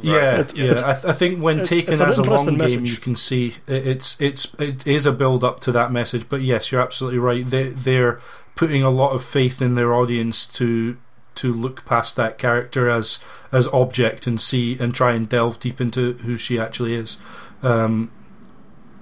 Yeah, 0.00 0.40
It- 0.40 0.56
yeah. 0.56 0.64
it's- 0.72 0.82
I, 0.82 0.92
th- 0.94 1.04
I 1.04 1.12
think 1.12 1.42
when 1.42 1.56
it's- 1.56 1.68
taken 1.68 1.92
it's 1.94 2.02
as 2.02 2.18
a 2.18 2.22
long 2.22 2.30
interesting 2.48 2.58
game, 2.58 2.82
message. 2.82 2.90
you 2.90 2.96
can 2.96 3.16
see 3.16 3.54
it, 3.66 3.86
it's 3.86 4.16
it's 4.18 4.54
it 4.58 4.86
is 4.86 5.06
a 5.06 5.12
build 5.12 5.44
up 5.44 5.60
to 5.60 5.72
that 5.72 5.92
message. 5.92 6.26
But 6.28 6.40
yes, 6.42 6.72
you're 6.72 6.80
absolutely 6.80 7.18
right. 7.18 7.44
They 7.46 7.68
they're 7.68 8.18
putting 8.56 8.82
a 8.82 8.90
lot 8.90 9.10
of 9.12 9.22
faith 9.24 9.60
in 9.62 9.74
their 9.74 9.92
audience 9.94 10.46
to 10.48 10.96
to 11.34 11.52
look 11.52 11.84
past 11.84 12.16
that 12.16 12.36
character 12.38 12.88
as 12.90 13.20
as 13.52 13.66
object 13.68 14.26
and 14.26 14.40
see 14.40 14.76
and 14.80 14.94
try 14.94 15.12
and 15.12 15.28
delve 15.28 15.58
deep 15.58 15.80
into 15.80 16.14
who 16.14 16.36
she 16.36 16.58
actually 16.58 16.94
is. 16.94 17.18
Um, 17.62 18.10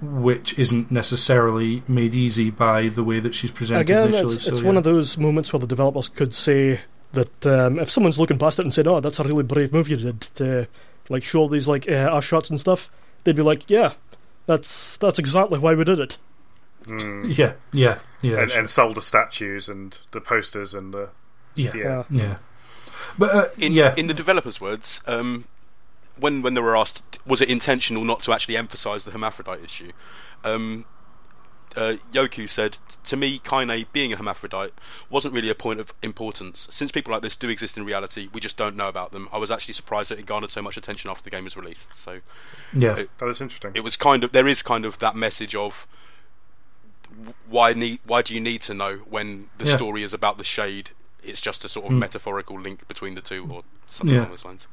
which 0.01 0.57
isn't 0.57 0.89
necessarily 0.89 1.83
made 1.87 2.15
easy 2.15 2.49
by 2.49 2.87
the 2.89 3.03
way 3.03 3.19
that 3.19 3.35
she's 3.35 3.51
presented 3.51 3.81
Again, 3.81 4.07
initially. 4.07 4.33
it's, 4.35 4.45
so, 4.45 4.51
it's 4.51 4.61
yeah. 4.61 4.67
one 4.67 4.77
of 4.77 4.83
those 4.83 5.15
moments 5.17 5.53
where 5.53 5.59
the 5.59 5.67
developers 5.67 6.09
could 6.09 6.33
say 6.33 6.79
that 7.13 7.45
um, 7.45 7.79
if 7.79 7.89
someone's 7.89 8.19
looking 8.19 8.37
past 8.37 8.59
it 8.59 8.63
and 8.63 8.73
said, 8.73 8.87
"Oh, 8.87 8.99
that's 8.99 9.19
a 9.19 9.23
really 9.23 9.43
brave 9.43 9.73
move 9.73 9.89
you 9.89 9.97
did 9.97 10.21
to 10.21 10.67
like 11.09 11.23
show 11.23 11.39
all 11.39 11.47
these 11.47 11.67
like 11.67 11.89
uh, 11.89 12.09
ass 12.15 12.25
shots 12.25 12.49
and 12.49 12.59
stuff," 12.59 12.89
they'd 13.23 13.35
be 13.35 13.41
like, 13.41 13.69
"Yeah, 13.69 13.93
that's 14.45 14.97
that's 14.97 15.19
exactly 15.19 15.59
why 15.59 15.75
we 15.75 15.83
did 15.83 15.99
it." 15.99 16.17
Mm. 16.85 17.37
yeah, 17.37 17.53
yeah, 17.71 17.99
yeah, 18.21 18.39
and, 18.41 18.51
sure. 18.51 18.59
and 18.59 18.69
sold 18.69 18.97
the 18.97 19.01
statues 19.01 19.69
and 19.69 19.99
the 20.11 20.21
posters 20.21 20.73
and 20.73 20.93
the 20.93 21.09
yeah, 21.55 21.71
yeah. 21.75 21.83
Yeah. 21.83 22.03
yeah. 22.09 22.37
But 23.17 23.35
uh, 23.35 23.45
In, 23.57 23.73
yeah, 23.73 23.93
in 23.95 24.07
the 24.07 24.13
developers' 24.13 24.61
words, 24.61 25.01
um, 25.05 25.45
when 26.17 26.41
when 26.41 26.53
they 26.53 26.61
were 26.61 26.77
asked, 26.77 27.19
was 27.25 27.41
it 27.41 27.49
intentional 27.49 28.03
not 28.03 28.21
to 28.23 28.33
actually 28.33 28.57
emphasise 28.57 29.03
the 29.03 29.11
hermaphrodite 29.11 29.63
issue? 29.63 29.91
Um, 30.43 30.85
uh, 31.77 31.95
Yoko 32.13 32.49
said, 32.49 32.77
"To 33.05 33.15
me, 33.17 33.39
Kaine 33.39 33.85
being 33.93 34.11
a 34.13 34.15
hermaphrodite 34.17 34.73
wasn't 35.09 35.33
really 35.33 35.49
a 35.49 35.55
point 35.55 35.79
of 35.79 35.93
importance. 36.01 36.67
Since 36.71 36.91
people 36.91 37.11
like 37.13 37.21
this 37.21 37.35
do 37.35 37.49
exist 37.49 37.77
in 37.77 37.85
reality, 37.85 38.29
we 38.33 38.39
just 38.41 38.57
don't 38.57 38.75
know 38.75 38.87
about 38.89 39.11
them. 39.11 39.29
I 39.31 39.37
was 39.37 39.49
actually 39.51 39.73
surprised 39.73 40.11
that 40.11 40.19
it 40.19 40.25
garnered 40.25 40.51
so 40.51 40.61
much 40.61 40.77
attention 40.77 41.09
after 41.09 41.23
the 41.23 41.29
game 41.29 41.43
was 41.45 41.55
released. 41.55 41.87
So 41.95 42.19
yeah, 42.73 42.97
it- 42.97 43.17
That 43.19 43.27
is 43.27 43.39
interesting. 43.41 43.71
it 43.75 43.81
was 43.83 43.95
kind 43.97 44.23
of 44.23 44.31
there 44.31 44.47
is 44.47 44.61
kind 44.61 44.85
of 44.85 44.99
that 44.99 45.15
message 45.15 45.55
of 45.55 45.87
why 47.49 47.73
need 47.73 47.99
why 48.05 48.21
do 48.21 48.33
you 48.33 48.39
need 48.39 48.61
to 48.63 48.73
know 48.73 48.97
when 49.09 49.49
the 49.57 49.65
Yeah. 49.65 49.75
story 49.75 50.03
is 50.03 50.13
about 50.13 50.37
the 50.37 50.43
shade? 50.43 50.91
It's 51.23 51.41
just 51.41 51.63
a 51.65 51.69
sort 51.69 51.85
of 51.85 51.91
Mm. 51.91 51.99
metaphorical 51.99 52.59
link 52.59 52.87
between 52.87 53.15
the 53.15 53.21
two, 53.21 53.47
or 53.51 53.63
something 53.87 54.15
Yeah. 54.15 54.21
along 54.21 54.31
those 54.31 54.45
lines. 54.45 54.67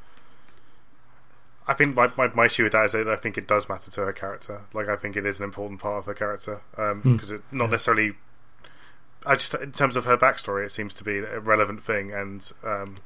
I 1.68 1.74
think 1.74 1.94
my, 1.94 2.10
my, 2.16 2.28
my 2.34 2.46
issue 2.46 2.64
with 2.64 2.72
that 2.72 2.86
is 2.86 2.92
that 2.92 3.06
I 3.08 3.16
think 3.16 3.36
it 3.38 3.46
does 3.46 3.68
matter 3.68 3.90
to 3.90 4.00
her 4.06 4.12
character. 4.12 4.62
Like 4.72 4.88
I 4.88 4.96
think 4.96 5.16
it 5.16 5.26
is 5.26 5.38
an 5.38 5.44
important 5.44 5.80
part 5.80 5.98
of 5.98 6.06
her 6.06 6.14
character 6.14 6.60
because 6.72 7.28
Hmm. 7.28 7.34
it 7.36 7.42
not 7.52 7.70
necessarily. 7.70 8.14
I 9.26 9.34
just 9.36 9.52
in 9.54 9.72
terms 9.72 9.94
of 9.96 10.04
her 10.06 10.16
backstory, 10.16 10.64
it 10.64 10.72
seems 10.72 10.94
to 10.94 11.04
be 11.04 11.18
a 11.18 11.38
relevant 11.40 11.82
thing, 11.82 12.12
and 12.12 12.50
um, 12.64 12.96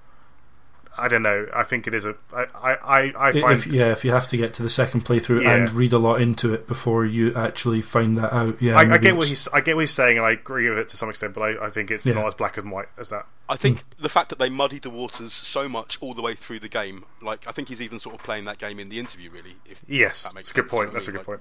I 0.99 1.09
don't 1.09 1.23
know. 1.23 1.47
I 1.55 1.63
think 1.63 1.87
it 1.87 1.95
is 1.95 2.05
a. 2.05 2.15
I 2.35 2.45
I 2.55 2.73
I, 2.75 3.29
I 3.29 3.33
find 3.41 3.59
if, 3.59 3.67
yeah, 3.67 3.93
if 3.93 4.05
you 4.05 4.11
have 4.11 4.29
to 4.29 4.37
get 4.37 4.53
to 4.55 4.63
the 4.63 4.69
second 4.69 5.05
playthrough 5.07 5.43
Yeah. 5.43 5.55
and 5.55 5.73
read 5.73 5.93
a 5.95 5.99
lot 5.99 6.21
into 6.21 6.53
it 6.53 6.69
before 6.69 7.07
you 7.07 7.35
actually 7.35 7.81
find 7.81 8.17
that 8.19 8.31
out, 8.33 8.61
yeah, 8.61 8.77
I, 8.77 8.83
I 8.95 8.99
get 8.99 9.17
what 9.17 9.29
he's 9.29 9.49
I 9.49 9.63
get 9.63 9.75
what 9.77 9.83
he's 9.83 9.91
saying, 9.91 10.19
and 10.19 10.27
I 10.27 10.33
agree 10.33 10.69
with 10.69 10.79
it 10.79 10.89
to 10.89 10.97
some 10.99 11.09
extent. 11.09 11.33
But 11.33 11.41
I, 11.59 11.67
I 11.67 11.71
think 11.71 11.91
it's 11.91 12.05
Yeah. 12.05 12.15
not 12.15 12.27
as 12.27 12.35
black 12.35 12.59
and 12.59 12.71
white 12.71 12.89
as 12.99 13.09
that. 13.09 13.27
I 13.49 13.57
think 13.57 13.85
the 13.99 14.09
fact 14.11 14.29
that 14.29 14.39
they 14.39 14.51
muddied 14.51 14.83
the 14.83 14.91
waters 14.91 15.33
so 15.33 15.69
much 15.69 15.97
all 16.03 16.13
the 16.15 16.23
way 16.23 16.35
through 16.35 16.61
the 16.61 16.69
game, 16.69 17.05
like 17.23 17.47
I 17.49 17.53
think 17.53 17.69
he's 17.69 17.81
even 17.81 17.99
sort 17.99 18.15
of 18.15 18.23
playing 18.23 18.45
that 18.45 18.59
game 18.59 18.79
in 18.79 18.89
the 18.91 18.99
interview. 18.99 19.31
Really, 19.31 19.57
if 19.65 19.81
Yes, 19.89 20.25
that 20.25 20.35
makes 20.35 20.49
that's 20.53 20.59
a 20.59 20.63
good 20.63 20.71
point. 20.71 20.93
That's 20.93 21.09
a 21.09 21.13
good 21.13 21.19
mean? 21.21 21.25
point. 21.25 21.41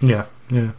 Yeah, 0.00 0.26
yeah. 0.50 0.70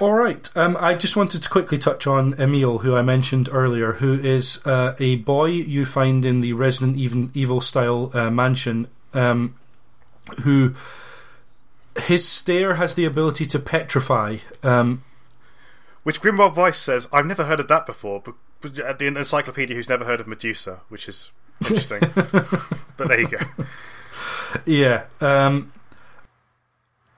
All 0.00 0.14
right. 0.14 0.48
Um, 0.56 0.78
I 0.80 0.94
just 0.94 1.14
wanted 1.14 1.42
to 1.42 1.50
quickly 1.50 1.76
touch 1.76 2.06
on 2.06 2.32
Emil, 2.40 2.78
who 2.78 2.96
I 2.96 3.02
mentioned 3.02 3.50
earlier, 3.52 3.92
who 3.92 4.14
is 4.14 4.58
uh, 4.66 4.94
a 4.98 5.16
boy 5.16 5.48
you 5.48 5.84
find 5.84 6.24
in 6.24 6.40
the 6.40 6.54
Resident 6.54 6.96
Evil, 6.96 7.28
Evil 7.34 7.60
style 7.60 8.10
uh, 8.14 8.30
mansion, 8.30 8.88
um, 9.12 9.56
who 10.44 10.74
his 11.98 12.26
stare 12.26 12.76
has 12.76 12.94
the 12.94 13.04
ability 13.04 13.44
to 13.44 13.58
petrify. 13.58 14.38
Um, 14.62 15.04
Which 16.02 16.22
Grimoire 16.22 16.56
Weiss 16.56 16.78
says 16.78 17.06
I've 17.12 17.26
never 17.26 17.44
heard 17.44 17.60
of 17.60 17.68
that 17.68 17.84
before, 17.84 18.22
but, 18.24 18.36
but 18.62 18.78
at 18.78 18.98
the 18.98 19.06
encyclopedia, 19.06 19.76
who's 19.76 19.90
never 19.90 20.06
heard 20.06 20.20
of 20.20 20.26
Medusa, 20.26 20.80
which 20.88 21.10
is 21.10 21.30
interesting. 21.60 22.00
but 22.96 23.08
there 23.08 23.20
you 23.20 23.28
go. 23.28 23.38
Yeah. 24.64 25.04
Um, 25.20 25.72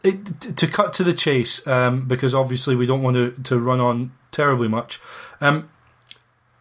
it, 0.03 0.57
to 0.57 0.67
cut 0.67 0.93
to 0.95 1.05
the 1.05 1.15
chase, 1.15 1.67
um, 1.67 2.07
because 2.07 2.35
obviously 2.35 2.75
we 2.77 2.87
don't 2.87 3.03
want 3.03 3.17
to, 3.17 3.31
to 3.43 3.59
run 3.59 3.81
on 3.81 4.13
terribly 4.31 4.69
much. 4.69 5.01
Um, 5.41 5.69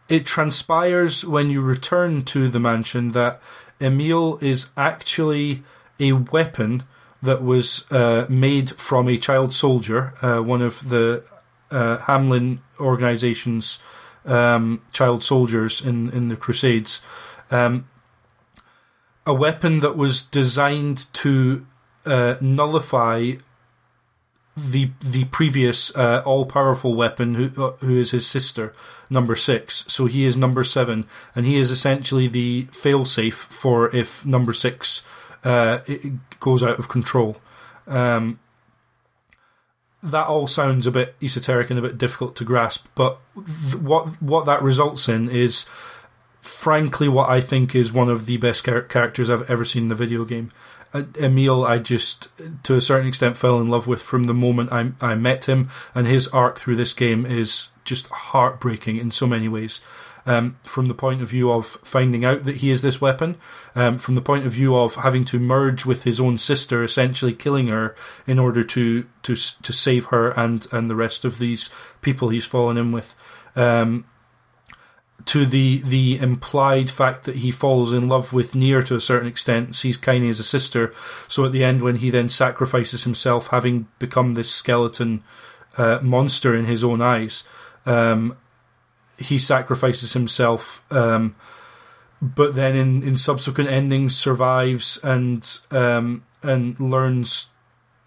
it 0.08 0.26
transpires 0.26 1.24
when 1.24 1.50
you 1.50 1.62
return 1.62 2.22
to 2.24 2.48
the 2.48 2.60
mansion 2.60 3.12
that 3.12 3.40
Emil 3.80 4.38
is 4.40 4.70
actually 4.76 5.62
a 5.98 6.12
weapon 6.12 6.84
that 7.22 7.42
was 7.42 7.90
uh, 7.90 8.26
made 8.28 8.70
from 8.70 9.08
a 9.08 9.16
child 9.16 9.54
soldier, 9.54 10.12
uh, 10.22 10.40
one 10.40 10.60
of 10.60 10.88
the 10.88 11.24
uh, 11.70 11.98
Hamlin 11.98 12.60
organization's 12.78 13.78
um, 14.24 14.82
child 14.92 15.24
soldiers 15.24 15.80
in, 15.84 16.10
in 16.10 16.28
the 16.28 16.36
Crusades. 16.36 17.00
Um, 17.50 17.88
a 19.24 19.32
weapon 19.32 19.80
that 19.80 19.96
was 19.96 20.22
designed 20.22 21.12
to 21.14 21.66
uh, 22.06 22.36
nullify 22.40 23.32
the 24.56 24.90
the 25.00 25.24
previous 25.26 25.94
uh, 25.96 26.22
all 26.26 26.44
powerful 26.44 26.94
weapon, 26.94 27.34
who 27.34 27.64
uh, 27.64 27.72
who 27.76 27.98
is 27.98 28.10
his 28.10 28.26
sister, 28.26 28.74
number 29.08 29.34
six. 29.34 29.84
So 29.88 30.06
he 30.06 30.26
is 30.26 30.36
number 30.36 30.64
seven, 30.64 31.06
and 31.34 31.46
he 31.46 31.56
is 31.56 31.70
essentially 31.70 32.28
the 32.28 32.64
failsafe 32.64 33.32
for 33.32 33.94
if 33.94 34.26
number 34.26 34.52
six 34.52 35.02
uh, 35.44 35.80
it 35.86 36.40
goes 36.40 36.62
out 36.62 36.78
of 36.78 36.88
control. 36.88 37.38
Um, 37.86 38.38
that 40.02 40.26
all 40.26 40.46
sounds 40.46 40.86
a 40.86 40.90
bit 40.90 41.14
esoteric 41.22 41.70
and 41.70 41.78
a 41.78 41.82
bit 41.82 41.96
difficult 41.96 42.36
to 42.36 42.44
grasp, 42.44 42.86
but 42.94 43.18
th- 43.34 43.76
what 43.76 44.20
what 44.20 44.44
that 44.46 44.62
results 44.62 45.08
in 45.08 45.28
is 45.28 45.64
frankly 46.40 47.08
what 47.08 47.30
I 47.30 47.40
think 47.40 47.74
is 47.74 47.92
one 47.92 48.10
of 48.10 48.26
the 48.26 48.36
best 48.36 48.66
char- 48.66 48.82
characters 48.82 49.30
I've 49.30 49.48
ever 49.48 49.64
seen 49.64 49.84
in 49.84 49.92
a 49.92 49.96
video 49.96 50.24
game. 50.24 50.50
Uh, 50.94 51.04
Emil, 51.18 51.64
I 51.64 51.78
just 51.78 52.28
to 52.64 52.74
a 52.74 52.80
certain 52.80 53.08
extent 53.08 53.36
fell 53.36 53.60
in 53.60 53.68
love 53.68 53.86
with 53.86 54.02
from 54.02 54.24
the 54.24 54.34
moment 54.34 54.72
I 54.72 54.92
I 55.00 55.14
met 55.14 55.48
him, 55.48 55.70
and 55.94 56.06
his 56.06 56.28
arc 56.28 56.58
through 56.58 56.76
this 56.76 56.92
game 56.92 57.24
is 57.24 57.68
just 57.84 58.06
heartbreaking 58.08 58.98
in 58.98 59.10
so 59.10 59.26
many 59.26 59.48
ways. 59.48 59.80
Um, 60.24 60.56
from 60.62 60.86
the 60.86 60.94
point 60.94 61.20
of 61.20 61.28
view 61.28 61.50
of 61.50 61.66
finding 61.82 62.24
out 62.24 62.44
that 62.44 62.58
he 62.58 62.70
is 62.70 62.80
this 62.80 63.00
weapon, 63.00 63.38
um, 63.74 63.98
from 63.98 64.14
the 64.14 64.22
point 64.22 64.46
of 64.46 64.52
view 64.52 64.76
of 64.76 64.94
having 64.94 65.24
to 65.24 65.40
merge 65.40 65.84
with 65.84 66.04
his 66.04 66.20
own 66.20 66.38
sister, 66.38 66.84
essentially 66.84 67.34
killing 67.34 67.66
her 67.68 67.96
in 68.24 68.38
order 68.38 68.62
to 68.62 69.06
to 69.24 69.34
to 69.34 69.72
save 69.72 70.06
her 70.06 70.30
and 70.38 70.68
and 70.70 70.88
the 70.88 70.94
rest 70.94 71.24
of 71.24 71.38
these 71.38 71.70
people 72.02 72.28
he's 72.28 72.44
fallen 72.44 72.76
in 72.76 72.92
with. 72.92 73.16
Um, 73.56 74.04
to 75.26 75.46
the 75.46 75.82
the 75.84 76.18
implied 76.18 76.90
fact 76.90 77.24
that 77.24 77.36
he 77.36 77.50
falls 77.50 77.92
in 77.92 78.08
love 78.08 78.32
with 78.32 78.54
Nier 78.54 78.82
to 78.82 78.96
a 78.96 79.00
certain 79.00 79.28
extent, 79.28 79.76
sees 79.76 79.96
Kaine 79.96 80.28
as 80.28 80.40
a 80.40 80.44
sister. 80.44 80.92
So 81.28 81.44
at 81.44 81.52
the 81.52 81.64
end, 81.64 81.82
when 81.82 81.96
he 81.96 82.10
then 82.10 82.28
sacrifices 82.28 83.04
himself, 83.04 83.48
having 83.48 83.88
become 83.98 84.32
this 84.32 84.50
skeleton 84.50 85.22
uh, 85.76 85.98
monster 86.02 86.54
in 86.54 86.64
his 86.64 86.82
own 86.82 87.00
eyes, 87.00 87.44
um, 87.86 88.36
he 89.18 89.38
sacrifices 89.38 90.12
himself. 90.12 90.82
Um, 90.90 91.34
but 92.20 92.54
then 92.54 92.76
in, 92.76 93.02
in 93.02 93.16
subsequent 93.16 93.70
endings, 93.70 94.16
survives 94.16 94.98
and 95.02 95.60
um, 95.70 96.24
and 96.42 96.78
learns 96.80 97.51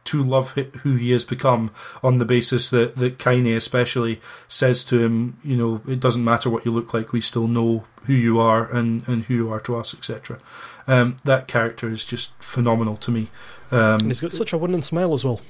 to 0.06 0.24
love 0.24 0.52
who 0.52 0.96
he 0.96 1.12
has 1.12 1.26
become 1.26 1.72
on 2.04 2.20
the 2.20 2.26
basis 2.26 2.70
that, 2.70 2.96
that 2.96 3.20
Kaine 3.20 3.48
especially 3.48 4.22
says 4.48 4.84
to 4.86 5.00
him, 5.00 5.38
you 5.44 5.58
know, 5.58 5.82
it 5.88 6.00
doesn't 6.00 6.24
matter 6.24 6.50
what 6.50 6.66
you 6.66 6.72
look 6.72 6.94
like, 6.94 7.12
we 7.12 7.22
still 7.22 7.48
know 7.48 7.84
who 8.04 8.14
you 8.14 8.40
are 8.40 8.72
and, 8.72 9.08
and 9.08 9.24
who 9.26 9.34
you 9.34 9.52
are 9.52 9.60
to 9.62 9.76
us, 9.76 9.94
etc. 9.94 10.40
Um, 10.88 11.18
that 11.24 11.48
character 11.48 11.90
is 11.90 12.06
just 12.06 12.32
phenomenal 12.42 12.98
to 12.98 13.12
me. 13.12 13.30
Um, 13.72 14.00
And 14.00 14.08
he's 14.08 14.22
got 14.22 14.32
such 14.32 14.54
a 14.54 14.58
winning 14.58 14.84
smile 14.84 15.14
as 15.14 15.26
well. 15.26 15.42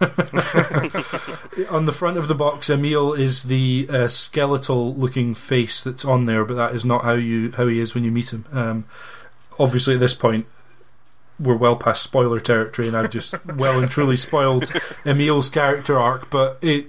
on 0.00 1.84
the 1.84 1.94
front 1.94 2.16
of 2.16 2.26
the 2.26 2.34
box, 2.34 2.70
Emil 2.70 3.12
is 3.12 3.44
the 3.44 3.86
uh, 3.90 4.08
skeletal 4.08 4.94
looking 4.94 5.34
face 5.34 5.82
that's 5.84 6.06
on 6.06 6.24
there, 6.24 6.42
but 6.44 6.54
that 6.54 6.74
is 6.74 6.86
not 6.86 7.04
how 7.04 7.12
you 7.12 7.52
how 7.52 7.66
he 7.66 7.80
is 7.80 7.94
when 7.94 8.02
you 8.02 8.10
meet 8.10 8.32
him. 8.32 8.46
Um, 8.50 8.86
obviously, 9.58 9.94
at 9.94 10.00
this 10.00 10.14
point, 10.14 10.46
we're 11.40 11.56
well 11.56 11.76
past 11.76 12.02
spoiler 12.02 12.38
territory, 12.38 12.88
and 12.88 12.96
I've 12.96 13.10
just 13.10 13.34
well 13.56 13.80
and 13.80 13.90
truly 13.90 14.16
spoiled 14.16 14.70
Emil's 15.04 15.48
character 15.48 15.98
arc. 15.98 16.30
But 16.30 16.58
it 16.60 16.86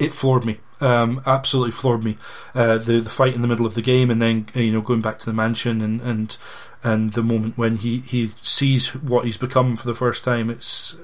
it 0.00 0.14
floored 0.14 0.44
me, 0.44 0.60
um, 0.80 1.20
absolutely 1.26 1.72
floored 1.72 2.04
me. 2.04 2.16
Uh, 2.54 2.78
the 2.78 3.00
the 3.00 3.10
fight 3.10 3.34
in 3.34 3.42
the 3.42 3.48
middle 3.48 3.66
of 3.66 3.74
the 3.74 3.82
game, 3.82 4.10
and 4.10 4.22
then 4.22 4.46
you 4.54 4.72
know 4.72 4.80
going 4.80 5.00
back 5.00 5.18
to 5.20 5.26
the 5.26 5.32
mansion, 5.32 5.80
and 5.80 6.00
and 6.00 6.38
and 6.82 7.12
the 7.12 7.22
moment 7.22 7.58
when 7.58 7.76
he 7.76 7.98
he 8.00 8.30
sees 8.42 8.94
what 8.94 9.24
he's 9.24 9.36
become 9.36 9.76
for 9.76 9.86
the 9.86 9.94
first 9.94 10.22
time. 10.24 10.50
It's 10.50 10.96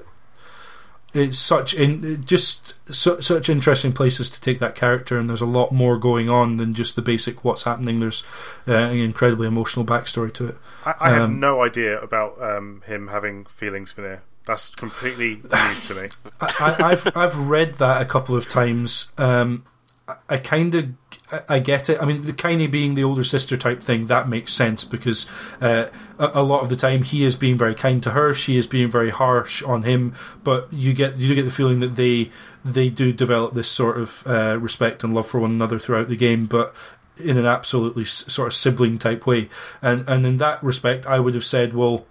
it's 1.13 1.37
such 1.37 1.73
in 1.73 2.23
just 2.23 2.75
su- 2.93 3.21
such 3.21 3.49
interesting 3.49 3.93
places 3.93 4.29
to 4.31 4.41
take 4.41 4.59
that 4.59 4.75
character, 4.75 5.17
and 5.17 5.29
there's 5.29 5.41
a 5.41 5.45
lot 5.45 5.71
more 5.71 5.97
going 5.97 6.29
on 6.29 6.57
than 6.57 6.73
just 6.73 6.95
the 6.95 7.01
basic 7.01 7.43
what's 7.43 7.63
happening. 7.63 7.99
There's 7.99 8.23
uh, 8.67 8.73
an 8.73 8.97
incredibly 8.97 9.47
emotional 9.47 9.85
backstory 9.85 10.33
to 10.33 10.47
it. 10.47 10.57
I, 10.85 10.95
I 10.99 11.09
had 11.11 11.21
Um, 11.21 11.39
no 11.39 11.61
idea 11.63 11.99
about 12.01 12.41
um, 12.41 12.81
him 12.87 13.07
having 13.09 13.45
feelings 13.45 13.91
for 13.91 14.01
Nier. 14.01 14.21
That's 14.45 14.71
completely 14.75 15.35
new 15.35 15.73
to 15.87 15.95
me. 15.95 16.09
I, 16.41 16.53
I, 16.59 16.91
I've 16.91 17.17
I've 17.17 17.47
read 17.47 17.75
that 17.75 18.01
a 18.01 18.05
couple 18.05 18.35
of 18.35 18.49
times, 18.49 19.11
um, 19.17 19.63
I, 20.07 20.15
I 20.29 20.37
kind 20.37 20.75
of 20.75 20.93
I 21.49 21.59
get 21.59 21.89
it. 21.89 22.01
I 22.01 22.05
mean, 22.05 22.21
the 22.21 22.33
Kaine 22.33 22.69
being 22.69 22.95
the 22.95 23.03
older 23.03 23.23
sister 23.23 23.57
type 23.57 23.81
thing 23.81 24.07
that 24.07 24.27
makes 24.27 24.53
sense 24.53 24.85
because 24.85 25.27
uh, 25.61 25.87
a, 26.19 26.31
a, 26.35 26.43
lot 26.43 26.61
of 26.61 26.69
the 26.69 26.75
time 26.75 27.03
he 27.03 27.25
is 27.25 27.35
being 27.35 27.57
very 27.57 27.73
kind 27.73 28.03
to 28.03 28.11
her, 28.11 28.33
she 28.33 28.57
is 28.57 28.67
being 28.67 28.89
very 28.89 29.09
harsh 29.09 29.63
on 29.63 29.83
him. 29.83 30.13
But 30.43 30.71
you 30.71 30.93
get 30.93 31.17
you 31.17 31.29
do 31.29 31.35
get 31.35 31.45
the 31.45 31.51
feeling 31.51 31.79
that 31.79 31.95
they 31.95 32.29
they 32.63 32.89
do 32.89 33.11
develop 33.11 33.53
this 33.53 33.69
sort 33.69 33.97
of 33.97 34.23
uh, 34.27 34.57
respect 34.59 35.03
and 35.03 35.13
love 35.13 35.27
for 35.27 35.39
one 35.39 35.51
another 35.51 35.79
throughout 35.79 36.09
the 36.09 36.15
game, 36.15 36.45
but 36.45 36.75
in 37.17 37.37
an 37.37 37.45
absolutely 37.45 38.05
sort 38.05 38.47
of 38.47 38.53
sibling 38.53 38.97
type 38.97 39.25
way. 39.25 39.49
And 39.81 40.07
and 40.07 40.25
in 40.25 40.37
that 40.37 40.61
respect, 40.63 41.05
I 41.05 41.19
would 41.19 41.33
have 41.33 41.45
said, 41.45 41.73
well 41.73 42.05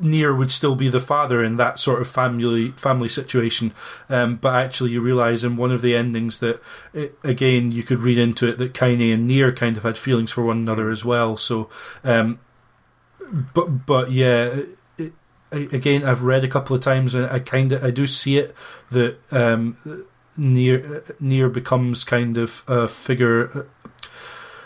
Nier 0.00 0.34
would 0.34 0.52
still 0.52 0.74
be 0.74 0.88
the 0.88 1.00
father 1.00 1.42
in 1.42 1.56
that 1.56 1.78
sort 1.78 2.00
of 2.00 2.08
family 2.08 2.70
family 2.72 3.08
situation, 3.08 3.72
um, 4.08 4.36
but 4.36 4.54
actually 4.54 4.90
you 4.90 5.00
realise 5.00 5.44
in 5.44 5.56
one 5.56 5.72
of 5.72 5.82
the 5.82 5.96
endings 5.96 6.38
that 6.40 6.62
it, 6.92 7.18
again 7.24 7.72
you 7.72 7.82
could 7.82 7.98
read 7.98 8.18
into 8.18 8.48
it 8.48 8.58
that 8.58 8.74
Kaine 8.74 9.12
and 9.12 9.26
Nier 9.26 9.52
kind 9.52 9.76
of 9.76 9.82
had 9.82 9.98
feelings 9.98 10.30
for 10.30 10.44
one 10.44 10.58
another 10.58 10.90
as 10.90 11.04
well. 11.04 11.36
So, 11.36 11.68
um, 12.04 12.38
but 13.54 13.86
but 13.86 14.12
yeah, 14.12 14.60
it, 14.98 15.12
again 15.50 16.04
I've 16.04 16.22
read 16.22 16.44
a 16.44 16.48
couple 16.48 16.76
of 16.76 16.82
times 16.82 17.14
and 17.14 17.26
I 17.26 17.40
kind 17.40 17.72
of 17.72 17.82
I 17.82 17.90
do 17.90 18.06
see 18.06 18.38
it 18.38 18.54
that 18.90 19.18
um, 19.32 20.06
Near 20.36 21.02
Nier 21.18 21.48
becomes 21.48 22.04
kind 22.04 22.36
of 22.36 22.62
a 22.68 22.86
figure. 22.88 23.66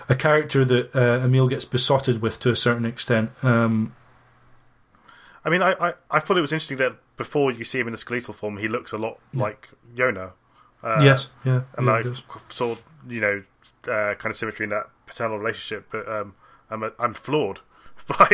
A 0.08 0.16
character 0.16 0.64
that 0.64 0.92
uh, 0.92 1.24
Emil 1.24 1.46
gets 1.46 1.64
besotted 1.64 2.20
with 2.20 2.40
to 2.40 2.50
a 2.50 2.56
certain 2.56 2.84
extent, 2.84 3.30
um, 3.44 3.94
I 5.44 5.50
mean, 5.50 5.62
I, 5.62 5.72
I, 5.72 5.94
I, 6.10 6.20
thought 6.20 6.36
it 6.36 6.42
was 6.42 6.52
interesting 6.52 6.78
that 6.78 6.96
before 7.16 7.50
you 7.50 7.64
see 7.64 7.80
him 7.80 7.86
in 7.88 7.92
the 7.92 7.98
skeletal 7.98 8.34
form, 8.34 8.58
he 8.58 8.68
looks 8.68 8.92
a 8.92 8.98
lot 8.98 9.18
yeah. 9.32 9.42
like 9.42 9.68
Yona. 9.94 10.32
Uh, 10.82 11.00
yes, 11.02 11.30
yeah, 11.44 11.62
and 11.76 11.86
yeah, 11.86 12.12
I 12.30 12.52
saw 12.52 12.76
you 13.08 13.20
know 13.20 13.42
uh, 13.84 14.14
kind 14.14 14.26
of 14.26 14.36
symmetry 14.36 14.64
in 14.64 14.70
that 14.70 14.88
paternal 15.06 15.38
relationship, 15.38 15.86
but 15.90 16.08
um, 16.08 16.34
I'm 16.70 16.82
a, 16.82 16.92
I'm 16.98 17.14
floored 17.14 17.60
by, 18.08 18.28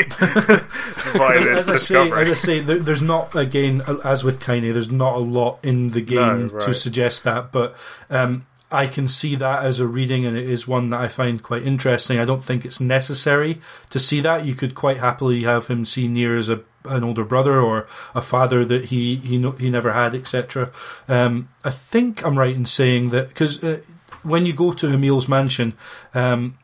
by 1.19 1.39
this 1.39 1.61
as 1.61 1.69
I 1.69 1.77
say, 1.77 2.11
as 2.11 2.31
I 2.31 2.35
say, 2.35 2.61
there, 2.61 2.79
there's 2.79 3.03
not 3.03 3.35
again 3.35 3.83
as 4.05 4.23
with 4.23 4.41
Kaine, 4.41 4.73
there's 4.73 4.91
not 4.91 5.17
a 5.17 5.21
lot 5.21 5.59
in 5.63 5.91
the 5.91 6.01
game 6.01 6.49
no, 6.49 6.55
right. 6.55 6.63
to 6.63 6.75
suggest 6.75 7.25
that, 7.25 7.51
but 7.51 7.77
um, 8.11 8.47
I 8.71 8.89
can 8.89 9.07
see 9.07 9.37
that 9.37 9.63
as 9.63 9.79
a 9.79 9.87
reading, 9.87 10.27
and 10.27 10.37
it 10.37 10.49
is 10.49 10.67
one 10.67 10.91
that 10.91 11.01
I 11.01 11.09
find 11.09 11.43
quite 11.43 11.63
interesting. 11.63 12.19
I 12.19 12.25
don't 12.25 12.43
think 12.45 12.65
it's 12.65 12.81
necessary 12.81 13.61
to 13.91 14.01
see 14.01 14.21
that. 14.21 14.45
You 14.45 14.55
could 14.55 14.75
quite 14.75 14.99
happily 14.99 15.45
have 15.45 15.69
him 15.69 15.85
see 15.85 16.09
Nier 16.09 16.37
as 16.37 16.49
a 16.49 16.63
an 16.89 17.05
older 17.05 17.25
brother 17.25 17.61
or 17.61 17.87
a 18.15 18.23
father 18.23 18.65
that 18.65 18.87
he 18.87 19.17
he 19.17 19.39
no, 19.39 19.53
he 19.53 19.71
never 19.71 19.93
had, 19.93 20.15
etc. 20.15 20.71
Um, 21.09 21.49
I 21.65 21.71
think 21.71 22.25
I'm 22.25 22.39
right 22.39 22.55
in 22.55 22.67
saying 22.67 23.11
that 23.11 23.29
because 23.29 23.63
uh, 23.63 23.81
when 24.23 24.47
you 24.47 24.53
go 24.53 24.73
to 24.73 24.89
Emil's 24.89 25.29
mansion. 25.29 25.75
Um, 26.15 26.59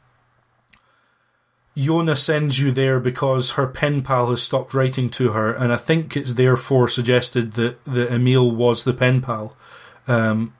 Yona 1.74 2.19
sends 2.19 2.59
you 2.59 2.70
there 2.70 3.01
because 3.01 3.53
her 3.53 3.66
pen 3.66 4.03
pal 4.03 4.28
has 4.28 4.43
stopped 4.43 4.74
writing 4.74 5.09
to 5.09 5.32
her, 5.32 5.53
and 5.53 5.73
I 5.73 5.78
think 5.78 6.16
it's 6.16 6.35
therefore 6.35 6.86
suggested 6.86 7.53
that, 7.53 7.82
that 7.86 8.12
Emil 8.12 8.51
was 8.51 8.85
the 8.85 8.93
pen 8.93 9.23
pal 9.23 9.57
um, 10.07 10.55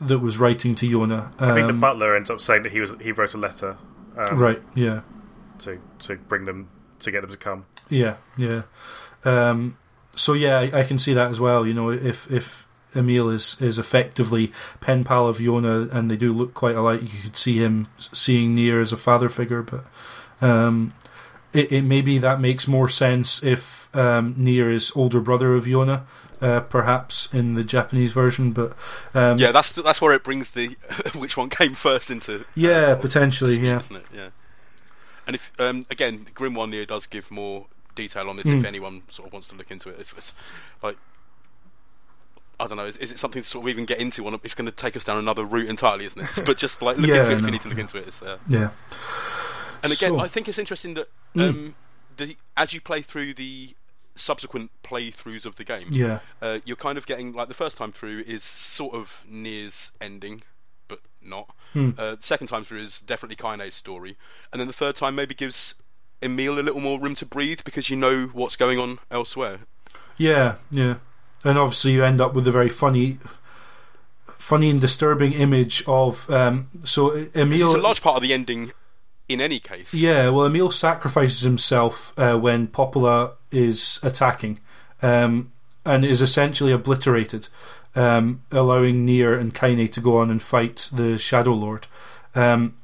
that 0.00 0.20
was 0.20 0.38
writing 0.38 0.74
to 0.76 0.88
Yona. 0.88 1.32
I 1.38 1.52
think 1.52 1.66
the 1.66 1.74
um, 1.74 1.80
butler 1.80 2.16
ends 2.16 2.30
up 2.30 2.40
saying 2.40 2.62
that 2.62 2.72
he 2.72 2.80
was 2.80 2.94
he 3.00 3.12
wrote 3.12 3.34
a 3.34 3.38
letter. 3.38 3.76
Um, 4.16 4.38
right. 4.38 4.62
Yeah. 4.74 5.02
To 5.60 5.78
to 6.00 6.16
bring 6.16 6.46
them 6.46 6.70
to 7.00 7.10
get 7.10 7.22
them 7.22 7.30
to 7.30 7.36
come. 7.36 7.66
Yeah, 7.88 8.16
yeah. 8.36 8.62
Um, 9.24 9.76
so 10.14 10.32
yeah, 10.32 10.58
I, 10.58 10.80
I, 10.80 10.84
can 10.84 10.98
see 10.98 11.14
that 11.14 11.30
as 11.30 11.40
well. 11.40 11.66
You 11.66 11.74
know, 11.74 11.90
if 11.90 12.30
if 12.30 12.66
Emil 12.94 13.30
is 13.30 13.60
is 13.60 13.78
effectively 13.78 14.52
pen 14.80 15.04
pal 15.04 15.28
of 15.28 15.38
Yona, 15.38 15.92
and 15.92 16.10
they 16.10 16.16
do 16.16 16.32
look 16.32 16.54
quite 16.54 16.76
alike, 16.76 17.02
you 17.02 17.22
could 17.22 17.36
see 17.36 17.58
him 17.58 17.88
seeing 17.98 18.54
Nier 18.54 18.80
as 18.80 18.92
a 18.92 18.96
father 18.96 19.28
figure. 19.28 19.62
But 19.62 19.84
um, 20.40 20.94
it, 21.52 21.72
it 21.72 21.82
maybe 21.82 22.18
that 22.18 22.40
makes 22.40 22.68
more 22.68 22.88
sense 22.88 23.42
if 23.42 23.94
um, 23.94 24.34
Nier 24.36 24.70
is 24.70 24.92
older 24.94 25.20
brother 25.20 25.54
of 25.54 25.64
Yona. 25.64 26.02
Uh, 26.40 26.60
perhaps 26.60 27.28
in 27.34 27.54
the 27.54 27.64
Japanese 27.64 28.12
version, 28.12 28.52
but 28.52 28.72
um, 29.12 29.38
yeah, 29.38 29.50
that's 29.50 29.72
that's 29.72 30.00
where 30.00 30.12
it 30.12 30.22
brings 30.22 30.52
the 30.52 30.76
which 31.16 31.36
one 31.36 31.50
came 31.50 31.74
first 31.74 32.12
into 32.12 32.44
yeah, 32.54 32.70
uh, 32.70 32.94
potentially, 32.94 33.58
yeah, 33.58 33.82
yeah. 34.14 34.28
And 35.28 35.36
if 35.36 35.52
um, 35.58 35.86
again, 35.90 36.26
Grimoire 36.34 36.68
Nier 36.68 36.86
does 36.86 37.06
give 37.06 37.30
more 37.30 37.66
detail 37.94 38.30
on 38.30 38.36
this 38.36 38.46
mm. 38.46 38.60
if 38.60 38.64
anyone 38.64 39.02
sort 39.10 39.26
of 39.28 39.32
wants 39.34 39.48
to 39.48 39.54
look 39.54 39.70
into 39.70 39.90
it. 39.90 39.96
It's, 40.00 40.14
it's 40.14 40.32
like 40.82 40.96
I 42.58 42.66
don't 42.66 42.78
know. 42.78 42.86
Is, 42.86 42.96
is, 42.96 43.12
it 43.12 43.18
something 43.18 43.42
to 43.42 43.48
sort 43.48 43.64
of 43.64 43.68
even 43.68 43.84
get 43.84 43.98
into? 43.98 44.26
On 44.26 44.40
it's 44.42 44.54
going 44.54 44.66
to 44.66 44.72
take 44.72 44.96
us 44.96 45.04
down 45.04 45.18
another 45.18 45.44
route 45.44 45.68
entirely, 45.68 46.06
isn't 46.06 46.20
it? 46.20 46.30
but 46.46 46.56
just 46.56 46.80
like 46.80 46.96
look 46.96 47.08
yeah, 47.08 47.20
into 47.20 47.32
it 47.32 47.34
no. 47.34 47.38
if 47.40 47.44
you 47.44 47.50
need 47.50 47.60
to 47.60 47.68
look 47.68 47.78
into 47.78 47.98
it. 47.98 48.22
Uh, 48.22 48.38
yeah. 48.48 48.70
And 49.82 49.92
again, 49.92 50.10
so, 50.10 50.18
I 50.18 50.28
think 50.28 50.48
it's 50.48 50.58
interesting 50.58 50.94
that 50.94 51.08
hmm. 51.34 51.40
um, 51.40 51.54
mm. 51.54 51.74
the, 52.16 52.36
as 52.56 52.72
you 52.72 52.80
play 52.80 53.02
through 53.02 53.34
the 53.34 53.76
subsequent 54.16 54.70
playthroughs 54.82 55.44
of 55.44 55.56
the 55.56 55.62
game, 55.62 55.88
yeah, 55.90 56.20
uh, 56.40 56.60
you're 56.64 56.76
kind 56.76 56.96
of 56.96 57.06
getting 57.06 57.34
like 57.34 57.48
the 57.48 57.54
first 57.54 57.76
time 57.76 57.92
through 57.92 58.24
is 58.26 58.42
sort 58.42 58.94
of 58.94 59.24
Nier's 59.28 59.92
ending, 60.00 60.42
but 60.88 61.00
not. 61.22 61.54
Hmm. 61.72 61.90
Uh, 61.96 62.16
second 62.20 62.48
time 62.48 62.64
through 62.64 62.82
is 62.82 63.00
definitely 63.00 63.36
Kaine's 63.36 63.74
story, 63.74 64.16
and 64.52 64.60
then 64.60 64.66
the 64.66 64.74
third 64.74 64.96
time 64.96 65.14
maybe 65.14 65.34
gives 65.34 65.74
Emil 66.22 66.58
a 66.58 66.62
little 66.62 66.80
more 66.80 66.98
room 66.98 67.14
to 67.16 67.26
breathe 67.26 67.60
because 67.64 67.90
you 67.90 67.96
know 67.96 68.26
what's 68.32 68.56
going 68.56 68.78
on 68.78 68.98
elsewhere. 69.10 69.60
Yeah, 70.16 70.56
yeah, 70.70 70.96
and 71.44 71.58
obviously 71.58 71.92
you 71.92 72.04
end 72.04 72.20
up 72.20 72.34
with 72.34 72.46
a 72.48 72.50
very 72.50 72.68
funny, 72.68 73.18
funny 74.26 74.70
and 74.70 74.80
disturbing 74.80 75.32
image 75.32 75.84
of 75.86 76.28
um, 76.30 76.68
so 76.84 77.28
Emil. 77.34 77.66
It's 77.66 77.74
a 77.74 77.78
large 77.78 78.02
part 78.02 78.16
of 78.16 78.22
the 78.22 78.32
ending. 78.32 78.72
In 79.28 79.42
any 79.42 79.60
case, 79.60 79.92
yeah. 79.92 80.30
Well, 80.30 80.46
Emil 80.46 80.70
sacrifices 80.70 81.42
himself 81.42 82.14
uh, 82.16 82.38
when 82.38 82.66
Popola 82.66 83.32
is 83.50 84.00
attacking, 84.02 84.58
um, 85.02 85.52
and 85.84 86.02
is 86.02 86.22
essentially 86.22 86.72
obliterated 86.72 87.48
um, 87.98 88.42
allowing 88.52 89.04
Nier 89.04 89.34
and 89.34 89.52
Kaine 89.52 89.88
to 89.88 90.00
go 90.00 90.18
on 90.18 90.30
and 90.30 90.40
fight 90.40 90.88
the 90.92 91.18
Shadow 91.18 91.52
Lord. 91.52 91.88
Um, 92.34 92.76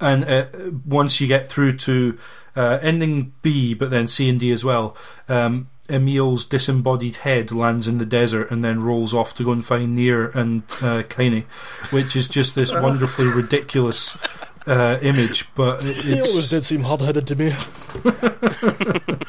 and 0.00 0.24
uh, 0.24 0.46
once 0.84 1.20
you 1.20 1.28
get 1.28 1.48
through 1.48 1.76
to 1.78 2.18
uh, 2.56 2.80
ending 2.82 3.32
B, 3.42 3.72
but 3.72 3.90
then 3.90 4.08
C 4.08 4.28
and 4.28 4.40
D 4.40 4.50
as 4.50 4.64
well, 4.64 4.96
um, 5.28 5.70
Emil's 5.88 6.44
disembodied 6.44 7.16
head 7.16 7.52
lands 7.52 7.86
in 7.86 7.98
the 7.98 8.04
desert 8.04 8.50
and 8.50 8.64
then 8.64 8.82
rolls 8.82 9.14
off 9.14 9.32
to 9.34 9.44
go 9.44 9.52
and 9.52 9.64
find 9.64 9.94
Nier 9.94 10.30
and 10.30 10.64
uh, 10.80 11.04
Kaine, 11.08 11.44
which 11.90 12.16
is 12.16 12.26
just 12.26 12.56
this 12.56 12.72
wonderfully 12.72 13.28
ridiculous 13.28 14.18
uh, 14.66 14.98
image. 15.02 15.54
But 15.54 15.84
it, 15.84 15.98
it 15.98 16.26
always 16.26 16.50
did 16.50 16.64
seem 16.64 16.82
hard-headed 16.82 17.28
to 17.28 17.36
me. 17.36 17.50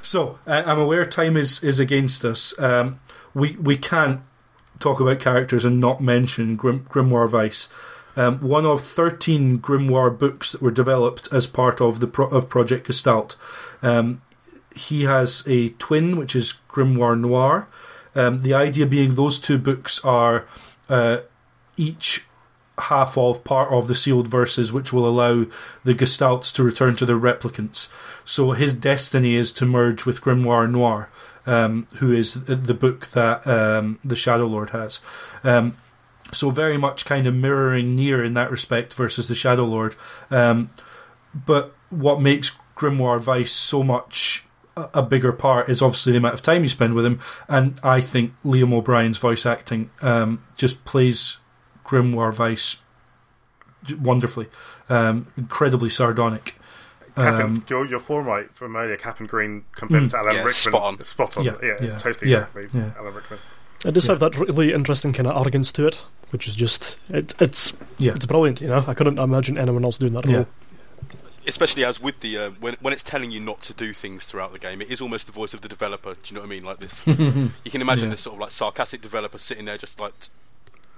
so 0.00 0.38
I'm 0.46 0.78
aware 0.78 1.04
time 1.04 1.36
is 1.36 1.62
is 1.62 1.78
against 1.78 2.24
us. 2.24 2.58
Um, 2.58 3.00
we 3.34 3.56
we 3.56 3.76
can't 3.76 4.20
talk 4.78 5.00
about 5.00 5.20
characters 5.20 5.64
and 5.64 5.80
not 5.80 6.00
mention 6.00 6.56
Grim- 6.56 6.86
Grimoire 6.90 7.30
Weiss. 7.30 7.68
Um, 8.16 8.38
one 8.40 8.64
of 8.64 8.82
13 8.82 9.58
Grimoire 9.58 10.16
books 10.16 10.52
that 10.52 10.62
were 10.62 10.70
developed 10.70 11.28
as 11.32 11.46
part 11.46 11.80
of 11.80 12.00
the 12.00 12.06
pro- 12.06 12.28
of 12.28 12.48
Project 12.48 12.86
Gestalt. 12.86 13.36
Um, 13.82 14.22
he 14.74 15.04
has 15.04 15.42
a 15.46 15.70
twin, 15.70 16.16
which 16.16 16.36
is 16.36 16.54
Grimoire 16.68 17.18
Noir. 17.18 17.68
Um, 18.14 18.42
the 18.42 18.54
idea 18.54 18.86
being 18.86 19.14
those 19.14 19.38
two 19.38 19.58
books 19.58 20.04
are 20.04 20.46
uh, 20.88 21.18
each 21.76 22.24
half 22.78 23.16
of 23.16 23.44
part 23.44 23.72
of 23.72 23.88
the 23.88 23.94
sealed 23.94 24.28
verses, 24.28 24.72
which 24.72 24.92
will 24.92 25.06
allow 25.06 25.46
the 25.84 25.94
Gestalts 25.94 26.52
to 26.54 26.62
return 26.62 26.96
to 26.96 27.06
their 27.06 27.18
replicants. 27.18 27.88
So 28.24 28.52
his 28.52 28.74
destiny 28.74 29.36
is 29.36 29.52
to 29.52 29.66
merge 29.66 30.04
with 30.04 30.20
Grimoire 30.20 30.70
Noir 30.70 31.08
um, 31.46 31.86
who 31.96 32.12
is 32.12 32.44
the 32.44 32.74
book 32.74 33.08
that 33.08 33.46
um, 33.46 33.98
the 34.04 34.16
Shadow 34.16 34.46
Lord 34.46 34.70
has. 34.70 35.00
Um, 35.42 35.76
so 36.32 36.50
very 36.50 36.76
much 36.76 37.04
kind 37.04 37.26
of 37.26 37.34
mirroring 37.34 37.94
Nier 37.94 38.22
in 38.24 38.34
that 38.34 38.50
respect 38.50 38.94
versus 38.94 39.28
the 39.28 39.34
Shadow 39.34 39.64
Lord. 39.64 39.94
Um, 40.30 40.70
but 41.34 41.74
what 41.90 42.20
makes 42.20 42.56
Grimoire 42.76 43.24
Weiss 43.24 43.52
so 43.52 43.82
much 43.82 44.44
a 44.76 45.02
bigger 45.02 45.32
part 45.32 45.68
is 45.68 45.80
obviously 45.80 46.12
the 46.12 46.18
amount 46.18 46.34
of 46.34 46.42
time 46.42 46.64
you 46.64 46.68
spend 46.68 46.94
with 46.94 47.06
him, 47.06 47.20
and 47.48 47.78
I 47.84 48.00
think 48.00 48.32
Liam 48.42 48.72
O'Brien's 48.72 49.18
voice 49.18 49.46
acting 49.46 49.90
um, 50.02 50.44
just 50.56 50.84
plays 50.84 51.38
Grimoire 51.84 52.36
Weiss 52.36 52.78
wonderfully, 54.00 54.48
um, 54.88 55.28
incredibly 55.36 55.90
sardonic. 55.90 56.56
Cap 57.14 57.44
um, 57.44 57.64
your 57.68 57.86
your 57.86 58.00
form 58.00 58.26
right 58.26 58.50
from 58.50 58.74
earlier, 58.74 58.96
Captain 58.96 59.26
Green 59.26 59.64
compared 59.76 60.04
mm, 60.04 60.10
to 60.10 60.18
Alan 60.18 60.34
yeah, 60.34 60.42
Rickman. 60.42 60.54
Spot 60.54 60.82
on. 60.82 61.04
Spot 61.04 61.36
on. 61.36 61.44
Yeah, 61.44 61.56
yeah, 61.62 61.76
yeah 61.80 61.96
totally 61.96 62.30
yeah, 62.30 62.46
yeah. 62.72 62.90
Alan 62.98 63.14
Rickman. 63.14 63.38
It 63.84 63.92
does 63.92 64.06
have 64.06 64.18
that 64.20 64.36
really 64.36 64.72
interesting 64.72 65.12
kind 65.12 65.28
of 65.28 65.36
arrogance 65.36 65.70
to 65.72 65.86
it, 65.86 66.02
which 66.30 66.48
is 66.48 66.54
just 66.54 66.98
it, 67.10 67.34
it's 67.40 67.76
yeah. 67.98 68.14
it's 68.14 68.26
brilliant. 68.26 68.60
You 68.60 68.68
know, 68.68 68.84
I 68.88 68.94
couldn't 68.94 69.18
imagine 69.18 69.58
anyone 69.58 69.84
else 69.84 69.98
doing 69.98 70.14
that 70.14 70.26
role. 70.26 70.46
Especially 71.46 71.84
as 71.84 72.00
with 72.00 72.18
the 72.20 72.38
uh, 72.38 72.50
when 72.58 72.76
when 72.80 72.92
it's 72.92 73.02
telling 73.02 73.30
you 73.30 73.38
not 73.38 73.62
to 73.62 73.74
do 73.74 73.92
things 73.92 74.24
throughout 74.24 74.52
the 74.52 74.58
game, 74.58 74.80
it 74.80 74.90
is 74.90 75.00
almost 75.00 75.26
the 75.26 75.32
voice 75.32 75.54
of 75.54 75.60
the 75.60 75.68
developer. 75.68 76.14
Do 76.14 76.20
you 76.26 76.34
know 76.34 76.40
what 76.40 76.46
I 76.46 76.50
mean? 76.50 76.64
Like 76.64 76.80
this, 76.80 77.06
you 77.06 77.70
can 77.70 77.80
imagine 77.80 78.10
this 78.10 78.22
sort 78.22 78.34
of 78.34 78.40
like 78.40 78.50
sarcastic 78.50 79.02
developer 79.02 79.38
sitting 79.38 79.66
there, 79.66 79.78
just 79.78 80.00
like 80.00 80.14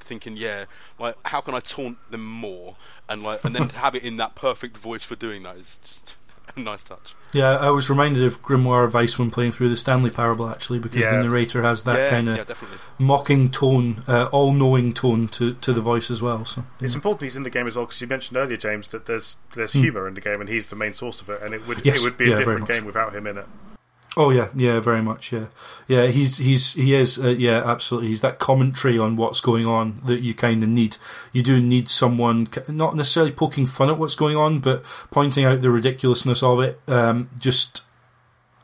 thinking, 0.06 0.36
yeah, 0.36 0.64
like 0.98 1.16
how 1.24 1.40
can 1.40 1.54
I 1.54 1.60
taunt 1.60 1.98
them 2.10 2.24
more, 2.24 2.76
and 3.08 3.22
like 3.22 3.44
and 3.44 3.54
then 3.54 3.68
have 3.70 3.94
it 3.94 4.02
in 4.04 4.16
that 4.16 4.34
perfect 4.34 4.76
voice 4.78 5.04
for 5.04 5.16
doing 5.16 5.42
that 5.42 5.56
is 5.56 5.78
just 5.84 6.16
a 6.56 6.60
nice 6.60 6.82
touch. 6.82 7.12
Yeah, 7.32 7.56
I 7.56 7.70
was 7.70 7.90
reminded 7.90 8.22
of 8.22 8.40
Grimoire 8.42 8.90
Weiss 8.90 9.18
when 9.18 9.30
playing 9.30 9.52
through 9.52 9.68
the 9.68 9.76
Stanley 9.76 10.10
Parable 10.10 10.48
actually, 10.48 10.78
because 10.78 11.00
Yeah. 11.00 11.16
the 11.16 11.22
narrator 11.24 11.62
has 11.62 11.82
that 11.82 11.98
yeah, 11.98 12.10
kind 12.10 12.28
of 12.28 12.48
yeah, 12.48 12.54
mocking 12.98 13.50
tone, 13.50 14.04
uh, 14.06 14.26
all-knowing 14.32 14.92
tone 14.94 15.26
to, 15.28 15.54
to 15.54 15.72
the 15.72 15.80
voice 15.80 16.10
as 16.10 16.22
well. 16.22 16.44
So 16.44 16.64
It's 16.80 16.94
important 16.94 17.22
he's 17.22 17.36
in 17.36 17.42
the 17.42 17.50
game 17.50 17.66
as 17.66 17.74
well 17.76 17.84
because 17.84 18.00
you 18.00 18.06
mentioned 18.06 18.38
earlier, 18.38 18.56
James, 18.56 18.88
that 18.92 19.06
there's 19.06 19.36
there's 19.54 19.72
humour 19.72 20.06
in 20.08 20.14
the 20.14 20.20
game 20.20 20.40
and 20.40 20.48
he's 20.48 20.70
the 20.70 20.76
main 20.76 20.92
source 20.92 21.20
of 21.20 21.28
it, 21.30 21.42
and 21.42 21.52
it 21.52 21.66
would. 21.66 21.84
Yes, 21.84 22.00
it 22.00 22.04
would 22.04 22.16
be 22.16 22.26
a 22.32 22.36
very 22.36 22.38
different 22.60 22.68
game 22.68 22.84
without 22.84 23.14
him 23.14 23.26
in 23.26 23.38
it. 23.38 23.46
Oh 24.18 24.30
yeah, 24.30 24.48
yeah, 24.56 24.80
very 24.80 25.02
much. 25.02 25.30
Yeah, 25.30 25.46
yeah. 25.88 26.06
He's 26.06 26.38
he's 26.38 26.72
he 26.72 26.94
is. 26.94 27.18
Uh, 27.18 27.28
yeah, 27.28 27.62
absolutely. 27.64 28.08
He's 28.08 28.22
that 28.22 28.38
commentary 28.38 28.98
on 28.98 29.16
what's 29.16 29.40
going 29.42 29.66
on 29.66 29.96
that 30.06 30.20
you 30.22 30.32
kind 30.32 30.62
of 30.62 30.70
need. 30.70 30.96
You 31.32 31.42
do 31.42 31.60
need 31.60 31.88
someone 31.90 32.48
not 32.66 32.96
necessarily 32.96 33.32
poking 33.32 33.66
fun 33.66 33.90
at 33.90 33.98
what's 33.98 34.14
going 34.14 34.36
on, 34.38 34.60
but 34.60 34.82
pointing 35.10 35.44
out 35.44 35.60
the 35.60 35.70
ridiculousness 35.70 36.42
of 36.42 36.60
it. 36.60 36.80
Um, 36.88 37.28
just, 37.38 37.82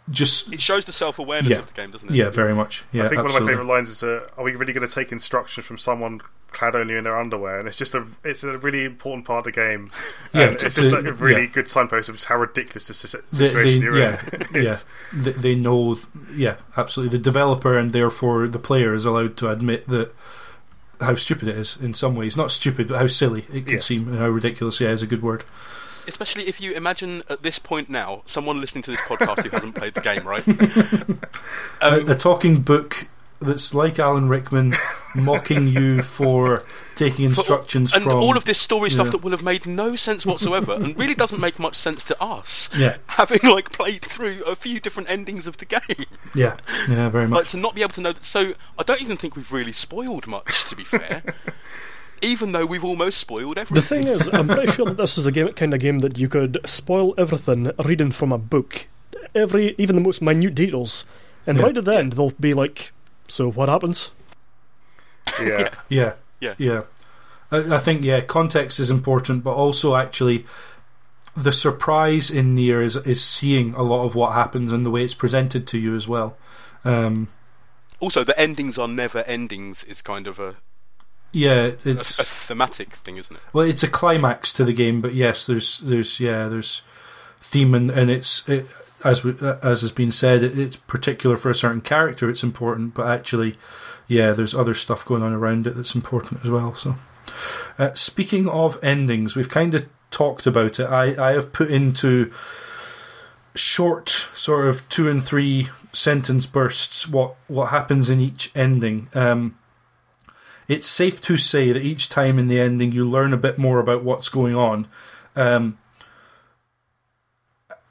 just 0.09 0.51
It 0.55 0.61
shows 0.63 0.87
the 0.87 0.93
self 0.93 1.19
awareness 1.19 1.51
Yeah. 1.51 1.59
of 1.59 1.67
the 1.67 1.75
game, 1.75 1.91
doesn't 1.91 2.09
it? 2.11 2.15
yeah, 2.15 2.31
very 2.31 2.55
much. 2.55 2.85
Yeah, 2.91 3.05
I 3.05 3.09
think 3.09 3.21
absolutely. 3.21 3.25
one 3.35 3.43
of 3.43 3.47
my 3.47 3.53
favourite 3.53 3.77
lines 3.77 3.89
is, 3.91 4.03
uh, 4.03 4.27
"Are 4.39 4.45
we 4.45 4.53
really 4.57 4.73
going 4.73 4.89
to 4.89 4.95
take 4.95 5.13
instructions 5.13 5.67
from 5.67 5.77
someone 5.77 6.23
clad 6.53 6.75
only 6.77 6.97
in 6.97 7.05
their 7.05 7.19
underwear?" 7.19 7.59
And 7.59 7.67
it's 7.69 7.77
just 7.77 7.95
a 7.95 8.05
it's 8.25 8.43
a 8.45 8.59
really 8.59 8.85
important 8.85 9.27
part 9.27 9.39
of 9.47 9.53
the 9.55 9.61
game. 9.61 9.91
Yeah, 10.33 10.49
and 10.49 10.59
to- 10.59 10.67
it's 10.67 10.77
just 10.77 10.91
to- 10.91 10.95
like 10.97 11.05
a 11.07 11.13
really 11.13 11.43
yeah. 11.43 11.49
good 11.53 11.69
signpost 11.69 12.09
of 12.09 12.17
just 12.17 12.27
how 12.27 12.37
ridiculous 12.37 12.87
this 12.87 12.99
si- 12.99 13.19
They- 13.33 13.49
situation 13.49 13.81
they- 13.81 13.85
you're 13.87 13.99
yeah, 13.99 14.21
in. 14.33 14.65
yeah. 14.65 14.71
is. 14.73 14.85
They, 15.13 15.33
they 15.33 15.55
know. 15.55 15.97
Yeah, 16.35 16.57
absolutely. 16.77 17.19
The 17.19 17.23
developer 17.25 17.77
and 17.77 17.93
therefore 17.93 18.47
the 18.49 18.59
player 18.59 18.95
is 18.95 19.05
allowed 19.05 19.37
to 19.39 19.49
admit 19.51 19.89
that 19.89 20.15
how 21.01 21.15
stupid 21.17 21.49
it 21.49 21.57
is 21.57 21.77
in 21.81 21.95
some 21.95 22.15
ways. 22.15 22.37
Not 22.37 22.51
stupid, 22.53 22.89
but 22.89 22.99
how 22.99 23.07
silly 23.09 23.45
it 23.53 23.65
can 23.67 23.75
Yes. 23.75 23.87
seem 23.87 24.09
and 24.09 24.19
how 24.19 24.29
ridiculous. 24.29 24.81
Yeah, 24.81 24.91
is 24.91 25.03
a 25.03 25.07
good 25.07 25.23
word. 25.23 25.45
Especially 26.09 26.49
if 26.49 26.61
you 26.61 26.73
imagine 26.73 27.23
at 27.29 27.45
this 27.45 27.61
point 27.61 27.89
now, 27.89 28.23
someone 28.27 28.59
listening 28.59 28.83
to 28.83 28.91
this 28.91 28.99
podcast 29.03 29.43
who 29.45 29.51
hasn't 29.51 29.77
played 29.77 29.95
the 29.95 30.01
game, 30.01 30.27
right? 30.27 30.45
Um, 31.81 32.09
a, 32.09 32.13
a 32.13 32.15
talking 32.15 32.61
book 32.63 33.09
that's 33.45 33.75
like 33.75 33.99
Alan 33.99 34.29
Rickman 34.29 34.75
mocking 35.15 35.69
you 35.69 36.03
for 36.03 36.63
taking 36.95 37.25
instructions 37.27 37.95
and 37.95 38.05
from 38.05 38.15
all 38.15 38.37
of 38.37 38.45
this 38.45 38.59
story 38.59 38.91
stuff 38.91 39.07
yeah. 39.07 39.11
that 39.13 39.19
will 39.23 39.31
have 39.33 39.43
made 39.43 39.67
no 39.67 39.95
sense 39.97 40.25
whatsoever 40.25 40.73
and 40.73 40.99
really 40.99 41.15
doesn't 41.15 41.41
make 41.41 41.59
much 41.59 41.75
sense 41.77 42.03
to 42.05 42.23
us 42.23 42.69
Yeah, 42.77 42.97
having 43.07 43.41
like 43.43 43.73
played 43.73 44.03
through 44.03 44.43
a 44.45 44.57
few 44.57 44.81
different 44.81 45.11
endings 45.11 45.47
of 45.47 45.57
the 45.59 45.65
game 45.67 46.07
yeah, 46.35 46.57
yeah, 46.89 47.09
very 47.09 47.27
much. 47.27 47.31
like 47.37 47.45
much. 47.45 47.51
to 47.51 47.57
not 47.59 47.75
be 47.75 47.83
able 47.83 47.93
to 47.95 48.01
know 48.01 48.13
that 48.13 48.25
so 48.25 48.55
i 48.79 48.83
don't 48.83 49.03
even 49.03 49.17
think 49.17 49.37
we've 49.37 49.53
really 49.53 49.73
spoiled 49.73 50.27
much 50.27 50.65
to 50.65 50.77
be 50.77 50.85
fair 50.85 51.23
even 52.23 52.53
though 52.53 52.65
we've 52.65 52.85
almost 52.85 53.19
spoiled 53.19 53.59
everything 53.59 54.03
The 54.03 54.07
thing 54.07 54.15
is, 54.15 54.29
I'm 54.33 54.47
pretty 54.49 54.71
sure 54.73 54.87
that 54.87 54.97
this 54.97 55.19
is 55.19 55.27
a 55.27 55.33
game, 55.33 55.49
kind 55.55 55.75
of 55.75 55.81
game 55.81 55.99
that 56.01 56.17
you 56.19 56.29
could 56.29 56.59
spoil 56.65 57.15
everything 57.19 57.71
reading 57.85 58.13
from 58.13 58.31
a 58.33 58.39
book, 58.39 58.87
every 59.35 59.75
even 59.77 59.97
the 59.97 60.01
most 60.03 60.23
minute 60.23 60.55
details, 60.55 61.05
and 61.49 61.59
Yeah. 61.59 61.65
right 61.65 61.77
at 61.77 61.85
the 61.85 61.97
end 61.97 62.13
they'll 62.13 62.31
be 62.31 62.55
like, 62.55 62.93
"So 63.29 63.51
what 63.51 63.69
happens?" 63.69 64.11
Yeah. 65.41 65.69
Yeah, 65.89 66.15
Yeah. 66.41 66.55
yeah. 66.59 66.83
I, 67.51 67.77
I 67.77 67.79
think 67.79 68.03
yeah, 68.03 68.21
context 68.21 68.81
is 68.81 68.91
important, 68.91 69.45
but 69.45 69.55
also 69.55 69.95
actually 69.95 70.45
the 71.37 71.53
surprise 71.53 72.31
in 72.31 72.55
Nier 72.55 72.83
is 72.83 72.97
is 72.97 73.23
seeing 73.25 73.75
a 73.75 73.83
lot 73.83 74.05
of 74.05 74.15
what 74.15 74.33
happens 74.33 74.73
and 74.73 74.85
the 74.85 74.91
way 74.91 75.05
it's 75.05 75.15
presented 75.15 75.67
to 75.69 75.79
you 75.79 75.95
as 75.95 76.07
well. 76.09 76.37
Um, 76.85 77.29
also 78.01 78.25
the 78.25 78.39
endings 78.39 78.79
are 78.79 78.89
never 78.89 79.23
endings 79.23 79.85
is 79.85 80.03
kind 80.03 80.27
of 80.27 80.39
a, 80.41 80.57
yeah, 81.33 81.71
a, 81.85 81.89
it's 81.91 82.19
a 82.19 82.25
thematic 82.25 82.95
thing 82.97 83.17
isn't 83.17 83.37
it 83.37 83.43
Well, 83.53 83.65
it's 83.65 83.83
a 83.85 83.89
climax 83.89 84.53
to 84.55 84.65
the 84.65 84.73
game, 84.73 85.01
but 85.01 85.15
yes, 85.15 85.47
there's 85.47 85.79
there's 85.79 86.21
yeah, 86.21 86.49
there's 86.49 86.83
theme 87.41 87.75
and 87.75 87.91
and 87.91 88.11
it's 88.11 88.47
it, 88.49 88.67
as 89.05 89.25
we, 89.25 89.35
as 89.63 89.81
has 89.81 89.93
been 89.93 90.13
said, 90.13 90.43
it, 90.43 90.59
it's 90.59 90.77
particular 90.77 91.37
for 91.37 91.51
a 91.51 91.55
certain 91.55 91.81
character. 91.81 92.29
It's 92.29 92.43
important, 92.43 92.95
but 92.95 93.07
actually, 93.09 93.57
yeah, 94.09 94.33
there's 94.33 94.55
other 94.55 94.75
stuff 94.75 95.05
going 95.05 95.23
on 95.23 95.33
around 95.33 95.67
it 95.67 95.77
that's 95.77 95.95
important 95.95 96.45
as 96.45 96.51
well. 96.51 96.75
So, 96.75 96.97
uh, 97.79 97.95
speaking 97.95 98.49
of 98.49 98.83
endings, 98.83 99.35
we've 99.37 99.49
kind 99.49 99.75
of 99.75 99.89
talked 100.11 100.47
about 100.47 100.79
it. 100.79 100.87
I 100.87 101.31
I 101.31 101.33
have 101.33 101.53
put 101.53 101.71
into 101.71 102.31
short, 103.55 104.09
sort 104.09 104.67
of 104.67 104.89
two 104.89 105.09
and 105.09 105.23
three 105.23 105.69
sentence 105.93 106.47
bursts 106.47 107.09
what 107.09 107.37
what 107.49 107.67
happens 107.67 108.09
in 108.09 108.21
each 108.21 108.51
ending. 108.55 109.09
Um, 109.15 109.59
it's 110.69 110.87
safe 110.87 111.21
to 111.23 111.37
say 111.37 111.73
that 111.73 111.83
each 111.83 112.09
time 112.09 112.39
in 112.39 112.49
the 112.49 112.61
ending 112.61 112.93
you 112.93 113.05
learn 113.05 113.33
a 113.33 113.39
bit 113.39 113.59
more 113.59 113.79
about 113.79 114.05
what's 114.05 114.29
going 114.29 114.57
on. 114.57 114.87
Um, 115.37 115.79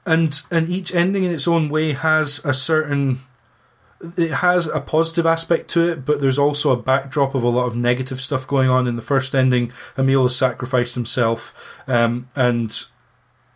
and 0.06 0.42
and 0.50 0.68
each 0.68 0.94
ending 0.94 1.24
in 1.24 1.32
its 1.32 1.46
own 1.46 1.68
way 1.68 1.92
has 1.92 2.44
a 2.44 2.54
certain 2.54 3.20
it 4.16 4.32
has 4.32 4.66
a 4.66 4.80
positive 4.80 5.26
aspect 5.26 5.68
to 5.70 5.88
it, 5.88 6.04
but 6.04 6.20
there's 6.20 6.38
also 6.38 6.72
a 6.72 6.82
backdrop 6.82 7.34
of 7.34 7.42
a 7.42 7.48
lot 7.48 7.66
of 7.66 7.76
negative 7.76 8.20
stuff 8.20 8.46
going 8.46 8.68
on. 8.68 8.88
In 8.88 8.96
the 8.96 9.02
first 9.02 9.34
ending, 9.34 9.72
Emil 9.96 10.24
has 10.24 10.34
sacrificed 10.34 10.94
himself, 10.94 11.80
um, 11.86 12.26
and 12.34 12.86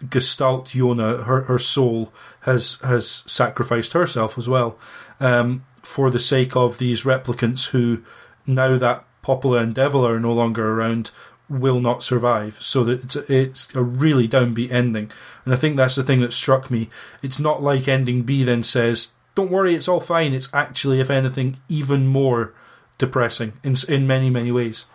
Gestalt 0.09 0.69
Yona, 0.69 1.25
her 1.25 1.43
her 1.43 1.59
soul, 1.59 2.13
has 2.43 2.79
has 2.85 3.25
sacrificed 3.27 3.93
herself 3.93 4.39
as 4.39 4.49
well, 4.49 4.79
um, 5.19 5.65
for 5.83 6.11
the 6.11 6.21
sake 6.21 6.55
of 6.55 6.79
these 6.79 7.03
replicants 7.03 7.71
who, 7.71 8.05
now 8.47 8.79
that 8.79 9.05
Popola 9.23 9.59
and 9.59 9.75
Devola 9.75 10.11
are 10.11 10.21
no 10.21 10.33
longer 10.33 10.71
around, 10.73 11.11
will 11.49 11.81
not 11.81 12.03
survive. 12.03 12.61
So 12.61 12.85
that 12.85 13.05
it's, 13.05 13.17
it's 13.31 13.75
a 13.75 13.83
really 13.83 14.29
downbeat 14.29 14.71
ending, 14.73 15.11
and 15.45 15.55
I 15.55 15.57
think 15.57 15.77
that's 15.77 15.95
the 15.95 16.03
thing 16.03 16.21
that 16.21 16.33
struck 16.33 16.71
me. 16.71 16.89
It's 17.23 17.41
not 17.41 17.63
like 17.63 17.89
ending 17.89 18.23
B 18.23 18.45
then 18.45 18.63
says, 18.63 19.13
"Don't 19.35 19.51
worry, 19.51 19.75
it's 19.75 19.89
all 19.89 20.01
fine." 20.01 20.33
It's 20.33 20.53
actually, 20.53 21.01
if 21.01 21.11
anything, 21.11 21.59
even 21.69 22.07
more 22.07 22.53
depressing 22.99 23.53
in 23.63 23.77
in 23.89 24.07
many 24.07 24.31
many 24.31 24.51
ways. 24.51 24.87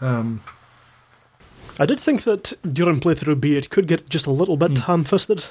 Um, 0.00 0.40
I 1.78 1.86
did 1.86 2.00
think 2.00 2.24
that 2.24 2.52
during 2.70 3.00
playthrough 3.00 3.40
B 3.40 3.56
it 3.56 3.70
could 3.70 3.86
get 3.86 4.08
just 4.08 4.26
a 4.26 4.30
little 4.30 4.56
bit 4.56 4.76
ham-fisted. 4.78 5.46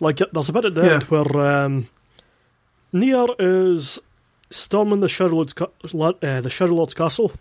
Like 0.00 0.18
there's 0.32 0.48
a 0.48 0.52
bit 0.52 0.64
at 0.66 0.74
the. 0.74 0.84
Yeah. 0.84 0.94
end 0.94 1.02
where 1.04 1.38
um, 1.38 1.88
Nier 2.92 3.26
is 3.38 4.00
storming 4.50 5.00
the 5.00 5.08
ca- 5.08 5.64
uh, 6.22 6.40
the 6.40 6.94
castle, 6.96 7.32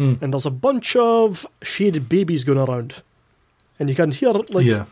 Hmm. 0.00 0.14
and 0.22 0.32
there's 0.32 0.46
a 0.46 0.50
bunch 0.50 0.96
of 0.96 1.46
shaded 1.60 2.08
babies 2.08 2.42
going 2.44 2.56
around, 2.58 3.02
and 3.78 3.90
you 3.90 3.94
can 3.94 4.12
hear 4.12 4.30
like 4.30 4.64
yeah, 4.64 4.86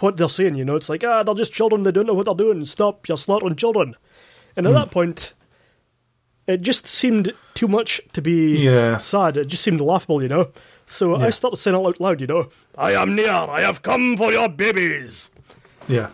what 0.00 0.18
they're 0.18 0.28
saying. 0.28 0.54
You 0.56 0.66
know, 0.66 0.76
it's 0.76 0.90
like 0.90 1.02
ah, 1.02 1.22
they're 1.22 1.34
just 1.34 1.54
children. 1.54 1.82
They 1.82 1.92
don't 1.92 2.04
know 2.06 2.12
what 2.12 2.26
they're 2.26 2.34
doing. 2.34 2.66
Stop! 2.66 3.08
You're 3.08 3.16
slaughtering 3.16 3.56
children. 3.56 3.96
And 4.56 4.66
at 4.66 4.74
that 4.74 4.90
point, 4.90 5.32
it 6.46 6.60
just 6.60 6.86
seemed 6.86 7.32
too 7.54 7.68
much 7.68 8.02
to 8.12 8.20
be 8.20 8.58
Yeah. 8.62 8.98
sad. 8.98 9.38
It 9.38 9.46
just 9.46 9.62
seemed 9.62 9.80
laughable. 9.80 10.22
You 10.22 10.28
know. 10.28 10.48
So 10.84 11.14
I 11.16 11.24
Yeah. 11.26 11.30
started 11.30 11.56
saying 11.56 11.80
it 11.80 11.86
out 11.86 11.98
loud. 12.00 12.20
You 12.20 12.26
know, 12.26 12.48
I 12.76 12.92
am 12.92 13.14
Nier. 13.16 13.30
I 13.30 13.62
have 13.62 13.80
come 13.80 14.16
for 14.18 14.30
your 14.30 14.48
babies. 14.50 15.30
yeah. 15.88 16.10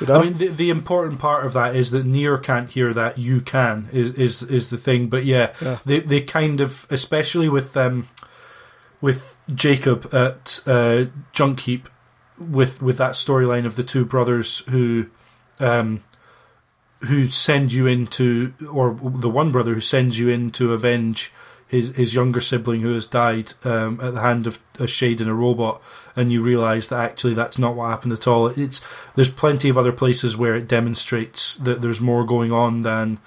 You 0.00 0.06
know? 0.06 0.16
I 0.16 0.22
mean, 0.24 0.34
the, 0.34 0.48
the 0.48 0.70
important 0.70 1.18
part 1.20 1.46
of 1.46 1.52
that 1.52 1.76
is 1.76 1.90
that 1.92 2.04
Nier 2.04 2.36
can't 2.38 2.70
hear 2.70 2.92
that. 2.92 3.16
You 3.18 3.40
can 3.40 3.88
is 3.92 4.10
is 4.12 4.42
is 4.42 4.70
the 4.70 4.76
thing. 4.76 5.08
But 5.08 5.24
yeah, 5.24 5.52
Yeah. 5.62 5.78
they 5.84 6.00
they 6.00 6.20
kind 6.20 6.60
of, 6.60 6.86
especially 6.90 7.48
with 7.48 7.76
um, 7.76 8.08
with 9.00 9.38
Jacob 9.54 10.12
at 10.14 10.62
uh, 10.66 11.06
Junk 11.32 11.60
Heap, 11.60 11.88
with 12.38 12.82
with 12.82 12.98
that 12.98 13.12
storyline 13.12 13.66
of 13.66 13.76
the 13.76 13.84
two 13.84 14.04
brothers 14.04 14.60
who, 14.70 15.06
um, 15.60 16.02
who 17.02 17.28
send 17.28 17.72
you 17.72 17.86
into, 17.86 18.52
or 18.72 18.98
the 19.00 19.30
one 19.30 19.52
brother 19.52 19.74
who 19.74 19.80
sends 19.80 20.18
you 20.18 20.28
in 20.28 20.50
to 20.52 20.72
avenge 20.72 21.32
his 21.66 21.88
his 21.96 22.14
younger 22.14 22.40
sibling 22.40 22.82
who 22.82 22.94
has 22.94 23.06
died 23.06 23.52
um, 23.64 23.98
at 24.02 24.14
the 24.14 24.20
hand 24.20 24.46
of 24.46 24.60
a 24.78 24.86
shade 24.86 25.20
and 25.20 25.30
a 25.30 25.34
robot, 25.34 25.82
and 26.14 26.32
you 26.32 26.42
realise 26.42 26.88
that 26.88 27.00
actually 27.00 27.34
that's 27.34 27.58
not 27.58 27.74
what 27.74 27.88
happened 27.88 28.12
at 28.12 28.26
all. 28.26 28.46
It's 28.48 28.84
there's 29.14 29.30
plenty 29.30 29.68
of 29.68 29.78
other 29.78 29.92
places 29.92 30.36
where 30.36 30.54
it 30.54 30.68
demonstrates 30.68 31.56
that 31.56 31.82
there's 31.82 32.00
more 32.00 32.24
going 32.24 32.52
on 32.52 32.82
than 32.82 33.18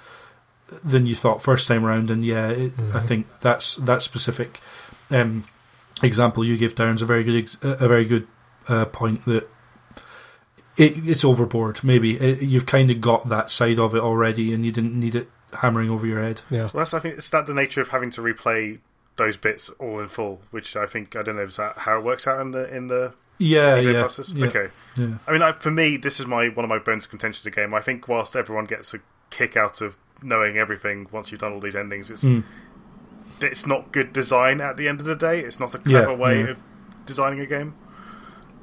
than 0.84 1.06
you 1.06 1.14
thought 1.14 1.42
first 1.42 1.68
time 1.68 1.84
around. 1.84 2.10
And 2.10 2.24
yeah, 2.24 2.48
it, 2.48 2.72
I 2.94 3.00
think 3.00 3.26
that's 3.40 3.76
that 3.76 4.02
specific 4.02 4.60
um, 5.10 5.44
example 6.02 6.44
you 6.44 6.56
give, 6.56 6.74
Darren's 6.74 7.02
a 7.02 7.06
very 7.06 7.24
good 7.24 7.42
ex- 7.42 7.58
a 7.62 7.88
very 7.88 8.04
good 8.04 8.26
uh, 8.68 8.84
point 8.86 9.24
that. 9.24 9.48
It, 10.76 11.08
it's 11.08 11.24
overboard. 11.24 11.82
Maybe 11.82 12.16
it, 12.18 12.40
you've 12.40 12.64
kind 12.64 12.88
of 12.88 13.00
got 13.00 13.28
that 13.30 13.50
side 13.50 13.80
of 13.80 13.96
it 13.96 14.00
already, 14.00 14.54
and 14.54 14.64
you 14.64 14.70
didn't 14.70 14.94
need 14.94 15.16
it 15.16 15.28
hammering 15.52 15.90
over 15.90 16.06
your 16.06 16.20
head. 16.22 16.42
yeah. 16.50 16.62
Well, 16.72 16.72
that's 16.84 16.94
I 16.94 16.98
think 17.00 17.18
it's 17.18 17.30
that 17.30 17.46
the 17.46 17.54
nature 17.54 17.80
of 17.80 17.88
having 17.88 18.10
to 18.12 18.20
replay 18.22 18.78
those 19.16 19.36
bits 19.36 19.68
all 19.80 19.98
in 20.00 20.08
full, 20.08 20.40
which 20.50 20.76
I 20.76 20.86
think 20.86 21.16
I 21.16 21.22
don't 21.22 21.36
know 21.36 21.42
is 21.42 21.56
that 21.56 21.78
how 21.78 21.98
it 21.98 22.04
works 22.04 22.26
out 22.26 22.40
in 22.40 22.52
the 22.52 22.72
in 22.74 22.86
the 22.88 23.14
Yeah, 23.38 23.80
game 23.80 23.94
yeah, 23.94 24.00
process. 24.00 24.30
yeah, 24.30 24.46
Okay, 24.46 24.68
yeah. 24.96 25.18
I 25.26 25.32
mean, 25.32 25.42
I, 25.42 25.52
for 25.52 25.70
me, 25.70 25.96
this 25.96 26.20
is 26.20 26.26
my 26.26 26.48
one 26.48 26.64
of 26.64 26.68
my 26.68 26.78
bones 26.78 27.04
of 27.04 27.10
contention 27.10 27.40
of 27.48 27.54
the 27.54 27.60
game. 27.60 27.74
I 27.74 27.80
think 27.80 28.06
whilst 28.08 28.36
everyone 28.36 28.66
gets 28.66 28.94
a 28.94 28.98
kick 29.30 29.56
out 29.56 29.80
of 29.80 29.96
knowing 30.22 30.56
everything 30.56 31.06
once 31.12 31.30
you've 31.30 31.40
done 31.40 31.52
all 31.52 31.60
these 31.60 31.76
endings, 31.76 32.10
it's 32.10 32.24
Mm. 32.24 32.44
it's 33.40 33.66
not 33.66 33.92
good 33.92 34.12
design 34.12 34.60
at 34.60 34.76
the 34.76 34.88
end 34.88 35.00
of 35.00 35.06
the 35.06 35.16
day. 35.16 35.40
It's 35.40 35.58
not 35.60 35.74
a 35.74 35.78
clever 35.78 36.10
Yeah, 36.12 36.16
way 36.16 36.40
yeah. 36.40 36.48
of 36.50 36.58
designing 37.06 37.40
a 37.40 37.46
game. 37.46 37.74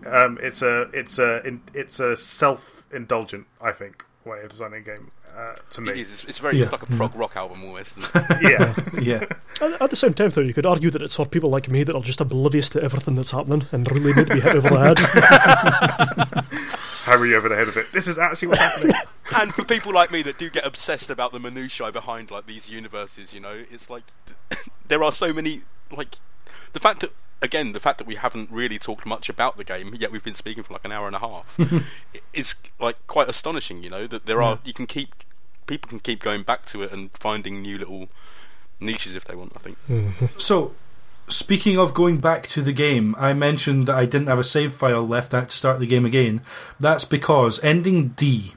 Um, 0.05 0.37
it's 0.41 0.61
a 0.61 0.83
it's 0.93 1.17
a 1.19 1.41
it's 1.73 1.99
a 1.99 2.15
self 2.15 2.85
indulgent, 2.93 3.47
I 3.59 3.71
think, 3.71 4.04
way 4.25 4.41
of 4.41 4.49
designing 4.49 4.81
a 4.81 4.83
game. 4.83 5.11
Uh, 5.35 5.53
to 5.69 5.81
me, 5.81 5.91
is. 6.01 6.11
It's, 6.11 6.23
it's 6.25 6.39
very. 6.39 6.57
Yeah. 6.57 6.63
It's 6.63 6.71
like 6.71 6.83
a 6.83 6.85
prog 6.87 7.15
rock 7.15 7.35
album 7.35 7.63
almost. 7.63 7.97
Isn't 7.97 8.11
it? 8.15 8.41
yeah. 8.95 9.01
Yeah. 9.01 9.25
At, 9.61 9.81
at 9.81 9.89
the 9.89 9.95
same 9.95 10.13
time, 10.13 10.29
though, 10.29 10.41
you 10.41 10.53
could 10.53 10.65
argue 10.65 10.89
that 10.91 11.01
it's 11.01 11.15
for 11.15 11.25
people 11.25 11.49
like 11.49 11.69
me 11.69 11.83
that 11.83 11.95
are 11.95 12.01
just 12.01 12.21
oblivious 12.21 12.69
to 12.69 12.81
everything 12.81 13.15
that's 13.15 13.31
happening 13.31 13.67
and 13.71 13.89
really 13.91 14.13
need 14.13 14.27
to 14.27 14.33
be 14.33 14.39
hit 14.39 14.55
over 14.55 14.69
the 14.69 14.79
head. 14.79 16.45
How 17.05 17.17
are 17.17 17.25
you 17.25 17.35
over 17.35 17.49
the 17.49 17.55
head 17.55 17.67
of 17.67 17.77
it? 17.77 17.91
This 17.93 18.07
is 18.07 18.17
actually 18.17 18.47
what's 18.49 18.61
happening. 18.61 18.95
and 19.35 19.53
for 19.53 19.63
people 19.63 19.93
like 19.93 20.11
me 20.11 20.21
that 20.23 20.39
do 20.39 20.49
get 20.49 20.65
obsessed 20.65 21.09
about 21.09 21.31
the 21.31 21.39
minutiae 21.39 21.91
behind 21.91 22.31
like 22.31 22.47
these 22.47 22.69
universes, 22.69 23.33
you 23.33 23.39
know, 23.39 23.63
it's 23.69 23.89
like 23.89 24.03
there 24.87 25.03
are 25.03 25.11
so 25.11 25.31
many 25.31 25.61
like 25.91 26.15
the 26.73 26.79
fact 26.79 27.01
that 27.01 27.11
again 27.41 27.73
the 27.73 27.79
fact 27.79 27.97
that 27.97 28.07
we 28.07 28.15
haven't 28.15 28.49
really 28.51 28.79
talked 28.79 29.05
much 29.05 29.29
about 29.29 29.57
the 29.57 29.63
game 29.63 29.89
yet 29.97 30.11
we've 30.11 30.23
been 30.23 30.35
speaking 30.35 30.63
for 30.63 30.73
like 30.73 30.85
an 30.85 30.91
hour 30.91 31.07
and 31.07 31.15
a 31.15 31.19
half, 31.19 31.57
is 32.33 32.55
like 32.79 32.97
quite 33.07 33.29
astonishing. 33.29 33.83
You 33.83 33.89
know 33.89 34.07
that 34.07 34.25
there 34.25 34.41
are 34.41 34.59
you 34.63 34.73
can 34.73 34.87
keep 34.87 35.13
people 35.67 35.89
can 35.89 35.99
keep 35.99 36.21
going 36.21 36.43
back 36.43 36.65
to 36.67 36.83
it 36.83 36.91
and 36.91 37.11
finding 37.11 37.61
new 37.61 37.77
little 37.77 38.07
niches 38.79 39.15
if 39.15 39.25
they 39.25 39.35
want. 39.35 39.53
I 39.55 39.59
think. 39.59 39.77
Mm-hmm. 39.87 40.25
So, 40.37 40.73
speaking 41.27 41.77
of 41.77 41.93
going 41.93 42.17
back 42.17 42.47
to 42.47 42.61
the 42.61 42.73
game, 42.73 43.15
I 43.17 43.33
mentioned 43.33 43.87
that 43.87 43.95
I 43.95 44.05
didn't 44.05 44.27
have 44.27 44.39
a 44.39 44.43
save 44.43 44.73
file 44.73 45.07
left. 45.07 45.33
I 45.33 45.41
had 45.41 45.49
to 45.49 45.55
start 45.55 45.79
the 45.79 45.87
game 45.87 46.05
again. 46.05 46.41
That's 46.79 47.05
because 47.05 47.63
ending 47.63 48.09
D. 48.09 48.53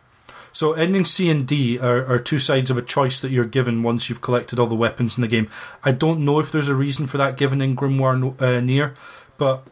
So, 0.59 0.73
ending 0.73 1.05
C 1.05 1.31
and 1.31 1.47
D 1.47 1.79
are, 1.79 2.05
are 2.13 2.19
two 2.19 2.41
sides 2.41 2.69
of 2.69 2.77
a 2.77 2.83
choice 2.83 3.21
that 3.21 3.31
you're 3.31 3.45
given 3.45 3.85
once 3.85 4.09
you've 4.09 4.21
collected 4.21 4.59
all 4.59 4.67
the 4.67 4.75
weapons 4.75 5.17
in 5.17 5.23
the 5.23 5.29
game. 5.29 5.49
I 5.85 5.93
don't 5.93 6.25
know 6.25 6.41
if 6.41 6.51
there's 6.51 6.67
a 6.67 6.75
reason 6.75 7.07
for 7.07 7.17
that 7.17 7.37
given 7.37 7.61
in 7.63 7.77
Grimoire 7.77 8.43
uh, 8.43 8.61
Nier, 8.61 8.95
but 9.37 9.63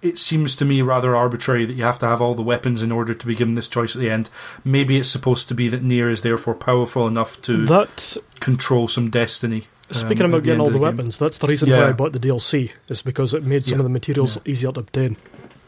it 0.00 0.18
seems 0.18 0.56
to 0.56 0.64
me 0.64 0.80
rather 0.80 1.14
arbitrary 1.14 1.66
that 1.66 1.74
you 1.74 1.84
have 1.84 1.98
to 1.98 2.06
have 2.06 2.22
all 2.22 2.34
the 2.34 2.40
weapons 2.40 2.80
in 2.82 2.90
order 2.90 3.12
to 3.12 3.26
be 3.26 3.34
given 3.34 3.54
this 3.54 3.68
choice 3.68 3.94
at 3.94 4.00
the 4.00 4.08
end. 4.08 4.30
Maybe 4.64 4.96
it's 4.96 5.10
supposed 5.10 5.46
to 5.48 5.54
be 5.54 5.68
that 5.68 5.82
Nier 5.82 6.08
is 6.08 6.22
therefore 6.22 6.54
powerful 6.54 7.06
enough 7.06 7.42
to 7.42 7.66
that, 7.66 8.16
control 8.40 8.88
some 8.88 9.10
destiny. 9.10 9.64
um, 9.90 9.94
speaking 9.94 10.22
at 10.24 10.30
about 10.30 10.42
getting 10.42 10.52
end 10.52 10.60
all 10.60 10.66
the, 10.68 10.72
game. 10.78 10.96
weapons, 10.96 11.18
that's 11.18 11.36
the 11.36 11.48
reason 11.48 11.68
Yeah. 11.68 11.80
why 11.82 11.88
I 11.90 11.92
bought 11.92 12.14
the 12.14 12.18
DLC, 12.18 12.72
is 12.88 13.02
because 13.02 13.34
it 13.34 13.44
made 13.44 13.66
some 13.66 13.76
Yeah. 13.76 13.80
of 13.80 13.84
the 13.84 13.90
materials 13.90 14.38
easier 14.46 14.72
to 14.72 14.80
obtain. 14.80 15.18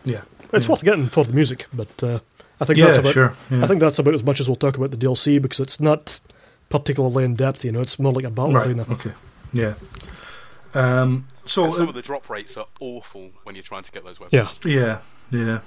Yeah, 0.03 0.23
It's 0.51 0.67
yeah. 0.67 0.73
worth 0.73 0.83
getting 0.83 1.09
for 1.09 1.25
the 1.27 1.35
music, 1.35 1.67
but 1.75 2.03
uh, 2.03 2.21
I 2.61 2.65
think 2.65 2.79
Yeah, 2.79 2.87
that's 2.87 2.99
about 2.99 3.13
sure, 3.13 3.35
yeah. 3.51 3.65
I 3.65 3.67
think 3.67 3.81
that's 3.81 3.99
about 3.99 4.15
as 4.15 4.23
much 4.23 4.41
as 4.41 4.49
we'll 4.49 4.57
talk 4.57 4.77
about 4.77 4.91
the 4.91 4.97
DLC 4.97 5.41
because 5.41 5.61
it's 5.61 5.81
not 5.81 6.21
particularly 6.69 7.25
in 7.25 7.35
depth. 7.35 7.65
You 7.65 7.73
know, 7.73 7.81
it's 7.81 7.99
more 7.99 8.13
like 8.13 8.25
a 8.25 8.31
battle 8.31 8.53
right. 8.53 8.67
arena. 8.67 8.87
Okay, 8.91 9.13
yeah. 9.53 9.75
Um, 10.75 11.27
so 11.45 11.65
And 11.65 11.75
some 11.75 11.87
uh, 11.87 11.89
of 11.89 11.95
the 11.95 12.03
drop 12.03 12.29
rates 12.31 12.57
are 12.57 12.67
awful 12.79 13.31
when 13.43 13.55
you're 13.55 13.65
trying 13.65 13.83
to 13.83 13.93
get 13.93 14.05
those 14.05 14.21
weapons. 14.21 14.49
Yeah, 14.65 14.71
Yeah, 14.71 14.99
yeah. 15.31 15.61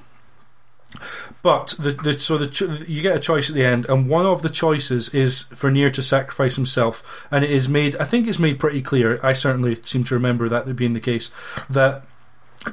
But 1.41 1.75
the, 1.79 1.91
the 1.91 2.19
so 2.19 2.37
the 2.37 2.47
cho- 2.47 2.77
you 2.87 3.01
get 3.01 3.15
a 3.15 3.19
choice 3.19 3.49
at 3.49 3.55
the 3.55 3.65
end, 3.65 3.87
and 3.89 4.07
one 4.07 4.25
of 4.25 4.41
the 4.41 4.49
choices 4.49 5.09
is 5.09 5.43
for 5.43 5.71
Nier 5.71 5.89
to 5.89 6.03
sacrifice 6.03 6.55
himself, 6.55 7.27
and 7.31 7.43
it 7.43 7.51
is 7.51 7.67
made. 7.67 7.95
I 7.97 8.05
think 8.05 8.27
it's 8.27 8.39
made 8.39 8.59
pretty 8.59 8.81
clear. 8.81 9.19
I 9.23 9.33
certainly 9.33 9.75
seem 9.75 10.03
to 10.05 10.13
remember 10.13 10.47
that 10.49 10.75
being 10.75 10.93
the 10.93 10.99
case 10.99 11.31
that 11.69 12.05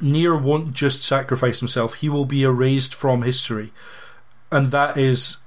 Nier 0.01 0.37
won't 0.37 0.73
just 0.73 1.03
sacrifice 1.03 1.59
himself; 1.59 1.95
he 1.95 2.09
will 2.09 2.25
be 2.25 2.43
erased 2.43 2.93
from 2.93 3.23
history, 3.23 3.73
and 4.51 4.71
that 4.71 4.97
is 4.97 5.37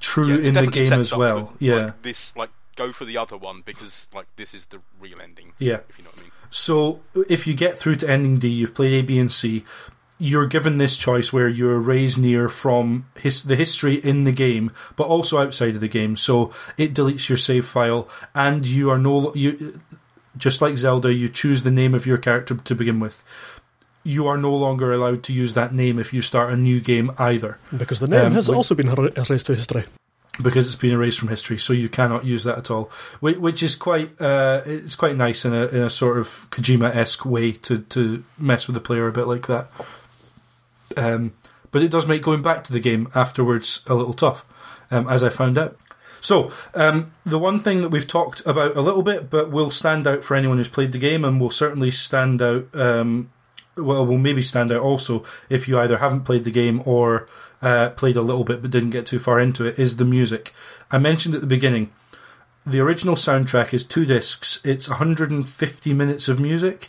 true 0.00 0.36
Yeah, 0.36 0.48
in 0.48 0.54
the 0.54 0.66
game 0.66 0.92
as 0.92 1.14
well. 1.14 1.54
yeah, 1.58 1.74
like, 1.86 2.02
this 2.02 2.34
like 2.36 2.50
go 2.76 2.92
for 2.92 3.04
the 3.04 3.16
other 3.18 3.36
one 3.36 3.62
because 3.64 4.08
like 4.14 4.26
this 4.36 4.54
is 4.54 4.66
the 4.66 4.80
real 5.00 5.20
ending. 5.22 5.52
yeah. 5.58 5.80
If 5.88 5.98
you 5.98 6.04
know 6.04 6.10
what 6.10 6.18
I 6.18 6.22
mean. 6.22 6.30
So 6.50 7.00
if 7.28 7.46
you 7.46 7.54
get 7.54 7.78
through 7.78 7.96
to 7.96 8.08
ending 8.10 8.38
D, 8.38 8.48
you've 8.48 8.74
played 8.74 8.92
A, 8.92 9.02
B, 9.06 9.18
and 9.18 9.30
C. 9.30 9.64
You're 10.18 10.46
given 10.46 10.76
this 10.76 10.96
choice 10.96 11.32
where 11.32 11.48
you're 11.48 11.80
raised 11.80 12.16
Nier 12.18 12.48
from 12.48 13.06
his, 13.18 13.42
the 13.42 13.56
history 13.56 13.96
in 13.96 14.22
the 14.22 14.30
game, 14.30 14.70
but 14.94 15.08
also 15.08 15.38
outside 15.38 15.74
of 15.74 15.80
the 15.80 15.88
game. 15.88 16.16
So 16.16 16.52
it 16.78 16.94
deletes 16.94 17.28
your 17.28 17.38
save 17.38 17.66
file, 17.66 18.08
and 18.34 18.64
you 18.66 18.88
are 18.90 18.98
no 18.98 19.34
you 19.34 19.80
just 20.36 20.62
like 20.62 20.76
Zelda. 20.76 21.12
You 21.12 21.28
choose 21.28 21.62
the 21.64 21.70
name 21.72 21.92
of 21.94 22.06
your 22.06 22.18
character 22.18 22.54
to 22.54 22.74
begin 22.74 23.00
with. 23.00 23.24
You 24.04 24.26
are 24.26 24.36
no 24.36 24.54
longer 24.54 24.92
allowed 24.92 25.22
to 25.24 25.32
use 25.32 25.54
that 25.54 25.72
name 25.72 25.98
if 25.98 26.12
you 26.12 26.22
start 26.22 26.52
a 26.52 26.56
new 26.56 26.80
game 26.80 27.12
either, 27.18 27.58
because 27.76 28.00
the 28.00 28.08
name 28.08 28.26
Um, 28.26 28.32
has 28.32 28.48
which- 28.48 28.56
also 28.56 28.74
been 28.74 28.88
er- 28.88 29.12
erased 29.16 29.46
to 29.46 29.54
history. 29.54 29.84
because 30.42 30.66
it's 30.66 30.76
been 30.76 30.92
erased 30.92 31.18
from 31.20 31.28
history. 31.28 31.58
So 31.58 31.72
you 31.72 31.88
cannot 31.88 32.24
use 32.24 32.42
that 32.44 32.56
at 32.58 32.70
all, 32.70 32.90
which, 33.20 33.36
which 33.36 33.62
is 33.62 33.76
quite 33.76 34.20
uh, 34.20 34.62
it's 34.64 34.96
quite 34.96 35.16
nice 35.16 35.44
in 35.44 35.52
a 35.54 35.66
in 35.66 35.82
a 35.82 35.90
sort 35.90 36.18
of 36.18 36.46
Kojima 36.50 36.94
esque 36.96 37.24
way 37.26 37.52
to 37.52 37.78
to 37.78 38.24
mess 38.38 38.66
with 38.66 38.74
the 38.74 38.80
player 38.80 39.06
a 39.06 39.12
bit 39.12 39.26
like 39.28 39.46
that. 39.46 39.68
Um, 40.96 41.32
but 41.70 41.82
it 41.82 41.90
does 41.90 42.06
make 42.06 42.22
going 42.22 42.42
back 42.42 42.64
to 42.64 42.72
the 42.72 42.80
game 42.80 43.08
afterwards 43.14 43.82
a 43.86 43.94
little 43.94 44.12
tough, 44.14 44.44
um, 44.90 45.08
as 45.08 45.22
I 45.22 45.28
found 45.30 45.56
out. 45.58 45.76
So, 46.20 46.52
um, 46.74 47.10
the 47.24 47.38
one 47.38 47.58
thing 47.58 47.80
that 47.82 47.88
we've 47.88 48.06
talked 48.06 48.42
about 48.46 48.76
a 48.76 48.80
little 48.80 49.02
bit, 49.02 49.28
but 49.30 49.50
will 49.50 49.70
stand 49.70 50.06
out 50.06 50.22
for 50.22 50.36
anyone 50.36 50.58
who's 50.58 50.68
played 50.68 50.92
the 50.92 50.98
game, 50.98 51.24
and 51.24 51.40
will 51.40 51.50
certainly 51.50 51.90
stand 51.90 52.40
out, 52.42 52.66
um, 52.74 53.30
well, 53.76 54.04
will 54.04 54.18
maybe 54.18 54.42
stand 54.42 54.70
out 54.72 54.80
also 54.80 55.24
if 55.48 55.66
you 55.66 55.78
either 55.78 55.98
haven't 55.98 56.24
played 56.24 56.44
the 56.44 56.50
game 56.50 56.82
or 56.84 57.28
uh, 57.60 57.90
played 57.90 58.16
a 58.16 58.22
little 58.22 58.44
bit 58.44 58.60
but 58.60 58.70
didn't 58.70 58.90
get 58.90 59.06
too 59.06 59.18
far 59.18 59.38
into 59.38 59.64
it, 59.64 59.78
is 59.78 59.96
the 59.96 60.04
music. 60.04 60.52
I 60.90 60.98
mentioned 60.98 61.34
at 61.34 61.40
the 61.40 61.46
beginning, 61.46 61.92
the 62.66 62.80
original 62.80 63.14
soundtrack 63.14 63.72
is 63.72 63.84
two 63.84 64.04
discs, 64.04 64.60
it's 64.64 64.88
150 64.88 65.94
minutes 65.94 66.28
of 66.28 66.38
music. 66.38 66.88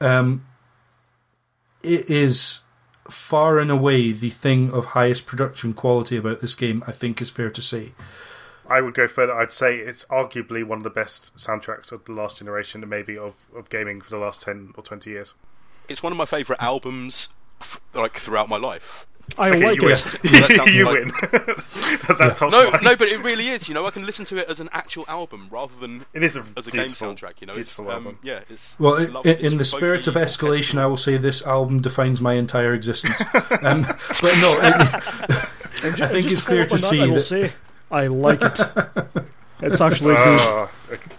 Um, 0.00 0.46
it 1.82 2.08
is 2.08 2.60
far 3.08 3.58
and 3.58 3.70
away 3.70 4.12
the 4.12 4.30
thing 4.30 4.72
of 4.72 4.86
highest 4.86 5.26
production 5.26 5.74
quality 5.74 6.16
about 6.16 6.40
this 6.40 6.54
game, 6.54 6.82
I 6.86 6.92
think 6.92 7.20
is 7.20 7.30
fair 7.30 7.50
to 7.50 7.62
say. 7.62 7.92
I 8.66 8.80
would 8.80 8.94
go 8.94 9.08
further. 9.08 9.34
I'd 9.34 9.52
say 9.52 9.78
it's 9.78 10.04
arguably 10.04 10.62
one 10.62 10.78
of 10.78 10.84
the 10.84 10.90
best 10.90 11.36
soundtracks 11.36 11.90
of 11.90 12.04
the 12.04 12.12
last 12.12 12.38
generation, 12.38 12.82
and 12.82 12.90
maybe 12.90 13.18
of, 13.18 13.34
of 13.54 13.68
gaming 13.68 14.00
for 14.00 14.10
the 14.10 14.18
last 14.18 14.42
ten 14.42 14.72
or 14.76 14.84
twenty 14.84 15.10
years. 15.10 15.34
It's 15.90 16.02
one 16.02 16.12
of 16.12 16.16
my 16.18 16.24
favourite 16.26 16.62
albums, 16.62 17.28
f- 17.60 17.80
like 17.94 18.18
throughout 18.18 18.48
my 18.48 18.56
life. 18.56 19.06
I 19.38 19.50
Okay, 19.50 19.64
like 19.64 19.80
you 19.82 19.88
it. 19.90 19.98
That 20.22 20.48
win. 20.48 20.56
sounds 20.56 20.70
you 20.74 20.84
like- 20.86 20.94
win. 21.04 21.08
that 22.18 22.32
tops 22.36 22.52
No, 22.52 22.70
mine. 22.70 22.80
no, 22.82 22.96
but 22.96 23.08
it 23.08 23.18
really 23.22 23.48
is. 23.50 23.68
You 23.68 23.74
know, 23.74 23.86
I 23.86 23.90
can 23.90 24.04
listen 24.04 24.24
to 24.26 24.36
it 24.38 24.48
as 24.48 24.58
an 24.58 24.68
actual 24.72 25.04
album 25.08 25.46
rather 25.50 25.72
than 25.80 26.04
It 26.12 26.22
is 26.24 26.34
a 26.36 26.40
as 26.56 26.66
a 26.66 26.70
beautiful, 26.72 27.08
game 27.08 27.16
soundtrack. 27.16 27.40
You 27.40 27.46
know, 27.46 27.54
beautiful 27.54 27.84
it's, 27.86 27.94
um, 27.94 28.06
album. 28.06 28.18
yeah, 28.24 28.40
it's 28.48 28.78
Well, 28.80 28.94
it's 28.94 29.10
i 29.10 29.14
lovely. 29.14 29.44
in 29.44 29.58
the 29.58 29.64
spirit 29.64 30.06
of 30.08 30.14
escalation. 30.14 30.78
I 30.78 30.86
will 30.86 30.96
say 30.96 31.16
this 31.16 31.42
album 31.46 31.80
defines 31.80 32.20
my 32.20 32.34
entire 32.34 32.74
existence. 32.74 33.20
um, 33.62 33.82
but 33.82 34.34
no, 34.40 34.58
it, 34.62 36.00
I 36.02 36.08
think 36.08 36.30
it's 36.32 36.42
clear 36.42 36.66
to 36.66 36.74
up 36.74 36.80
on 36.80 36.80
that, 36.80 36.88
see 36.88 37.00
I 37.02 37.06
will 37.06 37.14
that 37.14 37.20
say 37.20 37.52
I 37.90 38.06
like 38.08 38.42
it. 38.42 38.60
it's 39.62 39.80
actually 39.80 40.14
good. 40.14 40.38
Ah, 40.40 40.70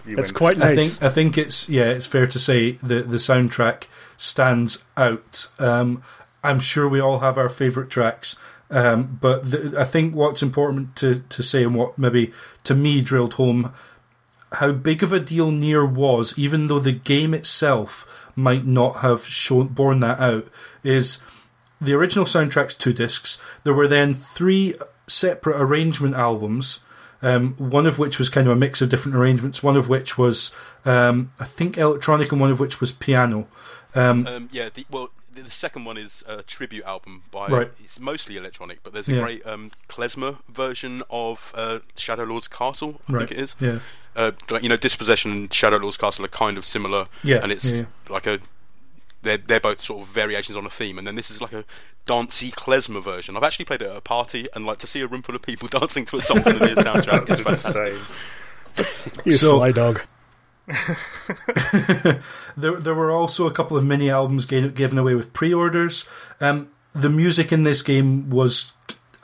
It's 0.06 0.32
win. 0.32 0.34
quite 0.38 0.56
I 0.60 0.74
nice. 0.74 0.98
think 0.98 1.10
I 1.10 1.14
think 1.14 1.38
it's 1.38 1.68
yeah, 1.68 1.84
it's 1.84 2.06
fair 2.06 2.26
to 2.26 2.38
say 2.38 2.72
the 2.82 3.02
the 3.02 3.16
soundtrack 3.16 3.84
stands 4.22 4.84
out. 4.96 5.48
Um, 5.58 6.02
I'm 6.44 6.60
sure 6.60 6.88
we 6.88 7.00
all 7.00 7.20
have 7.20 7.38
our 7.38 7.48
favourite 7.48 7.90
tracks, 7.90 8.36
um, 8.70 9.18
but 9.20 9.74
I 9.76 9.84
think 9.84 10.14
what's 10.14 10.42
important 10.42 10.96
to 10.96 11.20
to 11.20 11.42
say 11.42 11.64
and 11.64 11.74
what 11.74 11.98
maybe 11.98 12.32
to 12.64 12.74
me 12.74 13.00
drilled 13.00 13.34
home 13.34 13.72
how 14.54 14.72
big 14.72 15.02
of 15.02 15.12
a 15.12 15.20
deal 15.20 15.50
Nier 15.50 15.84
was, 15.84 16.38
even 16.38 16.66
though 16.66 16.78
the 16.78 16.92
game 16.92 17.34
itself 17.34 18.30
might 18.36 18.66
not 18.66 18.96
have 18.96 19.24
shown 19.24 19.68
borne 19.68 20.00
that 20.00 20.20
out, 20.20 20.48
is 20.82 21.18
the 21.80 21.94
original 21.94 22.24
soundtrack's 22.24 22.74
two 22.74 22.92
discs. 22.92 23.38
There 23.64 23.74
were 23.74 23.88
then 23.88 24.14
three 24.14 24.74
separate 25.06 25.60
arrangement 25.60 26.14
albums. 26.14 26.80
Um, 27.24 27.54
one 27.54 27.86
of 27.86 28.00
which 28.00 28.18
was 28.18 28.28
kind 28.28 28.48
of 28.48 28.52
a 28.52 28.56
mix 28.56 28.82
of 28.82 28.88
different 28.88 29.16
arrangements. 29.16 29.62
One 29.62 29.76
of 29.76 29.88
which 29.88 30.18
was, 30.18 30.52
um, 30.84 31.30
I 31.38 31.44
think, 31.44 31.78
electronic, 31.78 32.32
and 32.32 32.40
one 32.40 32.50
of 32.50 32.58
which 32.58 32.80
was 32.80 32.90
piano. 32.90 33.46
Um, 33.94 34.26
Um, 34.26 34.48
yeah, 34.52 34.68
the, 34.72 34.86
well, 34.90 35.10
the, 35.32 35.42
the 35.42 35.50
second 35.50 35.84
one 35.84 35.96
is 35.98 36.22
a 36.26 36.42
tribute 36.42 36.84
album 36.84 37.22
by. 37.30 37.46
Right. 37.48 37.70
It's 37.82 37.98
mostly 38.00 38.36
electronic, 38.36 38.82
but 38.82 38.92
there's 38.92 39.08
a 39.08 39.12
Yeah. 39.14 39.22
great 39.22 39.46
um, 39.46 39.70
klezmer 39.88 40.36
version 40.48 41.02
of 41.10 41.52
uh, 41.54 41.80
Shadow 41.96 42.24
Lord's 42.24 42.48
Castle. 42.48 43.00
I 43.08 43.12
right. 43.12 43.28
think 43.28 43.32
it 43.38 43.42
is. 43.42 43.54
Yeah. 43.60 43.78
Uh, 44.14 44.32
you 44.60 44.68
know, 44.68 44.76
Dispossession 44.76 45.30
and 45.32 45.52
Shadow 45.54 45.78
Lord's 45.78 45.96
Castle 45.96 46.24
are 46.24 46.28
kind 46.28 46.58
of 46.58 46.64
similar. 46.66 47.06
Yeah, 47.22 47.40
and 47.42 47.50
it's 47.52 47.64
yeah, 47.64 47.76
yeah. 47.80 47.84
like 48.10 48.26
a. 48.26 48.40
They're 49.22 49.38
they're 49.38 49.60
both 49.60 49.80
sort 49.80 50.02
of 50.02 50.08
variations 50.08 50.56
on 50.56 50.66
a 50.66 50.70
theme, 50.70 50.98
and 50.98 51.06
then 51.06 51.14
this 51.14 51.30
is 51.30 51.40
like 51.40 51.52
a 51.52 51.64
dancey 52.06 52.50
klezmer 52.50 53.02
version. 53.02 53.36
I've 53.36 53.44
actually 53.44 53.64
played 53.66 53.80
it 53.82 53.88
at 53.88 53.96
a 53.96 54.00
party, 54.00 54.48
and 54.54 54.66
like 54.66 54.78
to 54.78 54.86
see 54.86 55.00
a 55.00 55.06
room 55.06 55.22
full 55.22 55.34
of 55.36 55.42
people 55.42 55.68
dancing 55.80 56.04
to 56.06 56.16
a 56.18 56.20
song 56.22 56.42
from 56.42 56.58
the 56.58 56.66
Nier 56.66 56.74
soundtrack 56.74 57.22
is 57.30 57.42
That's 57.44 57.62
fantastic. 57.62 57.94
insane. 58.76 59.22
You 59.24 59.32
So- 59.32 59.56
sly 59.58 59.72
dog. 59.72 60.00
There, 62.56 62.76
there 62.76 62.94
were 62.94 63.10
also 63.10 63.46
a 63.46 63.50
couple 63.50 63.76
of 63.76 63.84
mini 63.84 64.10
albums 64.10 64.44
given 64.44 64.98
away 64.98 65.14
with 65.14 65.32
pre-orders. 65.32 66.06
Um, 66.40 66.68
the 66.94 67.08
music 67.08 67.50
in 67.50 67.62
this 67.62 67.82
game 67.82 68.28
was 68.28 68.74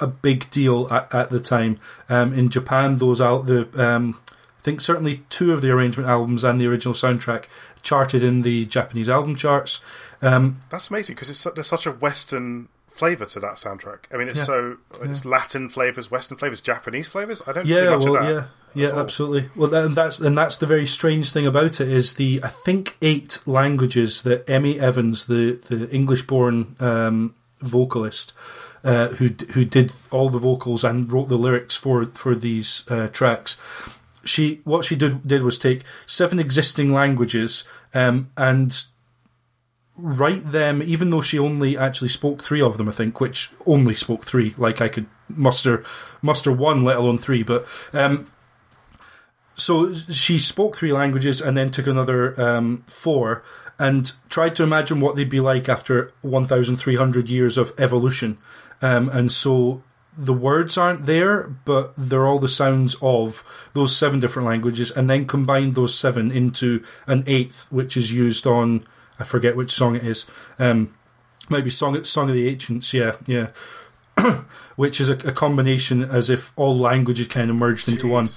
a 0.00 0.06
big 0.06 0.48
deal 0.50 0.88
at, 0.90 1.14
at 1.14 1.30
the 1.30 1.40
time. 1.40 1.78
Um, 2.08 2.32
in 2.32 2.48
Japan, 2.48 2.96
those 2.96 3.20
out 3.20 3.46
the 3.46 3.68
um, 3.76 4.18
I 4.58 4.62
think 4.62 4.80
certainly 4.80 5.24
two 5.28 5.52
of 5.52 5.60
the 5.62 5.70
arrangement 5.70 6.08
albums 6.08 6.42
and 6.44 6.60
the 6.60 6.66
original 6.66 6.94
soundtrack 6.94 7.44
charted 7.82 8.22
in 8.22 8.42
the 8.42 8.66
Japanese 8.66 9.08
album 9.10 9.36
charts. 9.36 9.80
Um, 10.22 10.60
That's 10.70 10.90
amazing 10.90 11.14
because 11.14 11.36
su- 11.38 11.52
there's 11.54 11.66
such 11.66 11.86
a 11.86 11.92
Western 11.92 12.68
flavour 12.88 13.26
to 13.26 13.40
that 13.40 13.54
soundtrack. 13.54 14.00
I 14.12 14.16
mean, 14.16 14.28
it's 14.28 14.38
Yeah. 14.38 14.44
so 14.44 14.76
it's 15.02 15.24
Latin 15.24 15.68
flavours, 15.68 16.10
Western 16.10 16.36
flavours, 16.36 16.60
Japanese 16.60 17.08
flavours. 17.08 17.40
I 17.46 17.52
don't 17.52 17.66
see 17.66 17.74
yeah, 17.74 17.90
much 17.90 18.04
well, 18.04 18.16
of 18.16 18.26
that. 18.26 18.48
Yeah, 18.74 18.90
all. 18.90 19.00
absolutely. 19.00 19.50
Well, 19.56 19.74
and 19.74 19.96
that's 19.96 20.20
and 20.20 20.36
that's 20.36 20.56
the 20.56 20.66
very 20.66 20.86
strange 20.86 21.32
thing 21.32 21.46
about 21.46 21.80
it 21.80 21.88
is 21.88 22.14
the 22.14 22.40
I 22.42 22.48
think 22.48 22.96
eight 23.02 23.40
languages 23.46 24.22
that 24.22 24.46
Emi 24.46 24.78
Evans, 24.78 25.26
the 25.26 25.60
the 25.68 25.88
English-born 25.90 26.76
um, 26.80 27.34
vocalist, 27.60 28.34
uh, 28.84 29.08
who 29.08 29.30
who 29.52 29.64
did 29.64 29.92
all 30.10 30.28
the 30.28 30.38
vocals 30.38 30.84
and 30.84 31.10
wrote 31.12 31.28
the 31.28 31.36
lyrics 31.36 31.76
for 31.76 32.06
for 32.06 32.34
these 32.34 32.84
uh, 32.90 33.08
tracks. 33.08 33.58
She 34.24 34.60
what 34.64 34.84
she 34.84 34.96
did 34.96 35.26
did 35.26 35.42
was 35.42 35.58
take 35.58 35.82
seven 36.06 36.38
existing 36.38 36.92
languages 36.92 37.64
um, 37.94 38.30
and 38.36 38.84
write 39.96 40.52
them, 40.52 40.82
even 40.82 41.10
though 41.10 41.20
she 41.20 41.38
only 41.38 41.76
actually 41.76 42.08
spoke 42.08 42.42
three 42.42 42.62
of 42.62 42.78
them, 42.78 42.88
I 42.88 42.92
think, 42.92 43.20
which 43.20 43.50
only 43.66 43.94
spoke 43.94 44.24
three. 44.24 44.54
Like 44.56 44.80
I 44.80 44.88
could 44.88 45.06
muster 45.28 45.84
muster 46.22 46.52
one, 46.52 46.84
let 46.84 46.96
alone 46.96 47.18
three. 47.18 47.42
But 47.42 47.66
um, 47.92 48.30
so 49.58 49.92
she 49.92 50.38
spoke 50.38 50.76
three 50.76 50.92
languages 50.92 51.40
and 51.40 51.56
then 51.56 51.70
took 51.70 51.86
another 51.86 52.40
um, 52.40 52.84
four 52.86 53.42
and 53.78 54.12
tried 54.28 54.56
to 54.56 54.62
imagine 54.62 55.00
what 55.00 55.14
they'd 55.14 55.28
be 55.28 55.40
like 55.40 55.68
after 55.68 56.12
1,300 56.22 57.28
years 57.28 57.58
of 57.58 57.72
evolution. 57.78 58.38
Um, 58.80 59.08
and 59.10 59.30
so 59.30 59.82
the 60.16 60.32
words 60.32 60.78
aren't 60.78 61.06
there, 61.06 61.44
but 61.64 61.92
they're 61.96 62.26
all 62.26 62.38
the 62.38 62.48
sounds 62.48 62.96
of 63.02 63.44
those 63.74 63.96
seven 63.96 64.18
different 64.18 64.48
languages, 64.48 64.90
and 64.90 65.08
then 65.08 65.26
combined 65.26 65.74
those 65.74 65.96
seven 65.96 66.30
into 66.32 66.82
an 67.06 67.22
eighth, 67.26 67.70
which 67.70 67.96
is 67.96 68.12
used 68.12 68.46
on 68.46 68.84
I 69.18 69.24
forget 69.24 69.56
which 69.56 69.70
song 69.70 69.96
it 69.96 70.04
is. 70.04 70.26
Um, 70.58 70.94
maybe 71.48 71.70
song 71.70 72.02
Song 72.04 72.28
of 72.28 72.34
the 72.34 72.48
Ancients. 72.48 72.94
Yeah, 72.94 73.16
yeah. 73.26 73.50
which 74.76 75.00
is 75.00 75.08
a, 75.08 75.14
a 75.28 75.32
combination 75.32 76.02
as 76.02 76.28
if 76.28 76.52
all 76.56 76.76
languages 76.76 77.28
kind 77.28 77.50
of 77.50 77.56
merged 77.56 77.88
into 77.88 78.08
one. 78.08 78.28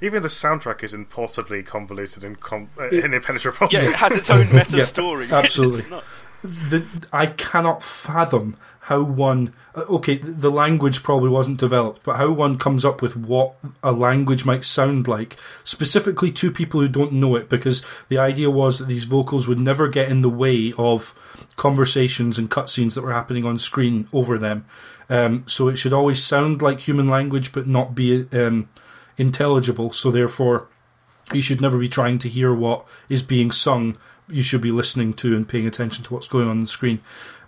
Jesus. 0.00 0.02
Even 0.06 0.22
the 0.22 0.28
soundtrack 0.28 0.82
is 0.82 0.94
impossibly 0.94 1.62
convoluted 1.62 2.24
and 2.24 2.38
com- 2.40 2.70
uh, 2.78 2.88
and 2.88 3.12
impenetrable. 3.14 3.68
Yeah, 3.70 3.82
it 3.88 3.96
has 3.96 4.12
its 4.12 4.30
own 4.30 4.52
meta 4.52 4.76
Yeah, 4.78 4.84
story. 4.84 5.28
absolutely. 5.30 5.80
It's 5.86 5.90
nuts. 5.90 6.70
the, 6.70 6.86
I 7.12 7.26
cannot 7.26 7.82
fathom 7.82 8.56
how 8.80 9.02
one. 9.02 9.52
uh, 9.74 9.80
Okay, 9.88 10.16
the 10.18 10.50
language 10.50 11.02
probably 11.02 11.30
wasn't 11.30 11.58
developed, 11.58 12.04
but 12.04 12.16
how 12.16 12.30
one 12.30 12.56
comes 12.58 12.84
up 12.84 13.02
with 13.02 13.16
what 13.16 13.54
a 13.82 13.90
language 13.90 14.44
might 14.44 14.64
sound 14.64 15.08
like, 15.08 15.36
specifically 15.64 16.30
to 16.32 16.52
people 16.52 16.80
who 16.80 16.88
don't 16.88 17.12
know 17.14 17.34
it, 17.34 17.48
because 17.48 17.82
the 18.08 18.18
idea 18.18 18.48
was 18.50 18.78
that 18.78 18.86
these 18.86 19.04
vocals 19.04 19.48
would 19.48 19.58
never 19.58 19.88
get 19.88 20.08
in 20.08 20.22
the 20.22 20.30
way 20.30 20.72
of 20.78 21.14
conversations 21.56 22.38
and 22.38 22.50
cutscenes 22.50 22.94
that 22.94 23.02
were 23.02 23.12
happening 23.12 23.44
on 23.44 23.58
screen 23.58 24.06
over 24.12 24.38
them. 24.38 24.64
Um, 25.08 25.44
so 25.48 25.66
it 25.68 25.76
should 25.76 25.92
always 25.92 26.22
sound 26.22 26.62
like 26.62 26.80
human 26.80 27.08
language, 27.08 27.50
but 27.52 27.66
not 27.66 27.94
be 27.94 28.26
um, 28.32 28.68
intelligible. 29.16 29.92
So 29.92 30.10
therefore, 30.10 30.68
you 31.32 31.42
should 31.42 31.60
never 31.60 31.78
be 31.78 31.88
trying 31.88 32.18
to 32.20 32.28
hear 32.28 32.54
what 32.54 32.86
is 33.08 33.22
being 33.22 33.50
sung. 33.50 33.96
You 34.28 34.42
should 34.42 34.60
be 34.60 34.70
listening 34.72 35.14
to 35.14 35.34
and 35.36 35.48
paying 35.48 35.66
attention 35.66 36.04
to 36.04 36.14
what's 36.14 36.28
going 36.28 36.48
on 36.48 36.58
the 36.58 36.66
screen. 36.66 37.00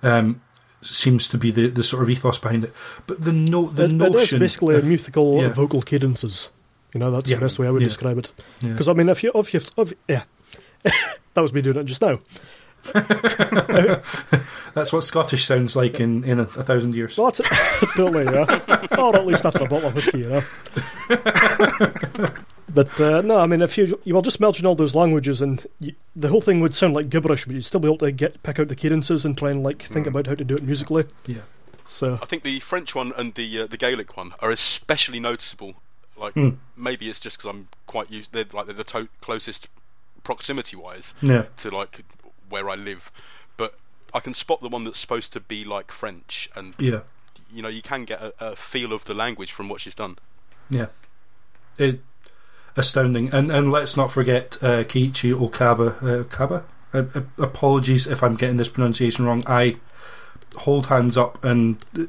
Um, 0.03 0.41
seems 0.81 1.27
to 1.29 1.39
be 1.39 1.51
the, 1.51 1.69
the 1.69 1.83
sort 1.83 2.03
of 2.05 2.11
ethos 2.11 2.39
behind 2.39 2.65
it. 2.65 2.73
But 3.07 3.23
the 3.23 3.33
no, 3.33 3.67
the 3.69 3.85
It, 3.85 3.91
it 3.91 3.93
is 3.95 3.99
notion 4.13 4.39
basically 4.39 4.77
of- 4.77 4.85
musical 4.87 5.41
yeah. 5.43 5.49
vocal 5.49 5.83
cadences. 5.83 6.51
You 6.95 7.01
know, 7.01 7.11
that's 7.11 7.29
Yeah. 7.31 7.37
the 7.37 7.41
best 7.43 7.59
way 7.59 7.67
I 7.67 7.71
would 7.71 7.83
Yeah. 7.83 7.89
describe 7.89 8.17
it. 8.19 8.33
Because 8.61 8.89
I 8.89 8.93
mean, 8.95 9.09
if 9.09 9.23
you, 9.25 9.31
if 9.35 9.53
you, 9.53 9.61
if, 9.77 9.93
yeah, 10.09 10.23
that 11.35 11.41
was 11.43 11.53
me 11.53 11.61
doing 11.63 11.77
it 11.77 11.85
just 11.85 12.01
now. 12.01 12.21
that's 14.75 14.93
what 14.93 15.05
Scottish 15.05 15.45
sounds 15.45 15.77
like 15.77 16.01
in, 16.01 16.25
in 16.25 16.39
a, 16.41 16.43
a 16.43 16.63
thousand 16.63 16.95
years. 16.95 17.15
So 17.15 17.25
that's 17.25 17.41
it. 17.41 17.47
totally, 17.97 18.25
yeah. 18.25 18.87
Or 18.99 19.15
at 19.17 19.27
least 19.27 19.45
after 19.45 19.65
a 19.65 19.69
bottle 19.69 19.89
of 19.89 19.95
whiskey, 19.95 20.19
you 20.21 20.29
know. 20.29 20.43
but 22.75 23.01
uh, 23.01 23.21
no, 23.23 23.39
I 23.39 23.47
mean, 23.47 23.63
if 23.63 23.77
you 23.79 24.01
you 24.05 24.15
were 24.15 24.23
just 24.23 24.41
merging 24.41 24.67
all 24.67 24.75
those 24.75 24.95
languages, 24.95 25.43
and 25.43 25.67
you, 25.81 25.95
the 26.17 26.29
whole 26.29 26.41
thing 26.41 26.61
would 26.61 26.75
sound 26.75 26.95
like 26.95 27.09
gibberish, 27.11 27.45
but 27.45 27.55
you'd 27.55 27.65
still 27.65 27.81
be 27.81 27.89
able 27.89 27.99
to 27.99 28.13
get 28.13 28.43
pick 28.43 28.59
out 28.59 28.69
the 28.69 28.77
cadences 28.77 29.25
and 29.25 29.37
try 29.37 29.51
and 29.51 29.63
like 29.63 29.83
think 29.83 30.07
about 30.07 30.27
how 30.27 30.35
to 30.35 30.45
do 30.45 30.55
it 30.55 30.63
musically. 30.63 31.05
Yeah. 31.27 31.43
So 31.85 32.19
I 32.23 32.27
think 32.27 32.43
the 32.43 32.61
French 32.61 32.95
one 32.95 33.13
and 33.17 33.35
the 33.35 33.61
uh, 33.63 33.67
the 33.67 33.77
Gaelic 33.77 34.17
one 34.17 34.33
are 34.41 34.51
especially 34.51 35.21
noticeable. 35.21 35.75
Like 36.17 36.35
Hmm. 36.35 36.51
maybe 36.77 37.09
it's 37.09 37.21
just 37.21 37.39
because 37.39 37.49
I'm 37.51 37.69
quite 37.87 38.11
used. 38.11 38.33
They're 38.33 38.45
like 38.53 38.67
they're 38.67 38.75
the 38.75 38.85
to- 38.85 39.09
closest 39.21 39.69
proximity 40.25 40.77
wise 40.77 41.15
Yeah. 41.23 41.45
to 41.59 41.71
like 41.71 42.05
where 42.49 42.69
I 42.71 42.75
live, 42.75 43.11
but 43.57 43.75
I 44.15 44.21
can 44.21 44.35
spot 44.35 44.61
the 44.61 44.69
one 44.69 44.85
that's 44.85 44.99
supposed 44.99 45.33
to 45.35 45.41
be 45.41 45.65
like 45.65 45.91
French, 45.93 46.49
and 46.57 46.75
Yeah. 46.79 47.01
you 47.53 47.63
know 47.63 47.69
you 47.69 47.83
can 47.83 48.05
get 48.05 48.21
a, 48.21 48.33
a 48.41 48.57
feel 48.57 48.93
of 48.93 49.05
the 49.05 49.15
language 49.15 49.53
from 49.53 49.69
what 49.69 49.81
she's 49.81 49.95
done. 49.95 50.19
Yeah. 50.71 50.87
It, 51.79 52.01
astounding. 52.77 53.33
And 53.33 53.51
and 53.51 53.71
let's 53.73 53.97
not 53.97 54.11
forget 54.13 54.57
uh, 54.63 54.85
Keiichi 54.85 55.33
Okaba. 55.33 55.97
Uh, 56.03 56.25
Okaba? 56.25 56.65
Uh, 56.93 57.03
apologies 57.39 58.07
if 58.07 58.23
I'm 58.23 58.37
getting 58.37 58.57
this 58.57 58.69
pronunciation 58.69 59.25
wrong. 59.27 59.43
I 59.47 59.77
hold 60.57 60.87
hands 60.87 61.17
up 61.19 61.43
and 61.45 61.77
uh, 61.99 62.05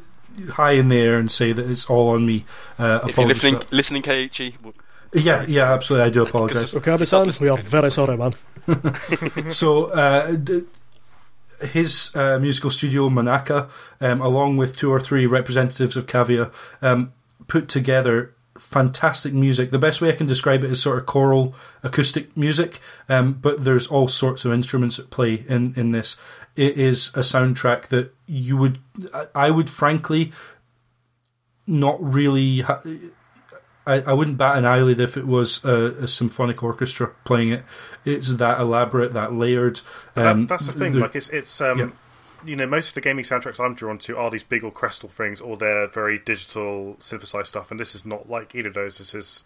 high 0.53 0.72
in 0.74 0.88
the 0.90 0.98
air 0.98 1.18
and 1.20 1.30
say 1.32 1.52
that 1.53 1.70
it's 1.70 1.86
all 1.88 2.10
on 2.10 2.26
me. 2.26 2.45
Uh, 2.78 2.99
If 3.07 3.18
you're 3.18 3.28
listening, 3.28 3.61
listening, 3.72 4.02
Keiichi, 4.03 4.61
well. 4.61 4.74
Yeah, 5.14 5.44
yeah, 5.48 5.73
absolutely. 5.73 6.07
I 6.07 6.10
do 6.11 6.23
apologise. 6.23 6.76
Okabe-san, 6.76 7.34
we 7.41 7.49
are 7.49 7.57
very 7.57 7.90
sorry, 7.91 8.15
man. 8.18 8.34
so 9.49 9.86
uh, 9.86 10.36
d- 10.36 10.65
his 11.72 12.11
uh, 12.15 12.38
musical 12.40 12.69
studio 12.69 13.10
Monaca, 13.10 13.69
um, 14.02 14.22
along 14.22 14.57
with 14.57 14.77
two 14.77 14.91
or 14.91 14.99
three 14.99 15.26
representatives 15.26 15.98
of 15.98 16.06
Cavia, 16.06 16.52
um, 16.81 17.11
put 17.48 17.68
together 17.68 18.36
fantastic 18.57 19.34
music. 19.34 19.72
The 19.72 19.80
best 19.80 20.02
way 20.02 20.10
I 20.10 20.15
can 20.15 20.27
describe 20.27 20.64
it 20.64 20.69
is 20.69 20.81
sort 20.81 20.99
of 20.99 21.06
choral 21.06 21.56
acoustic 21.81 22.36
music, 22.38 22.80
um, 23.07 23.34
but 23.34 23.64
there's 23.64 23.88
all 23.88 24.07
sorts 24.07 24.45
of 24.45 24.52
instruments 24.53 24.99
at 24.99 25.10
play 25.10 25.44
in 25.48 25.73
in 25.76 25.91
this. 25.91 26.18
It 26.56 26.77
is 26.77 27.07
a 27.15 27.19
soundtrack 27.22 27.88
that 27.88 28.14
you 28.27 28.57
would, 28.57 28.80
I- 29.34 29.49
would 29.49 29.69
frankly, 29.69 30.31
not 31.65 31.98
really. 32.02 32.60
Ha- 32.61 32.81
I, 33.90 34.11
I 34.11 34.14
wouldn't 34.14 34.38
bat 34.38 34.57
an 34.57 34.66
eyelid 34.66 34.99
if 34.99 35.18
it 35.18 35.26
was 35.28 35.64
a, 35.66 36.03
a 36.03 36.07
symphonic 36.07 36.61
orchestra 36.64 37.07
playing 37.26 37.49
it. 37.49 37.64
It's 38.06 38.34
that 38.36 38.60
elaborate, 38.60 39.14
that 39.14 39.34
layered. 39.34 39.82
Um, 40.16 40.41
that, 40.48 40.49
that's 40.49 40.66
the 40.66 40.74
thing. 40.74 40.94
the- 40.94 40.99
like 40.99 41.16
it's 41.16 41.30
it's 41.30 41.60
um, 41.61 41.80
Yeah. 41.80 41.90
you 42.45 42.56
know 42.56 42.68
most 42.68 42.90
of 42.90 42.94
the 42.95 43.02
gaming 43.02 43.26
soundtracks 43.26 43.60
I'm 43.60 43.74
drawn 43.76 43.98
to 43.99 44.18
are 44.18 44.30
these 44.30 44.44
big 44.44 44.64
orchestral 44.64 45.10
things, 45.11 45.41
or 45.41 45.57
they're 45.57 45.88
very 45.88 46.20
digital 46.20 46.98
synthesized 46.99 47.48
stuff. 47.48 47.72
And 47.72 47.80
this 47.80 47.95
is 47.95 48.06
not 48.06 48.30
like 48.30 48.56
either 48.56 48.70
of 48.70 48.76
those. 48.76 48.98
This 48.99 49.14
is 49.14 49.44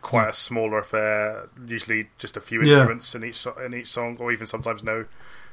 quite 0.00 0.28
a 0.28 0.32
smaller 0.32 0.78
affair. 0.78 1.48
Usually 1.66 2.08
just 2.18 2.36
a 2.36 2.40
few 2.40 2.62
Yeah. 2.62 2.78
instruments 2.78 3.14
in 3.14 3.24
each 3.24 3.46
in 3.64 3.74
each 3.74 3.88
song, 3.88 4.16
or 4.18 4.32
even 4.32 4.46
sometimes 4.46 4.82
no 4.82 5.04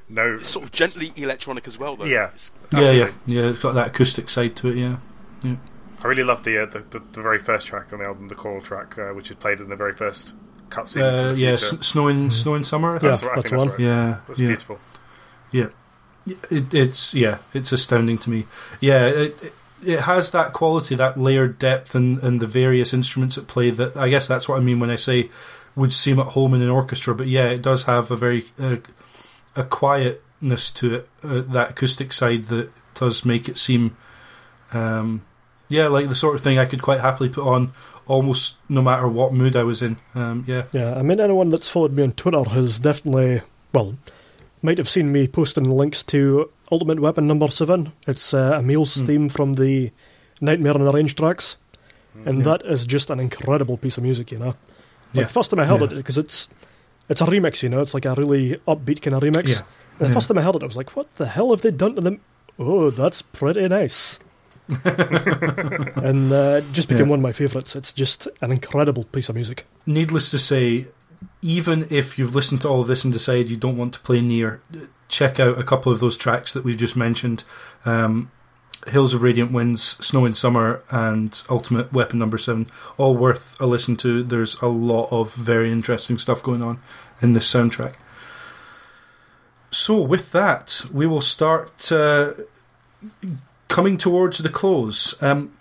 no. 0.10 0.38
it's 0.40 0.49
sort 0.49 0.66
of 0.66 0.72
gently 0.72 1.14
electronic 1.16 1.68
as 1.68 1.78
well, 1.78 1.95
though. 1.95 2.06
Yeah. 2.06 2.32
Yeah, 2.74 2.91
yeah, 2.91 3.11
yeah. 3.28 3.41
It's 3.49 3.60
got 3.60 3.74
that 3.76 3.88
acoustic 3.88 4.30
side 4.30 4.56
to 4.57 4.70
it. 4.70 4.78
Yeah. 4.78 4.98
Yeah, 5.44 5.56
I 6.03 6.07
really 6.07 6.23
love 6.23 6.43
the, 6.43 6.63
uh, 6.63 6.65
the, 6.65 6.80
the 6.80 6.99
the 6.99 7.21
very 7.21 7.39
first 7.39 7.67
track 7.67 7.91
on 7.93 7.99
the 7.99 8.05
album, 8.05 8.27
the 8.30 8.35
choral 8.35 8.61
track, 8.61 8.97
uh, 8.97 9.09
which 9.09 9.30
is 9.31 9.38
played 9.38 9.59
in 9.59 9.69
the 9.69 9.76
very 9.76 9.93
first 9.93 10.34
cutscene. 10.69 11.01
uh, 11.01 11.34
yeah. 11.34 11.55
future. 11.57 11.76
S- 11.80 11.88
snow 11.88 12.07
in 12.07 12.31
snow 12.31 12.55
in 12.55 12.63
summer. 12.63 12.95
I 12.95 12.99
think. 12.99 13.11
That's 13.11 13.21
Yeah, 13.23 13.27
right. 13.30 13.38
I 13.38 13.41
that's 13.41 13.51
one. 13.51 13.67
right. 13.69 13.80
Yeah, 13.80 14.19
That's 14.27 14.39
yeah, 14.39 14.47
beautiful. 14.47 14.80
yeah. 15.51 15.65
It, 16.51 16.73
it's 16.73 17.13
yeah, 17.13 17.39
it's 17.53 17.71
astounding 17.71 18.17
to 18.19 18.30
me. 18.30 18.45
Yeah, 18.80 19.07
it, 19.07 19.43
it 19.43 19.53
it 19.85 19.99
has 20.01 20.31
that 20.31 20.53
quality, 20.53 20.93
that 20.95 21.17
layered 21.19 21.57
depth, 21.59 21.95
and 21.95 22.19
and 22.23 22.39
the 22.39 22.47
various 22.47 22.93
instruments 22.93 23.38
at 23.38 23.47
play. 23.47 23.69
That 23.71 23.97
I 23.97 24.09
guess 24.09 24.27
that's 24.27 24.47
what 24.47 24.57
I 24.57 24.61
mean 24.61 24.80
when 24.80 24.89
I 24.91 24.95
say 24.95 25.30
would 25.76 25.91
seem 25.93 26.19
at 26.19 26.27
home 26.27 26.53
in 26.53 26.61
an 26.61 26.69
orchestra. 26.69 27.15
But 27.15 27.27
yeah, 27.27 27.45
it 27.49 27.61
does 27.61 27.84
have 27.84 28.11
a 28.11 28.15
very 28.15 28.45
uh, 28.59 28.77
a 29.55 29.63
quietness 29.63 30.71
to 30.71 30.95
it, 30.95 31.09
uh, 31.23 31.41
that 31.53 31.71
acoustic 31.71 32.13
side 32.13 32.43
that 32.43 32.69
does 32.93 33.26
make 33.26 33.49
it 33.49 33.57
seem, 33.57 33.97
um, 34.73 35.23
yeah, 35.70 35.88
like 35.88 36.10
the 36.10 36.16
sort 36.16 36.36
of 36.36 36.41
thing 36.41 36.58
I 36.58 36.66
could 36.66 36.82
quite 36.82 37.00
happily 37.00 37.30
put 37.30 37.46
on 37.48 37.72
almost 38.08 38.58
no 38.68 38.82
matter 38.82 39.08
what 39.08 39.34
mood 39.34 39.56
I 39.56 39.64
was 39.64 39.82
in. 39.82 39.98
Um, 40.16 40.44
yeah, 40.48 40.64
Yeah, 40.72 40.96
I 40.96 41.02
mean, 41.04 41.20
anyone 41.20 41.50
that's 41.50 41.70
followed 41.70 41.96
me 41.96 42.04
on 42.04 42.12
Twitter 42.14 42.44
has 42.44 42.80
definitely, 42.80 43.41
well, 43.74 43.96
might 44.64 44.78
have 44.80 44.90
seen 44.90 45.12
me 45.12 45.28
posting 45.28 45.70
links 45.70 46.02
to 46.04 46.50
Ultimate 46.72 47.00
Weapon 47.00 47.28
number 47.28 47.48
seven. 47.50 47.94
It's 48.08 48.34
uh, 48.34 48.58
Emil's 48.60 48.96
Hmm. 48.96 49.06
theme 49.06 49.30
from 49.30 49.54
the 49.54 49.91
Nightmare 50.41 50.74
and 50.74 50.88
Arrange 50.88 51.16
tracks, 51.16 51.58
and 52.26 52.40
Yeah. 52.40 52.44
that 52.46 52.66
is 52.66 52.86
just 52.86 53.10
an 53.10 53.20
incredible 53.20 53.78
piece 53.78 53.98
of 53.98 54.04
music. 54.04 54.32
You 54.32 54.40
know, 54.40 54.46
like 54.48 54.56
Yeah. 55.14 55.26
first 55.28 55.52
time 55.52 55.60
I 55.60 55.66
heard 55.66 55.82
Yeah. 55.82 55.88
it 55.88 55.96
because 55.96 56.18
it's 56.18 56.48
it's 57.10 57.22
a 57.22 57.26
remix. 57.26 57.64
You 57.64 57.70
know, 57.70 57.82
it's 57.82 57.94
like 57.94 58.06
a 58.06 58.14
really 58.16 58.58
upbeat 58.68 59.02
kind 59.02 59.16
of 59.16 59.22
remix. 59.24 59.50
Yeah. 59.50 59.66
And 60.00 60.06
the 60.08 60.12
Yeah. 60.12 60.14
first 60.14 60.28
time 60.30 60.38
I 60.38 60.41
heard 60.44 60.56
it, 60.56 60.64
I 60.64 60.66
was 60.66 60.78
like, 60.78 60.96
"What 60.96 61.08
the 61.16 61.26
hell 61.28 61.50
have 61.52 61.62
they 61.62 61.72
done 61.72 61.96
to 61.96 62.02
them?" 62.02 62.20
Oh, 62.60 62.90
that's 62.90 63.22
pretty 63.22 63.68
nice. 63.68 64.20
and 64.86 66.32
uh, 66.32 66.62
just 66.72 66.88
became 66.88 67.06
Yeah. 67.06 67.10
one 67.12 67.20
of 67.20 67.24
my 67.24 67.32
favourites. 67.32 67.76
It's 67.76 67.94
just 67.94 68.28
an 68.41 68.52
incredible 68.52 69.04
piece 69.06 69.30
of 69.30 69.36
music. 69.36 69.66
Needless 69.86 70.32
to 70.32 70.40
say, 70.40 70.88
even 71.41 71.88
if 71.90 72.18
you've 72.20 72.36
listened 72.36 72.62
to 72.62 72.70
all 72.70 72.82
of 72.82 72.88
this 72.88 73.04
and 73.04 73.12
decide 73.12 73.50
you 73.50 73.58
don't 73.58 73.78
want 73.78 73.94
to 73.96 74.00
play 74.02 74.22
Nier, 74.22 74.62
check 75.08 75.40
out 75.40 75.58
a 75.58 75.64
couple 75.64 75.91
of 75.91 76.00
those 76.00 76.18
tracks 76.18 76.54
that 76.54 76.64
we've 76.64 76.78
just 76.78 76.96
mentioned. 76.96 77.44
Um, 77.86 78.32
Hills 78.88 79.14
of 79.14 79.22
Radiant 79.24 79.52
Winds, 79.52 79.84
Snow 80.06 80.24
in 80.26 80.34
Summer, 80.34 80.82
and 80.90 81.44
Ultimate 81.50 81.91
Weapon 81.91 82.18
Number 82.20 82.38
Seven, 82.38 82.68
all 82.98 83.18
worth 83.18 83.60
a 83.60 83.66
listen 83.66 83.98
to. 83.98 84.24
There's 84.24 84.56
a 84.62 84.68
lot 84.68 85.10
of 85.12 85.34
very 85.34 85.70
interesting 85.72 86.18
stuff 86.18 86.41
going 86.41 86.62
on 86.62 86.80
in 87.22 87.34
this 87.34 87.52
soundtrack. 87.52 87.96
So, 89.72 90.00
with 90.02 90.32
that, 90.32 90.86
we 90.91 91.06
will 91.06 91.22
start 91.22 91.91
uh, 91.91 92.32
coming 93.70 93.96
towards 93.96 94.40
the 94.40 94.50
close. 94.50 95.16
Um, 95.24 95.54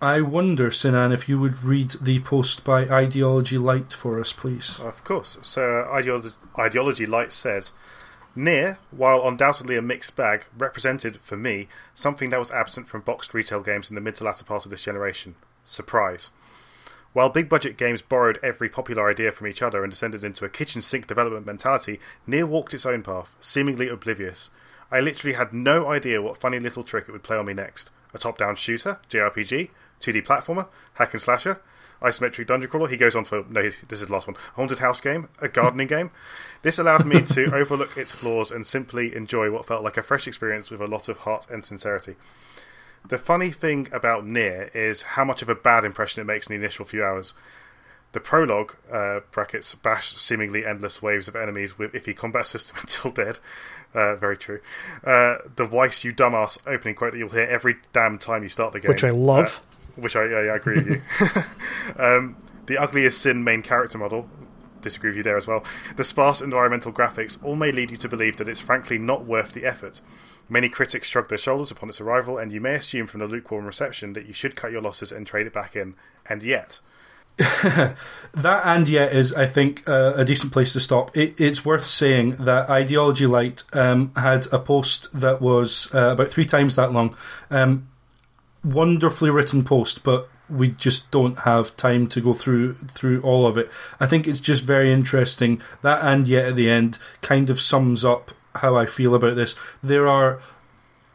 I 0.00 0.20
wonder, 0.20 0.70
Sinan, 0.70 1.10
if 1.10 1.28
you 1.28 1.40
would 1.40 1.64
read 1.64 1.90
the 2.00 2.20
post 2.20 2.62
by 2.62 2.88
Ideology 2.88 3.58
Light 3.58 3.92
for 3.92 4.20
us, 4.20 4.32
please. 4.32 4.78
Of 4.78 5.02
course. 5.02 5.38
So, 5.42 5.88
Ideology, 5.92 6.30
Ideology 6.58 7.06
Light 7.06 7.32
says 7.32 7.72
Nier, 8.36 8.78
while 8.90 9.26
undoubtedly 9.26 9.76
a 9.76 9.82
mixed 9.82 10.14
bag, 10.14 10.44
represented, 10.56 11.20
for 11.20 11.36
me, 11.36 11.68
something 11.94 12.30
that 12.30 12.38
was 12.38 12.50
absent 12.50 12.88
from 12.88 13.00
boxed 13.00 13.34
retail 13.34 13.60
games 13.60 13.90
in 13.90 13.94
the 13.94 14.00
mid 14.00 14.14
to 14.16 14.24
latter 14.24 14.44
part 14.44 14.64
of 14.64 14.70
this 14.70 14.82
generation 14.82 15.34
surprise. 15.64 16.30
While 17.12 17.28
big 17.28 17.48
budget 17.48 17.76
games 17.76 18.00
borrowed 18.00 18.38
every 18.42 18.68
popular 18.68 19.08
idea 19.08 19.32
from 19.32 19.46
each 19.46 19.62
other 19.62 19.84
and 19.84 19.90
descended 19.90 20.24
into 20.24 20.44
a 20.44 20.48
kitchen 20.48 20.80
sink 20.80 21.06
development 21.06 21.44
mentality, 21.44 22.00
Nier 22.26 22.46
walked 22.46 22.72
its 22.72 22.86
own 22.86 23.02
path, 23.02 23.34
seemingly 23.40 23.88
oblivious. 23.88 24.50
I 24.92 25.00
literally 25.00 25.34
had 25.34 25.54
no 25.54 25.88
idea 25.88 26.20
what 26.20 26.36
funny 26.36 26.60
little 26.60 26.84
trick 26.84 27.08
it 27.08 27.12
would 27.12 27.22
play 27.22 27.38
on 27.38 27.46
me 27.46 27.54
next. 27.54 27.90
A 28.12 28.18
top 28.18 28.36
down 28.36 28.56
shooter, 28.56 29.00
JRPG, 29.08 29.70
2D 30.02 30.24
platformer, 30.24 30.68
hack 30.94 31.14
and 31.14 31.22
slasher, 31.22 31.62
isometric 32.02 32.46
dungeon 32.46 32.68
crawler. 32.68 32.88
He 32.88 32.98
goes 32.98 33.16
on 33.16 33.24
for 33.24 33.42
no, 33.48 33.62
this 33.62 34.02
is 34.02 34.08
the 34.08 34.12
last 34.12 34.26
one. 34.26 34.36
Haunted 34.54 34.80
house 34.80 35.00
game, 35.00 35.30
a 35.40 35.48
gardening 35.48 35.86
game. 35.86 36.10
This 36.60 36.78
allowed 36.78 37.06
me 37.06 37.22
to 37.22 37.54
overlook 37.54 37.96
its 37.96 38.12
flaws 38.12 38.50
and 38.50 38.66
simply 38.66 39.16
enjoy 39.16 39.50
what 39.50 39.66
felt 39.66 39.82
like 39.82 39.96
a 39.96 40.02
fresh 40.02 40.28
experience 40.28 40.70
with 40.70 40.82
a 40.82 40.86
lot 40.86 41.08
of 41.08 41.18
heart 41.18 41.46
and 41.50 41.64
sincerity. 41.64 42.16
The 43.08 43.18
funny 43.18 43.50
thing 43.50 43.88
about 43.92 44.26
Nier 44.26 44.70
is 44.74 45.02
how 45.02 45.24
much 45.24 45.40
of 45.40 45.48
a 45.48 45.54
bad 45.54 45.86
impression 45.86 46.20
it 46.20 46.26
makes 46.26 46.48
in 46.48 46.52
the 46.52 46.64
initial 46.64 46.84
few 46.84 47.02
hours. 47.02 47.32
The 48.12 48.20
prologue, 48.20 48.76
uh, 48.90 49.20
brackets, 49.30 49.74
bash 49.74 50.14
seemingly 50.16 50.66
endless 50.66 51.00
waves 51.00 51.28
of 51.28 51.36
enemies 51.36 51.78
with 51.78 51.92
iffy 51.92 52.14
combat 52.14 52.46
system 52.48 52.76
until 52.80 53.10
dead. 53.10 53.38
Uh, 53.94 54.16
very 54.16 54.36
true. 54.36 54.60
Uh, 55.04 55.38
the 55.56 55.66
Weiss 55.66 56.04
you 56.04 56.12
dumbass 56.12 56.58
opening 56.66 56.94
quote 56.94 57.12
that 57.12 57.18
you'll 57.18 57.30
hear 57.30 57.46
every 57.46 57.76
damn 57.92 58.18
time 58.18 58.42
you 58.42 58.48
start 58.48 58.72
the 58.72 58.80
game. 58.80 58.88
Which 58.88 59.04
I 59.04 59.10
love. 59.10 59.62
Uh, 59.96 60.00
which 60.02 60.16
I, 60.16 60.24
yeah, 60.24 60.44
yeah, 60.44 60.52
I 60.52 60.56
agree 60.56 60.76
with 60.76 60.88
you. 60.88 61.02
um, 62.02 62.36
the 62.66 62.78
ugliest 62.78 63.20
sin 63.20 63.44
main 63.44 63.62
character 63.62 63.98
model. 63.98 64.28
Disagree 64.80 65.10
with 65.10 65.18
you 65.18 65.22
there 65.22 65.36
as 65.36 65.46
well. 65.46 65.64
The 65.96 66.04
sparse 66.04 66.40
environmental 66.40 66.92
graphics 66.92 67.42
all 67.44 67.54
may 67.54 67.70
lead 67.70 67.90
you 67.92 67.96
to 67.98 68.08
believe 68.08 68.36
that 68.38 68.48
it's 68.48 68.60
frankly 68.60 68.98
not 68.98 69.24
worth 69.24 69.52
the 69.52 69.64
effort. 69.64 70.00
Many 70.48 70.68
critics 70.68 71.08
shrug 71.08 71.28
their 71.28 71.38
shoulders 71.38 71.70
upon 71.70 71.88
its 71.88 72.00
arrival, 72.00 72.36
and 72.36 72.52
you 72.52 72.60
may 72.60 72.74
assume 72.74 73.06
from 73.06 73.20
the 73.20 73.28
lukewarm 73.28 73.64
reception 73.64 74.12
that 74.14 74.26
you 74.26 74.32
should 74.32 74.56
cut 74.56 74.72
your 74.72 74.82
losses 74.82 75.12
and 75.12 75.26
trade 75.26 75.46
it 75.46 75.52
back 75.52 75.76
in. 75.76 75.94
And 76.26 76.42
yet, 76.42 76.80
That 78.34 78.62
and 78.64 78.88
yet 78.88 79.12
is, 79.12 79.32
I 79.34 79.44
think, 79.44 79.86
uh, 79.86 80.14
a 80.16 80.24
decent 80.24 80.52
place 80.52 80.72
to 80.72 80.80
stop. 80.80 81.14
It, 81.14 81.38
it's 81.38 81.66
worth 81.66 81.84
saying 81.84 82.36
that 82.36 82.70
Ideology 82.70 83.26
Light 83.26 83.62
um, 83.74 84.10
had 84.16 84.46
a 84.50 84.58
post 84.58 85.12
that 85.18 85.42
was 85.42 85.94
uh, 85.94 86.12
about 86.12 86.30
three 86.30 86.46
times 86.46 86.76
that 86.76 86.92
long. 86.92 87.14
Um, 87.50 87.88
wonderfully 88.64 89.28
written 89.28 89.64
post, 89.64 90.02
but 90.02 90.30
we 90.48 90.68
just 90.68 91.10
don't 91.10 91.40
have 91.40 91.76
time 91.76 92.06
to 92.06 92.20
go 92.20 92.32
through 92.32 92.74
through 92.74 93.20
all 93.20 93.46
of 93.46 93.58
it. 93.58 93.70
I 94.00 94.06
think 94.06 94.26
it's 94.26 94.40
just 94.40 94.64
very 94.64 94.90
interesting. 94.90 95.60
That 95.82 96.02
and 96.02 96.26
yet 96.26 96.46
at 96.46 96.56
the 96.56 96.70
end 96.70 96.98
kind 97.20 97.50
of 97.50 97.60
sums 97.60 98.02
up 98.02 98.32
how 98.56 98.76
I 98.76 98.86
feel 98.86 99.14
about 99.14 99.36
this. 99.36 99.54
There 99.82 100.08
are 100.08 100.40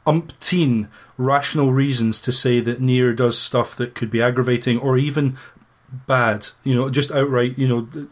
umpteen 0.06 0.88
rational 1.18 1.74
reasons 1.74 2.20
to 2.22 2.32
say 2.32 2.60
that 2.60 2.80
Nier 2.80 3.12
does 3.12 3.40
stuff 3.40 3.76
that 3.76 3.96
could 3.96 4.12
be 4.12 4.22
aggravating 4.22 4.80
or 4.80 4.98
even 4.98 5.36
bad. 5.92 6.48
You 6.64 6.76
know, 6.76 6.90
just 6.90 7.12
outright, 7.12 7.58
you 7.58 7.68
know, 7.68 8.08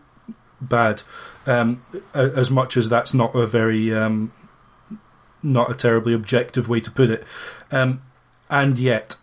bad. 0.61 1.03
Um, 1.45 1.83
as 2.13 2.49
much 2.49 2.75
as 2.77 2.89
that's 2.89 3.13
not 3.13 3.35
a 3.35 3.45
very, 3.45 3.93
um, 3.93 4.31
not 5.43 5.69
a 5.69 5.75
terribly 5.75 6.13
objective 6.13 6.67
way 6.67 6.79
to 6.79 6.91
put 6.91 7.09
it. 7.09 7.23
Um, 7.71 8.01
and 8.49 8.77
yet, 8.77 9.17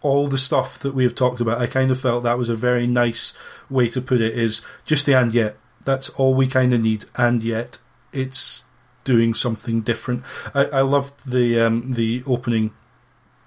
all 0.00 0.28
the 0.28 0.38
stuff 0.38 0.78
that 0.80 0.94
we 0.94 1.04
have 1.04 1.14
talked 1.14 1.40
about, 1.40 1.60
I 1.60 1.66
kind 1.66 1.90
of 1.90 2.00
felt 2.00 2.22
that 2.22 2.38
was 2.38 2.48
a 2.48 2.54
very 2.56 2.86
nice 2.86 3.32
way 3.68 3.88
to 3.88 4.00
put 4.00 4.20
it. 4.20 4.36
Is 4.36 4.62
just 4.84 5.06
the 5.06 5.14
and 5.14 5.32
yet. 5.32 5.56
That's 5.84 6.10
all 6.10 6.34
we 6.34 6.46
kind 6.46 6.74
of 6.74 6.80
need, 6.80 7.06
and 7.16 7.42
yet 7.42 7.78
it's 8.12 8.64
doing 9.04 9.32
something 9.32 9.80
different. 9.80 10.22
I, 10.54 10.64
I 10.66 10.80
loved 10.82 11.30
the 11.30 11.60
um, 11.60 11.92
the 11.92 12.22
opening 12.26 12.72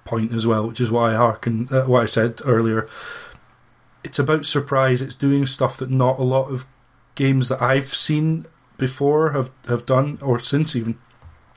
point 0.06 0.34
as 0.34 0.48
well, 0.48 0.68
which 0.68 0.82
is 0.82 0.90
why 0.90 1.12
I 1.12 1.16
hearken 1.16 1.68
uh, 1.72 1.84
what 1.84 2.02
I 2.02 2.06
said 2.06 2.42
earlier. 2.46 2.88
It's 4.04 4.20
about 4.20 4.46
surprise. 4.46 5.02
It's 5.02 5.16
doing 5.16 5.46
stuff 5.46 5.78
that 5.78 5.90
not 5.90 6.20
a 6.20 6.24
lot 6.24 6.52
of 6.52 6.66
games 7.16 7.50
that 7.50 7.62
I've 7.62 7.94
seen 7.94 8.46
before 8.78 9.32
have 9.32 9.52
have 9.68 9.86
done, 9.86 10.18
or 10.22 10.40
since 10.40 10.76
even. 10.76 10.98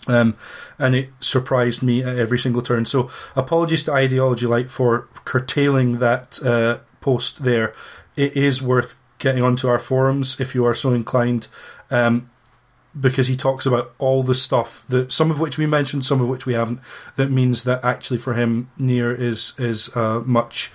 Um, 0.06 0.36
and 0.78 0.94
it 0.94 1.10
surprised 1.20 1.82
me 1.82 2.02
at 2.02 2.18
every 2.18 2.38
single 2.38 2.60
turn. 2.60 2.84
So, 2.84 3.10
apologies 3.34 3.84
to 3.84 3.92
Ideology 3.92 4.46
Light 4.46 4.70
for 4.70 5.08
curtailing 5.24 5.98
that 5.98 6.42
uh, 6.42 6.78
post 7.00 7.44
there. 7.44 7.72
It 8.14 8.36
is 8.36 8.60
worth 8.60 9.00
getting 9.18 9.42
onto 9.42 9.68
our 9.68 9.78
forums 9.78 10.38
if 10.38 10.54
you 10.54 10.66
are 10.66 10.74
so 10.74 10.92
inclined. 10.92 11.48
Um, 11.90 12.30
because 12.98 13.26
he 13.26 13.36
talks 13.36 13.66
about 13.66 13.92
all 13.98 14.22
the 14.22 14.34
stuff 14.34 14.84
that 14.86 15.10
some 15.10 15.30
of 15.30 15.40
which 15.40 15.58
we 15.58 15.66
mentioned, 15.66 16.04
some 16.04 16.20
of 16.20 16.28
which 16.28 16.46
we 16.46 16.54
haven't. 16.54 16.80
That 17.16 17.30
means 17.30 17.64
that 17.64 17.84
actually 17.84 18.18
for 18.18 18.34
him, 18.34 18.70
Nier 18.78 19.12
is 19.12 19.52
is 19.58 19.94
uh, 19.96 20.20
much 20.24 20.70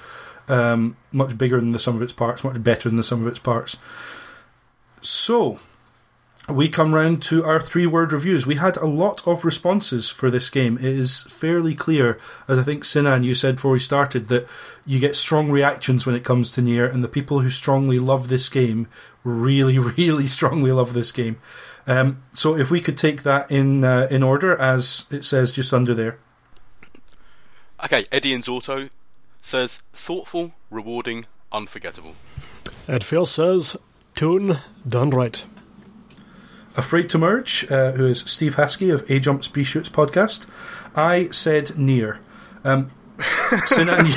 um, 0.49 0.97
much 1.11 1.37
bigger 1.37 1.59
than 1.59 1.71
the 1.71 1.79
sum 1.79 1.95
of 1.95 2.01
its 2.01 2.13
parts, 2.13 2.43
much 2.43 2.61
better 2.63 2.89
than 2.89 2.97
the 2.97 3.03
sum 3.03 3.21
of 3.21 3.27
its 3.27 3.39
parts. 3.39 3.77
So 5.01 5.59
we 6.49 6.67
come 6.67 6.93
round 6.93 7.21
to 7.23 7.43
our 7.45 7.59
three 7.59 7.85
word 7.85 8.11
reviews. 8.11 8.45
We 8.45 8.55
had 8.55 8.77
a 8.77 8.85
lot 8.85 9.25
of 9.27 9.45
responses 9.45 10.09
for 10.09 10.31
this 10.31 10.49
game. 10.49 10.77
It 10.77 10.85
is 10.85 11.23
fairly 11.23 11.75
clear, 11.75 12.19
as 12.47 12.57
I 12.57 12.63
think 12.63 12.83
Sinan 12.83 13.23
you 13.23 13.35
said 13.35 13.55
before 13.55 13.71
we 13.71 13.79
started, 13.79 14.25
that 14.25 14.47
you 14.85 14.99
get 14.99 15.15
strong 15.15 15.51
reactions 15.51 16.05
when 16.05 16.15
it 16.15 16.23
comes 16.23 16.51
to 16.51 16.61
Nier, 16.61 16.85
and 16.85 17.03
the 17.03 17.07
people 17.07 17.41
who 17.41 17.49
strongly 17.49 17.99
love 17.99 18.27
this 18.27 18.49
game 18.49 18.87
really, 19.23 19.77
really 19.97 20.27
strongly 20.27 20.71
love 20.71 20.93
this 20.93 21.11
game. 21.11 21.39
Um, 21.87 22.23
so 22.33 22.55
if 22.55 22.69
we 22.69 22.81
could 22.81 22.97
take 22.97 23.23
that 23.23 23.49
in 23.51 23.83
uh, 23.83 24.07
in 24.11 24.21
order 24.21 24.55
as 24.57 25.05
it 25.11 25.25
says 25.25 25.51
just 25.51 25.73
under 25.73 25.93
there. 25.93 26.19
Okay, 27.83 28.05
Eddie 28.11 28.33
and 28.33 28.47
Auto 28.47 28.89
says 29.41 29.81
thoughtful, 29.93 30.53
rewarding, 30.69 31.25
unforgettable. 31.51 32.15
Ed 32.87 33.03
Fail 33.03 33.25
says, 33.25 33.77
tune 34.15 34.59
done 34.87 35.09
right. 35.09 35.43
Afraid 36.75 37.09
to 37.09 37.17
Merge, 37.17 37.69
uh, 37.69 37.91
who 37.93 38.05
is 38.05 38.19
Steve 38.21 38.55
Haskey 38.55 38.93
of 38.93 39.09
A 39.09 39.19
Jumps 39.19 39.47
B 39.47 39.63
Shoots 39.63 39.89
podcast. 39.89 40.47
I 40.95 41.29
said 41.29 41.77
Nier. 41.77 42.19
Um, 42.63 42.91
Sinan, 43.65 44.05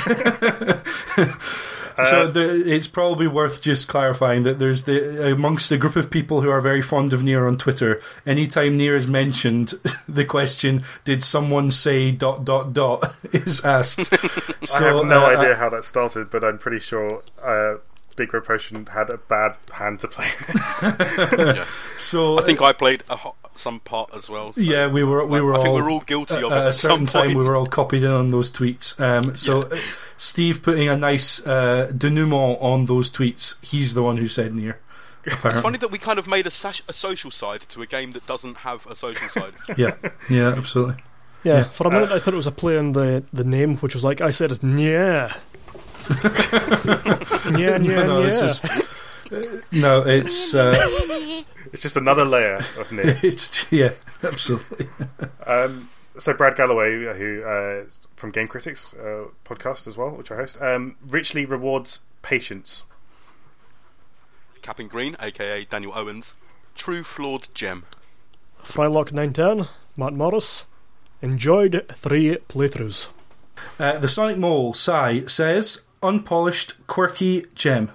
so 2.04 2.26
the, 2.26 2.74
it's 2.74 2.86
probably 2.86 3.26
worth 3.26 3.62
just 3.62 3.88
clarifying 3.88 4.42
that 4.44 4.58
there's 4.58 4.84
the 4.84 5.32
amongst 5.32 5.70
a 5.70 5.76
group 5.76 5.96
of 5.96 6.10
people 6.10 6.42
who 6.42 6.50
are 6.50 6.60
very 6.60 6.82
fond 6.82 7.12
of 7.12 7.22
Nier 7.22 7.46
on 7.46 7.58
Twitter. 7.58 8.00
Anytime 8.26 8.76
Nier 8.76 8.96
is 8.96 9.06
mentioned, 9.06 9.74
the 10.08 10.24
question 10.24 10.84
"Did 11.04 11.22
someone 11.22 11.70
say 11.70 12.10
dot 12.10 12.44
dot 12.44 12.72
dot?" 12.72 13.14
is 13.32 13.64
asked. 13.64 14.12
I 14.74 14.82
have 14.82 15.04
no 15.06 15.24
uh, 15.24 15.36
idea 15.36 15.54
how 15.56 15.68
that 15.70 15.84
started, 15.84 16.30
but 16.30 16.44
I'm 16.44 16.58
pretty 16.58 16.80
sure 16.80 17.22
uh, 17.42 17.76
Big 18.16 18.32
Red 18.32 18.44
Potion 18.44 18.86
had 18.86 19.10
a 19.10 19.16
bad 19.18 19.56
hand 19.72 20.00
to 20.00 20.08
play. 20.08 20.28
Yeah. 20.82 21.64
So 21.98 22.38
I 22.38 22.42
think 22.42 22.60
I 22.60 22.72
played 22.72 23.04
a 23.08 23.16
ho- 23.16 23.36
some 23.54 23.78
part 23.80 24.10
as 24.14 24.28
well. 24.28 24.52
so- 24.52 24.60
Yeah, 24.60 24.88
we 24.88 25.04
were 25.04 25.24
we 25.24 25.40
were 25.40 25.54
I 25.54 25.58
all 25.58 25.62
think 25.62 25.74
we're 25.76 25.90
all 25.90 26.00
guilty 26.00 26.34
at, 26.34 26.44
of 26.44 26.52
it 26.52 26.54
at 26.56 26.66
a 26.68 26.72
certain 26.72 27.06
some 27.06 27.06
time. 27.06 27.26
point. 27.28 27.38
We 27.38 27.44
were 27.44 27.54
all 27.56 27.66
copied 27.66 28.02
in 28.02 28.10
on 28.10 28.30
those 28.32 28.50
tweets. 28.50 28.98
Um, 29.00 29.36
so 29.36 29.62
uh, 29.62 29.76
Steve 30.16 30.62
putting 30.62 30.88
a 30.88 30.96
nice 30.96 31.46
uh, 31.46 31.92
denouement 31.96 32.58
on 32.60 32.86
those 32.86 33.08
tweets. 33.10 33.56
He's 33.64 33.94
the 33.94 34.02
one 34.02 34.16
who 34.16 34.26
said 34.28 34.54
Nier. 34.54 34.80
It's 35.24 35.60
funny 35.60 35.78
that 35.78 35.92
we 35.92 35.98
kind 35.98 36.18
of 36.18 36.26
made 36.26 36.48
a, 36.48 36.50
sash- 36.50 36.82
a 36.88 36.92
social 36.92 37.30
side 37.30 37.60
to 37.68 37.80
a 37.82 37.86
game 37.86 38.10
that 38.12 38.26
doesn't 38.26 38.58
have 38.58 38.84
a 38.86 38.96
social 38.96 39.28
side. 39.28 39.52
Yeah, 39.78 39.94
yeah, 40.28 40.48
absolutely. 40.48 40.96
Yeah, 41.44 41.58
Yeah. 41.58 41.64
for 41.64 41.86
a 41.86 41.90
minute 41.92 42.10
I 42.10 42.18
thought 42.18 42.34
it 42.34 42.36
was 42.38 42.48
a 42.48 42.52
play 42.52 42.76
on 42.76 42.90
the, 42.92 43.22
the 43.32 43.44
name, 43.44 43.76
which 43.76 43.94
was 43.94 44.02
like, 44.02 44.20
I 44.20 44.30
said, 44.30 44.58
yeah. 44.64 45.34
yeah, 47.58 47.78
yeah, 47.78 47.78
no, 47.78 48.20
yeah. 48.20 48.26
it's 48.26 48.40
just, 48.40 48.64
uh, 48.64 48.82
no, 49.70 50.02
it's 50.02 50.54
uh, 50.54 50.74
it's 51.72 51.82
just 51.82 51.96
another 51.96 52.24
layer 52.24 52.56
of 52.78 52.92
Nier. 52.92 53.18
it's 53.22 53.70
yeah, 53.72 53.92
absolutely. 54.22 54.88
Um, 55.46 55.88
so 56.18 56.32
Brad 56.34 56.56
Galloway, 56.56 57.06
uh, 57.06 57.14
who 57.14 57.42
uh, 57.42 57.84
from 58.16 58.30
Game 58.30 58.48
Critics 58.48 58.94
uh, 58.94 59.26
podcast 59.44 59.86
as 59.86 59.96
well, 59.96 60.10
which 60.10 60.30
I 60.30 60.36
host, 60.36 60.60
um, 60.60 60.96
richly 61.06 61.46
rewards 61.46 62.00
patience. 62.22 62.82
Capping 64.60 64.88
Green, 64.88 65.16
aka 65.20 65.64
Daniel 65.64 65.92
Owens, 65.96 66.34
true 66.74 67.02
flawed 67.02 67.48
gem. 67.54 67.84
Frylock910, 68.62 69.68
Matt 69.96 70.12
Morris, 70.12 70.66
enjoyed 71.20 71.84
three 71.88 72.36
playthroughs. 72.48 73.08
Uh, 73.78 73.98
the 73.98 74.08
Sonic 74.08 74.38
Mall 74.38 74.72
Sai, 74.72 75.26
says 75.26 75.82
unpolished, 76.02 76.74
quirky 76.86 77.46
gem. 77.54 77.90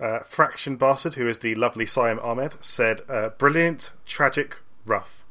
Uh, 0.00 0.20
Fraction 0.20 0.76
Bastard, 0.76 1.14
who 1.14 1.28
is 1.28 1.38
the 1.38 1.54
lovely 1.54 1.86
Siam 1.86 2.18
Ahmed, 2.20 2.54
said 2.60 3.02
uh, 3.08 3.30
brilliant, 3.30 3.90
tragic, 4.06 4.58
rough. 4.84 5.24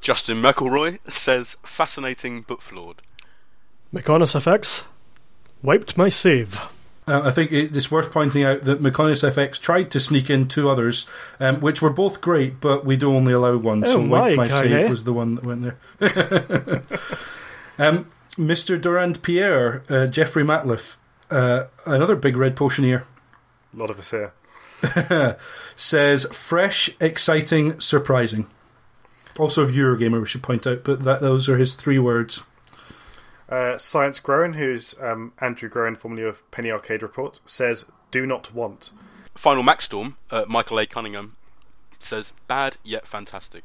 Justin 0.00 0.40
McElroy 0.42 0.98
says 1.10 1.56
fascinating 1.64 2.44
but 2.46 2.62
flawed. 2.62 3.02
McConus 3.92 4.34
FX, 4.34 4.86
wiped 5.62 5.96
my 5.96 6.08
save. 6.08 6.60
Uh, 7.06 7.20
I 7.24 7.30
think 7.32 7.52
it's 7.52 7.90
worth 7.90 8.10
pointing 8.10 8.44
out 8.44 8.62
that 8.62 8.82
Meconis 8.82 9.28
FX 9.30 9.60
tried 9.60 9.90
to 9.90 10.00
sneak 10.00 10.30
in 10.30 10.48
two 10.48 10.70
others, 10.70 11.06
um, 11.38 11.60
which 11.60 11.82
were 11.82 11.90
both 11.90 12.22
great, 12.22 12.60
but 12.60 12.86
we 12.86 12.96
do 12.96 13.14
only 13.14 13.34
allow 13.34 13.58
one. 13.58 13.84
Oh 13.84 13.92
so 13.92 14.02
my, 14.02 14.20
Wipe 14.20 14.36
My 14.36 14.48
Kai, 14.48 14.62
Save 14.62 14.72
eh? 14.72 14.88
was 14.88 15.04
the 15.04 15.12
one 15.12 15.34
that 15.34 15.44
went 15.44 15.62
there. 15.98 16.82
um, 17.78 18.10
Mr. 18.36 18.80
Durand 18.80 19.22
Pierre, 19.22 19.84
uh, 19.88 20.06
Jeffrey 20.06 20.42
Matulef, 20.42 20.96
uh, 21.30 21.64
another 21.86 22.16
big 22.16 22.36
red 22.36 22.56
potioneer. 22.56 23.04
A 23.72 23.76
lot 23.76 23.90
of 23.90 23.98
us 23.98 24.10
here. 24.10 24.32
says 25.76 26.26
fresh, 26.32 26.90
exciting, 27.00 27.78
surprising. 27.80 28.48
Also 29.38 29.62
of 29.62 29.70
Eurogamer, 29.70 30.20
we 30.20 30.26
should 30.26 30.42
point 30.42 30.66
out, 30.66 30.84
but 30.84 31.02
that 31.04 31.20
those 31.20 31.48
are 31.48 31.58
his 31.58 31.74
three 31.74 31.98
words. 31.98 32.44
Uh, 33.48 33.76
Science 33.78 34.20
Groen, 34.20 34.54
who's 34.54 34.94
um, 35.00 35.32
Andrew 35.40 35.68
Groen, 35.68 35.94
formerly 35.96 36.22
of 36.22 36.48
Penny 36.50 36.70
Arcade 36.70 37.02
Report, 37.02 37.40
says 37.46 37.84
do 38.10 38.26
not 38.26 38.54
want. 38.54 38.90
Final 39.34 39.62
Max 39.62 39.86
Storm, 39.86 40.16
uh, 40.30 40.44
Michael 40.46 40.78
A. 40.78 40.86
Cunningham, 40.86 41.36
says 41.98 42.32
bad 42.46 42.76
yet 42.84 43.06
fantastic. 43.06 43.64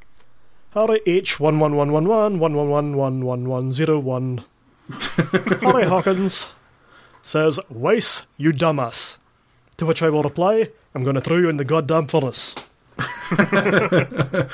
Howdy, 0.73 1.01
H 1.05 1.39
one 1.39 1.59
one 1.59 1.75
one 1.75 1.91
one 1.91 2.07
one 2.07 2.39
one 2.39 2.95
one 2.95 3.25
one 3.25 3.47
one 3.47 3.71
zero 3.71 3.99
one. 3.99 4.45
Holly 4.89 5.85
Hawkins 5.85 6.51
says, 7.21 7.59
Weiss, 7.69 8.25
you 8.37 8.51
dumbass. 8.51 9.17
To 9.77 9.85
which 9.85 10.01
I 10.01 10.09
will 10.09 10.23
reply, 10.23 10.69
I'm 10.93 11.03
going 11.03 11.15
to 11.15 11.21
throw 11.21 11.37
you 11.37 11.49
in 11.49 11.57
the 11.57 11.65
goddamn 11.65 12.07
furnace. 12.07 12.55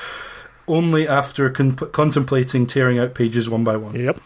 Only 0.67 1.07
after 1.07 1.49
con- 1.49 1.75
contemplating 1.75 2.67
tearing 2.67 2.99
out 2.99 3.15
pages 3.15 3.49
one 3.49 3.63
by 3.63 3.77
one. 3.77 3.95
Yep. 3.95 4.19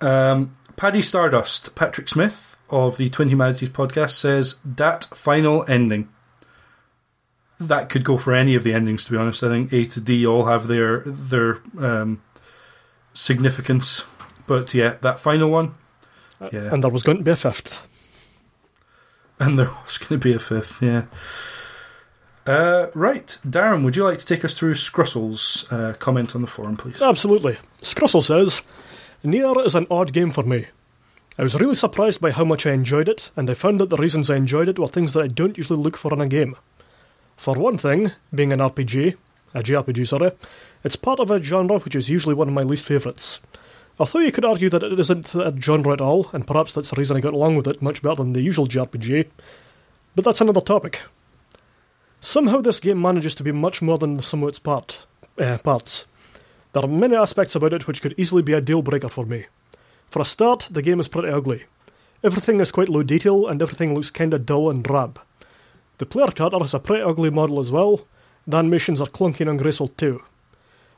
Um, 0.00 0.56
Paddy 0.76 1.02
Stardust, 1.02 1.74
Patrick 1.74 2.08
Smith 2.08 2.56
of 2.70 2.96
the 2.96 3.10
Twin 3.10 3.28
Humanities 3.28 3.68
podcast 3.68 4.12
says, 4.12 4.54
Dat 4.54 5.04
final 5.04 5.64
ending. 5.68 6.08
That 7.60 7.88
could 7.88 8.04
go 8.04 8.16
for 8.16 8.32
any 8.32 8.54
of 8.54 8.64
the 8.64 8.74
endings, 8.74 9.04
to 9.04 9.12
be 9.12 9.16
honest. 9.16 9.42
I 9.42 9.48
think 9.48 9.72
A 9.72 9.84
to 9.86 10.00
D 10.00 10.26
all 10.26 10.46
have 10.46 10.66
their 10.66 11.00
their 11.06 11.60
um, 11.78 12.20
significance 13.12 14.04
but 14.46 14.74
yeah, 14.74 14.96
that 15.00 15.18
final 15.18 15.50
one, 15.50 15.74
yeah, 16.52 16.70
And 16.72 16.82
there 16.82 16.90
was 16.90 17.02
going 17.02 17.18
to 17.18 17.24
be 17.24 17.30
a 17.30 17.36
fifth. 17.36 17.88
and 19.38 19.58
there 19.58 19.70
was 19.84 19.98
going 19.98 20.20
to 20.20 20.24
be 20.28 20.32
a 20.34 20.38
fifth, 20.38 20.80
yeah. 20.82 21.04
Uh, 22.46 22.88
right, 22.94 23.38
Darren, 23.46 23.84
would 23.84 23.96
you 23.96 24.04
like 24.04 24.18
to 24.18 24.26
take 24.26 24.44
us 24.44 24.52
through 24.56 24.74
Scrussell's 24.74 25.70
uh, 25.72 25.94
comment 25.98 26.34
on 26.34 26.42
the 26.42 26.46
forum, 26.46 26.76
please? 26.76 27.00
Absolutely. 27.00 27.56
Scrussel 27.80 28.22
says, 28.22 28.62
Nier 29.22 29.58
is 29.64 29.74
an 29.74 29.86
odd 29.90 30.12
game 30.12 30.30
for 30.30 30.42
me. 30.42 30.66
I 31.38 31.42
was 31.42 31.58
really 31.58 31.74
surprised 31.74 32.20
by 32.20 32.30
how 32.30 32.44
much 32.44 32.66
I 32.66 32.72
enjoyed 32.72 33.08
it, 33.08 33.30
and 33.34 33.48
I 33.48 33.54
found 33.54 33.80
that 33.80 33.88
the 33.88 33.96
reasons 33.96 34.28
I 34.28 34.36
enjoyed 34.36 34.68
it 34.68 34.78
were 34.78 34.86
things 34.86 35.14
that 35.14 35.22
I 35.22 35.26
don't 35.28 35.56
usually 35.56 35.80
look 35.82 35.96
for 35.96 36.12
in 36.12 36.20
a 36.20 36.28
game. 36.28 36.54
For 37.36 37.54
one 37.54 37.78
thing, 37.78 38.12
being 38.32 38.52
an 38.52 38.60
RPG, 38.60 39.16
a 39.54 39.62
JRPG, 39.62 40.06
sorry, 40.06 40.30
it's 40.84 40.96
part 40.96 41.18
of 41.20 41.30
a 41.30 41.42
genre 41.42 41.78
which 41.78 41.96
is 41.96 42.10
usually 42.10 42.34
one 42.34 42.48
of 42.48 42.54
my 42.54 42.62
least 42.62 42.84
favourites. 42.84 43.40
Although 43.98 44.20
you 44.20 44.32
could 44.32 44.44
argue 44.44 44.68
that 44.70 44.82
it 44.82 44.98
isn't 44.98 45.34
a 45.34 45.54
genre 45.60 45.92
at 45.92 46.00
all, 46.00 46.28
and 46.32 46.46
perhaps 46.46 46.72
that's 46.72 46.90
the 46.90 46.96
reason 46.96 47.16
I 47.16 47.20
got 47.20 47.34
along 47.34 47.56
with 47.56 47.68
it 47.68 47.80
much 47.80 48.02
better 48.02 48.16
than 48.16 48.32
the 48.32 48.42
usual 48.42 48.66
JRPG, 48.66 49.26
but 50.16 50.24
that's 50.24 50.40
another 50.40 50.60
topic. 50.60 51.00
Somehow 52.20 52.60
this 52.60 52.80
game 52.80 53.00
manages 53.00 53.34
to 53.36 53.44
be 53.44 53.52
much 53.52 53.82
more 53.82 53.98
than 53.98 54.16
the 54.16 54.22
sum 54.22 54.42
of 54.42 54.48
its 54.48 54.58
part, 54.58 55.06
uh, 55.38 55.58
parts. 55.62 56.06
There 56.72 56.82
are 56.82 56.88
many 56.88 57.14
aspects 57.14 57.54
about 57.54 57.72
it 57.72 57.86
which 57.86 58.02
could 58.02 58.14
easily 58.16 58.42
be 58.42 58.52
a 58.52 58.60
deal 58.60 58.82
breaker 58.82 59.08
for 59.08 59.26
me. 59.26 59.46
For 60.08 60.20
a 60.20 60.24
start, 60.24 60.68
the 60.70 60.82
game 60.82 60.98
is 60.98 61.06
pretty 61.06 61.28
ugly. 61.28 61.64
Everything 62.24 62.58
is 62.60 62.72
quite 62.72 62.88
low 62.88 63.02
detail 63.02 63.46
and 63.46 63.60
everything 63.62 63.94
looks 63.94 64.10
kinda 64.10 64.38
dull 64.38 64.70
and 64.70 64.82
drab. 64.82 65.20
The 65.98 66.06
player 66.06 66.28
character 66.28 66.64
is 66.64 66.74
a 66.74 66.80
pretty 66.80 67.02
ugly 67.02 67.30
model 67.30 67.60
as 67.60 67.70
well. 67.70 68.06
The 68.46 68.56
animations 68.56 69.00
are 69.00 69.06
clunky 69.06 69.42
and 69.42 69.50
ungraceful 69.50 69.88
too. 69.88 70.22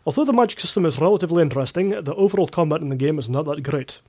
Although 0.07 0.25
the 0.25 0.33
magic 0.33 0.61
system 0.61 0.87
is 0.87 1.01
relatively 1.01 1.43
interesting, 1.43 1.91
the 1.91 2.15
overall 2.15 2.47
combat 2.47 2.81
in 2.81 2.91
the 2.91 2.97
game 2.97 3.19
is 3.19 3.29
not 3.29 3.45
that 3.47 3.65
great. 3.65 4.01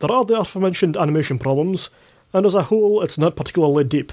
There 0.00 0.10
are 0.10 0.24
the 0.24 0.40
aforementioned 0.40 0.96
animation 0.96 1.38
problems, 1.38 1.90
and 2.32 2.44
as 2.44 2.56
a 2.56 2.64
whole, 2.64 3.00
it's 3.02 3.18
not 3.18 3.36
particularly 3.36 3.84
deep. 3.84 4.12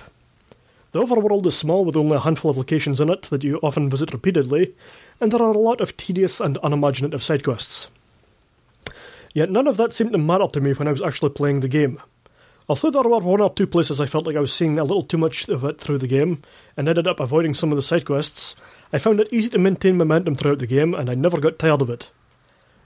The 0.92 1.02
overworld 1.04 1.48
is 1.48 1.58
small 1.58 1.84
with 1.84 1.96
only 1.96 2.16
a 2.18 2.20
handful 2.20 2.52
of 2.52 2.58
locations 2.58 3.02
in 3.02 3.10
it 3.10 3.24
that 3.24 3.44
you 3.44 3.60
often 3.64 3.90
visit 3.90 4.14
repeatedly, 4.14 4.76
and 5.20 5.32
there 5.32 5.42
are 5.42 5.52
a 5.52 5.58
lot 5.58 5.82
of 5.82 5.98
tedious 5.98 6.40
and 6.40 6.60
unimaginative 6.62 7.24
side 7.24 7.44
quests. 7.44 7.90
Yet 9.34 9.50
none 9.50 9.68
of 9.68 9.78
that 9.78 9.94
seemed 9.94 10.12
to 10.12 10.20
matter 10.20 10.48
to 10.48 10.62
me 10.62 10.74
when 10.74 10.88
I 10.88 10.92
was 10.92 11.02
actually 11.02 11.30
playing 11.32 11.60
the 11.60 11.68
game. 11.68 12.00
Although 12.68 12.92
there 12.92 13.02
were 13.02 13.20
one 13.20 13.42
or 13.42 13.52
two 13.52 13.66
places 13.66 14.00
I 14.00 14.06
felt 14.06 14.28
like 14.28 14.36
I 14.36 14.42
was 14.42 14.54
seeing 14.54 14.78
a 14.78 14.84
little 14.84 15.04
too 15.04 15.18
much 15.18 15.50
of 15.50 15.64
it 15.64 15.80
through 15.80 15.98
the 15.98 16.08
game, 16.08 16.44
and 16.78 16.88
ended 16.88 17.08
up 17.08 17.20
avoiding 17.20 17.56
some 17.56 17.72
of 17.72 17.78
the 17.78 17.82
side 17.82 18.06
quests, 18.06 18.56
I 18.92 18.98
found 18.98 19.20
it 19.20 19.32
easy 19.32 19.50
to 19.50 19.58
maintain 19.60 19.98
momentum 19.98 20.36
throughout 20.36 20.60
the 20.60 20.68
game, 20.68 20.94
and 20.94 21.10
I 21.10 21.16
never 21.16 21.40
got 21.40 21.60
tired 21.60 21.82
of 21.82 21.90
it. 21.90 22.10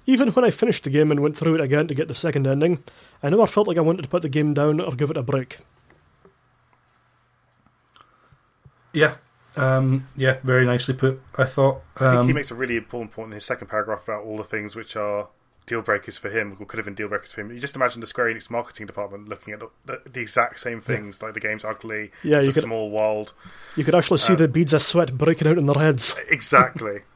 Even 0.05 0.29
when 0.29 0.43
I 0.43 0.49
finished 0.49 0.83
the 0.83 0.89
game 0.89 1.11
and 1.11 1.21
went 1.21 1.37
through 1.37 1.55
it 1.55 1.61
again 1.61 1.87
to 1.87 1.95
get 1.95 2.09
the 2.09 2.15
second 2.15 2.45
ending, 2.45 2.83
I 3.21 3.29
never 3.29 3.47
felt 3.47 3.67
like 3.69 3.77
I 3.77 3.81
wanted 3.81 4.01
to 4.01 4.09
put 4.09 4.21
the 4.21 4.29
game 4.29 4.53
down 4.53 4.81
or 4.81 4.91
give 4.91 5.09
it 5.09 5.15
a 5.17 5.23
break. 5.23 5.59
Yeah, 8.91 9.15
um, 9.55 10.07
yeah, 10.15 10.37
very 10.43 10.65
nicely 10.65 10.93
put. 10.93 11.21
I 11.37 11.45
thought. 11.45 11.81
I 11.95 11.99
think 11.99 12.25
he 12.25 12.31
Um, 12.31 12.35
makes 12.35 12.51
a 12.51 12.55
really 12.55 12.75
important 12.77 13.11
point 13.11 13.27
in 13.27 13.33
his 13.33 13.45
second 13.45 13.67
paragraph 13.67 14.03
about 14.03 14.23
all 14.23 14.37
the 14.37 14.43
things 14.43 14.75
which 14.75 14.95
are 14.95 15.29
deal 15.65 15.81
breakers 15.81 16.17
for 16.17 16.29
him, 16.29 16.57
or 16.59 16.65
could 16.65 16.77
have 16.77 16.85
been 16.85 16.93
deal 16.95 17.07
breakers 17.07 17.31
for 17.31 17.41
him. 17.41 17.51
You 17.51 17.59
just 17.59 17.75
imagine 17.75 18.01
the 18.01 18.07
Square 18.07 18.33
Enix 18.33 18.49
marketing 18.49 18.85
department 18.85 19.29
looking 19.29 19.53
at 19.53 19.61
the, 19.85 20.01
the 20.11 20.19
exact 20.21 20.59
same 20.59 20.81
things, 20.81 21.21
like 21.21 21.33
the 21.33 21.39
game's 21.39 21.63
ugly, 21.63 22.11
Yeah, 22.23 22.37
it's 22.37 22.45
you 22.45 22.49
a 22.51 22.53
could- 22.53 22.63
small 22.63 22.91
world. 22.91 23.33
You 23.75 23.83
could 23.83 23.95
actually 23.95 24.17
see 24.19 24.35
the 24.35 24.47
beads 24.47 24.73
of 24.73 24.81
sweat 24.81 25.17
breaking 25.17 25.47
out 25.47 25.57
in 25.57 25.65
their 25.65 25.81
heads. 25.81 26.15
Exactly. 26.29 26.99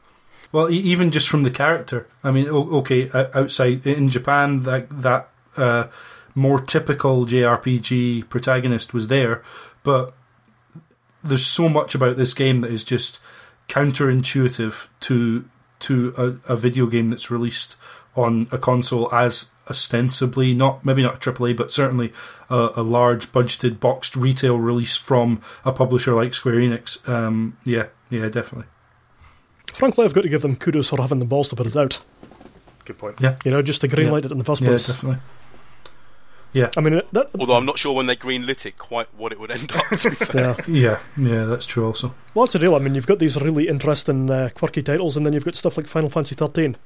Well, 0.50 0.70
e- 0.70 0.76
even 0.78 1.10
just 1.10 1.28
from 1.28 1.42
the 1.42 1.50
character. 1.50 2.06
I 2.24 2.30
mean, 2.30 2.48
okay, 2.48 3.10
outside 3.12 3.86
in 3.86 4.08
Japan, 4.08 4.62
that 4.62 4.86
that 5.02 5.28
uh, 5.58 5.88
more 6.34 6.58
typical 6.58 7.26
JRPG 7.26 8.30
protagonist 8.30 8.94
was 8.94 9.08
there, 9.08 9.42
but 9.82 10.14
there's 11.22 11.44
so 11.44 11.68
much 11.68 11.94
about 11.94 12.16
this 12.16 12.32
game 12.32 12.62
that 12.62 12.70
is 12.70 12.82
just 12.82 13.20
counterintuitive 13.68 14.88
to 15.00 15.44
to 15.80 16.14
a, 16.48 16.52
a 16.54 16.56
video 16.56 16.86
game 16.86 17.10
that's 17.10 17.30
released 17.30 17.76
on 18.18 18.48
a 18.52 18.58
console 18.58 19.12
as 19.14 19.46
ostensibly 19.70 20.54
not 20.54 20.84
maybe 20.84 21.02
not 21.02 21.14
a 21.26 21.32
AAA, 21.32 21.56
but 21.56 21.70
certainly 21.72 22.12
a, 22.50 22.70
a 22.76 22.82
large 22.82 23.30
budgeted 23.32 23.78
boxed 23.80 24.16
retail 24.16 24.58
release 24.58 24.96
from 24.96 25.40
a 25.64 25.72
publisher 25.72 26.14
like 26.14 26.34
Square 26.34 26.56
Enix. 26.56 27.06
Um, 27.08 27.56
yeah, 27.64 27.86
yeah, 28.10 28.28
definitely. 28.28 28.66
Frankly, 29.72 30.04
I've 30.04 30.14
got 30.14 30.22
to 30.22 30.28
give 30.28 30.42
them 30.42 30.56
kudos 30.56 30.88
for 30.88 31.00
having 31.00 31.18
the 31.18 31.26
balls 31.26 31.48
to 31.50 31.56
put 31.56 31.66
it 31.66 31.76
out. 31.76 32.00
Good 32.86 32.96
point. 32.98 33.16
Yeah. 33.20 33.36
You 33.44 33.50
know, 33.50 33.60
just 33.62 33.82
to 33.82 33.88
greenlight 33.88 34.24
it 34.24 34.32
in 34.32 34.38
the 34.38 34.44
first 34.44 34.62
Yeah, 34.62 34.68
place. 34.70 34.86
definitely. 34.88 35.20
Yeah, 36.54 36.70
I 36.78 36.80
mean, 36.80 37.02
that, 37.12 37.28
Although 37.38 37.56
I'm 37.56 37.66
not 37.66 37.78
sure 37.78 37.92
when 37.94 38.06
they 38.06 38.16
greenlit 38.16 38.64
it 38.64 38.78
quite 38.78 39.06
what 39.14 39.32
it 39.32 39.38
would 39.38 39.50
end 39.50 39.70
up. 39.70 39.84
To 39.98 40.08
be 40.10 40.16
fair. 40.24 40.56
yeah. 40.56 40.56
yeah, 40.66 40.98
yeah. 41.18 41.44
That's 41.44 41.66
true. 41.66 41.84
Also, 41.84 42.14
Well, 42.32 42.46
that's 42.46 42.54
the 42.54 42.58
deal. 42.60 42.74
I 42.74 42.78
mean, 42.78 42.94
you've 42.94 43.06
got 43.06 43.18
these 43.18 43.38
really 43.40 43.68
interesting, 43.68 44.30
uh, 44.30 44.48
quirky 44.54 44.82
titles, 44.82 45.14
and 45.18 45.26
then 45.26 45.34
you've 45.34 45.44
got 45.44 45.54
stuff 45.56 45.76
like 45.76 45.86
Final 45.86 46.08
Fantasy 46.08 46.34
XIII. 46.34 46.76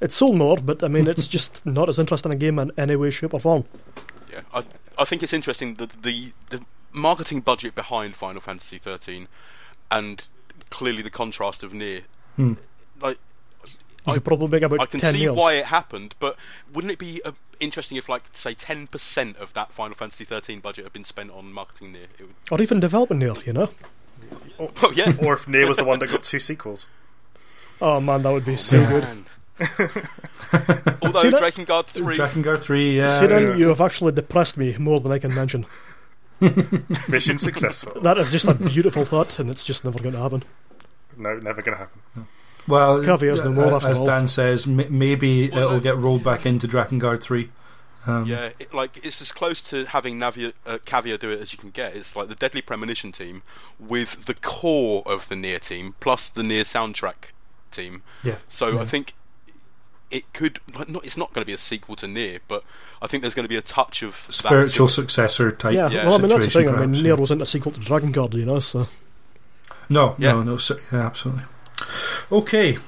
It's 0.00 0.14
sold 0.14 0.36
more, 0.36 0.56
but 0.56 0.82
I 0.82 0.88
mean, 0.88 1.06
it's 1.06 1.28
just 1.28 1.64
not 1.78 1.88
as 1.88 1.98
interesting 1.98 2.32
a 2.32 2.36
game 2.36 2.58
in 2.58 2.72
any 2.78 2.96
way, 2.96 3.10
shape, 3.10 3.34
or 3.34 3.40
form. 3.40 3.64
Yeah, 4.32 4.40
I, 4.54 4.64
I 4.98 5.04
think 5.04 5.22
it's 5.22 5.32
interesting 5.32 5.74
that 5.74 6.02
the 6.02 6.32
the 6.50 6.62
marketing 6.92 7.40
budget 7.40 7.74
behind 7.74 8.16
Final 8.16 8.40
Fantasy 8.40 8.78
13 8.78 9.28
and 9.90 10.26
clearly 10.70 11.02
the 11.02 11.10
contrast 11.10 11.62
of 11.62 11.72
Nier. 11.74 12.02
Hmm. 12.36 12.54
Like, 13.00 13.18
You 13.64 13.72
I- 14.06 14.14
could 14.14 14.24
probably 14.24 14.48
make 14.48 14.62
about 14.62 14.80
I 14.80 14.86
can 14.86 15.00
10 15.00 15.12
see 15.14 15.20
meals. 15.20 15.38
why 15.38 15.54
it 15.54 15.66
happened, 15.66 16.14
but 16.18 16.36
wouldn't 16.72 16.92
it 16.92 16.98
be 16.98 17.20
uh, 17.24 17.32
interesting 17.60 17.96
if, 17.96 18.08
like, 18.08 18.22
say, 18.32 18.54
10% 18.54 19.36
of 19.40 19.52
that 19.54 19.72
Final 19.72 19.94
Fantasy 19.96 20.24
13 20.24 20.60
budget 20.60 20.84
had 20.84 20.92
been 20.92 21.04
spent 21.04 21.30
on 21.30 21.52
marketing 21.52 21.92
Nier? 21.92 22.06
It 22.18 22.22
would, 22.26 22.34
Or 22.50 22.60
even 22.62 22.80
developing 22.80 23.18
there, 23.20 23.34
you 23.44 23.52
know? 23.52 23.70
oh 24.58 24.92
yeah, 24.94 25.12
Or 25.20 25.34
if 25.34 25.46
Nier 25.48 25.66
was 25.68 25.76
the 25.78 25.84
one 25.84 25.98
that 26.00 26.08
got 26.10 26.22
two 26.32 26.38
sequels. 26.40 26.88
Oh 27.80 28.00
man, 28.00 28.22
that 28.22 28.32
would 28.32 28.44
be 28.44 28.56
so 28.56 28.84
good. 28.86 29.06
Man. 29.60 30.08
Although 31.02 31.20
See 31.20 31.30
that? 31.30 31.42
Drakengard 31.42 31.86
3. 31.86 32.16
Drakengard 32.16 32.58
3, 32.60 32.96
yeah. 32.96 33.06
See, 33.06 33.26
then 33.26 33.42
yeah. 33.42 33.54
you 33.56 33.68
have 33.68 33.80
actually 33.80 34.12
depressed 34.12 34.56
me 34.56 34.76
more 34.78 35.00
than 35.00 35.12
I 35.12 35.18
can 35.18 35.34
mention. 35.34 35.66
Mission 37.08 37.38
successful. 37.38 38.00
That 38.00 38.18
is 38.18 38.32
just 38.32 38.46
a 38.48 38.54
beautiful 38.54 39.04
thought, 39.04 39.38
and 39.38 39.50
it's 39.50 39.62
just 39.64 39.84
never 39.84 39.98
going 39.98 40.14
to 40.14 40.20
happen. 40.20 40.42
No, 41.16 41.34
never 41.38 41.60
going 41.62 41.76
to 41.76 41.84
happen. 41.84 42.26
Well, 42.66 43.02
Cavia's 43.02 43.42
no 43.42 43.52
more, 43.52 43.66
uh, 43.72 43.76
after 43.76 43.90
as 43.90 43.98
all. 44.00 44.06
Dan 44.06 44.28
says, 44.28 44.66
m- 44.66 44.86
maybe 44.98 45.50
Well, 45.50 45.58
it'll 45.60 45.76
uh, 45.76 45.80
get 45.80 45.96
rolled 45.96 46.24
back 46.24 46.46
into 46.46 46.66
Drakengard 46.66 47.22
3. 47.22 47.50
Um, 48.06 48.26
Yeah, 48.26 48.50
it, 48.58 48.72
like 48.72 48.98
it's 49.04 49.20
as 49.20 49.32
close 49.32 49.60
to 49.64 49.84
having 49.86 50.18
Navia, 50.18 50.52
uh, 50.64 50.78
Cavia 50.86 51.18
do 51.18 51.30
it 51.30 51.40
as 51.40 51.52
you 51.52 51.58
can 51.58 51.70
get. 51.70 51.94
It's 51.94 52.16
like 52.16 52.28
the 52.28 52.34
Deadly 52.34 52.62
Premonition 52.62 53.12
team 53.12 53.42
with 53.78 54.24
the 54.24 54.34
core 54.34 55.02
of 55.04 55.28
the 55.28 55.36
Nier 55.36 55.58
team 55.58 55.94
plus 56.00 56.28
the 56.30 56.42
Nier 56.42 56.64
soundtrack 56.64 57.32
team. 57.70 58.02
Yeah. 58.22 58.36
So 58.48 58.68
Yeah. 58.68 58.80
I 58.80 58.84
think 58.86 59.12
it 60.10 60.32
could. 60.32 60.60
Not, 60.74 61.04
it's 61.04 61.16
not 61.16 61.32
going 61.32 61.42
to 61.42 61.46
be 61.46 61.52
a 61.52 61.58
sequel 61.58 61.96
to 61.96 62.06
Nier, 62.08 62.40
but 62.48 62.64
I 63.00 63.06
think 63.06 63.22
there's 63.22 63.34
going 63.34 63.44
to 63.44 63.48
be 63.48 63.56
a 63.56 63.62
touch 63.62 64.02
of 64.02 64.26
Spiritual 64.28 64.88
to 64.88 64.92
successor 64.92 65.50
type 65.52 65.74
Yeah, 65.74 65.88
Yeah. 65.90 66.06
well, 66.06 66.14
I 66.14 66.18
mean, 66.18 66.28
that's 66.28 66.46
the 66.46 66.50
situation, 66.50 66.72
thing. 66.72 66.82
I 66.82 66.86
mean, 66.86 66.90
perhaps, 66.90 67.02
Nier 67.02 67.14
yeah. 67.14 67.20
wasn't 67.20 67.42
a 67.42 67.46
sequel 67.46 67.72
to 67.72 67.80
Drakengard, 67.80 68.34
you 68.34 68.44
know, 68.46 68.58
so 68.58 68.88
No, 69.88 70.14
Yeah. 70.18 70.32
no, 70.32 70.42
no. 70.42 70.56
So, 70.56 70.76
yeah, 70.92 71.06
absolutely. 71.06 71.44
Okay, 72.30 72.78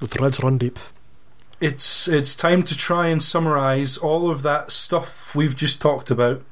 the 0.00 0.08
threads 0.08 0.42
run 0.42 0.58
deep. 0.58 0.78
it's 1.60 2.08
it's 2.08 2.34
time 2.34 2.62
to 2.64 2.76
try 2.76 3.06
and 3.06 3.22
summarize 3.22 3.96
all 3.96 4.28
of 4.30 4.42
that 4.42 4.72
stuff 4.72 5.34
we've 5.34 5.54
just 5.56 5.80
talked 5.80 6.10
about 6.10 6.42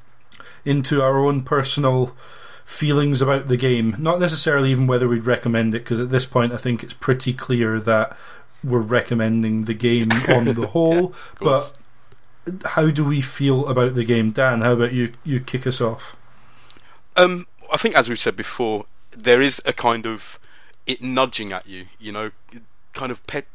into 0.63 1.01
our 1.01 1.17
own 1.19 1.41
personal 1.43 2.15
feelings 2.63 3.21
about 3.21 3.47
the 3.49 3.57
game. 3.57 3.95
Not 3.99 4.19
necessarily 4.21 4.71
even 4.71 4.87
whether 4.87 5.07
we'd 5.09 5.25
recommend 5.25 5.75
it, 5.75 5.79
because 5.79 5.99
at 5.99 6.09
this 6.11 6.25
point 6.25 6.53
I 6.53 6.57
think 6.57 6.81
it's 6.83 6.93
pretty 6.93 7.33
clear 7.33 7.79
that 7.81 8.15
we're 8.63 8.79
recommending 8.79 9.65
the 9.65 9.73
game 9.73 10.11
on 10.29 10.45
the 10.45 10.67
whole. 10.67 11.09
course. 11.09 11.73
but 12.45 12.65
how 12.65 12.89
do 12.89 13.05
we 13.05 13.21
feel 13.21 13.67
about 13.67 13.95
the 13.95 14.05
game, 14.05 14.31
Dan? 14.31 14.61
How 14.61 14.73
about 14.73 14.93
you? 14.93 15.11
You 15.23 15.39
kick 15.39 15.67
us 15.67 15.79
off. 15.81 16.15
Um, 17.15 17.47
I 17.71 17.77
think, 17.77 17.95
as 17.95 18.09
we've 18.09 18.19
said 18.19 18.35
before, 18.35 18.85
there 19.11 19.41
is 19.41 19.61
a 19.65 19.73
kind 19.73 20.05
of 20.05 20.39
it 20.87 21.01
nudging 21.01 21.51
at 21.51 21.67
you, 21.67 21.85
you 21.99 22.11
know, 22.11 22.31
kind 22.93 23.11
of 23.11 23.25
pet, 23.27 23.45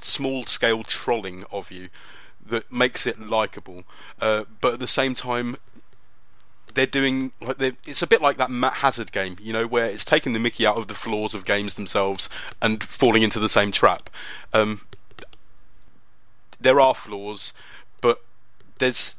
small 0.00 0.44
scale 0.44 0.82
trolling 0.84 1.44
of 1.50 1.70
you 1.70 1.88
that 2.44 2.70
makes 2.70 3.06
it 3.06 3.20
likable. 3.20 3.84
Uh, 4.20 4.42
but 4.60 4.74
at 4.74 4.80
the 4.80 4.86
same 4.86 5.14
time, 5.14 5.56
they're 6.74 6.86
doing 6.86 7.32
like 7.40 7.58
they're, 7.58 7.76
it's 7.86 8.02
a 8.02 8.06
bit 8.06 8.22
like 8.22 8.36
that 8.38 8.50
Matt 8.50 8.74
Hazard 8.74 9.12
game, 9.12 9.36
you 9.40 9.52
know, 9.52 9.66
where 9.66 9.86
it's 9.86 10.04
taking 10.04 10.32
the 10.32 10.38
Mickey 10.38 10.66
out 10.66 10.78
of 10.78 10.88
the 10.88 10.94
flaws 10.94 11.34
of 11.34 11.44
games 11.44 11.74
themselves 11.74 12.28
and 12.60 12.82
falling 12.82 13.22
into 13.22 13.38
the 13.38 13.48
same 13.48 13.72
trap. 13.72 14.10
Um, 14.52 14.82
there 16.60 16.80
are 16.80 16.94
flaws, 16.94 17.52
but 18.00 18.22
there's 18.78 19.16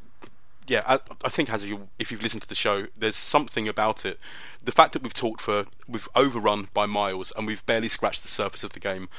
yeah, 0.68 0.82
I, 0.86 1.00
I 1.24 1.30
think 1.30 1.52
as 1.52 1.66
you, 1.66 1.90
if 2.00 2.12
you've 2.12 2.24
listened 2.24 2.42
to 2.44 2.48
the 2.48 2.56
show, 2.56 2.88
there's 2.98 3.16
something 3.16 3.68
about 3.68 4.06
it. 4.06 4.20
The 4.64 4.72
fact 4.72 4.94
that 4.94 5.04
we've 5.04 5.14
talked 5.14 5.42
for, 5.42 5.66
we've 5.88 6.08
overrun 6.16 6.70
by 6.74 6.86
miles, 6.86 7.34
and 7.36 7.46
we've 7.46 7.66
barely 7.66 7.90
scratched 7.90 8.24
the 8.24 8.30
surface 8.30 8.64
of 8.64 8.72
the 8.72 8.80
game. 8.80 9.10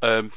Um, 0.00 0.32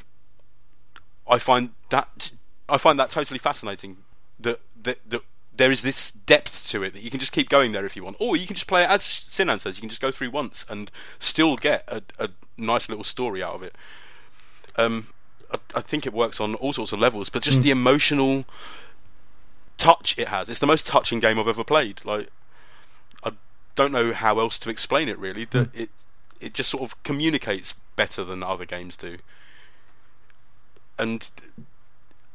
I 1.28 1.38
find 1.38 1.70
that 1.90 2.30
I 2.68 2.78
find 2.78 2.98
that 3.00 3.10
totally 3.10 3.38
fascinating. 3.38 3.98
That 4.38 4.60
that, 4.82 4.98
that 5.08 5.22
there 5.56 5.70
is 5.70 5.82
this 5.82 6.10
depth 6.10 6.68
to 6.70 6.82
it 6.82 6.92
that 6.92 7.02
you 7.02 7.10
can 7.10 7.20
just 7.20 7.32
keep 7.32 7.48
going 7.48 7.72
there 7.72 7.86
if 7.86 7.96
you 7.96 8.04
want, 8.04 8.16
or 8.18 8.36
you 8.36 8.46
can 8.46 8.54
just 8.54 8.66
play 8.66 8.82
it 8.82 8.90
as 8.90 9.02
Sinan 9.02 9.60
says. 9.60 9.76
You 9.76 9.82
can 9.82 9.88
just 9.88 10.00
go 10.00 10.10
through 10.10 10.30
once 10.30 10.64
and 10.68 10.90
still 11.18 11.56
get 11.56 11.84
a, 11.88 12.02
a 12.18 12.30
nice 12.56 12.88
little 12.88 13.04
story 13.04 13.42
out 13.42 13.54
of 13.54 13.62
it. 13.62 13.74
Um, 14.76 15.08
I, 15.52 15.58
I 15.76 15.80
think 15.80 16.06
it 16.06 16.12
works 16.12 16.40
on 16.40 16.54
all 16.56 16.72
sorts 16.72 16.92
of 16.92 16.98
levels, 16.98 17.28
but 17.28 17.42
just 17.42 17.62
the 17.62 17.70
emotional 17.70 18.44
touch 19.78 20.18
it 20.18 20.28
has. 20.28 20.48
It's 20.48 20.60
the 20.60 20.66
most 20.66 20.86
touching 20.86 21.20
game 21.20 21.38
I've 21.38 21.48
ever 21.48 21.64
played. 21.64 22.00
Like 22.04 22.30
I 23.24 23.32
don't 23.74 23.92
know 23.92 24.12
how 24.12 24.38
else 24.38 24.58
to 24.60 24.70
explain 24.70 25.08
it 25.08 25.18
really. 25.18 25.44
That 25.44 25.68
it 25.74 25.90
it 26.40 26.54
just 26.54 26.70
sort 26.70 26.82
of 26.82 27.02
communicates 27.02 27.74
better 27.94 28.24
than 28.24 28.42
other 28.42 28.64
games 28.64 28.96
do. 28.96 29.16
And 30.98 31.28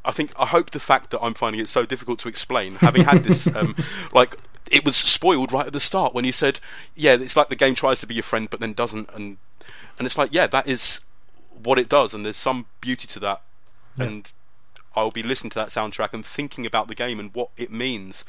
I 0.04 0.12
think 0.12 0.34
I 0.38 0.48
hope 0.48 0.72
the 0.72 0.80
fact 0.80 1.12
that 1.12 1.22
I'm 1.22 1.34
finding 1.34 1.62
it 1.62 1.68
so 1.68 1.86
difficult 1.86 2.20
to 2.20 2.28
explain, 2.28 2.76
having 2.76 3.04
had 3.04 3.24
this 3.24 3.48
um, 3.56 3.76
like 4.14 4.38
it 4.72 4.86
was 4.86 4.96
spoiled 4.96 5.52
right 5.52 5.68
at 5.68 5.74
the 5.74 5.80
start 5.80 6.14
when 6.14 6.26
you 6.26 6.32
said, 6.32 6.60
yeah, 6.96 7.14
it's 7.14 7.36
like 7.36 7.50
the 7.50 7.56
game 7.56 7.76
tries 7.76 8.00
to 8.00 8.08
be 8.08 8.16
your 8.16 8.24
friend 8.24 8.50
but 8.50 8.60
then 8.60 8.74
doesn't 8.74 9.10
and 9.14 9.38
and 9.98 10.06
it's 10.06 10.18
like, 10.18 10.30
yeah, 10.32 10.48
that 10.48 10.68
is 10.68 11.02
what 11.62 11.78
it 11.78 11.90
does 11.90 12.14
and 12.14 12.26
there's 12.26 12.38
some 12.38 12.66
beauty 12.80 13.08
to 13.08 13.20
that. 13.20 13.42
Yeah. 13.98 14.06
And 14.06 14.32
I'll 14.96 15.12
be 15.12 15.24
listening 15.24 15.52
to 15.52 15.60
that 15.60 15.70
soundtrack 15.70 16.14
and 16.14 16.26
thinking 16.26 16.66
about 16.66 16.88
the 16.88 16.96
game 16.96 17.20
and 17.20 17.34
what 17.34 17.50
it 17.58 17.72
means, 17.72 18.26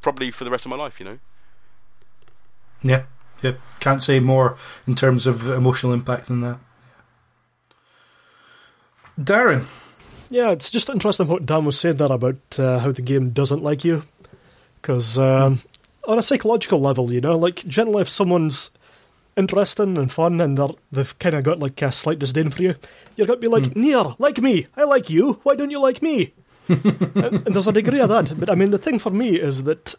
probably 0.00 0.30
for 0.30 0.44
the 0.44 0.50
rest 0.50 0.64
of 0.64 0.70
my 0.70 0.76
life. 0.76 0.98
You 0.98 1.06
know. 1.06 1.18
Yeah, 2.82 3.04
yeah. 3.42 3.52
Can't 3.80 4.02
say 4.02 4.18
more 4.20 4.56
in 4.86 4.94
terms 4.94 5.26
of 5.26 5.48
emotional 5.48 5.92
impact 5.92 6.28
than 6.28 6.40
that. 6.40 6.58
Darren, 9.18 9.66
Yeah, 10.30 10.50
it's 10.50 10.70
just 10.70 10.90
interesting 10.90 11.28
what 11.28 11.46
Dan 11.46 11.64
was 11.64 11.78
saying 11.78 11.96
there 11.96 12.10
about 12.10 12.58
uh, 12.58 12.78
how 12.80 12.92
the 12.92 13.02
game 13.02 13.30
doesn't 13.30 13.62
like 13.62 13.84
you. 13.84 14.04
Because 14.80 15.18
um, 15.18 15.60
on 16.06 16.18
a 16.18 16.22
psychological 16.22 16.80
level, 16.80 17.12
you 17.12 17.20
know, 17.20 17.36
like 17.36 17.66
generally 17.66 18.02
if 18.02 18.08
someone's 18.08 18.70
interesting 19.36 19.98
and 19.98 20.10
fun 20.10 20.40
and 20.40 20.56
they're, 20.56 20.68
they've 20.90 21.18
kind 21.18 21.34
of 21.34 21.44
got 21.44 21.58
like 21.58 21.80
a 21.82 21.92
slight 21.92 22.18
disdain 22.18 22.50
for 22.50 22.62
you, 22.62 22.74
you're 23.16 23.26
going 23.26 23.40
to 23.40 23.48
be 23.48 23.52
like, 23.52 23.76
Nier, 23.76 24.14
like 24.18 24.40
me, 24.40 24.66
I 24.76 24.84
like 24.84 25.10
you, 25.10 25.40
why 25.42 25.54
don't 25.54 25.70
you 25.70 25.80
like 25.80 26.02
me? 26.02 26.32
and, 26.68 27.46
and 27.46 27.54
there's 27.54 27.68
a 27.68 27.72
degree 27.72 28.00
of 28.00 28.08
that. 28.08 28.38
But 28.38 28.50
I 28.50 28.54
mean, 28.54 28.70
the 28.70 28.78
thing 28.78 28.98
for 28.98 29.10
me 29.10 29.36
is 29.36 29.64
that 29.64 29.94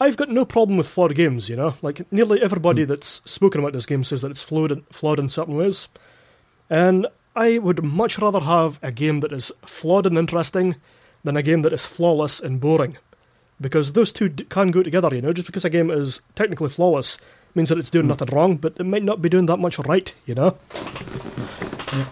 I've 0.00 0.16
got 0.16 0.30
no 0.30 0.44
problem 0.44 0.78
with 0.78 0.88
flawed 0.88 1.14
games, 1.14 1.48
you 1.48 1.54
know? 1.56 1.74
Like 1.82 2.10
nearly 2.12 2.42
everybody 2.42 2.84
that's 2.84 3.20
spoken 3.24 3.60
about 3.60 3.72
this 3.72 3.86
game 3.86 4.02
says 4.02 4.22
that 4.22 4.30
it's 4.30 4.42
flawed, 4.42 4.72
in- 4.72 4.82
flawed 4.90 5.20
in 5.20 5.28
certain 5.28 5.54
ways. 5.54 5.88
And 6.68 7.06
I 7.34 7.58
would 7.58 7.84
much 7.84 8.18
rather 8.18 8.40
have 8.40 8.78
a 8.82 8.92
game 8.92 9.20
that 9.20 9.32
is 9.32 9.52
flawed 9.62 10.06
and 10.06 10.18
interesting 10.18 10.76
than 11.24 11.36
a 11.36 11.42
game 11.42 11.62
that 11.62 11.72
is 11.72 11.86
flawless 11.86 12.40
and 12.40 12.60
boring. 12.60 12.98
Because 13.60 13.92
those 13.92 14.12
two 14.12 14.28
d- 14.28 14.44
can 14.44 14.70
go 14.70 14.82
together, 14.82 15.14
you 15.14 15.22
know. 15.22 15.32
Just 15.32 15.46
because 15.46 15.64
a 15.64 15.70
game 15.70 15.90
is 15.90 16.20
technically 16.34 16.68
flawless 16.68 17.18
means 17.54 17.68
that 17.68 17.78
it's 17.78 17.90
doing 17.90 18.08
nothing 18.08 18.28
wrong, 18.34 18.56
but 18.56 18.78
it 18.78 18.84
might 18.84 19.02
not 19.02 19.22
be 19.22 19.28
doing 19.28 19.46
that 19.46 19.58
much 19.58 19.78
right, 19.80 20.14
you 20.26 20.34
know. 20.34 20.56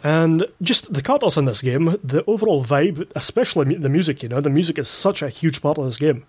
And 0.04 0.46
just 0.60 0.92
the 0.92 1.02
characters 1.02 1.38
in 1.38 1.46
this 1.46 1.62
game, 1.62 1.96
the 2.04 2.22
overall 2.26 2.62
vibe, 2.64 3.10
especially 3.16 3.74
the 3.74 3.88
music, 3.88 4.22
you 4.22 4.28
know, 4.28 4.40
the 4.40 4.50
music 4.50 4.78
is 4.78 4.88
such 4.88 5.22
a 5.22 5.28
huge 5.30 5.62
part 5.62 5.78
of 5.78 5.86
this 5.86 5.96
game. 5.96 6.24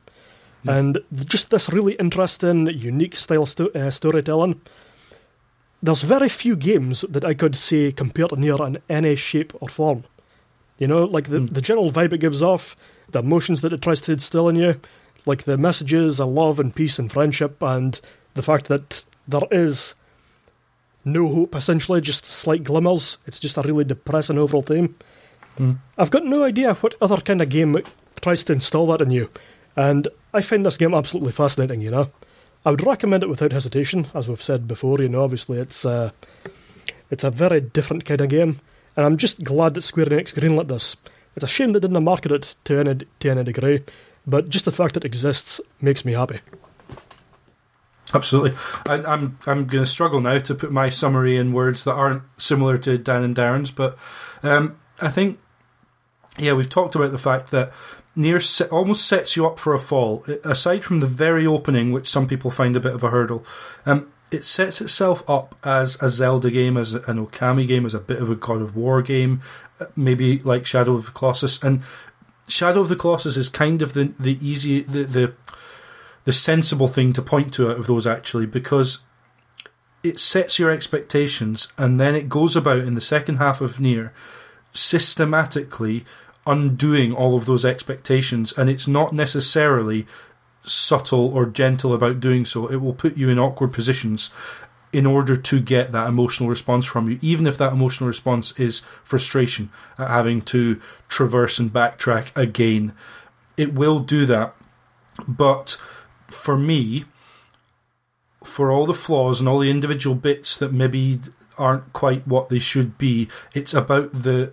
And 0.66 1.00
th- 1.14 1.28
just 1.28 1.50
this 1.50 1.70
really 1.70 1.94
interesting, 1.94 2.68
unique 2.68 3.16
style 3.16 3.46
sto- 3.46 3.72
uh, 3.76 3.90
storytelling. 3.90 4.62
There's 5.84 6.04
very 6.04 6.30
few 6.30 6.56
games 6.56 7.02
that 7.02 7.26
I 7.26 7.34
could 7.34 7.56
say 7.56 7.92
compare 7.92 8.28
to 8.28 8.40
Nier 8.40 8.64
in 8.66 8.78
any 8.88 9.16
shape 9.16 9.54
or 9.62 9.68
form. 9.68 10.04
You 10.78 10.88
know, 10.88 11.06
like 11.06 11.30
the, 11.30 11.40
hmm. 11.40 11.48
the 11.48 11.62
general 11.62 11.92
vibe 11.92 12.14
it 12.14 12.20
gives 12.20 12.42
off, 12.42 12.76
the 13.10 13.20
emotions 13.20 13.62
that 13.62 13.74
it 13.74 13.82
tries 13.82 14.02
to 14.02 14.12
instill 14.12 14.50
in 14.50 14.56
you, 14.56 14.80
like 15.26 15.44
the 15.44 15.58
messages 15.58 16.20
of 16.20 16.30
love 16.30 16.60
and 16.60 16.76
peace 16.76 17.00
and 17.00 17.12
friendship, 17.12 17.62
and 17.62 18.00
the 18.34 18.42
fact 18.42 18.68
that 18.68 19.06
there 19.28 19.42
is 19.52 19.96
no 21.04 21.28
hope, 21.28 21.56
essentially, 21.56 22.02
just 22.02 22.26
slight 22.26 22.64
glimmers. 22.64 23.18
It's 23.26 23.40
just 23.40 23.58
a 23.58 23.62
really 23.62 23.84
depressing 23.84 24.38
overall 24.38 24.62
theme. 24.62 24.96
Hmm. 25.58 25.74
I've 25.98 26.12
got 26.12 26.26
no 26.26 26.44
idea 26.44 26.76
what 26.76 26.96
other 27.02 27.18
kind 27.18 27.42
of 27.42 27.50
game 27.50 27.78
tries 28.22 28.44
to 28.46 28.54
install 28.54 28.88
that 28.88 29.02
in 29.02 29.12
you, 29.12 29.30
and 29.76 30.08
I 30.34 30.42
find 30.42 30.66
this 30.66 30.78
game 30.78 30.94
absolutely 30.94 31.32
fascinating, 31.32 31.82
you 31.82 31.92
know. 31.92 32.12
I 32.64 32.72
would 32.72 32.86
recommend 32.86 33.24
it 33.24 33.30
without 33.30 33.52
hesitation, 33.52 34.08
as 34.14 34.30
we've 34.30 34.42
said 34.42 34.68
before, 34.68 35.02
you 35.02 35.10
know, 35.10 35.24
obviously 35.24 35.58
it's, 35.58 35.84
uh, 35.86 36.12
it's 37.10 37.24
a 37.24 37.32
very 37.32 37.60
different 37.60 38.06
kind 38.06 38.22
of 38.22 38.30
game, 38.30 38.60
and 38.96 39.06
I'm 39.06 39.18
just 39.18 39.44
glad 39.44 39.74
that 39.74 39.82
Square 39.82 40.08
Enix 40.08 40.36
greenlit 40.36 40.68
this. 40.68 40.96
It's 41.36 41.44
a 41.44 41.48
shame 41.48 41.72
they 41.72 41.80
didn't 41.80 42.04
market 42.04 42.32
it 42.32 42.56
to 42.66 42.80
any, 42.80 43.06
to 43.20 43.30
any 43.30 43.44
degree, 43.44 43.84
but 44.28 44.50
just 44.50 44.66
the 44.66 44.72
fact 44.72 44.94
that 44.94 45.04
it 45.04 45.08
exists 45.08 45.60
makes 45.82 46.06
me 46.06 46.14
happy. 46.14 46.40
absolutely. 48.14 48.54
I, 48.88 49.02
I'm 49.12 49.40
I'm 49.46 49.66
going 49.66 49.84
to 49.84 49.90
struggle 49.90 50.22
now 50.22 50.38
to 50.40 50.56
put 50.56 50.72
my 50.72 50.90
summary 50.90 51.38
in 51.38 51.54
words 51.54 51.84
that 51.86 51.94
aren't 51.94 52.24
similar 52.38 52.78
to 52.80 52.98
Dan 52.98 53.24
and 53.24 53.36
Darren's, 53.36 53.72
but 53.72 53.98
um, 54.44 54.78
I 55.02 55.10
think 55.10 55.40
yeah, 56.38 56.54
we've 56.54 56.70
talked 56.70 56.96
about 56.96 57.12
the 57.12 57.18
fact 57.18 57.52
that 57.52 57.72
Se- 58.16 58.66
almost 58.66 59.08
sets 59.08 59.36
you 59.38 59.46
up 59.48 59.58
for 59.58 59.74
a 59.74 59.80
fall. 59.80 60.26
Aside 60.44 60.84
from 60.84 61.00
the 61.00 61.08
very 61.08 61.48
opening, 61.48 61.92
which 61.92 62.10
some 62.10 62.28
people 62.28 62.52
find 62.52 62.76
a 62.76 62.82
bit 62.82 62.94
of 62.94 63.04
a 63.04 63.10
hurdle, 63.10 63.46
um, 63.86 64.12
it 64.32 64.46
sets 64.46 64.82
itself 64.82 65.30
up 65.30 65.56
as 65.64 66.02
a 66.02 66.10
Zelda 66.10 66.52
game, 66.52 66.78
as 66.78 66.94
an 66.94 67.26
Okami 67.26 67.68
game, 67.68 67.86
as 67.86 67.94
a 67.94 68.00
bit 68.00 68.22
of 68.22 68.30
a 68.30 68.36
God 68.36 68.62
of 68.62 68.76
War 68.76 69.02
game, 69.02 69.42
uh, 69.80 69.86
maybe 69.96 70.40
like 70.40 70.66
Shadow 70.66 70.94
of 70.94 71.06
the 71.06 71.12
Colossus. 71.12 71.62
And 71.62 71.84
Shadow 72.48 72.82
of 72.82 72.90
the 72.90 72.96
Colossus 72.96 73.38
is 73.38 73.50
kind 73.50 73.82
of 73.82 73.94
the 73.94 74.14
the 74.20 74.38
easy 74.46 74.82
the 74.82 75.04
the 75.04 75.34
the 76.24 76.34
sensible 76.34 76.88
thing 76.88 77.14
to 77.14 77.22
point 77.22 77.54
to 77.54 77.72
out 77.72 77.80
of 77.80 77.88
those 77.88 78.06
actually 78.06 78.46
because 78.46 79.00
it 80.04 80.20
sets 80.20 80.60
your 80.60 80.70
expectations 80.70 81.68
and 81.78 82.00
then 82.00 82.16
it 82.16 82.30
goes 82.30 82.56
about 82.56 82.80
in 82.80 82.94
the 82.94 83.02
second 83.02 83.38
half 83.38 83.62
of 83.62 83.80
Nier 83.80 84.14
systematically 84.74 86.06
undoing 86.46 87.14
all 87.14 87.36
of 87.36 87.46
those 87.46 87.66
expectations, 87.66 88.52
and 88.58 88.70
it's 88.70 88.88
not 88.88 89.14
necessarily 89.14 90.06
subtle 90.64 91.36
or 91.36 91.46
gentle 91.46 91.94
about 91.94 92.20
doing 92.20 92.46
so. 92.46 92.68
It 92.68 92.78
will 92.78 92.94
put 92.94 93.18
you 93.18 93.30
in 93.30 93.40
awkward 93.40 93.74
positions 93.74 94.32
in 94.94 95.06
order 95.06 95.38
to 95.38 95.62
get 95.62 95.92
that 95.92 96.08
emotional 96.08 96.50
response 96.50 96.86
from 96.86 97.10
you, 97.10 97.18
even 97.22 97.48
if 97.48 97.58
that 97.58 97.72
emotional 97.72 98.08
response 98.08 98.52
is 98.60 98.82
frustration 99.04 99.70
at 99.98 100.10
having 100.10 100.42
to 100.42 100.80
traverse 101.08 101.60
and 101.60 101.72
backtrack 101.72 102.36
again. 102.36 102.94
It 103.56 103.74
will 103.74 104.00
do 104.00 104.26
that. 104.26 104.54
But 105.28 105.78
for 106.28 106.58
me, 106.58 107.06
for 108.44 108.72
all 108.72 108.86
the 108.86 108.94
flaws 108.94 109.40
and 109.40 109.48
all 109.48 109.60
the 109.60 109.70
individual 109.70 110.16
bits 110.16 110.58
that 110.58 110.74
maybe 110.74 111.20
aren't 111.58 111.94
quite 111.94 112.28
what 112.28 112.50
they 112.50 112.60
should 112.60 112.98
be, 112.98 113.30
it's 113.54 113.74
about 113.74 114.12
the 114.12 114.52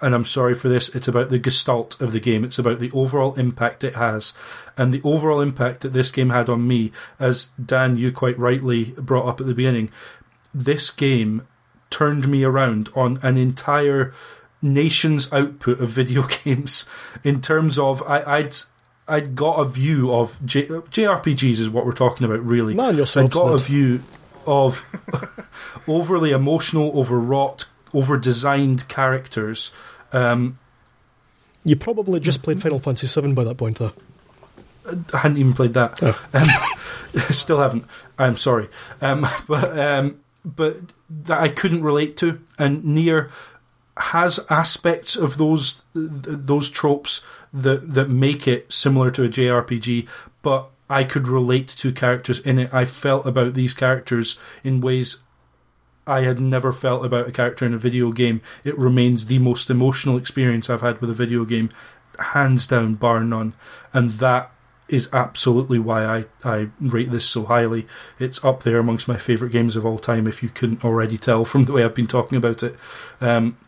and 0.00 0.14
I'm 0.14 0.24
sorry 0.24 0.54
for 0.54 0.68
this, 0.68 0.88
it's 0.90 1.08
about 1.08 1.30
the 1.30 1.38
gestalt 1.38 2.00
of 2.00 2.12
the 2.12 2.20
game. 2.20 2.44
It's 2.44 2.58
about 2.58 2.80
the 2.80 2.90
overall 2.92 3.34
impact 3.34 3.82
it 3.82 3.94
has. 3.94 4.34
And 4.76 4.92
the 4.92 5.00
overall 5.02 5.40
impact 5.40 5.80
that 5.80 5.92
this 5.92 6.10
game 6.10 6.30
had 6.30 6.48
on 6.48 6.66
me, 6.66 6.92
as 7.18 7.46
Dan, 7.62 7.96
you 7.96 8.12
quite 8.12 8.38
rightly 8.38 8.92
brought 8.98 9.26
up 9.26 9.40
at 9.40 9.46
the 9.46 9.54
beginning, 9.54 9.90
this 10.54 10.90
game 10.90 11.46
turned 11.88 12.28
me 12.28 12.44
around 12.44 12.90
on 12.94 13.18
an 13.22 13.36
entire 13.36 14.12
nation's 14.60 15.32
output 15.32 15.80
of 15.80 15.88
video 15.88 16.22
games 16.44 16.84
in 17.24 17.40
terms 17.40 17.78
of 17.78 18.02
I, 18.02 18.42
would 18.42 18.56
I'd 19.08 19.34
got 19.34 19.60
a 19.60 19.64
view 19.64 20.12
of 20.12 20.44
J, 20.44 20.66
JRPGs 20.66 21.60
is 21.60 21.70
what 21.70 21.86
we're 21.86 21.92
talking 21.92 22.26
about 22.26 22.44
really. 22.44 22.74
Man, 22.74 22.96
you're 22.96 23.06
so 23.06 23.22
I'd 23.22 23.30
got 23.30 23.52
a 23.52 23.64
view 23.64 24.02
of 24.46 24.84
overly 25.88 26.32
emotional, 26.32 26.98
overwrought, 26.98 27.66
over 27.96 28.18
designed 28.18 28.86
characters. 28.88 29.72
Um, 30.12 30.58
you 31.64 31.76
probably 31.76 32.20
just 32.20 32.42
played 32.42 32.60
Final 32.60 32.78
Fantasy 32.78 33.20
VII 33.20 33.32
by 33.32 33.44
that 33.44 33.56
point, 33.56 33.78
though. 33.78 33.92
I 35.12 35.18
hadn't 35.18 35.38
even 35.38 35.54
played 35.54 35.74
that. 35.74 35.98
Oh. 36.02 36.20
Um, 36.34 37.22
still 37.30 37.60
haven't. 37.60 37.86
I'm 38.18 38.36
sorry, 38.36 38.68
um, 39.00 39.26
but 39.48 39.78
um, 39.78 40.20
but 40.44 40.76
that 41.08 41.40
I 41.40 41.48
couldn't 41.48 41.82
relate 41.82 42.16
to, 42.18 42.40
and 42.58 42.84
Nier 42.84 43.30
has 43.96 44.38
aspects 44.50 45.16
of 45.16 45.38
those 45.38 45.86
those 45.94 46.68
tropes 46.68 47.22
that 47.54 47.94
that 47.94 48.10
make 48.10 48.46
it 48.46 48.70
similar 48.70 49.10
to 49.12 49.24
a 49.24 49.28
JRPG, 49.28 50.06
but 50.42 50.68
I 50.90 51.04
could 51.04 51.26
relate 51.26 51.68
to 51.68 51.90
characters 51.90 52.38
in 52.40 52.58
it. 52.58 52.74
I 52.74 52.84
felt 52.84 53.26
about 53.26 53.54
these 53.54 53.72
characters 53.72 54.38
in 54.62 54.82
ways 54.82 55.18
I 56.06 56.22
had 56.22 56.40
never 56.40 56.72
felt 56.72 57.04
about 57.04 57.28
a 57.28 57.32
character 57.32 57.66
in 57.66 57.74
a 57.74 57.78
video 57.78 58.12
game. 58.12 58.40
It 58.64 58.78
remains 58.78 59.26
the 59.26 59.38
most 59.38 59.70
emotional 59.70 60.16
experience 60.16 60.70
I've 60.70 60.82
had 60.82 61.00
with 61.00 61.10
a 61.10 61.14
video 61.14 61.44
game, 61.44 61.70
hands 62.18 62.66
down, 62.66 62.94
bar 62.94 63.24
none. 63.24 63.54
And 63.92 64.10
that 64.10 64.52
is 64.88 65.08
absolutely 65.12 65.80
why 65.80 66.04
I, 66.04 66.24
I 66.44 66.68
rate 66.80 67.10
this 67.10 67.28
so 67.28 67.46
highly. 67.46 67.86
It's 68.20 68.44
up 68.44 68.62
there 68.62 68.78
amongst 68.78 69.08
my 69.08 69.16
favourite 69.16 69.52
games 69.52 69.74
of 69.74 69.84
all 69.84 69.98
time, 69.98 70.28
if 70.28 70.42
you 70.42 70.48
couldn't 70.48 70.84
already 70.84 71.18
tell 71.18 71.44
from 71.44 71.64
the 71.64 71.72
way 71.72 71.84
I've 71.84 71.94
been 71.94 72.06
talking 72.06 72.38
about 72.38 72.62
it. 72.62 72.76
Um, 73.20 73.58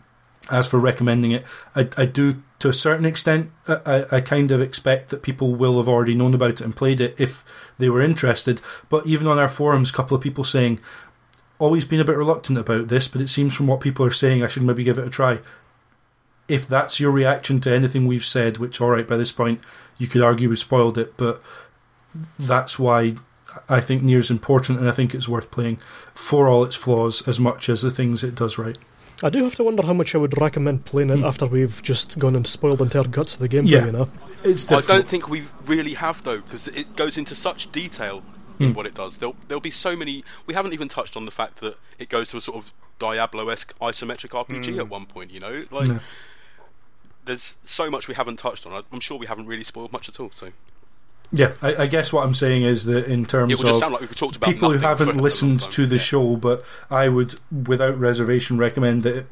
as 0.50 0.68
for 0.68 0.78
recommending 0.78 1.32
it, 1.32 1.44
I, 1.74 1.88
I 1.96 2.06
do, 2.06 2.42
to 2.60 2.68
a 2.68 2.72
certain 2.72 3.04
extent, 3.04 3.50
I, 3.66 4.06
I 4.10 4.20
kind 4.20 4.50
of 4.50 4.62
expect 4.62 5.10
that 5.10 5.22
people 5.22 5.54
will 5.54 5.76
have 5.76 5.88
already 5.88 6.14
known 6.14 6.34
about 6.34 6.50
it 6.50 6.60
and 6.62 6.74
played 6.74 7.00
it 7.00 7.14
if 7.18 7.44
they 7.78 7.90
were 7.90 8.00
interested. 8.00 8.62
But 8.88 9.06
even 9.06 9.26
on 9.26 9.38
our 9.38 9.48
forums, 9.48 9.90
a 9.90 9.92
couple 9.92 10.16
of 10.16 10.22
people 10.22 10.44
saying, 10.44 10.80
always 11.58 11.84
been 11.84 12.00
a 12.00 12.04
bit 12.04 12.16
reluctant 12.16 12.58
about 12.58 12.88
this, 12.88 13.08
but 13.08 13.20
it 13.20 13.28
seems 13.28 13.54
from 13.54 13.66
what 13.66 13.80
people 13.80 14.04
are 14.06 14.10
saying, 14.10 14.42
I 14.42 14.46
should 14.46 14.62
maybe 14.62 14.84
give 14.84 14.98
it 14.98 15.06
a 15.06 15.10
try. 15.10 15.38
If 16.46 16.66
that's 16.66 16.98
your 16.98 17.10
reaction 17.10 17.60
to 17.60 17.74
anything 17.74 18.06
we've 18.06 18.24
said, 18.24 18.58
which, 18.58 18.80
all 18.80 18.90
right, 18.90 19.06
by 19.06 19.16
this 19.16 19.32
point, 19.32 19.60
you 19.98 20.06
could 20.06 20.22
argue 20.22 20.48
we 20.48 20.56
spoiled 20.56 20.96
it, 20.96 21.16
but 21.16 21.42
that's 22.38 22.78
why 22.78 23.16
I 23.68 23.80
think 23.80 24.02
Nier 24.02 24.18
is 24.18 24.30
important 24.30 24.78
and 24.78 24.88
I 24.88 24.92
think 24.92 25.14
it's 25.14 25.28
worth 25.28 25.50
playing 25.50 25.76
for 26.14 26.48
all 26.48 26.64
its 26.64 26.76
flaws 26.76 27.26
as 27.26 27.38
much 27.38 27.68
as 27.68 27.82
the 27.82 27.90
things 27.90 28.22
it 28.22 28.34
does 28.34 28.58
right. 28.58 28.78
I 29.22 29.30
do 29.30 29.42
have 29.42 29.56
to 29.56 29.64
wonder 29.64 29.84
how 29.84 29.94
much 29.94 30.14
I 30.14 30.18
would 30.18 30.40
recommend 30.40 30.84
playing 30.84 31.10
it 31.10 31.18
mm. 31.18 31.26
after 31.26 31.46
we've 31.46 31.82
just 31.82 32.18
gone 32.20 32.36
and 32.36 32.46
spoiled 32.46 32.78
the 32.78 32.84
entire 32.84 33.02
guts 33.04 33.34
of 33.34 33.40
the 33.40 33.48
game. 33.48 33.64
Yeah, 33.64 33.86
you 33.86 33.92
know, 33.92 34.08
it's 34.44 34.70
I 34.70 34.80
don't 34.80 35.08
think 35.08 35.28
we 35.28 35.44
really 35.66 35.94
have 35.94 36.22
though, 36.22 36.40
because 36.40 36.68
it 36.68 36.94
goes 36.94 37.18
into 37.18 37.34
such 37.34 37.72
detail 37.72 38.22
in 38.58 38.72
mm. 38.72 38.74
what 38.74 38.86
it 38.86 38.94
does. 38.94 39.18
There'll 39.18 39.36
there'll 39.46 39.60
be 39.60 39.70
so 39.70 39.96
many. 39.96 40.24
We 40.46 40.54
haven't 40.54 40.72
even 40.72 40.88
touched 40.88 41.16
on 41.16 41.24
the 41.24 41.30
fact 41.30 41.60
that 41.60 41.76
it 41.98 42.08
goes 42.08 42.30
to 42.30 42.36
a 42.36 42.40
sort 42.40 42.58
of 42.58 42.72
Diablo-esque 42.98 43.78
isometric 43.78 44.30
RPG 44.30 44.64
mm. 44.64 44.78
at 44.78 44.88
one 44.88 45.06
point. 45.06 45.30
You 45.30 45.40
know, 45.40 45.64
like 45.70 45.88
no. 45.88 46.00
there's 47.24 47.56
so 47.64 47.90
much 47.90 48.08
we 48.08 48.14
haven't 48.14 48.38
touched 48.38 48.66
on. 48.66 48.84
I'm 48.92 49.00
sure 49.00 49.18
we 49.18 49.26
haven't 49.26 49.46
really 49.46 49.64
spoiled 49.64 49.92
much 49.92 50.08
at 50.08 50.20
all. 50.20 50.30
So. 50.34 50.50
Yeah, 51.30 51.54
I, 51.60 51.82
I 51.82 51.86
guess 51.86 52.10
what 52.10 52.24
I'm 52.24 52.32
saying 52.32 52.62
is 52.62 52.86
that 52.86 53.04
in 53.04 53.26
terms 53.26 53.52
of 53.52 53.80
like 53.92 54.40
people 54.40 54.70
who 54.70 54.78
haven't 54.78 55.16
listened 55.16 55.60
to 55.60 55.86
the 55.86 55.96
yeah. 55.96 56.02
show, 56.02 56.36
but 56.36 56.64
I 56.90 57.10
would, 57.10 57.34
without 57.52 57.98
reservation, 57.98 58.56
recommend 58.56 59.02
that 59.02 59.26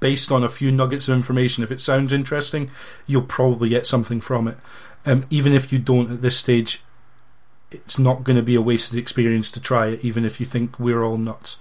based 0.00 0.32
on 0.32 0.42
a 0.42 0.48
few 0.48 0.72
nuggets 0.72 1.08
of 1.08 1.14
information. 1.14 1.62
If 1.62 1.70
it 1.70 1.80
sounds 1.80 2.12
interesting, 2.12 2.70
you'll 3.06 3.22
probably 3.22 3.68
get 3.68 3.86
something 3.86 4.20
from 4.20 4.48
it. 4.48 4.56
Um, 5.04 5.26
even 5.30 5.52
if 5.52 5.72
you 5.72 5.78
don't 5.78 6.10
at 6.10 6.22
this 6.22 6.36
stage, 6.36 6.82
it's 7.74 7.98
not 7.98 8.24
going 8.24 8.36
to 8.36 8.42
be 8.42 8.54
a 8.54 8.62
wasted 8.62 8.98
experience 8.98 9.50
to 9.52 9.60
try 9.60 9.88
it, 9.88 10.04
even 10.04 10.24
if 10.24 10.40
you 10.40 10.46
think 10.46 10.78
we're 10.78 11.02
all 11.02 11.16
nuts. 11.16 11.58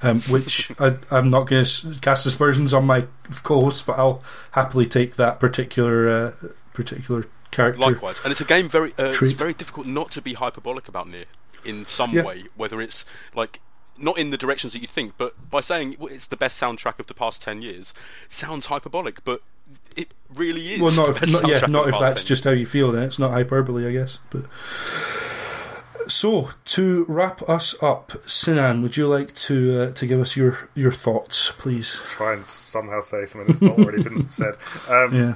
Um, 0.00 0.20
which 0.22 0.70
I, 0.78 0.96
am 1.10 1.28
not 1.28 1.48
going 1.48 1.64
to 1.64 1.98
cast 2.00 2.24
aspersions 2.24 2.72
on 2.72 2.84
my 2.84 3.06
co-hosts, 3.42 3.82
but 3.82 3.98
I'll 3.98 4.22
happily 4.52 4.86
take 4.86 5.16
that 5.16 5.40
particular 5.40 6.08
uh, 6.08 6.32
particular 6.72 7.26
character. 7.50 7.80
Likewise, 7.80 8.20
and 8.22 8.30
it's 8.30 8.40
a 8.40 8.44
game 8.44 8.68
very 8.68 8.92
uh, 8.96 9.06
it's 9.06 9.32
very 9.32 9.54
difficult 9.54 9.86
not 9.88 10.12
to 10.12 10.22
be 10.22 10.34
hyperbolic 10.34 10.86
about 10.86 11.08
NieR 11.08 11.24
in 11.64 11.84
some 11.86 12.12
yeah. 12.12 12.22
way, 12.22 12.44
whether 12.54 12.80
it's 12.80 13.04
like 13.34 13.60
not 13.96 14.18
in 14.18 14.30
the 14.30 14.36
directions 14.36 14.72
that 14.72 14.80
you'd 14.80 14.90
think, 14.90 15.14
but 15.18 15.50
by 15.50 15.60
saying 15.60 15.96
it's 16.00 16.28
the 16.28 16.36
best 16.36 16.60
soundtrack 16.60 17.00
of 17.00 17.08
the 17.08 17.14
past 17.14 17.42
ten 17.42 17.60
years, 17.60 17.92
sounds 18.28 18.66
hyperbolic, 18.66 19.24
but 19.24 19.42
it 19.96 20.14
really 20.32 20.74
is. 20.74 20.80
Well, 20.80 20.94
not 20.94 21.22
if, 21.22 21.32
not, 21.32 21.48
yeah, 21.48 21.66
not 21.66 21.88
if 21.88 21.98
that's 21.98 22.24
just 22.24 22.44
how 22.44 22.50
you 22.50 22.66
feel. 22.66 22.92
Then 22.92 23.04
it's 23.04 23.18
not 23.18 23.32
hyperbole, 23.32 23.86
I 23.86 23.92
guess. 23.92 24.20
But 24.30 24.44
so 26.08 26.50
to 26.66 27.04
wrap 27.08 27.48
us 27.48 27.74
up, 27.82 28.12
Sinan, 28.26 28.82
would 28.82 28.96
you 28.96 29.06
like 29.06 29.34
to 29.36 29.80
uh, 29.80 29.92
to 29.92 30.06
give 30.06 30.20
us 30.20 30.36
your 30.36 30.68
your 30.74 30.92
thoughts, 30.92 31.52
please? 31.52 32.00
Try 32.10 32.34
and 32.34 32.46
somehow 32.46 33.00
say 33.00 33.26
something 33.26 33.48
that's 33.48 33.62
not 33.62 33.78
already 33.78 34.02
been 34.02 34.28
said. 34.28 34.54
Um, 34.88 35.14
yeah. 35.14 35.34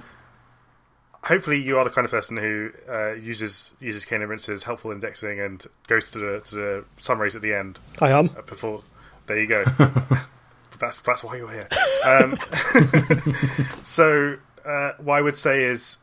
Hopefully, 1.25 1.63
you 1.63 1.79
are 1.79 1.85
the 1.85 1.91
kind 1.91 2.05
of 2.05 2.11
person 2.11 2.37
who 2.37 2.71
uh, 2.89 3.13
uses 3.13 3.71
uses 3.81 4.05
Cane 4.05 4.23
and 4.23 4.31
Rinse's 4.31 4.65
helpful 4.65 4.91
indexing 4.91 5.39
and 5.39 5.65
goes 5.87 6.11
to 6.11 6.19
the 6.19 6.41
to 6.47 6.55
the 6.55 6.85
summaries 6.97 7.37
at 7.37 7.43
the 7.43 7.55
end. 7.55 7.79
I 8.01 8.11
am. 8.11 8.31
Uh, 8.37 8.43
before 8.43 8.83
there 9.27 9.41
you 9.41 9.47
go. 9.47 9.65
that's 10.79 11.01
that's 11.01 11.23
why 11.23 11.37
you're 11.37 11.51
here. 11.51 11.69
Um, 12.07 12.37
so, 13.85 14.37
uh, 14.65 14.93
what 14.99 15.15
I 15.15 15.23
would 15.23 15.39
say 15.39 15.65
is, 15.65 15.99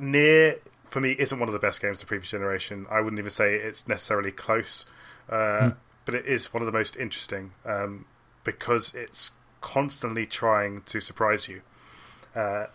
NieR 0.00 0.58
for 0.92 1.00
me 1.00 1.12
isn't 1.12 1.38
one 1.38 1.48
of 1.48 1.54
the 1.54 1.58
best 1.58 1.80
games 1.80 1.96
of 1.96 2.00
the 2.00 2.06
previous 2.06 2.30
generation. 2.30 2.86
I 2.90 3.00
wouldn't 3.00 3.18
even 3.18 3.30
say 3.30 3.54
it's 3.54 3.88
necessarily 3.88 4.30
close, 4.30 4.84
uh, 5.30 5.34
mm. 5.34 5.76
but 6.04 6.14
it 6.14 6.26
is 6.26 6.52
one 6.52 6.62
of 6.62 6.66
the 6.66 6.78
most 6.78 6.96
interesting 6.96 7.52
um, 7.64 8.04
because 8.44 8.92
it's 8.94 9.30
constantly 9.62 10.26
trying 10.26 10.82
to 10.82 11.00
surprise 11.00 11.48
you, 11.48 11.62
uh, 12.36 12.66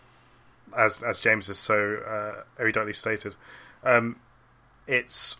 as 0.76 1.00
as 1.00 1.20
James 1.20 1.46
has 1.46 1.58
so 1.58 1.98
uh, 2.04 2.42
eruditely 2.60 2.94
stated. 2.94 3.36
Um, 3.84 4.16
it's 4.88 5.36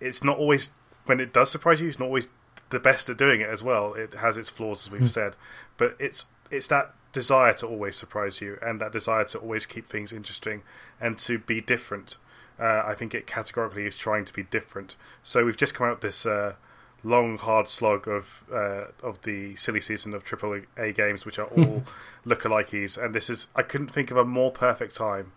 it's 0.00 0.24
not 0.24 0.38
always 0.38 0.70
when 1.04 1.20
it 1.20 1.32
does 1.32 1.48
surprise 1.48 1.80
you. 1.80 1.86
It's 1.86 2.00
not 2.00 2.06
always 2.06 2.26
the 2.70 2.80
best 2.80 3.08
at 3.08 3.18
doing 3.18 3.40
it 3.40 3.48
as 3.48 3.62
well. 3.62 3.94
It 3.94 4.14
has 4.14 4.36
its 4.36 4.50
flaws, 4.50 4.86
as 4.86 4.90
we've 4.90 5.02
mm. 5.02 5.08
said, 5.08 5.36
but 5.76 5.94
it's 6.00 6.24
it's 6.50 6.66
that 6.66 6.92
desire 7.16 7.54
to 7.54 7.66
always 7.66 7.96
surprise 7.96 8.42
you 8.42 8.58
and 8.60 8.78
that 8.78 8.92
desire 8.92 9.24
to 9.24 9.38
always 9.38 9.64
keep 9.64 9.88
things 9.88 10.12
interesting 10.12 10.62
and 11.00 11.18
to 11.18 11.38
be 11.38 11.62
different. 11.62 12.18
Uh, 12.60 12.82
I 12.84 12.94
think 12.94 13.14
it 13.14 13.26
categorically 13.26 13.86
is 13.86 13.96
trying 13.96 14.26
to 14.26 14.34
be 14.34 14.42
different. 14.42 14.96
So 15.22 15.46
we've 15.46 15.56
just 15.56 15.72
come 15.72 15.86
out 15.88 16.02
this 16.02 16.26
uh, 16.26 16.56
long, 17.02 17.38
hard 17.38 17.70
slog 17.70 18.06
of 18.06 18.44
uh, 18.52 18.88
of 19.02 19.22
the 19.22 19.56
silly 19.56 19.80
season 19.80 20.12
of 20.12 20.24
triple 20.24 20.60
A 20.76 20.92
games, 20.92 21.24
which 21.24 21.38
are 21.38 21.46
all 21.46 21.84
lookalikes, 22.26 23.02
and 23.02 23.14
this 23.14 23.30
is 23.30 23.48
I 23.56 23.62
couldn't 23.62 23.88
think 23.88 24.10
of 24.10 24.18
a 24.18 24.24
more 24.26 24.50
perfect 24.50 24.94
time 24.94 25.32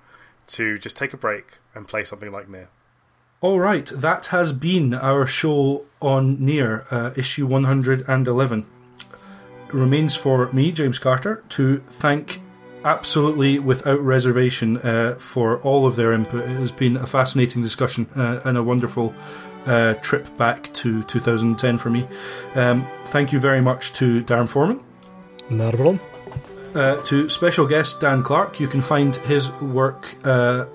to 0.48 0.78
just 0.78 0.98
take 0.98 1.14
a 1.14 1.18
break 1.18 1.60
and 1.74 1.88
play 1.88 2.04
something 2.04 2.32
like 2.32 2.50
NieR. 2.50 2.68
All 3.40 3.60
right, 3.62 3.86
that 3.86 4.26
has 4.28 4.52
been 4.52 4.94
our 4.94 5.26
show 5.26 5.86
on 6.02 6.44
Nier 6.44 6.86
uh, 6.92 7.12
issue 7.16 7.48
111 7.48 8.66
remains 9.74 10.16
for 10.16 10.52
me, 10.52 10.72
James 10.72 11.00
Carter, 11.00 11.44
to 11.50 11.78
thank 11.88 12.42
absolutely 12.86 13.60
without 13.60 14.00
reservation 14.00 14.78
uh, 14.78 15.16
for 15.20 15.60
all 15.62 15.86
of 15.86 15.96
their 15.96 16.14
input. 16.14 16.44
It 16.44 16.58
has 16.60 16.72
been 16.72 16.96
a 16.98 17.06
fascinating 17.08 17.62
discussion 17.62 18.08
uh, 18.16 18.40
and 18.46 18.58
a 18.58 18.64
wonderful 18.64 19.14
uh, 19.66 19.96
trip 19.96 20.36
back 20.38 20.74
to 20.76 21.04
2010 21.04 21.78
for 21.78 21.90
me. 21.90 22.08
Um, 22.56 22.88
thank 23.08 23.34
you 23.34 23.40
very 23.40 23.62
much 23.62 23.92
to 23.94 24.24
Darren 24.24 24.48
Forman. 24.48 24.80
Not 25.50 25.74
a 25.74 25.78
problem. 25.78 26.00
uh, 26.76 27.02
to 27.04 27.28
special 27.28 27.68
guest 27.68 28.00
Dan 28.00 28.24
Clark. 28.24 28.60
You 28.60 28.68
can 28.68 28.82
find 28.82 29.16
his 29.18 29.52
work, 29.62 30.16
uh, 30.24 30.66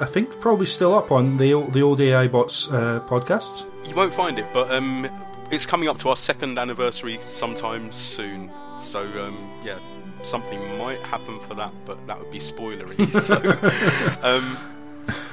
I 0.00 0.04
think, 0.06 0.40
probably 0.40 0.66
still 0.66 0.92
up 0.94 1.10
on 1.12 1.36
the 1.38 1.54
old, 1.54 1.72
the 1.72 1.80
old 1.82 2.00
AI 2.00 2.26
Bots 2.28 2.68
uh, 2.70 3.00
podcasts. 3.08 3.64
You 3.88 3.94
won't 3.94 4.12
find 4.12 4.38
it, 4.38 4.46
but 4.52 4.70
um, 4.70 5.08
it's 5.50 5.66
coming 5.66 5.88
up 5.88 5.98
to 5.98 6.08
our 6.08 6.16
second 6.16 6.58
anniversary 6.58 7.18
sometime 7.28 7.92
soon. 7.92 8.50
So 8.80 9.02
um, 9.22 9.52
yeah, 9.62 9.78
something 10.22 10.78
might 10.78 11.00
happen 11.00 11.38
for 11.40 11.54
that, 11.54 11.72
but 11.84 12.04
that 12.06 12.18
would 12.18 12.30
be 12.30 12.40
spoilery. 12.40 12.96
so, 14.20 14.28
um. 14.28 14.58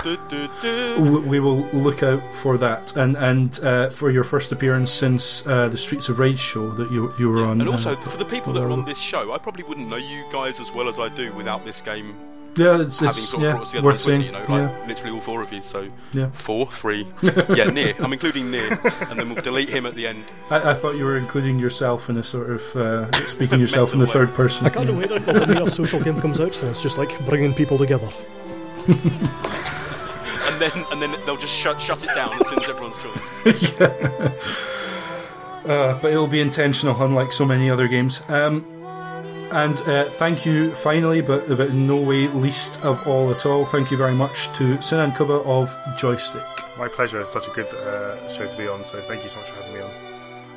We 0.04 1.40
will 1.40 1.62
look 1.68 2.04
out 2.04 2.22
for 2.36 2.58
that, 2.58 2.98
and 2.98 3.16
and 3.16 3.58
uh, 3.64 3.90
for 3.90 4.12
your 4.12 4.26
first 4.26 4.52
appearance 4.52 4.92
since 4.92 5.48
uh, 5.48 5.70
the 5.70 5.78
Streets 5.78 6.10
of 6.10 6.20
Rage 6.20 6.40
show 6.40 6.72
that 6.72 6.92
you 6.92 7.14
you 7.18 7.30
were 7.30 7.46
on. 7.46 7.62
And 7.62 7.70
also, 7.70 7.94
uh, 7.94 7.96
for 8.02 8.18
the 8.18 8.26
people 8.26 8.52
that 8.54 8.64
are 8.64 8.70
on 8.70 8.84
this 8.84 8.98
show, 8.98 9.32
I 9.32 9.38
probably 9.38 9.64
wouldn't 9.64 9.88
know 9.88 9.96
you 9.96 10.26
guys 10.30 10.60
as 10.60 10.70
well 10.74 10.90
as 10.90 11.00
I 11.00 11.08
do 11.16 11.32
without 11.34 11.64
this 11.64 11.80
game 11.80 12.16
yeah, 12.56 12.82
it's, 12.82 13.00
having 13.00 13.10
it's 13.10 13.30
sort 13.30 13.44
of 13.44 13.48
yeah, 13.48 13.52
brought 13.52 13.62
us 13.62 13.70
together 13.70 13.86
worth 13.86 14.04
Twitter, 14.04 14.18
saying. 14.18 14.26
you 14.26 14.32
know, 14.32 14.40
like 14.40 14.50
yeah, 14.50 14.88
literally 14.88 15.12
all 15.12 15.20
four 15.20 15.42
of 15.42 15.54
you. 15.54 15.62
So 15.64 15.90
yeah. 16.14 16.30
four, 16.32 16.68
three, 16.68 17.08
yeah, 17.22 17.70
Nier. 17.70 17.96
I'm 18.00 18.12
including 18.12 18.52
Nier, 18.52 18.80
and 19.10 19.20
then 19.20 19.30
we'll 19.30 19.42
delete 19.42 19.70
him 19.70 19.86
at 19.86 19.96
the 19.96 20.08
end. 20.08 20.26
I, 20.50 20.72
I 20.72 20.74
thought 20.74 20.96
you 20.96 21.06
were 21.06 21.18
including 21.18 21.60
yourself 21.60 22.10
in 22.10 22.18
a 22.18 22.24
sort 22.24 22.50
of 22.50 22.76
uh, 22.76 23.26
speaking 23.26 23.60
yourself 23.66 23.94
in 23.94 24.00
the 24.00 24.06
Mental 24.06 24.26
third 24.26 24.34
person. 24.34 24.66
I 24.66 24.70
can't 24.70 24.90
yeah. 24.90 24.98
wait 24.98 25.12
until 25.12 25.34
the 25.34 25.46
Nier 25.46 25.68
social 25.68 26.02
game 26.02 26.20
comes 26.20 26.40
out, 26.42 26.60
and 26.62 26.70
it's 26.70 26.82
just 26.82 26.98
like 26.98 27.26
bringing 27.26 27.54
people 27.54 27.78
together. 27.78 28.10
And 30.44 30.60
then 30.60 30.86
and 30.92 31.02
then 31.02 31.12
they'll 31.26 31.38
just 31.38 31.54
shut 31.54 31.82
shut 31.82 32.04
it 32.04 32.10
down 32.16 32.40
as 32.40 32.48
soon 32.48 32.60
as 32.60 32.70
everyone's 32.70 32.96
joined. 33.02 34.34
Uh, 35.66 35.94
but 36.00 36.12
it'll 36.12 36.28
be 36.28 36.42
intentional, 36.42 37.02
unlike 37.04 37.32
so 37.32 37.46
many 37.46 37.70
other 37.70 37.88
games. 37.88 38.22
Um, 38.28 38.66
and 39.52 39.82
uh, 39.82 40.10
thank 40.12 40.46
you, 40.46 40.74
finally, 40.76 41.22
but, 41.22 41.48
but 41.48 41.70
in 41.70 41.88
no 41.88 41.98
way 41.98 42.28
least 42.28 42.84
of 42.84 43.06
all 43.08 43.32
at 43.32 43.46
all, 43.46 43.66
thank 43.66 43.92
you 43.92 43.98
very 43.98 44.14
much 44.14 44.52
to 44.58 44.82
Sinan 44.82 45.12
Kubba 45.12 45.46
of 45.46 45.76
Joystiq. 45.98 46.78
My 46.78 46.88
pleasure. 46.88 47.22
It's 47.22 47.32
such 47.32 47.48
a 47.48 47.52
good 47.52 47.68
uh, 47.74 48.28
show 48.34 48.48
to 48.48 48.58
be 48.58 48.68
on. 48.68 48.84
So 48.86 49.02
thank 49.02 49.24
you 49.24 49.30
so 49.30 49.40
much 49.40 49.50
for 49.50 49.56
having 49.62 49.74
me 49.74 49.82
on. 49.82 49.92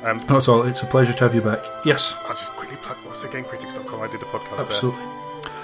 Um, 0.05 0.19
That's 0.27 0.47
all. 0.47 0.63
It's 0.63 0.83
a 0.83 0.85
pleasure 0.85 1.13
to 1.13 1.23
have 1.23 1.33
you 1.33 1.41
back. 1.41 1.65
Yes, 1.83 2.15
I'll 2.25 2.35
just 2.35 2.51
quickly 2.53 2.77
plug 2.77 2.97
also 3.07 3.27
GameCritics.com. 3.27 4.01
I 4.01 4.07
did 4.07 4.21
the 4.21 4.25
podcast 4.27 4.57
there. 4.57 4.65
absolutely. 4.65 5.03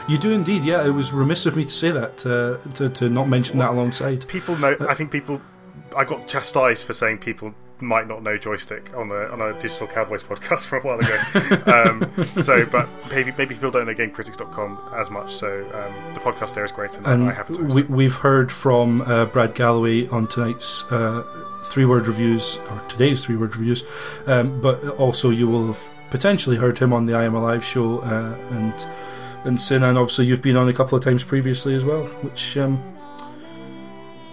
You 0.08 0.18
do 0.18 0.32
indeed, 0.32 0.64
yeah. 0.64 0.86
It 0.86 0.90
was 0.92 1.14
remiss 1.14 1.46
of 1.46 1.56
me 1.56 1.64
to 1.64 1.70
say 1.70 1.92
that, 1.92 2.26
uh, 2.26 2.70
to, 2.74 2.90
to 2.90 3.10
not 3.10 3.30
mention 3.30 3.60
that 3.60 3.70
alongside. 3.70 4.28
People 4.28 4.58
know. 4.58 4.76
I 4.90 4.94
think 4.96 5.12
people. 5.12 5.42
I 5.96 6.06
got 6.06 6.28
chastised 6.28 6.86
for 6.86 6.94
saying 6.94 7.20
people 7.20 7.54
might 7.82 8.08
not 8.08 8.24
know 8.24 8.38
Joystiq 8.38 8.96
on 8.96 9.12
a 9.12 9.28
on 9.32 9.42
a 9.42 9.60
Digital 9.60 9.88
Cowboys 9.88 10.24
podcast 10.24 10.66
from 10.66 10.80
a 10.80 10.88
while 10.88 11.00
ago. 11.00 12.08
um, 12.26 12.26
so, 12.44 12.66
but 12.66 12.88
maybe 13.10 13.34
maybe 13.38 13.56
people 13.56 13.72
don't 13.72 13.86
know 13.86 13.94
GameCritics.com 13.94 14.94
as 14.96 15.10
much. 15.10 15.34
So 15.34 15.48
um, 15.74 16.14
the 16.14 16.20
podcast 16.20 16.56
there 16.56 16.66
is 16.66 16.72
great, 16.72 16.96
and, 16.96 17.06
And 17.06 17.30
I 17.30 17.34
have 17.34 17.48
to. 17.48 17.64
we, 17.64 17.84
we've 17.84 18.16
heard 18.16 18.52
from 18.52 19.02
uh, 19.02 19.26
Brad 19.26 19.56
Galloway 19.56 20.08
on 20.08 20.28
tonight's 20.28 20.84
uh, 20.92 21.24
three 21.66 21.86
word 21.86 22.08
reviews, 22.08 22.58
or 22.70 22.80
today's 22.88 23.26
three 23.26 23.36
word 23.36 23.56
reviews, 23.56 23.84
um, 24.28 24.62
but 24.62 24.84
also 24.98 25.30
you 25.30 25.48
will 25.48 25.68
have 25.68 25.90
potentially 26.10 26.58
heard 26.58 26.78
him 26.78 26.94
on 26.94 27.06
the 27.06 27.14
I 27.14 27.24
Am 27.24 27.36
Alive 27.36 27.64
show, 27.64 28.00
uh, 28.00 28.38
and 28.52 28.88
and 29.44 29.60
Sinan, 29.60 29.98
obviously, 29.98 30.28
you've 30.28 30.42
been 30.42 30.56
on 30.56 30.70
a 30.70 30.74
couple 30.74 30.98
of 30.98 31.04
times 31.04 31.24
previously 31.24 31.76
as 31.76 31.84
well, 31.84 32.06
which. 32.22 32.58
Um, 32.58 32.84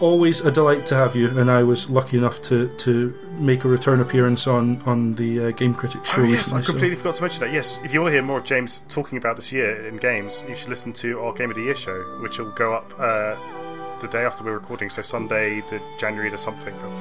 Always 0.00 0.42
a 0.42 0.52
delight 0.52 0.86
to 0.86 0.94
have 0.94 1.16
you, 1.16 1.36
and 1.38 1.50
I 1.50 1.64
was 1.64 1.90
lucky 1.90 2.18
enough 2.18 2.40
to, 2.42 2.68
to 2.68 3.12
make 3.32 3.64
a 3.64 3.68
return 3.68 3.98
appearance 4.00 4.46
on, 4.46 4.80
on 4.82 5.14
the 5.16 5.46
uh, 5.46 5.50
Game 5.50 5.74
Critics 5.74 6.08
show 6.14 6.22
Oh, 6.22 6.24
yes. 6.24 6.52
I 6.52 6.60
so- 6.60 6.70
completely 6.72 6.96
forgot 6.96 7.16
to 7.16 7.22
mention 7.22 7.40
that. 7.40 7.52
Yes, 7.52 7.78
if 7.82 7.92
you 7.92 8.00
want 8.00 8.10
to 8.12 8.14
hear 8.14 8.22
more 8.22 8.38
of 8.38 8.44
James 8.44 8.80
talking 8.88 9.18
about 9.18 9.34
this 9.34 9.50
year 9.50 9.88
in 9.88 9.96
games, 9.96 10.44
you 10.48 10.54
should 10.54 10.68
listen 10.68 10.92
to 10.94 11.18
our 11.20 11.32
Game 11.32 11.50
of 11.50 11.56
the 11.56 11.62
Year 11.62 11.74
show, 11.74 11.98
which 12.22 12.38
will 12.38 12.52
go 12.52 12.74
up 12.74 12.92
uh, 12.96 13.34
the 14.00 14.06
day 14.08 14.24
after 14.24 14.44
we're 14.44 14.52
recording, 14.54 14.88
so 14.88 15.02
Sunday, 15.02 15.62
the 15.62 15.82
January 15.98 16.30
the 16.30 16.38
something 16.38 16.74
of. 16.76 16.94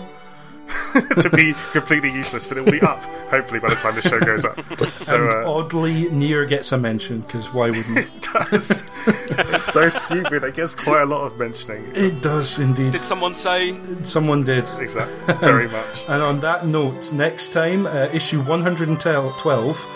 to 1.21 1.29
be 1.33 1.53
completely 1.71 2.11
useless, 2.11 2.45
but 2.45 2.57
it 2.57 2.65
will 2.65 2.71
be 2.71 2.81
up 2.81 3.03
hopefully 3.29 3.59
by 3.59 3.69
the 3.69 3.75
time 3.75 3.95
the 3.95 4.01
show 4.01 4.19
goes 4.19 4.45
up. 4.45 4.57
So 5.03 5.15
and 5.15 5.33
uh, 5.33 5.51
oddly, 5.51 6.09
Nier 6.09 6.45
gets 6.45 6.71
a 6.71 6.77
mention 6.77 7.21
because 7.21 7.53
why 7.53 7.69
wouldn't 7.69 7.97
it? 7.97 8.09
it 8.15 8.21
does. 8.33 8.83
it's 9.05 9.73
so 9.73 9.89
stupid. 9.89 10.43
It 10.43 10.55
gets 10.55 10.75
quite 10.75 11.01
a 11.01 11.05
lot 11.05 11.25
of 11.25 11.37
mentioning. 11.37 11.91
It 11.93 12.21
does 12.21 12.59
indeed. 12.59 12.93
Did 12.93 13.03
someone 13.03 13.35
say? 13.35 13.79
Someone 14.01 14.43
did. 14.43 14.67
Exactly. 14.79 15.35
Very 15.39 15.67
much. 15.67 16.03
And 16.07 16.21
on 16.21 16.39
that 16.41 16.67
note, 16.67 17.11
next 17.13 17.49
time, 17.53 17.85
uh, 17.85 18.09
issue 18.13 18.41
112, 18.41 19.87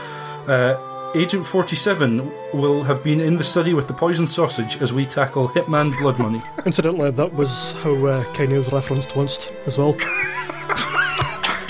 uh, 0.48 0.88
Agent 1.14 1.46
47 1.46 2.32
will 2.54 2.84
have 2.84 3.04
been 3.04 3.20
in 3.20 3.36
the 3.36 3.44
study 3.44 3.74
with 3.74 3.88
the 3.88 3.94
poison 3.94 4.26
sausage 4.26 4.82
as 4.82 4.94
we 4.94 5.06
tackle 5.06 5.50
Hitman 5.50 5.98
Blood 6.00 6.20
Money. 6.20 6.42
Incidentally, 6.66 7.12
that 7.12 7.34
was 7.34 7.74
how 7.84 8.06
uh, 8.06 8.34
Kenny 8.34 8.58
was 8.58 8.72
referenced 8.72 9.16
once 9.16 9.50
as 9.66 9.78
well. 9.78 9.98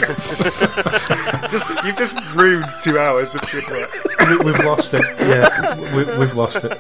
Just, 1.52 1.86
you've 1.86 1.96
just 1.96 2.16
ruined 2.34 2.66
two 2.82 2.98
hours 2.98 3.36
of 3.36 3.42
good 3.52 3.68
work. 3.68 3.92
we, 4.30 4.38
we've 4.38 4.60
lost 4.66 4.94
it. 4.94 5.02
Yeah, 5.20 5.78
we, 5.96 6.04
we've 6.18 6.34
lost 6.34 6.64
it. 6.64 6.78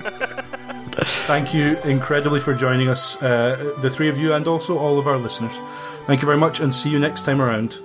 Thank 1.25 1.53
you 1.53 1.77
incredibly 1.83 2.39
for 2.39 2.53
joining 2.53 2.87
us, 2.87 3.21
uh, 3.21 3.73
the 3.79 3.89
three 3.89 4.07
of 4.09 4.17
you, 4.17 4.33
and 4.33 4.47
also 4.47 4.77
all 4.77 4.97
of 4.99 5.07
our 5.07 5.17
listeners. 5.17 5.53
Thank 6.05 6.21
you 6.21 6.25
very 6.25 6.37
much, 6.37 6.59
and 6.59 6.73
see 6.73 6.89
you 6.89 6.99
next 6.99 7.23
time 7.23 7.41
around. 7.41 7.79